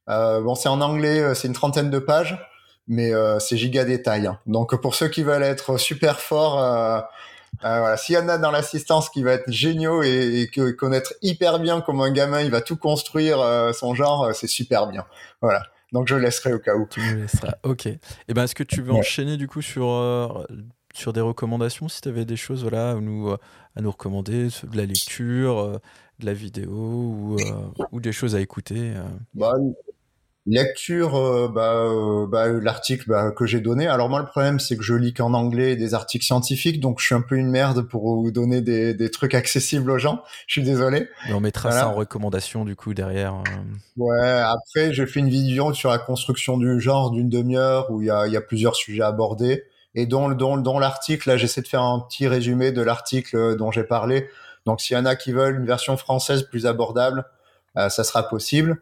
Euh, 0.10 0.42
bon, 0.42 0.56
c'est 0.56 0.70
en 0.70 0.82
anglais, 0.82 1.20
euh, 1.20 1.34
c'est 1.34 1.48
une 1.48 1.54
trentaine 1.54 1.90
de 1.90 2.00
pages, 2.00 2.38
mais 2.88 3.14
euh, 3.14 3.40
c'est 3.40 3.58
giga 3.58 3.86
détail. 3.86 4.28
Hein. 4.28 4.40
Donc 4.46 4.76
pour 4.82 4.96
ceux 4.96 5.08
qui 5.08 5.24
veulent 5.24 5.44
être 5.44 5.78
super 5.78 6.20
forts, 6.20 6.60
euh, 6.60 7.00
voilà, 7.62 7.98
s'il 7.98 8.16
y 8.16 8.18
en 8.18 8.28
a 8.28 8.38
dans 8.38 8.52
l'assistance 8.52 9.10
qui 9.10 9.24
va 9.24 9.32
être 9.34 9.50
géniaux 9.50 10.04
et, 10.04 10.42
et 10.42 10.48
que, 10.48 10.72
connaître 10.72 11.14
hyper 11.22 11.60
bien 11.60 11.82
comment 11.82 12.04
un 12.04 12.12
gamin 12.12 12.42
il 12.42 12.52
va 12.52 12.62
tout 12.62 12.78
construire 12.78 13.38
son 13.76 13.94
genre, 13.94 14.34
c'est 14.34 14.48
super 14.48 14.88
bien. 14.88 15.06
Voilà. 15.42 15.62
Donc 15.92 16.08
je 16.08 16.16
laisserai 16.16 16.54
au 16.54 16.60
cas 16.60 16.76
où. 16.76 16.88
Tu 16.90 17.00
me 17.00 17.22
laisseras. 17.22 17.54
Ok. 17.62 17.86
Et 17.86 18.00
eh 18.28 18.34
ben 18.34 18.44
est-ce 18.44 18.56
que 18.56 18.64
tu 18.64 18.82
veux 18.82 18.92
enchaîner 18.92 19.38
du 19.38 19.48
coup 19.48 19.62
sur 19.62 20.48
sur 20.96 21.14
des 21.14 21.22
recommandations 21.22 21.88
si 21.88 22.02
tu 22.02 22.10
avais 22.10 22.26
des 22.26 22.36
choses 22.36 22.64
voilà 22.64 22.92
à 22.92 22.96
nous 22.96 23.32
à 23.32 23.82
nous 23.82 23.92
recommander 23.92 24.48
de 24.48 24.76
la 24.78 24.86
lecture, 24.86 25.80
de 26.20 26.26
la 26.26 26.34
vidéo 26.34 26.72
ou, 26.72 27.38
ou 27.92 28.00
des 28.00 28.12
choses 28.12 28.36
à 28.36 28.42
écouter. 28.42 28.94
Bah, 29.36 29.54
Lecture, 30.46 31.16
euh, 31.16 31.48
bah, 31.48 31.74
euh, 31.74 32.28
bah, 32.28 32.50
l'article 32.50 33.06
bah, 33.08 33.32
que 33.32 33.46
j'ai 33.46 33.62
donné. 33.62 33.88
Alors 33.88 34.10
moi, 34.10 34.20
le 34.20 34.26
problème, 34.26 34.60
c'est 34.60 34.76
que 34.76 34.84
je 34.84 34.94
lis 34.94 35.14
qu'en 35.14 35.34
anglais 35.34 35.78
des 35.78 35.94
articles 35.94 36.26
scientifiques, 36.26 36.82
donc 36.82 37.00
je 37.00 37.06
suis 37.06 37.16
un 37.16 37.22
peu 37.22 37.36
une 37.36 37.50
merde 37.50 37.84
pour 37.84 38.22
vous 38.22 38.30
donner 38.30 38.60
des, 38.60 38.94
des 38.94 39.10
trucs 39.10 39.36
accessibles 39.36 39.90
aux 39.90 39.98
gens. 39.98 40.22
Je 40.48 40.60
suis 40.60 40.64
désolé. 40.64 41.08
on 41.32 41.40
mettra 41.40 41.72
ça 41.72 41.88
en 41.88 41.94
recommandation 41.94 42.66
du 42.66 42.76
coup 42.76 42.94
derrière. 42.94 43.36
Euh. 43.36 43.42
Ouais. 43.96 44.28
Après, 44.28 44.92
j'ai 44.92 45.06
fait 45.06 45.22
une 45.22 45.30
vidéo 45.30 45.74
sur 45.74 45.90
la 45.90 45.98
construction 45.98 46.58
du 46.58 46.82
genre 46.82 47.12
d'une 47.12 47.30
demi-heure 47.30 47.90
où 47.90 48.02
il 48.02 48.08
y 48.08 48.12
a, 48.12 48.28
y 48.28 48.36
a 48.36 48.42
plusieurs 48.42 48.76
sujets 48.76 49.04
abordés 49.04 49.64
et 49.96 50.08
dont, 50.08 50.30
dont, 50.32 50.58
dont 50.58 50.78
l'article, 50.78 51.30
là, 51.30 51.38
j'essaie 51.38 51.62
de 51.62 51.68
faire 51.70 51.84
un 51.84 52.02
petit 52.02 52.28
résumé 52.28 52.74
de 52.74 52.82
l'article 52.82 53.56
dont 53.56 53.72
j'ai 53.72 53.84
parlé. 53.86 54.28
Donc, 54.66 54.82
s'il 54.82 54.98
y 54.98 55.00
en 55.00 55.06
a 55.06 55.16
qui 55.16 55.32
veulent 55.32 55.56
une 55.56 55.66
version 55.66 55.96
française 55.96 56.44
plus 56.44 56.66
abordable, 56.66 57.24
ça 57.76 58.04
sera 58.04 58.28
possible. 58.28 58.82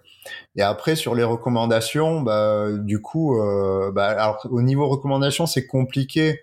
Et 0.55 0.61
après 0.61 0.95
sur 0.95 1.15
les 1.15 1.23
recommandations, 1.23 2.21
bah, 2.21 2.67
du 2.71 3.01
coup, 3.01 3.39
euh, 3.39 3.91
bah, 3.91 4.07
alors 4.07 4.45
au 4.49 4.61
niveau 4.61 4.87
recommandations, 4.87 5.45
c'est 5.45 5.65
compliqué. 5.65 6.41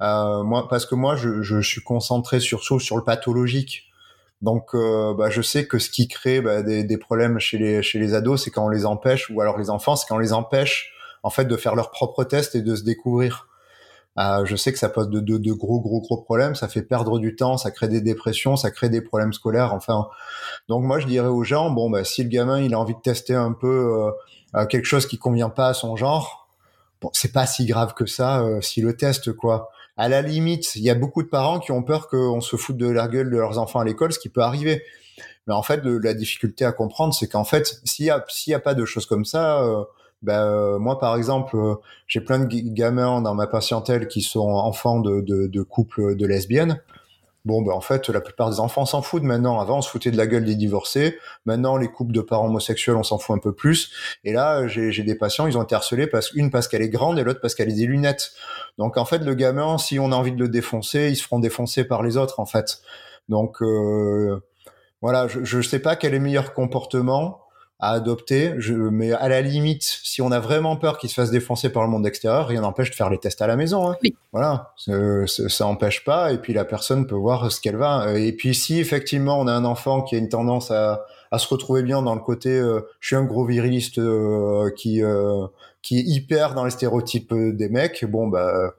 Euh, 0.00 0.42
moi, 0.44 0.68
parce 0.68 0.86
que 0.86 0.94
moi, 0.94 1.16
je, 1.16 1.42
je, 1.42 1.60
suis 1.60 1.82
concentré 1.82 2.38
surtout 2.40 2.78
sur 2.78 2.96
le 2.96 3.02
pathologique. 3.04 3.84
Donc, 4.42 4.74
euh, 4.74 5.12
bah, 5.14 5.30
je 5.30 5.42
sais 5.42 5.66
que 5.66 5.78
ce 5.78 5.90
qui 5.90 6.06
crée 6.06 6.40
bah, 6.40 6.62
des, 6.62 6.84
des, 6.84 6.98
problèmes 6.98 7.40
chez 7.40 7.58
les 7.58 7.82
chez 7.82 7.98
les 7.98 8.14
ados, 8.14 8.44
c'est 8.44 8.50
quand 8.50 8.64
on 8.64 8.68
les 8.68 8.86
empêche, 8.86 9.28
ou 9.30 9.40
alors 9.40 9.58
les 9.58 9.70
enfants, 9.70 9.96
c'est 9.96 10.06
quand 10.08 10.16
on 10.16 10.20
les 10.20 10.32
empêche 10.32 10.92
en 11.24 11.30
fait 11.30 11.46
de 11.46 11.56
faire 11.56 11.74
leurs 11.74 11.90
propres 11.90 12.24
tests 12.24 12.54
et 12.54 12.62
de 12.62 12.76
se 12.76 12.84
découvrir. 12.84 13.48
Euh, 14.18 14.44
je 14.44 14.56
sais 14.56 14.72
que 14.72 14.78
ça 14.78 14.88
pose 14.88 15.08
de, 15.10 15.20
de, 15.20 15.38
de, 15.38 15.52
gros, 15.52 15.80
gros, 15.80 16.00
gros 16.00 16.16
problèmes. 16.16 16.54
Ça 16.54 16.68
fait 16.68 16.82
perdre 16.82 17.18
du 17.18 17.36
temps, 17.36 17.56
ça 17.56 17.70
crée 17.70 17.88
des 17.88 18.00
dépressions, 18.00 18.56
ça 18.56 18.70
crée 18.70 18.88
des 18.88 19.00
problèmes 19.00 19.32
scolaires. 19.32 19.72
Enfin, 19.74 20.08
donc 20.68 20.82
moi, 20.82 20.98
je 20.98 21.06
dirais 21.06 21.28
aux 21.28 21.44
gens, 21.44 21.70
bon, 21.70 21.88
bah, 21.88 22.04
si 22.04 22.24
le 22.24 22.28
gamin 22.28 22.60
il 22.60 22.74
a 22.74 22.80
envie 22.80 22.94
de 22.94 23.00
tester 23.00 23.34
un 23.34 23.52
peu 23.52 24.12
euh, 24.56 24.66
quelque 24.66 24.86
chose 24.86 25.06
qui 25.06 25.18
convient 25.18 25.50
pas 25.50 25.68
à 25.68 25.74
son 25.74 25.94
genre, 25.94 26.48
bon, 27.00 27.10
c'est 27.12 27.32
pas 27.32 27.46
si 27.46 27.64
grave 27.64 27.94
que 27.94 28.06
ça 28.06 28.40
euh, 28.40 28.60
si 28.60 28.80
le 28.80 28.96
teste, 28.96 29.32
quoi. 29.32 29.70
À 29.96 30.08
la 30.08 30.22
limite, 30.22 30.74
il 30.76 30.82
y 30.82 30.90
a 30.90 30.94
beaucoup 30.94 31.22
de 31.22 31.28
parents 31.28 31.58
qui 31.60 31.72
ont 31.72 31.82
peur 31.82 32.08
qu'on 32.08 32.40
se 32.40 32.56
foute 32.56 32.76
de 32.76 32.88
la 32.88 33.08
gueule 33.08 33.30
de 33.30 33.36
leurs 33.36 33.58
enfants 33.58 33.80
à 33.80 33.84
l'école, 33.84 34.12
ce 34.12 34.18
qui 34.18 34.28
peut 34.28 34.42
arriver. 34.42 34.82
Mais 35.46 35.54
en 35.54 35.62
fait, 35.62 35.80
la 35.84 36.14
difficulté 36.14 36.64
à 36.64 36.72
comprendre, 36.72 37.14
c'est 37.14 37.26
qu'en 37.26 37.44
fait, 37.44 37.80
s'il 37.84 38.06
y 38.06 38.10
a, 38.10 38.24
a 38.56 38.58
pas 38.60 38.74
de 38.74 38.84
choses 38.84 39.06
comme 39.06 39.24
ça, 39.24 39.64
euh, 40.22 40.26
ben, 40.26 40.40
euh, 40.40 40.78
moi, 40.78 40.98
par 40.98 41.16
exemple, 41.16 41.56
euh, 41.56 41.74
j'ai 42.06 42.20
plein 42.20 42.38
de 42.38 42.46
gamins 42.46 43.20
dans 43.20 43.34
ma 43.34 43.46
patientèle 43.46 44.08
qui 44.08 44.22
sont 44.22 44.48
enfants 44.48 45.00
de, 45.00 45.20
de, 45.20 45.46
de 45.46 45.62
couples 45.62 46.16
de 46.16 46.26
lesbiennes. 46.26 46.80
Bon, 47.44 47.62
ben, 47.62 47.72
en 47.72 47.80
fait, 47.80 48.08
la 48.08 48.20
plupart 48.20 48.50
des 48.50 48.60
enfants 48.60 48.84
s'en 48.84 49.00
foutent 49.00 49.22
maintenant. 49.22 49.58
Avant, 49.58 49.78
on 49.78 49.80
se 49.80 49.88
foutait 49.88 50.10
de 50.10 50.16
la 50.16 50.26
gueule 50.26 50.44
des 50.44 50.56
divorcés. 50.56 51.18
Maintenant, 51.46 51.76
les 51.76 51.88
couples 51.88 52.12
de 52.12 52.20
parents 52.20 52.46
homosexuels, 52.46 52.96
on 52.96 53.02
s'en 53.02 53.18
fout 53.18 53.36
un 53.36 53.38
peu 53.38 53.54
plus. 53.54 53.90
Et 54.24 54.32
là, 54.32 54.66
j'ai 54.66 55.02
des 55.02 55.14
patients, 55.14 55.46
ils 55.46 55.56
ont 55.56 55.62
été 55.62 55.74
harcelés 55.74 56.06
parce 56.06 56.32
une 56.32 56.50
parce 56.50 56.68
qu'elle 56.68 56.82
est 56.82 56.90
grande 56.90 57.18
et 57.18 57.24
l'autre 57.24 57.40
parce 57.40 57.54
qu'elle 57.54 57.70
a 57.70 57.74
des 57.74 57.86
lunettes. 57.86 58.32
Donc, 58.76 58.98
en 58.98 59.04
fait, 59.04 59.18
le 59.18 59.34
gamin, 59.34 59.78
si 59.78 59.98
on 59.98 60.12
a 60.12 60.16
envie 60.16 60.32
de 60.32 60.38
le 60.38 60.48
défoncer, 60.48 61.08
ils 61.08 61.16
se 61.16 61.22
feront 61.22 61.38
défoncer 61.38 61.84
par 61.84 62.02
les 62.02 62.16
autres, 62.16 62.40
en 62.40 62.46
fait. 62.46 62.80
Donc, 63.30 63.62
euh, 63.62 64.42
voilà, 65.00 65.28
je 65.28 65.56
ne 65.56 65.62
sais 65.62 65.78
pas 65.78 65.96
quel 65.96 66.12
est 66.12 66.18
le 66.18 66.24
meilleur 66.24 66.52
comportement 66.52 67.47
à 67.80 67.92
adopter, 67.92 68.54
je, 68.58 68.74
mais 68.74 69.12
à 69.12 69.28
la 69.28 69.40
limite, 69.40 69.84
si 69.84 70.20
on 70.20 70.32
a 70.32 70.40
vraiment 70.40 70.76
peur 70.76 70.98
qu'il 70.98 71.08
se 71.08 71.14
fasse 71.14 71.30
défoncer 71.30 71.70
par 71.70 71.84
le 71.84 71.88
monde 71.88 72.04
extérieur, 72.06 72.48
rien 72.48 72.62
n'empêche 72.62 72.90
de 72.90 72.96
faire 72.96 73.08
les 73.08 73.18
tests 73.18 73.40
à 73.40 73.46
la 73.46 73.54
maison. 73.54 73.90
Hein. 73.90 73.96
Oui. 74.02 74.16
Voilà, 74.32 74.72
ça 74.76 75.64
n'empêche 75.64 76.04
pas, 76.04 76.32
et 76.32 76.38
puis 76.38 76.52
la 76.52 76.64
personne 76.64 77.06
peut 77.06 77.14
voir 77.14 77.52
ce 77.52 77.60
qu'elle 77.60 77.76
va. 77.76 78.18
Et 78.18 78.32
puis 78.32 78.54
si 78.54 78.80
effectivement 78.80 79.38
on 79.38 79.46
a 79.46 79.52
un 79.52 79.64
enfant 79.64 80.02
qui 80.02 80.16
a 80.16 80.18
une 80.18 80.28
tendance 80.28 80.72
à, 80.72 81.04
à 81.30 81.38
se 81.38 81.46
retrouver 81.46 81.84
bien 81.84 82.02
dans 82.02 82.16
le 82.16 82.20
côté, 82.20 82.50
euh, 82.50 82.80
je 82.98 83.08
suis 83.08 83.16
un 83.16 83.24
gros 83.24 83.44
viriliste 83.44 83.98
euh, 83.98 84.72
qui 84.76 85.02
euh, 85.04 85.46
qui 85.80 86.00
est 86.00 86.02
hyper 86.02 86.54
dans 86.54 86.64
les 86.64 86.72
stéréotypes 86.72 87.32
des 87.32 87.68
mecs, 87.68 88.04
bon 88.04 88.26
bah 88.26 88.72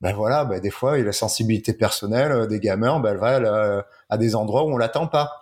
ben 0.00 0.14
voilà, 0.14 0.44
ben 0.46 0.60
des 0.60 0.70
fois, 0.70 0.94
a 0.94 0.98
la 0.98 1.12
sensibilité 1.12 1.74
personnelle 1.74 2.46
des 2.46 2.60
gamins, 2.60 3.00
ben 3.00 3.12
elle 3.12 3.18
va 3.18 3.36
à, 3.36 3.86
à 4.08 4.18
des 4.18 4.34
endroits 4.34 4.64
où 4.64 4.72
on 4.72 4.78
l'attend 4.78 5.06
pas. 5.06 5.40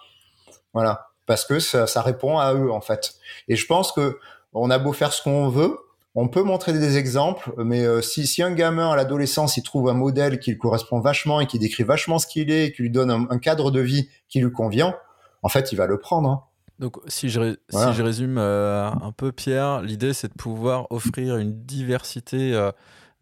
Voilà, 0.72 1.06
parce 1.26 1.44
que 1.44 1.58
ça, 1.58 1.86
ça, 1.86 2.02
répond 2.02 2.38
à 2.38 2.54
eux 2.54 2.70
en 2.70 2.80
fait. 2.80 3.14
Et 3.48 3.56
je 3.56 3.66
pense 3.66 3.92
que 3.92 4.18
on 4.52 4.70
a 4.70 4.78
beau 4.78 4.92
faire 4.92 5.12
ce 5.12 5.22
qu'on 5.22 5.48
veut, 5.48 5.76
on 6.14 6.28
peut 6.28 6.42
montrer 6.42 6.72
des 6.72 6.96
exemples, 6.96 7.52
mais 7.58 7.84
euh, 7.84 8.00
si, 8.00 8.26
si 8.26 8.42
un 8.42 8.52
gamin 8.52 8.90
à 8.90 8.96
l'adolescence 8.96 9.56
il 9.56 9.62
trouve 9.62 9.88
un 9.88 9.94
modèle 9.94 10.38
qui 10.38 10.52
lui 10.52 10.58
correspond 10.58 11.00
vachement 11.00 11.40
et 11.40 11.46
qui 11.46 11.58
décrit 11.58 11.82
vachement 11.82 12.18
ce 12.18 12.26
qu'il 12.26 12.50
est, 12.50 12.66
et 12.66 12.72
qui 12.72 12.82
lui 12.82 12.90
donne 12.90 13.10
un, 13.10 13.26
un, 13.30 13.38
cadre 13.38 13.70
de 13.70 13.80
vie 13.80 14.08
qui 14.28 14.40
lui 14.40 14.52
convient, 14.52 14.94
en 15.42 15.48
fait, 15.48 15.72
il 15.72 15.76
va 15.76 15.86
le 15.86 15.98
prendre. 15.98 16.28
Hein. 16.28 16.42
Donc, 16.78 16.96
si 17.06 17.28
je, 17.28 17.56
voilà. 17.70 17.92
si 17.92 17.98
je 17.98 18.02
résume 18.02 18.38
euh, 18.38 18.88
un 18.88 19.12
peu, 19.12 19.32
Pierre, 19.32 19.82
l'idée 19.82 20.12
c'est 20.12 20.28
de 20.28 20.34
pouvoir 20.34 20.86
offrir 20.90 21.36
une 21.36 21.64
diversité 21.64 22.52
euh, 22.54 22.72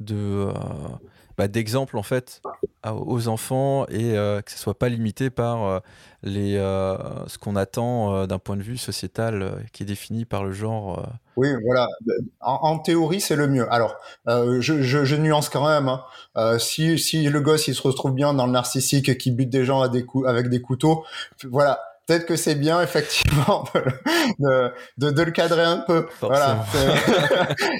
de 0.00 0.48
bah, 1.42 1.48
d'exemples 1.48 1.98
en 1.98 2.04
fait 2.04 2.40
aux 2.84 3.26
enfants 3.26 3.84
et 3.88 4.16
euh, 4.16 4.40
que 4.42 4.52
ce 4.52 4.56
soit 4.56 4.78
pas 4.78 4.88
limité 4.88 5.28
par 5.28 5.64
euh, 5.64 5.80
les 6.22 6.56
euh, 6.56 6.96
ce 7.26 7.36
qu'on 7.36 7.56
attend 7.56 8.28
d'un 8.28 8.38
point 8.38 8.56
de 8.56 8.62
vue 8.62 8.76
sociétal 8.76 9.66
qui 9.72 9.82
est 9.82 9.86
défini 9.86 10.24
par 10.24 10.44
le 10.44 10.52
genre. 10.52 11.04
Oui, 11.36 11.48
voilà. 11.64 11.88
En, 12.40 12.78
théorie, 12.78 13.20
c'est 13.20 13.34
le 13.34 13.48
mieux. 13.48 13.66
Alors, 13.72 13.96
je, 14.28 14.60
je, 14.60 15.16
nuance 15.16 15.48
quand 15.48 15.66
même. 15.66 15.88
Hein. 15.88 16.58
si, 16.60 16.96
si 16.96 17.24
le 17.24 17.40
gosse 17.40 17.66
il 17.66 17.74
se 17.74 17.82
retrouve 17.82 18.12
bien 18.12 18.34
dans 18.34 18.46
le 18.46 18.52
narcissique 18.52 19.18
qui 19.18 19.32
bute 19.32 19.50
des 19.50 19.64
gens 19.64 19.80
à 19.80 19.88
des 19.88 20.06
avec 20.26 20.48
des 20.48 20.60
couteaux, 20.60 21.04
voilà 21.42 21.80
peut-être 22.12 22.26
que 22.26 22.36
c'est 22.36 22.54
bien 22.54 22.80
effectivement 22.82 23.64
de, 24.38 24.72
de, 24.98 25.10
de, 25.10 25.22
le 25.22 25.30
cadrer 25.30 25.62
un 25.62 25.78
peu. 25.78 26.06
Voilà. 26.20 26.64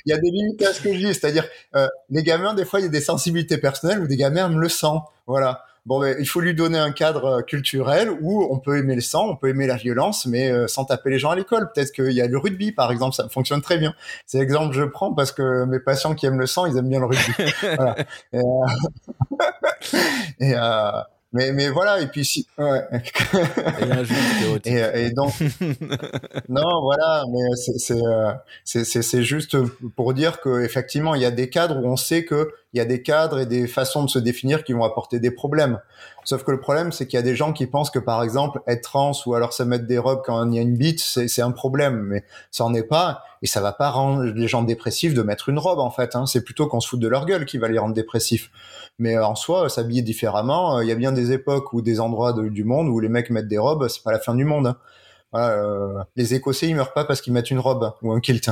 il 0.07 0.11
y 0.11 0.13
a 0.13 0.19
des 0.19 0.31
limites 0.31 0.63
à 0.63 0.73
ce 0.73 0.81
que 0.81 0.93
je 0.93 0.99
dis, 0.99 1.15
c'est-à-dire 1.15 1.45
euh, 1.77 1.87
les 2.11 2.23
gamins 2.23 2.55
des 2.55 2.65
fois 2.65 2.81
il 2.81 2.85
y 2.85 2.87
a 2.87 2.91
des 2.91 3.01
sensibilités 3.01 3.59
personnelles 3.59 4.01
où 4.01 4.07
des 4.07 4.17
gamins 4.17 4.49
me 4.49 4.61
le 4.61 4.69
sentent. 4.69 5.05
Voilà. 5.27 5.65
Bon, 5.85 5.99
ben, 5.99 6.17
il 6.21 6.29
faut 6.29 6.41
lui 6.41 6.55
donner 6.55 6.79
un 6.79 6.93
cadre 6.93 7.25
euh, 7.25 7.43
culturel 7.43 8.09
où 8.21 8.47
on 8.49 8.61
peut 8.61 8.79
aimer 8.79 8.95
le 8.95 9.01
sang, 9.01 9.29
on 9.29 9.37
peut 9.37 9.49
aimer 9.49 9.67
la 9.67 9.77
violence, 9.77 10.27
mais 10.27 10.49
euh, 10.49 10.69
sans 10.69 10.85
taper 10.85 11.11
les 11.11 11.19
gens 11.19 11.31
à 11.31 11.37
l'école. 11.37 11.73
Peut-être 11.73 11.91
qu'il 11.91 12.13
y 12.13 12.21
a 12.21 12.29
le 12.29 12.39
rugby, 12.39 12.71
par 12.71 12.93
exemple, 12.93 13.17
ça 13.17 13.29
fonctionne 13.29 13.63
très 13.63 13.79
bien. 13.79 13.93
C'est 14.25 14.39
l'exemple 14.39 14.69
que 14.73 14.81
je 14.81 14.85
prends 14.85 15.13
parce 15.13 15.33
que 15.33 15.65
mes 15.65 15.81
patients 15.81 16.15
qui 16.15 16.27
aiment 16.27 16.39
le 16.39 16.47
sang, 16.47 16.67
ils 16.67 16.77
aiment 16.77 16.89
bien 16.89 17.01
le 17.01 17.07
rugby. 17.07 17.33
voilà. 17.77 17.97
Et, 18.33 18.39
euh... 18.39 19.93
et 20.39 20.55
euh, 20.55 21.03
mais 21.33 21.53
mais 21.53 21.69
voilà 21.69 22.01
et 22.01 22.07
puis 22.07 22.25
si 22.25 22.47
ouais. 22.59 22.83
et, 24.65 24.71
et, 24.71 25.07
et, 25.07 25.11
donc 25.11 25.33
non 26.49 26.83
voilà 26.83 27.25
mais 27.31 27.57
c'est 27.57 27.79
c'est 27.79 28.05
euh, 28.05 28.33
c'est 28.65 28.85
c'est 28.85 29.23
juste 29.23 29.57
pour 29.97 30.15
dire 30.15 30.41
que 30.41 30.63
effectivement 30.63 31.15
il 31.15 31.23
y 31.23 31.27
a 31.27 31.31
des 31.31 31.49
cadres 31.49 31.77
où 31.83 31.87
on 31.87 31.97
sait 31.97 32.25
que 32.25 32.53
il 32.73 32.79
y 32.79 32.81
a 32.81 32.85
des 32.85 33.03
cadres 33.03 33.41
et 33.41 33.47
des 33.47 33.67
façons 33.67 34.05
de 34.05 34.11
se 34.11 34.19
définir 34.19 34.65
qui 34.65 34.73
vont 34.73 34.85
apporter 34.85 35.19
des 35.19 35.31
problèmes. 35.31 35.79
Sauf 36.25 36.45
que 36.45 36.53
le 36.53 36.61
problème, 36.61 36.93
c'est 36.93 37.07
qu'il 37.07 37.17
y 37.17 37.21
a 37.21 37.25
des 37.25 37.35
gens 37.35 37.53
qui 37.53 37.67
pensent 37.67 37.91
que, 37.91 37.99
par 37.99 38.23
exemple, 38.23 38.61
être 38.67 38.83
trans 38.83 39.13
ou 39.27 39.35
alors 39.35 39.53
se 39.53 39.63
mettre 39.63 39.87
des 39.87 39.99
robes 39.99 40.23
quand 40.25 40.49
il 40.49 40.55
y 40.55 40.59
a 40.59 40.63
une 40.63 40.77
bite, 40.77 41.01
c'est 41.01 41.43
un 41.43 41.51
problème. 41.51 42.03
Mais 42.03 42.25
ça 42.51 42.65
en 42.65 42.75
est 42.75 42.85
pas. 42.85 43.25
Et 43.43 43.47
ça 43.47 43.61
va 43.61 43.73
pas 43.73 43.91
rendre 43.91 44.23
les 44.23 44.47
gens 44.47 44.63
dépressifs 44.63 45.15
de 45.15 45.23
mettre 45.23 45.49
une 45.49 45.59
robe, 45.59 45.81
en 45.81 45.91
fait. 45.91 46.15
Hein. 46.15 46.27
C'est 46.27 46.45
plutôt 46.45 46.69
qu'on 46.69 46.81
se 46.81 46.89
fout 46.89 47.01
de 47.01 47.09
leur 47.09 47.27
gueule 47.27 47.45
qui 47.45 47.59
va 47.59 47.69
les 47.69 47.79
rendre 47.79 47.95
dépressifs. 47.95 48.51
Mais 48.99 49.19
en 49.19 49.35
soi, 49.35 49.69
s'habiller 49.69 50.03
différemment, 50.03 50.81
il 50.81 50.89
y 50.89 50.93
a 50.93 50.95
bien 50.95 51.13
des 51.13 51.33
époques 51.33 51.73
ou 51.73 51.83
des 51.83 51.99
endroits 51.99 52.33
du 52.33 52.65
monde 52.65 52.89
où 52.89 53.01
les 53.01 53.09
mecs 53.09 53.31
mettent 53.31 53.49
des 53.49 53.59
robes, 53.59 53.89
c'est 53.89 54.03
pas 54.03 54.13
la 54.13 54.21
fin 54.21 54.35
du 54.35 54.45
monde. 54.45 54.69
Hein. 54.69 54.77
Voilà, 55.33 55.49
euh, 55.55 56.05
les 56.15 56.35
Écossais, 56.35 56.69
ils 56.69 56.77
meurent 56.77 56.93
pas 56.93 57.05
parce 57.05 57.21
qu'ils 57.21 57.33
mettent 57.33 57.51
une 57.51 57.59
robe 57.59 57.93
ou 58.03 58.13
un 58.13 58.21
kilt. 58.21 58.51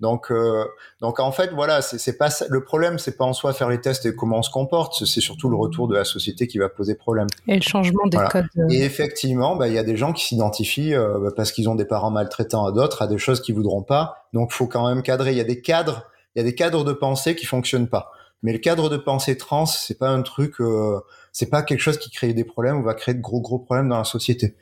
Donc, 0.00 0.30
euh, 0.30 0.64
donc 1.00 1.20
en 1.20 1.32
fait, 1.32 1.50
voilà, 1.52 1.82
c'est 1.82 2.16
pas 2.18 2.28
le 2.48 2.64
problème, 2.64 2.98
c'est 2.98 3.16
pas 3.16 3.24
en 3.24 3.32
soi 3.32 3.52
faire 3.52 3.68
les 3.68 3.80
tests 3.80 4.06
et 4.06 4.14
comment 4.14 4.38
on 4.38 4.42
se 4.42 4.50
comporte, 4.50 5.04
c'est 5.04 5.20
surtout 5.20 5.48
le 5.48 5.56
retour 5.56 5.88
de 5.88 5.94
la 5.94 6.04
société 6.04 6.46
qui 6.46 6.58
va 6.58 6.68
poser 6.68 6.94
problème. 6.94 7.26
Et 7.48 7.56
le 7.56 7.62
changement 7.62 8.06
des 8.06 8.16
voilà. 8.16 8.30
codes. 8.30 8.46
Euh... 8.58 8.68
Et 8.70 8.82
effectivement, 8.82 9.56
bah, 9.56 9.68
il 9.68 9.74
y 9.74 9.78
a 9.78 9.84
des 9.84 9.96
gens 9.96 10.12
qui 10.12 10.24
s'identifient 10.24 10.94
euh, 10.94 11.30
parce 11.36 11.52
qu'ils 11.52 11.68
ont 11.68 11.74
des 11.74 11.84
parents 11.84 12.10
maltraitants 12.10 12.66
à 12.66 12.72
d'autres, 12.72 13.02
à 13.02 13.06
des 13.06 13.18
choses 13.18 13.40
qu'ils 13.40 13.54
voudront 13.54 13.82
pas. 13.82 14.26
Donc, 14.32 14.52
faut 14.52 14.66
quand 14.66 14.88
même 14.88 15.02
cadrer. 15.02 15.32
Il 15.32 15.38
y 15.38 15.40
a 15.40 15.44
des 15.44 15.60
cadres, 15.60 16.04
il 16.34 16.38
y 16.38 16.42
a 16.42 16.44
des 16.44 16.54
cadres 16.54 16.84
de 16.84 16.92
pensée 16.92 17.34
qui 17.36 17.46
fonctionnent 17.46 17.88
pas. 17.88 18.12
Mais 18.42 18.52
le 18.52 18.58
cadre 18.58 18.88
de 18.88 18.96
pensée 18.96 19.36
trans, 19.36 19.66
c'est 19.66 19.98
pas 19.98 20.08
un 20.08 20.22
truc, 20.22 20.60
euh, 20.60 21.00
c'est 21.32 21.48
pas 21.48 21.62
quelque 21.62 21.80
chose 21.80 21.98
qui 21.98 22.10
crée 22.10 22.32
des 22.32 22.44
problèmes 22.44 22.78
ou 22.78 22.82
va 22.82 22.94
créer 22.94 23.14
de 23.14 23.20
gros 23.20 23.40
gros 23.40 23.58
problèmes 23.58 23.88
dans 23.88 23.98
la 23.98 24.04
société. 24.04 24.56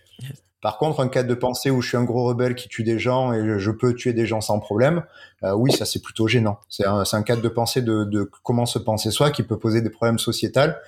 Par 0.61 0.77
contre, 0.77 1.01
un 1.01 1.09
cadre 1.09 1.29
de 1.29 1.35
pensée 1.35 1.71
où 1.71 1.81
je 1.81 1.89
suis 1.89 1.97
un 1.97 2.05
gros 2.05 2.25
rebelle 2.25 2.55
qui 2.55 2.69
tue 2.69 2.85
des 2.85 2.99
gens 2.99 3.33
et 3.33 3.59
je 3.59 3.71
peux 3.71 3.95
tuer 3.95 4.13
des 4.13 4.27
gens 4.27 4.43
sans 4.43 4.59
problème, 4.59 5.03
euh, 5.43 5.53
oui, 5.53 5.73
ça 5.73 5.87
c'est 5.87 6.03
plutôt 6.03 6.29
gênant. 6.29 6.61
C'est 6.69 6.87
un, 6.87 7.03
un, 7.11 7.23
cadre 7.23 7.41
de 7.41 7.49
pensée 7.49 7.81
de, 7.81 8.31
comment 8.43 8.67
se 8.67 8.79
penser 8.79 9.11
soi 9.11 9.31
qui 9.31 9.43
peut 9.43 9.59
poser 9.59 9.81
des 9.81 9.89
problèmes 9.89 10.19
sociétals 10.19 10.79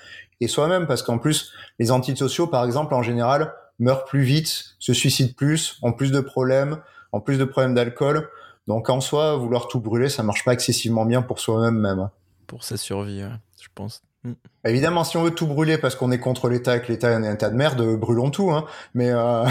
et 0.40 0.48
soi-même 0.48 0.86
parce 0.86 1.02
qu'en 1.02 1.18
plus, 1.18 1.52
les 1.78 1.90
antisociaux, 1.90 2.46
par 2.46 2.64
exemple, 2.64 2.92
en 2.94 3.02
général, 3.02 3.54
meurent 3.78 4.04
plus 4.04 4.22
vite, 4.22 4.76
se 4.78 4.92
suicident 4.92 5.32
plus, 5.34 5.78
ont 5.82 5.92
plus 5.92 6.12
de 6.12 6.20
problèmes, 6.20 6.78
ont 7.12 7.20
plus 7.20 7.38
de 7.38 7.44
problèmes 7.44 7.74
d'alcool. 7.74 8.28
Donc 8.68 8.90
en 8.90 9.00
soi, 9.00 9.36
vouloir 9.36 9.68
tout 9.68 9.80
brûler, 9.80 10.10
ça 10.10 10.22
marche 10.22 10.44
pas 10.44 10.52
excessivement 10.52 11.06
bien 11.06 11.22
pour 11.22 11.40
soi-même 11.40 11.78
même. 11.78 12.10
Pour 12.46 12.62
sa 12.62 12.76
survie, 12.76 13.22
je 13.58 13.68
pense. 13.74 14.02
Mm. 14.24 14.32
Évidemment, 14.64 15.04
si 15.04 15.16
on 15.16 15.22
veut 15.22 15.32
tout 15.32 15.46
brûler 15.46 15.78
parce 15.78 15.94
qu'on 15.94 16.12
est 16.12 16.18
contre 16.18 16.48
l'État 16.48 16.76
et 16.76 16.82
que 16.82 16.88
l'État 16.88 17.10
est 17.10 17.14
un 17.14 17.32
état 17.32 17.50
de 17.50 17.56
merde, 17.56 17.96
brûlons 17.96 18.30
tout. 18.30 18.50
Hein. 18.50 18.64
Mais 18.94 19.10
euh, 19.12 19.46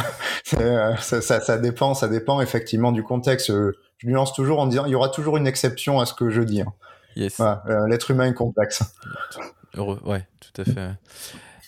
ça, 0.98 1.22
ça, 1.22 1.42
ça, 1.42 1.58
dépend, 1.58 1.94
ça 1.94 2.08
dépend 2.08 2.42
effectivement 2.42 2.92
du 2.92 3.04
contexte. 3.04 3.52
Je 3.52 4.08
nuance 4.08 4.34
toujours 4.34 4.60
en 4.60 4.68
disant 4.68 4.86
il 4.86 4.92
y 4.92 4.96
aura 4.96 5.10
toujours 5.10 5.38
une 5.38 5.48
exception 5.48 6.00
à 6.00 6.06
ce 6.06 6.14
que 6.14 6.30
je 6.30 6.42
dis. 6.42 6.62
Hein. 6.62 6.74
Yes. 7.16 7.38
Voilà, 7.38 7.64
euh, 7.68 7.88
L'être 7.88 8.12
humain 8.12 8.28
est 8.28 8.34
complexe. 8.34 8.84
Heureux, 9.76 10.00
ouais, 10.06 10.26
tout 10.40 10.62
à 10.62 10.66
fait. 10.66 10.90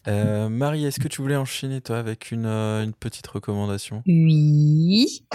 Euh, 0.07 0.49
Marie, 0.49 0.85
est-ce 0.85 0.99
que 0.99 1.07
tu 1.07 1.21
voulais 1.21 1.35
enchaîner 1.35 1.79
toi 1.79 1.97
avec 1.97 2.31
une, 2.31 2.45
euh, 2.45 2.83
une 2.83 2.93
petite 2.93 3.27
recommandation? 3.27 4.03
Oui. 4.05 5.25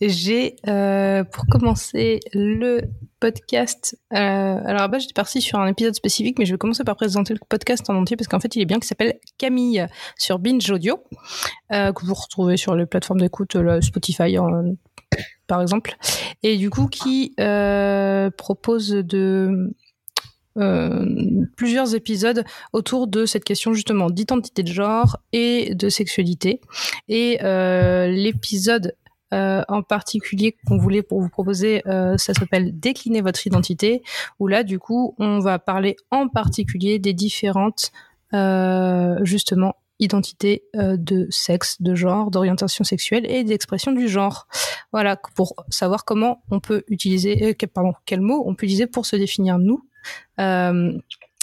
J'ai 0.00 0.56
euh, 0.68 1.24
pour 1.24 1.46
commencer 1.46 2.20
le 2.32 2.82
podcast. 3.18 3.98
Euh, 4.12 4.16
alors 4.16 4.82
à 4.82 4.88
base 4.88 5.02
j'étais 5.02 5.14
partie 5.14 5.40
sur 5.40 5.58
un 5.58 5.66
épisode 5.66 5.94
spécifique, 5.94 6.38
mais 6.38 6.46
je 6.46 6.54
vais 6.54 6.58
commencer 6.58 6.84
par 6.84 6.94
présenter 6.94 7.34
le 7.34 7.40
podcast 7.48 7.90
en 7.90 7.96
entier 7.96 8.16
parce 8.16 8.28
qu'en 8.28 8.38
fait 8.38 8.54
il 8.54 8.62
est 8.62 8.64
bien, 8.64 8.78
qui 8.78 8.86
s'appelle 8.86 9.18
Camille 9.38 9.84
sur 10.16 10.38
Binge 10.38 10.70
Audio 10.70 11.02
euh, 11.72 11.92
que 11.92 12.06
vous 12.06 12.14
retrouvez 12.14 12.56
sur 12.56 12.76
les 12.76 12.86
plateformes 12.86 13.20
d'écoute, 13.20 13.56
Spotify 13.80 14.36
par 15.48 15.62
exemple, 15.62 15.96
et 16.44 16.56
du 16.58 16.70
coup 16.70 16.86
qui 16.86 17.34
propose 18.36 18.90
de 18.90 19.74
plusieurs 21.56 21.94
épisodes 21.96 22.44
autour 22.72 23.08
de 23.08 23.26
cette 23.26 23.44
question 23.44 23.72
justement 23.72 24.10
d'identité 24.10 24.62
de 24.62 24.72
genre 24.72 25.18
et 25.32 25.74
de 25.74 25.88
sexualité. 25.88 26.60
Et 27.08 27.38
l'épisode 27.42 28.94
en 29.32 29.82
particulier 29.82 30.56
qu'on 30.66 30.78
voulait 30.78 31.02
pour 31.02 31.20
vous 31.20 31.28
proposer, 31.28 31.82
ça 31.84 32.34
s'appelle 32.34 32.78
Décliner 32.78 33.20
votre 33.20 33.46
identité, 33.46 34.02
où 34.38 34.46
là, 34.46 34.62
du 34.64 34.78
coup, 34.78 35.14
on 35.18 35.38
va 35.38 35.58
parler 35.58 35.96
en 36.10 36.28
particulier 36.28 36.98
des 36.98 37.12
différentes, 37.12 37.92
justement, 39.22 39.76
identités 40.00 40.64
de 40.74 41.26
sexe, 41.30 41.82
de 41.82 41.94
genre, 41.94 42.30
d'orientation 42.30 42.84
sexuelle 42.84 43.30
et 43.30 43.44
d'expression 43.44 43.92
du 43.92 44.08
genre. 44.08 44.46
Voilà, 44.92 45.16
pour 45.34 45.54
savoir 45.68 46.04
comment 46.04 46.42
on 46.50 46.60
peut 46.60 46.84
utiliser, 46.88 47.54
pardon, 47.74 47.92
quels 48.06 48.20
mots 48.20 48.44
on 48.46 48.54
peut 48.54 48.66
utiliser 48.66 48.86
pour 48.86 49.06
se 49.06 49.16
définir 49.16 49.58
nous. 49.58 49.82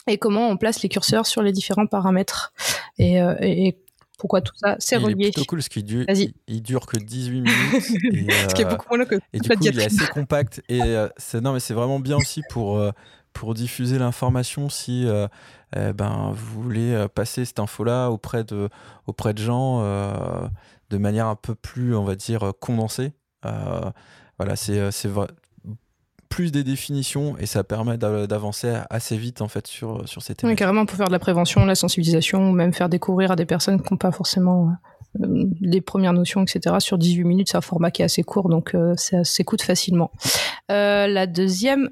et 0.07 0.17
comment 0.19 0.49
on 0.49 0.57
place 0.57 0.81
les 0.83 0.89
curseurs 0.89 1.25
sur 1.25 1.41
les 1.41 1.51
différents 1.51 1.87
paramètres. 1.87 2.53
Et, 2.97 3.17
et 3.41 3.77
pourquoi 4.25 4.41
tout 4.41 4.55
ça 4.55 4.75
c'est 4.79 4.97
relié. 4.97 5.15
Il 5.19 5.27
est 5.27 5.31
plutôt 5.33 5.45
cool 5.45 5.59
parce 5.59 5.69
qu'il 5.69 5.83
dure, 5.83 6.03
il, 6.47 6.63
dure 6.63 6.87
que 6.87 6.97
18 6.97 7.41
minutes. 7.41 7.53
et, 8.11 8.31
ce 8.49 8.55
qui 8.55 8.63
est 8.63 8.65
beaucoup 8.65 8.87
moins 8.89 8.97
long 8.97 9.05
que 9.05 9.19
Et 9.33 9.39
du 9.39 9.47
coup, 9.47 9.55
il 9.61 9.79
est 9.79 9.85
assez 9.85 10.07
compact. 10.07 10.63
Et 10.67 10.81
euh, 10.81 11.07
c'est 11.17 11.41
non, 11.41 11.53
mais 11.53 11.59
c'est 11.59 11.75
vraiment 11.75 11.99
bien 11.99 12.17
aussi 12.17 12.41
pour 12.49 12.79
euh, 12.79 12.89
pour 13.33 13.53
diffuser 13.53 13.99
l'information 13.99 14.67
si 14.67 15.05
euh, 15.05 15.27
eh 15.75 15.93
ben 15.93 16.31
vous 16.33 16.63
voulez 16.63 17.05
passer 17.13 17.45
cette 17.45 17.59
info-là 17.59 18.09
auprès 18.09 18.43
de 18.43 18.69
auprès 19.05 19.35
de 19.35 19.43
gens 19.43 19.83
de 20.89 20.97
manière 20.97 21.27
un 21.27 21.35
peu 21.35 21.53
plus, 21.53 21.95
on 21.95 22.03
va 22.03 22.15
dire, 22.15 22.51
condensée. 22.59 23.13
voilà, 23.43 24.55
c'est 24.55 24.89
c'est 24.91 25.09
plus 26.29 26.51
des 26.51 26.63
définitions 26.63 27.37
et 27.37 27.45
ça 27.45 27.63
permet 27.63 27.97
d'avancer 27.97 28.73
assez 28.89 29.17
vite 29.17 29.41
en 29.41 29.47
fait 29.47 29.67
sur, 29.67 30.07
sur 30.07 30.21
ces 30.21 30.35
thèmes. 30.35 30.49
Oui, 30.49 30.55
carrément, 30.55 30.85
pour 30.85 30.97
faire 30.97 31.07
de 31.07 31.11
la 31.11 31.19
prévention, 31.19 31.65
la 31.65 31.75
sensibilisation, 31.75 32.49
ou 32.49 32.51
même 32.51 32.73
faire 32.73 32.89
découvrir 32.89 33.31
à 33.31 33.35
des 33.35 33.45
personnes 33.45 33.81
qui 33.81 33.93
n'ont 33.93 33.97
pas 33.97 34.11
forcément 34.11 34.71
euh, 35.21 35.45
les 35.61 35.81
premières 35.81 36.13
notions, 36.13 36.43
etc. 36.43 36.75
Sur 36.79 36.97
18 36.97 37.23
minutes, 37.23 37.49
c'est 37.51 37.57
un 37.57 37.61
format 37.61 37.91
qui 37.91 38.01
est 38.01 38.05
assez 38.05 38.23
court, 38.23 38.49
donc 38.49 38.75
euh, 38.75 38.93
ça 38.97 39.23
s'écoute 39.23 39.61
facilement. 39.61 40.11
Euh, 40.71 41.07
la 41.07 41.27
deuxième 41.27 41.89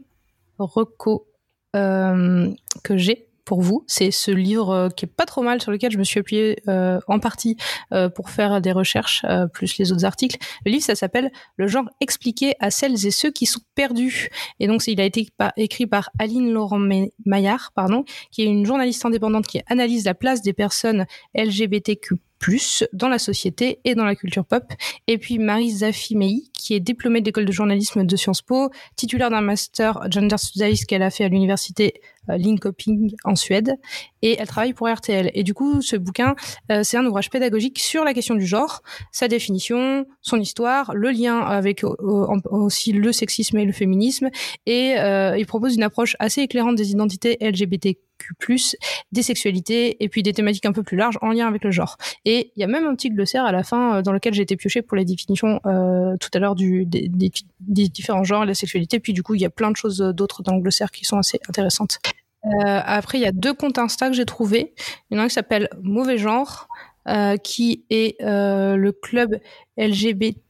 reco 0.57 1.27
que 1.73 2.97
j'ai, 2.97 3.27
pour 3.45 3.61
vous. 3.61 3.83
C'est 3.87 4.11
ce 4.11 4.31
livre 4.31 4.69
euh, 4.69 4.89
qui 4.89 5.05
est 5.05 5.07
pas 5.07 5.25
trop 5.25 5.41
mal, 5.41 5.61
sur 5.61 5.71
lequel 5.71 5.91
je 5.91 5.97
me 5.97 6.03
suis 6.03 6.19
appuyée 6.19 6.61
euh, 6.67 6.99
en 7.07 7.19
partie 7.19 7.57
euh, 7.93 8.09
pour 8.09 8.29
faire 8.29 8.61
des 8.61 8.71
recherches, 8.71 9.25
plus 9.53 9.77
les 9.77 9.91
autres 9.91 10.05
articles. 10.05 10.37
Le 10.65 10.71
livre, 10.71 10.83
ça 10.83 10.95
s'appelle 10.95 11.31
Le 11.57 11.67
genre 11.67 11.85
expliqué 11.99 12.55
à 12.59 12.71
celles 12.71 13.05
et 13.05 13.11
ceux 13.11 13.31
qui 13.31 13.45
sont 13.45 13.61
perdus. 13.75 14.29
Et 14.59 14.67
donc, 14.67 14.85
il 14.87 14.99
a 15.01 15.05
été 15.05 15.27
écrit 15.57 15.87
par 15.87 16.09
Aline 16.19 16.51
Laurent 16.51 16.79
Maillard, 17.25 17.71
pardon, 17.75 18.03
qui 18.31 18.43
est 18.43 18.45
une 18.45 18.65
journaliste 18.65 19.05
indépendante 19.05 19.47
qui 19.47 19.61
analyse 19.67 20.05
la 20.05 20.13
place 20.13 20.41
des 20.41 20.53
personnes 20.53 21.05
LGBTQ 21.35 22.15
plus 22.43 22.83
dans 22.91 23.07
la 23.07 23.19
société 23.19 23.79
et 23.85 23.95
dans 23.95 24.03
la 24.03 24.15
culture 24.15 24.43
pop. 24.43 24.65
Et 25.07 25.17
puis 25.17 25.39
Marie 25.39 25.71
Zafimei, 25.71 26.43
qui 26.51 26.73
est 26.73 26.81
diplômée 26.81 27.21
d'école 27.21 27.45
de 27.45 27.53
journalisme 27.53 28.03
de 28.03 28.15
Sciences 28.17 28.41
Po, 28.41 28.69
titulaire 28.97 29.29
d'un 29.29 29.39
master 29.39 30.01
Gender 30.11 30.37
Studies 30.37 30.85
qu'elle 30.85 31.03
a 31.03 31.09
fait 31.09 31.23
à 31.23 31.29
l'université 31.29 32.01
euh, 32.29 32.37
Linköping 32.37 33.15
en 33.23 33.37
Suède, 33.37 33.75
et 34.21 34.35
elle 34.37 34.47
travaille 34.47 34.73
pour 34.73 34.89
RTL. 34.89 35.31
Et 35.33 35.43
du 35.43 35.53
coup, 35.53 35.81
ce 35.81 35.95
bouquin, 35.95 36.35
euh, 36.69 36.83
c'est 36.83 36.97
un 36.97 37.05
ouvrage 37.05 37.29
pédagogique 37.29 37.79
sur 37.79 38.03
la 38.03 38.13
question 38.13 38.35
du 38.35 38.45
genre, 38.45 38.81
sa 39.13 39.29
définition, 39.29 40.05
son 40.21 40.37
histoire, 40.37 40.93
le 40.93 41.11
lien 41.11 41.39
avec 41.39 41.85
aussi 42.03 42.91
le 42.91 43.13
sexisme 43.13 43.57
et 43.57 43.63
le 43.63 43.71
féminisme, 43.71 44.29
et 44.65 44.95
euh, 44.97 45.37
il 45.37 45.45
propose 45.45 45.75
une 45.75 45.83
approche 45.83 46.17
assez 46.19 46.41
éclairante 46.41 46.75
des 46.75 46.91
identités 46.91 47.37
LGBT 47.39 47.97
des 49.11 49.23
sexualités 49.23 50.03
et 50.03 50.09
puis 50.09 50.23
des 50.23 50.33
thématiques 50.33 50.65
un 50.65 50.71
peu 50.71 50.83
plus 50.83 50.97
larges 50.97 51.17
en 51.21 51.31
lien 51.31 51.47
avec 51.47 51.63
le 51.63 51.71
genre. 51.71 51.97
Et 52.25 52.51
il 52.55 52.59
y 52.59 52.63
a 52.63 52.67
même 52.67 52.85
un 52.85 52.95
petit 52.95 53.09
glossaire 53.09 53.45
à 53.45 53.51
la 53.51 53.63
fin 53.63 53.97
euh, 53.97 54.01
dans 54.01 54.11
lequel 54.11 54.33
j'ai 54.33 54.43
été 54.43 54.55
pioché 54.55 54.81
pour 54.81 54.97
les 54.97 55.05
définitions 55.05 55.59
euh, 55.65 56.15
tout 56.17 56.29
à 56.33 56.39
l'heure 56.39 56.55
des, 56.55 56.85
différents 57.59 58.23
genres 58.23 58.43
et 58.43 58.47
la 58.47 58.53
sexualité. 58.53 58.99
Puis 58.99 59.13
du 59.13 59.23
coup, 59.23 59.35
il 59.35 59.41
y 59.41 59.45
a 59.45 59.49
plein 59.49 59.71
de 59.71 59.75
choses 59.75 59.99
d'autres 59.99 60.43
dans 60.43 60.55
le 60.55 60.61
glossaire 60.61 60.91
qui 60.91 61.05
sont 61.05 61.17
assez 61.17 61.39
intéressantes. 61.47 61.99
Euh, 62.45 62.49
après, 62.63 63.19
il 63.19 63.21
y 63.21 63.27
a 63.27 63.31
deux 63.31 63.53
comptes 63.53 63.77
Insta 63.77 64.09
que 64.09 64.15
j'ai 64.15 64.25
trouvés. 64.25 64.73
Il 65.09 65.15
y 65.15 65.17
en 65.17 65.21
a 65.21 65.25
un 65.25 65.27
qui 65.27 65.33
s'appelle 65.33 65.69
Mauvais 65.81 66.17
Genre, 66.17 66.67
qui 67.43 67.85
est 67.89 68.15
le 68.21 68.91
club 68.91 69.39
LGBT 69.77 70.42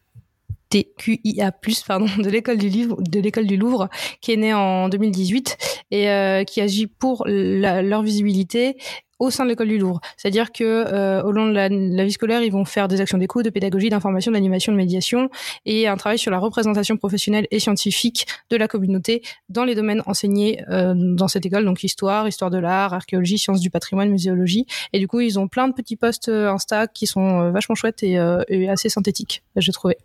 TQIA+, 0.73 1.51
pardon, 1.87 2.07
de 2.17 2.29
l'école 2.29 2.57
du 2.57 2.69
livre, 2.69 2.97
de 2.99 3.19
l'école 3.19 3.45
du 3.45 3.57
Louvre, 3.57 3.89
qui 4.21 4.31
est 4.31 4.37
née 4.37 4.53
en 4.53 4.89
2018 4.89 5.57
et 5.91 6.09
euh, 6.09 6.43
qui 6.43 6.61
agit 6.61 6.87
pour 6.87 7.25
leur 7.27 8.01
visibilité 8.01 8.77
au 9.23 9.29
sein 9.29 9.45
de 9.45 9.49
l'école 9.49 9.69
du 9.69 9.77
Louvre. 9.77 10.01
C'est-à-dire 10.17 10.51
que 10.51 10.63
euh, 10.63 11.23
au 11.23 11.31
long 11.31 11.47
de 11.47 11.53
la, 11.53 11.69
vie 12.03 12.11
scolaire, 12.11 12.43
ils 12.43 12.51
vont 12.51 12.65
faire 12.65 12.89
des 12.89 12.99
actions 12.99 13.17
d'écoute, 13.17 13.45
de 13.45 13.49
pédagogie, 13.49 13.89
d'information, 13.89 14.33
d'animation, 14.33 14.73
de 14.73 14.77
médiation 14.77 15.29
et 15.65 15.87
un 15.87 15.95
travail 15.95 16.19
sur 16.19 16.29
la 16.29 16.39
représentation 16.39 16.97
professionnelle 16.97 17.47
et 17.49 17.59
scientifique 17.59 18.27
de 18.49 18.57
la 18.57 18.67
communauté 18.67 19.21
dans 19.47 19.63
les 19.63 19.75
domaines 19.75 20.03
enseignés 20.07 20.61
euh, 20.69 20.93
dans 20.97 21.29
cette 21.29 21.45
école, 21.45 21.63
donc 21.63 21.85
histoire, 21.85 22.27
histoire 22.27 22.51
de 22.51 22.57
l'art, 22.57 22.93
archéologie, 22.93 23.37
sciences 23.37 23.61
du 23.61 23.69
patrimoine, 23.69 24.09
muséologie. 24.09 24.65
Et 24.91 24.99
du 24.99 25.07
coup, 25.07 25.21
ils 25.21 25.39
ont 25.39 25.47
plein 25.47 25.69
de 25.69 25.73
petits 25.73 25.95
posts 25.95 26.27
euh, 26.27 26.51
Insta 26.51 26.87
qui 26.87 27.07
sont 27.07 27.49
vachement 27.51 27.75
chouettes 27.75 28.03
et, 28.03 28.19
et 28.49 28.69
assez 28.69 28.89
synthétiques, 28.89 29.43
j'ai 29.55 29.71
trouvé. 29.71 29.95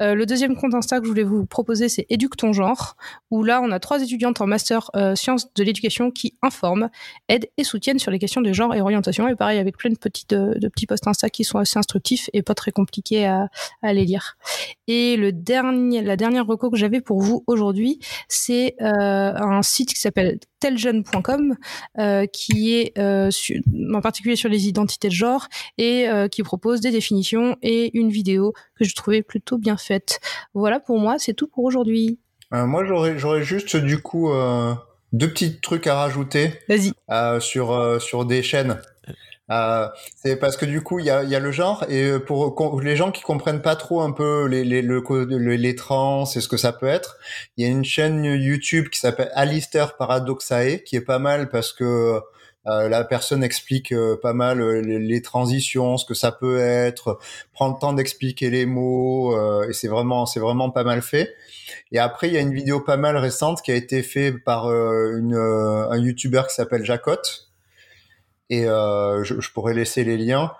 le 0.00 0.24
deuxième 0.24 0.54
compte 0.54 0.74
Insta 0.74 1.00
que 1.00 1.06
je 1.06 1.10
voulais 1.10 1.24
vous 1.24 1.44
proposer, 1.44 1.88
c'est 1.88 2.06
Éduque 2.08 2.36
ton 2.36 2.52
genre, 2.52 2.96
où 3.32 3.42
là, 3.42 3.60
on 3.60 3.72
a 3.72 3.80
trois 3.80 4.00
étudiantes 4.00 4.40
en 4.40 4.46
master 4.46 4.90
sciences 5.16 5.52
de 5.54 5.64
l'éducation 5.64 6.12
qui 6.12 6.36
informent, 6.42 6.90
aident 7.28 7.48
et 7.56 7.64
soutiennent 7.64 7.98
sur 7.98 8.12
les 8.12 8.18
questions 8.20 8.43
de 8.44 8.52
genre 8.52 8.74
et 8.74 8.80
orientation. 8.80 9.26
Et 9.28 9.34
pareil, 9.34 9.58
avec 9.58 9.76
plein 9.76 9.90
de, 9.90 9.96
petites, 9.96 10.34
de, 10.34 10.68
petits 10.68 10.86
posts 10.86 11.06
Insta 11.06 11.28
qui 11.30 11.44
sont 11.44 11.58
assez 11.58 11.78
instructifs 11.78 12.30
et 12.32 12.42
pas 12.42 12.54
très 12.54 12.70
compliqués 12.70 13.26
à, 13.26 13.48
à 13.82 13.92
les 13.92 14.04
lire. 14.04 14.36
Et 14.86 15.16
le 15.16 15.32
dernier, 15.32 16.02
la 16.02 16.16
dernière 16.16 16.46
recours 16.46 16.70
que 16.70 16.76
j'avais 16.76 17.00
pour 17.00 17.20
vous 17.20 17.42
aujourd'hui, 17.46 17.98
c'est 18.28 18.74
euh, 18.80 19.32
un 19.34 19.62
site 19.62 19.94
qui 19.94 20.00
s'appelle 20.00 20.38
teljeune.com, 20.60 21.56
euh, 21.98 22.26
qui 22.26 22.74
est 22.74 22.98
euh, 22.98 23.30
en 23.92 24.00
particulier 24.00 24.36
sur 24.36 24.48
les 24.48 24.68
identités 24.68 25.08
de 25.08 25.14
genre 25.14 25.48
et 25.78 26.06
qui 26.30 26.42
propose 26.42 26.80
des 26.80 26.90
définitions 26.90 27.56
et 27.62 27.96
une 27.98 28.10
vidéo 28.10 28.52
que 28.76 28.84
je 28.84 28.94
trouvais 28.94 29.22
plutôt 29.22 29.58
bien 29.58 29.76
faite. 29.76 30.20
Voilà 30.54 30.80
pour 30.80 30.98
moi, 30.98 31.18
c'est 31.18 31.34
tout 31.34 31.48
pour 31.48 31.64
aujourd'hui. 31.64 32.18
moi, 32.50 32.84
j'aurais, 32.84 33.18
j'aurais 33.18 33.42
juste 33.42 33.76
du 33.76 33.98
coup 33.98 34.30
deux 35.14 35.28
petits 35.28 35.60
trucs 35.60 35.86
à 35.86 35.94
rajouter 35.94 36.52
euh, 37.10 37.40
sur 37.40 37.72
euh, 37.72 37.98
sur 37.98 38.24
des 38.24 38.42
chaînes. 38.42 38.80
Euh, 39.50 39.88
c'est 40.16 40.36
parce 40.36 40.56
que 40.56 40.64
du 40.64 40.80
coup 40.80 40.98
il 40.98 41.04
y 41.04 41.10
a, 41.10 41.22
y 41.22 41.34
a 41.34 41.38
le 41.38 41.52
genre 41.52 41.84
et 41.90 42.18
pour 42.18 42.80
les 42.80 42.96
gens 42.96 43.12
qui 43.12 43.22
comprennent 43.22 43.60
pas 43.60 43.76
trop 43.76 44.00
un 44.00 44.10
peu 44.10 44.46
les 44.46 44.64
les 44.64 44.80
le, 44.80 45.02
les 45.36 45.74
trans 45.74 46.24
et 46.24 46.40
ce 46.40 46.48
que 46.48 46.56
ça 46.56 46.72
peut 46.72 46.86
être, 46.86 47.18
il 47.56 47.64
y 47.64 47.68
a 47.68 47.70
une 47.70 47.84
chaîne 47.84 48.24
YouTube 48.24 48.88
qui 48.88 48.98
s'appelle 48.98 49.30
Alistair 49.34 49.96
Paradoxae 49.98 50.78
qui 50.78 50.96
est 50.96 51.02
pas 51.02 51.18
mal 51.18 51.50
parce 51.50 51.72
que 51.74 52.20
euh, 52.66 52.88
la 52.88 53.04
personne 53.04 53.44
explique 53.44 53.92
euh, 53.92 54.18
pas 54.20 54.32
mal 54.32 54.60
euh, 54.60 54.80
les, 54.80 55.22
transitions, 55.22 55.98
ce 55.98 56.06
que 56.06 56.14
ça 56.14 56.32
peut 56.32 56.58
être, 56.58 57.18
prend 57.52 57.68
le 57.68 57.78
temps 57.78 57.92
d'expliquer 57.92 58.48
les 58.48 58.64
mots, 58.64 59.36
et 59.68 59.72
c'est 59.72 59.88
vraiment, 59.88 60.26
c'est 60.26 60.40
vraiment 60.40 60.70
pas 60.70 60.84
mal 60.84 61.02
fait. 61.02 61.34
Et 61.92 61.98
après, 61.98 62.28
il 62.28 62.34
y 62.34 62.36
a 62.38 62.40
une 62.40 62.54
vidéo 62.54 62.80
pas 62.80 62.96
mal 62.96 63.16
récente 63.16 63.62
qui 63.62 63.70
a 63.70 63.74
été 63.74 64.02
faite 64.02 64.42
par 64.44 64.70
une, 64.70 65.34
un 65.34 65.96
YouTuber 65.96 66.42
qui 66.48 66.54
s'appelle 66.54 66.84
Jacotte, 66.84 67.50
et 68.50 68.64
je, 68.64 69.36
je, 69.38 69.50
pourrais 69.52 69.74
laisser 69.74 70.04
les 70.04 70.16
liens, 70.16 70.52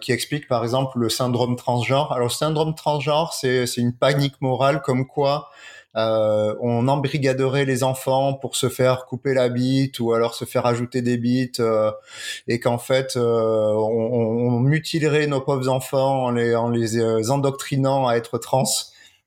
qui 0.00 0.12
explique 0.12 0.48
par 0.48 0.62
exemple 0.62 0.98
le 0.98 1.08
syndrome 1.08 1.56
transgenre. 1.56 2.12
Alors, 2.12 2.28
le 2.28 2.32
syndrome 2.32 2.74
transgenre, 2.74 3.32
c'est 3.32 3.66
une 3.76 3.92
panique 3.92 4.40
morale 4.40 4.82
comme 4.82 5.06
quoi 5.06 5.50
euh, 5.96 6.54
on 6.60 6.88
embrigaderait 6.88 7.64
les 7.64 7.82
enfants 7.82 8.34
pour 8.34 8.54
se 8.54 8.68
faire 8.68 9.06
couper 9.06 9.32
la 9.32 9.48
bite 9.48 9.98
ou 9.98 10.12
alors 10.12 10.34
se 10.34 10.44
faire 10.44 10.66
ajouter 10.66 11.00
des 11.00 11.16
bites 11.16 11.60
euh, 11.60 11.90
et 12.48 12.60
qu'en 12.60 12.76
fait 12.76 13.16
euh, 13.16 13.72
on, 13.72 14.60
mutilerait 14.60 15.26
nos 15.26 15.40
pauvres 15.40 15.68
enfants 15.68 16.24
en 16.24 16.30
les, 16.32 16.54
en 16.54 16.68
les 16.68 17.30
endoctrinant 17.30 18.08
à 18.08 18.16
être 18.16 18.36
trans. 18.38 18.64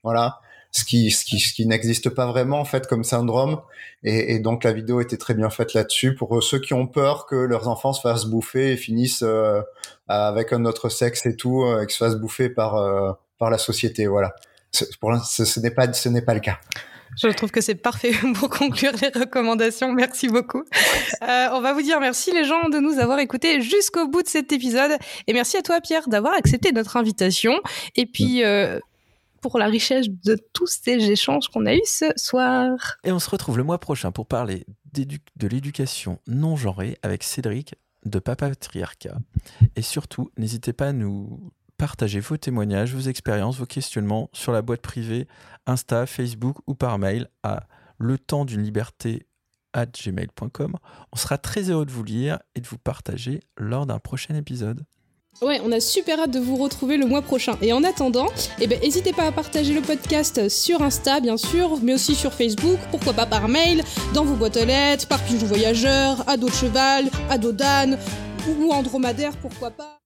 Voilà 0.03 0.41
ce 0.71 0.83
qui, 0.85 1.09
ce 1.09 1.25
qui, 1.25 1.39
ce 1.39 1.53
qui 1.53 1.65
n'existe 1.65 2.11
pas 2.11 2.27
vraiment 2.27 2.59
en 2.59 2.65
fait 2.65 2.85
comme 2.85 3.03
syndrome. 3.03 3.61
Et, 4.03 4.35
et, 4.35 4.39
donc 4.39 4.63
la 4.63 4.71
vidéo 4.71 5.01
était 5.01 5.17
très 5.17 5.33
bien 5.33 5.49
faite 5.49 5.73
là-dessus 5.73 6.13
pour 6.13 6.43
ceux 6.43 6.59
qui 6.59 6.75
ont 6.75 6.85
peur 6.85 7.25
que 7.25 7.35
leurs 7.35 7.67
enfants 7.67 7.93
se 7.93 8.01
fassent 8.01 8.25
bouffer 8.25 8.73
et 8.73 8.77
finissent 8.77 9.25
avec 10.07 10.53
un 10.53 10.65
autre 10.65 10.89
sexe 10.89 11.25
et 11.25 11.35
tout, 11.35 11.65
et 11.81 11.85
que 11.87 11.91
se 11.91 11.97
fassent 11.97 12.15
bouffer 12.15 12.49
par 12.49 13.17
par 13.39 13.49
la 13.49 13.57
société. 13.57 14.05
Voilà 14.05 14.35
pour 14.99 15.11
l'instant, 15.11 15.45
ce, 15.45 15.59
n'est 15.59 15.71
pas, 15.71 15.91
ce 15.93 16.09
n'est 16.09 16.21
pas 16.21 16.33
le 16.33 16.39
cas. 16.39 16.59
Je 17.21 17.27
trouve 17.29 17.51
que 17.51 17.61
c'est 17.61 17.75
parfait 17.75 18.11
pour 18.35 18.49
conclure 18.49 18.93
les 19.01 19.09
recommandations. 19.09 19.91
Merci 19.91 20.27
beaucoup. 20.27 20.63
Euh, 21.21 21.47
on 21.51 21.61
va 21.61 21.73
vous 21.73 21.81
dire 21.81 21.99
merci 21.99 22.31
les 22.31 22.45
gens 22.45 22.69
de 22.69 22.79
nous 22.79 22.99
avoir 22.99 23.19
écoutés 23.19 23.61
jusqu'au 23.61 24.07
bout 24.07 24.23
de 24.23 24.27
cet 24.27 24.51
épisode. 24.51 24.91
Et 25.27 25.33
merci 25.33 25.57
à 25.57 25.61
toi 25.61 25.81
Pierre 25.81 26.07
d'avoir 26.07 26.33
accepté 26.33 26.71
notre 26.71 26.97
invitation. 26.97 27.59
Et 27.95 28.05
puis 28.05 28.43
euh, 28.43 28.79
pour 29.41 29.57
la 29.57 29.67
richesse 29.67 30.07
de 30.09 30.37
tous 30.53 30.67
ces 30.67 31.11
échanges 31.11 31.47
qu'on 31.49 31.65
a 31.65 31.73
eus 31.73 31.81
ce 31.85 32.11
soir. 32.15 32.97
Et 33.03 33.11
on 33.11 33.19
se 33.19 33.29
retrouve 33.29 33.57
le 33.57 33.63
mois 33.63 33.79
prochain 33.79 34.11
pour 34.11 34.27
parler 34.27 34.65
de 34.93 35.47
l'éducation 35.47 36.19
non 36.27 36.55
genrée 36.55 36.97
avec 37.03 37.23
Cédric 37.23 37.75
de 38.05 38.19
Papa 38.19 38.49
Patriarcat. 38.49 39.17
Et 39.75 39.81
surtout, 39.81 40.31
n'hésitez 40.37 40.73
pas 40.73 40.87
à 40.87 40.93
nous 40.93 41.51
partager 41.79 42.19
vos 42.19 42.35
témoignages, 42.35 42.93
vos 42.93 43.09
expériences, 43.09 43.57
vos 43.57 43.65
questionnements 43.65 44.29
sur 44.33 44.51
la 44.51 44.61
boîte 44.61 44.81
privée, 44.81 45.27
Insta, 45.65 46.05
Facebook 46.05 46.57
ou 46.67 46.75
par 46.75 46.99
mail 46.99 47.29
à 47.41 47.67
le 47.97 48.19
temps 48.19 48.45
d'une 48.45 48.61
liberté 48.61 49.25
gmail.com. 49.73 50.75
On 51.13 51.15
sera 51.15 51.37
très 51.37 51.69
heureux 51.69 51.85
de 51.85 51.91
vous 51.91 52.03
lire 52.03 52.39
et 52.55 52.59
de 52.59 52.67
vous 52.67 52.77
partager 52.77 53.39
lors 53.57 53.85
d'un 53.85 53.99
prochain 53.99 54.35
épisode. 54.35 54.83
Ouais, 55.41 55.61
on 55.63 55.71
a 55.71 55.79
super 55.79 56.19
hâte 56.19 56.31
de 56.31 56.39
vous 56.39 56.57
retrouver 56.57 56.97
le 56.97 57.05
mois 57.05 57.21
prochain. 57.21 57.57
Et 57.61 57.71
en 57.71 57.83
attendant, 57.85 58.27
eh 58.59 58.67
ben, 58.67 58.77
n'hésitez 58.81 59.13
pas 59.13 59.27
à 59.27 59.31
partager 59.31 59.73
le 59.73 59.81
podcast 59.81 60.49
sur 60.49 60.81
Insta, 60.81 61.21
bien 61.21 61.37
sûr, 61.37 61.79
mais 61.81 61.93
aussi 61.93 62.13
sur 62.13 62.33
Facebook, 62.33 62.79
pourquoi 62.91 63.13
pas 63.13 63.25
par 63.25 63.47
mail, 63.47 63.83
dans 64.13 64.25
vos 64.25 64.35
boîtes 64.35 64.57
aux 64.57 64.65
lettres, 64.65 65.07
par 65.07 65.23
pigeon 65.23 65.47
voyageur, 65.47 66.27
à 66.27 66.35
dos 66.35 66.49
de 66.49 66.53
cheval, 66.53 67.09
à 67.29 67.37
dos 67.37 67.53
d'âne, 67.53 67.97
ou 68.49 68.73
en 68.73 68.83
dromadaire, 68.83 69.37
pourquoi 69.37 69.71
pas. 69.71 69.98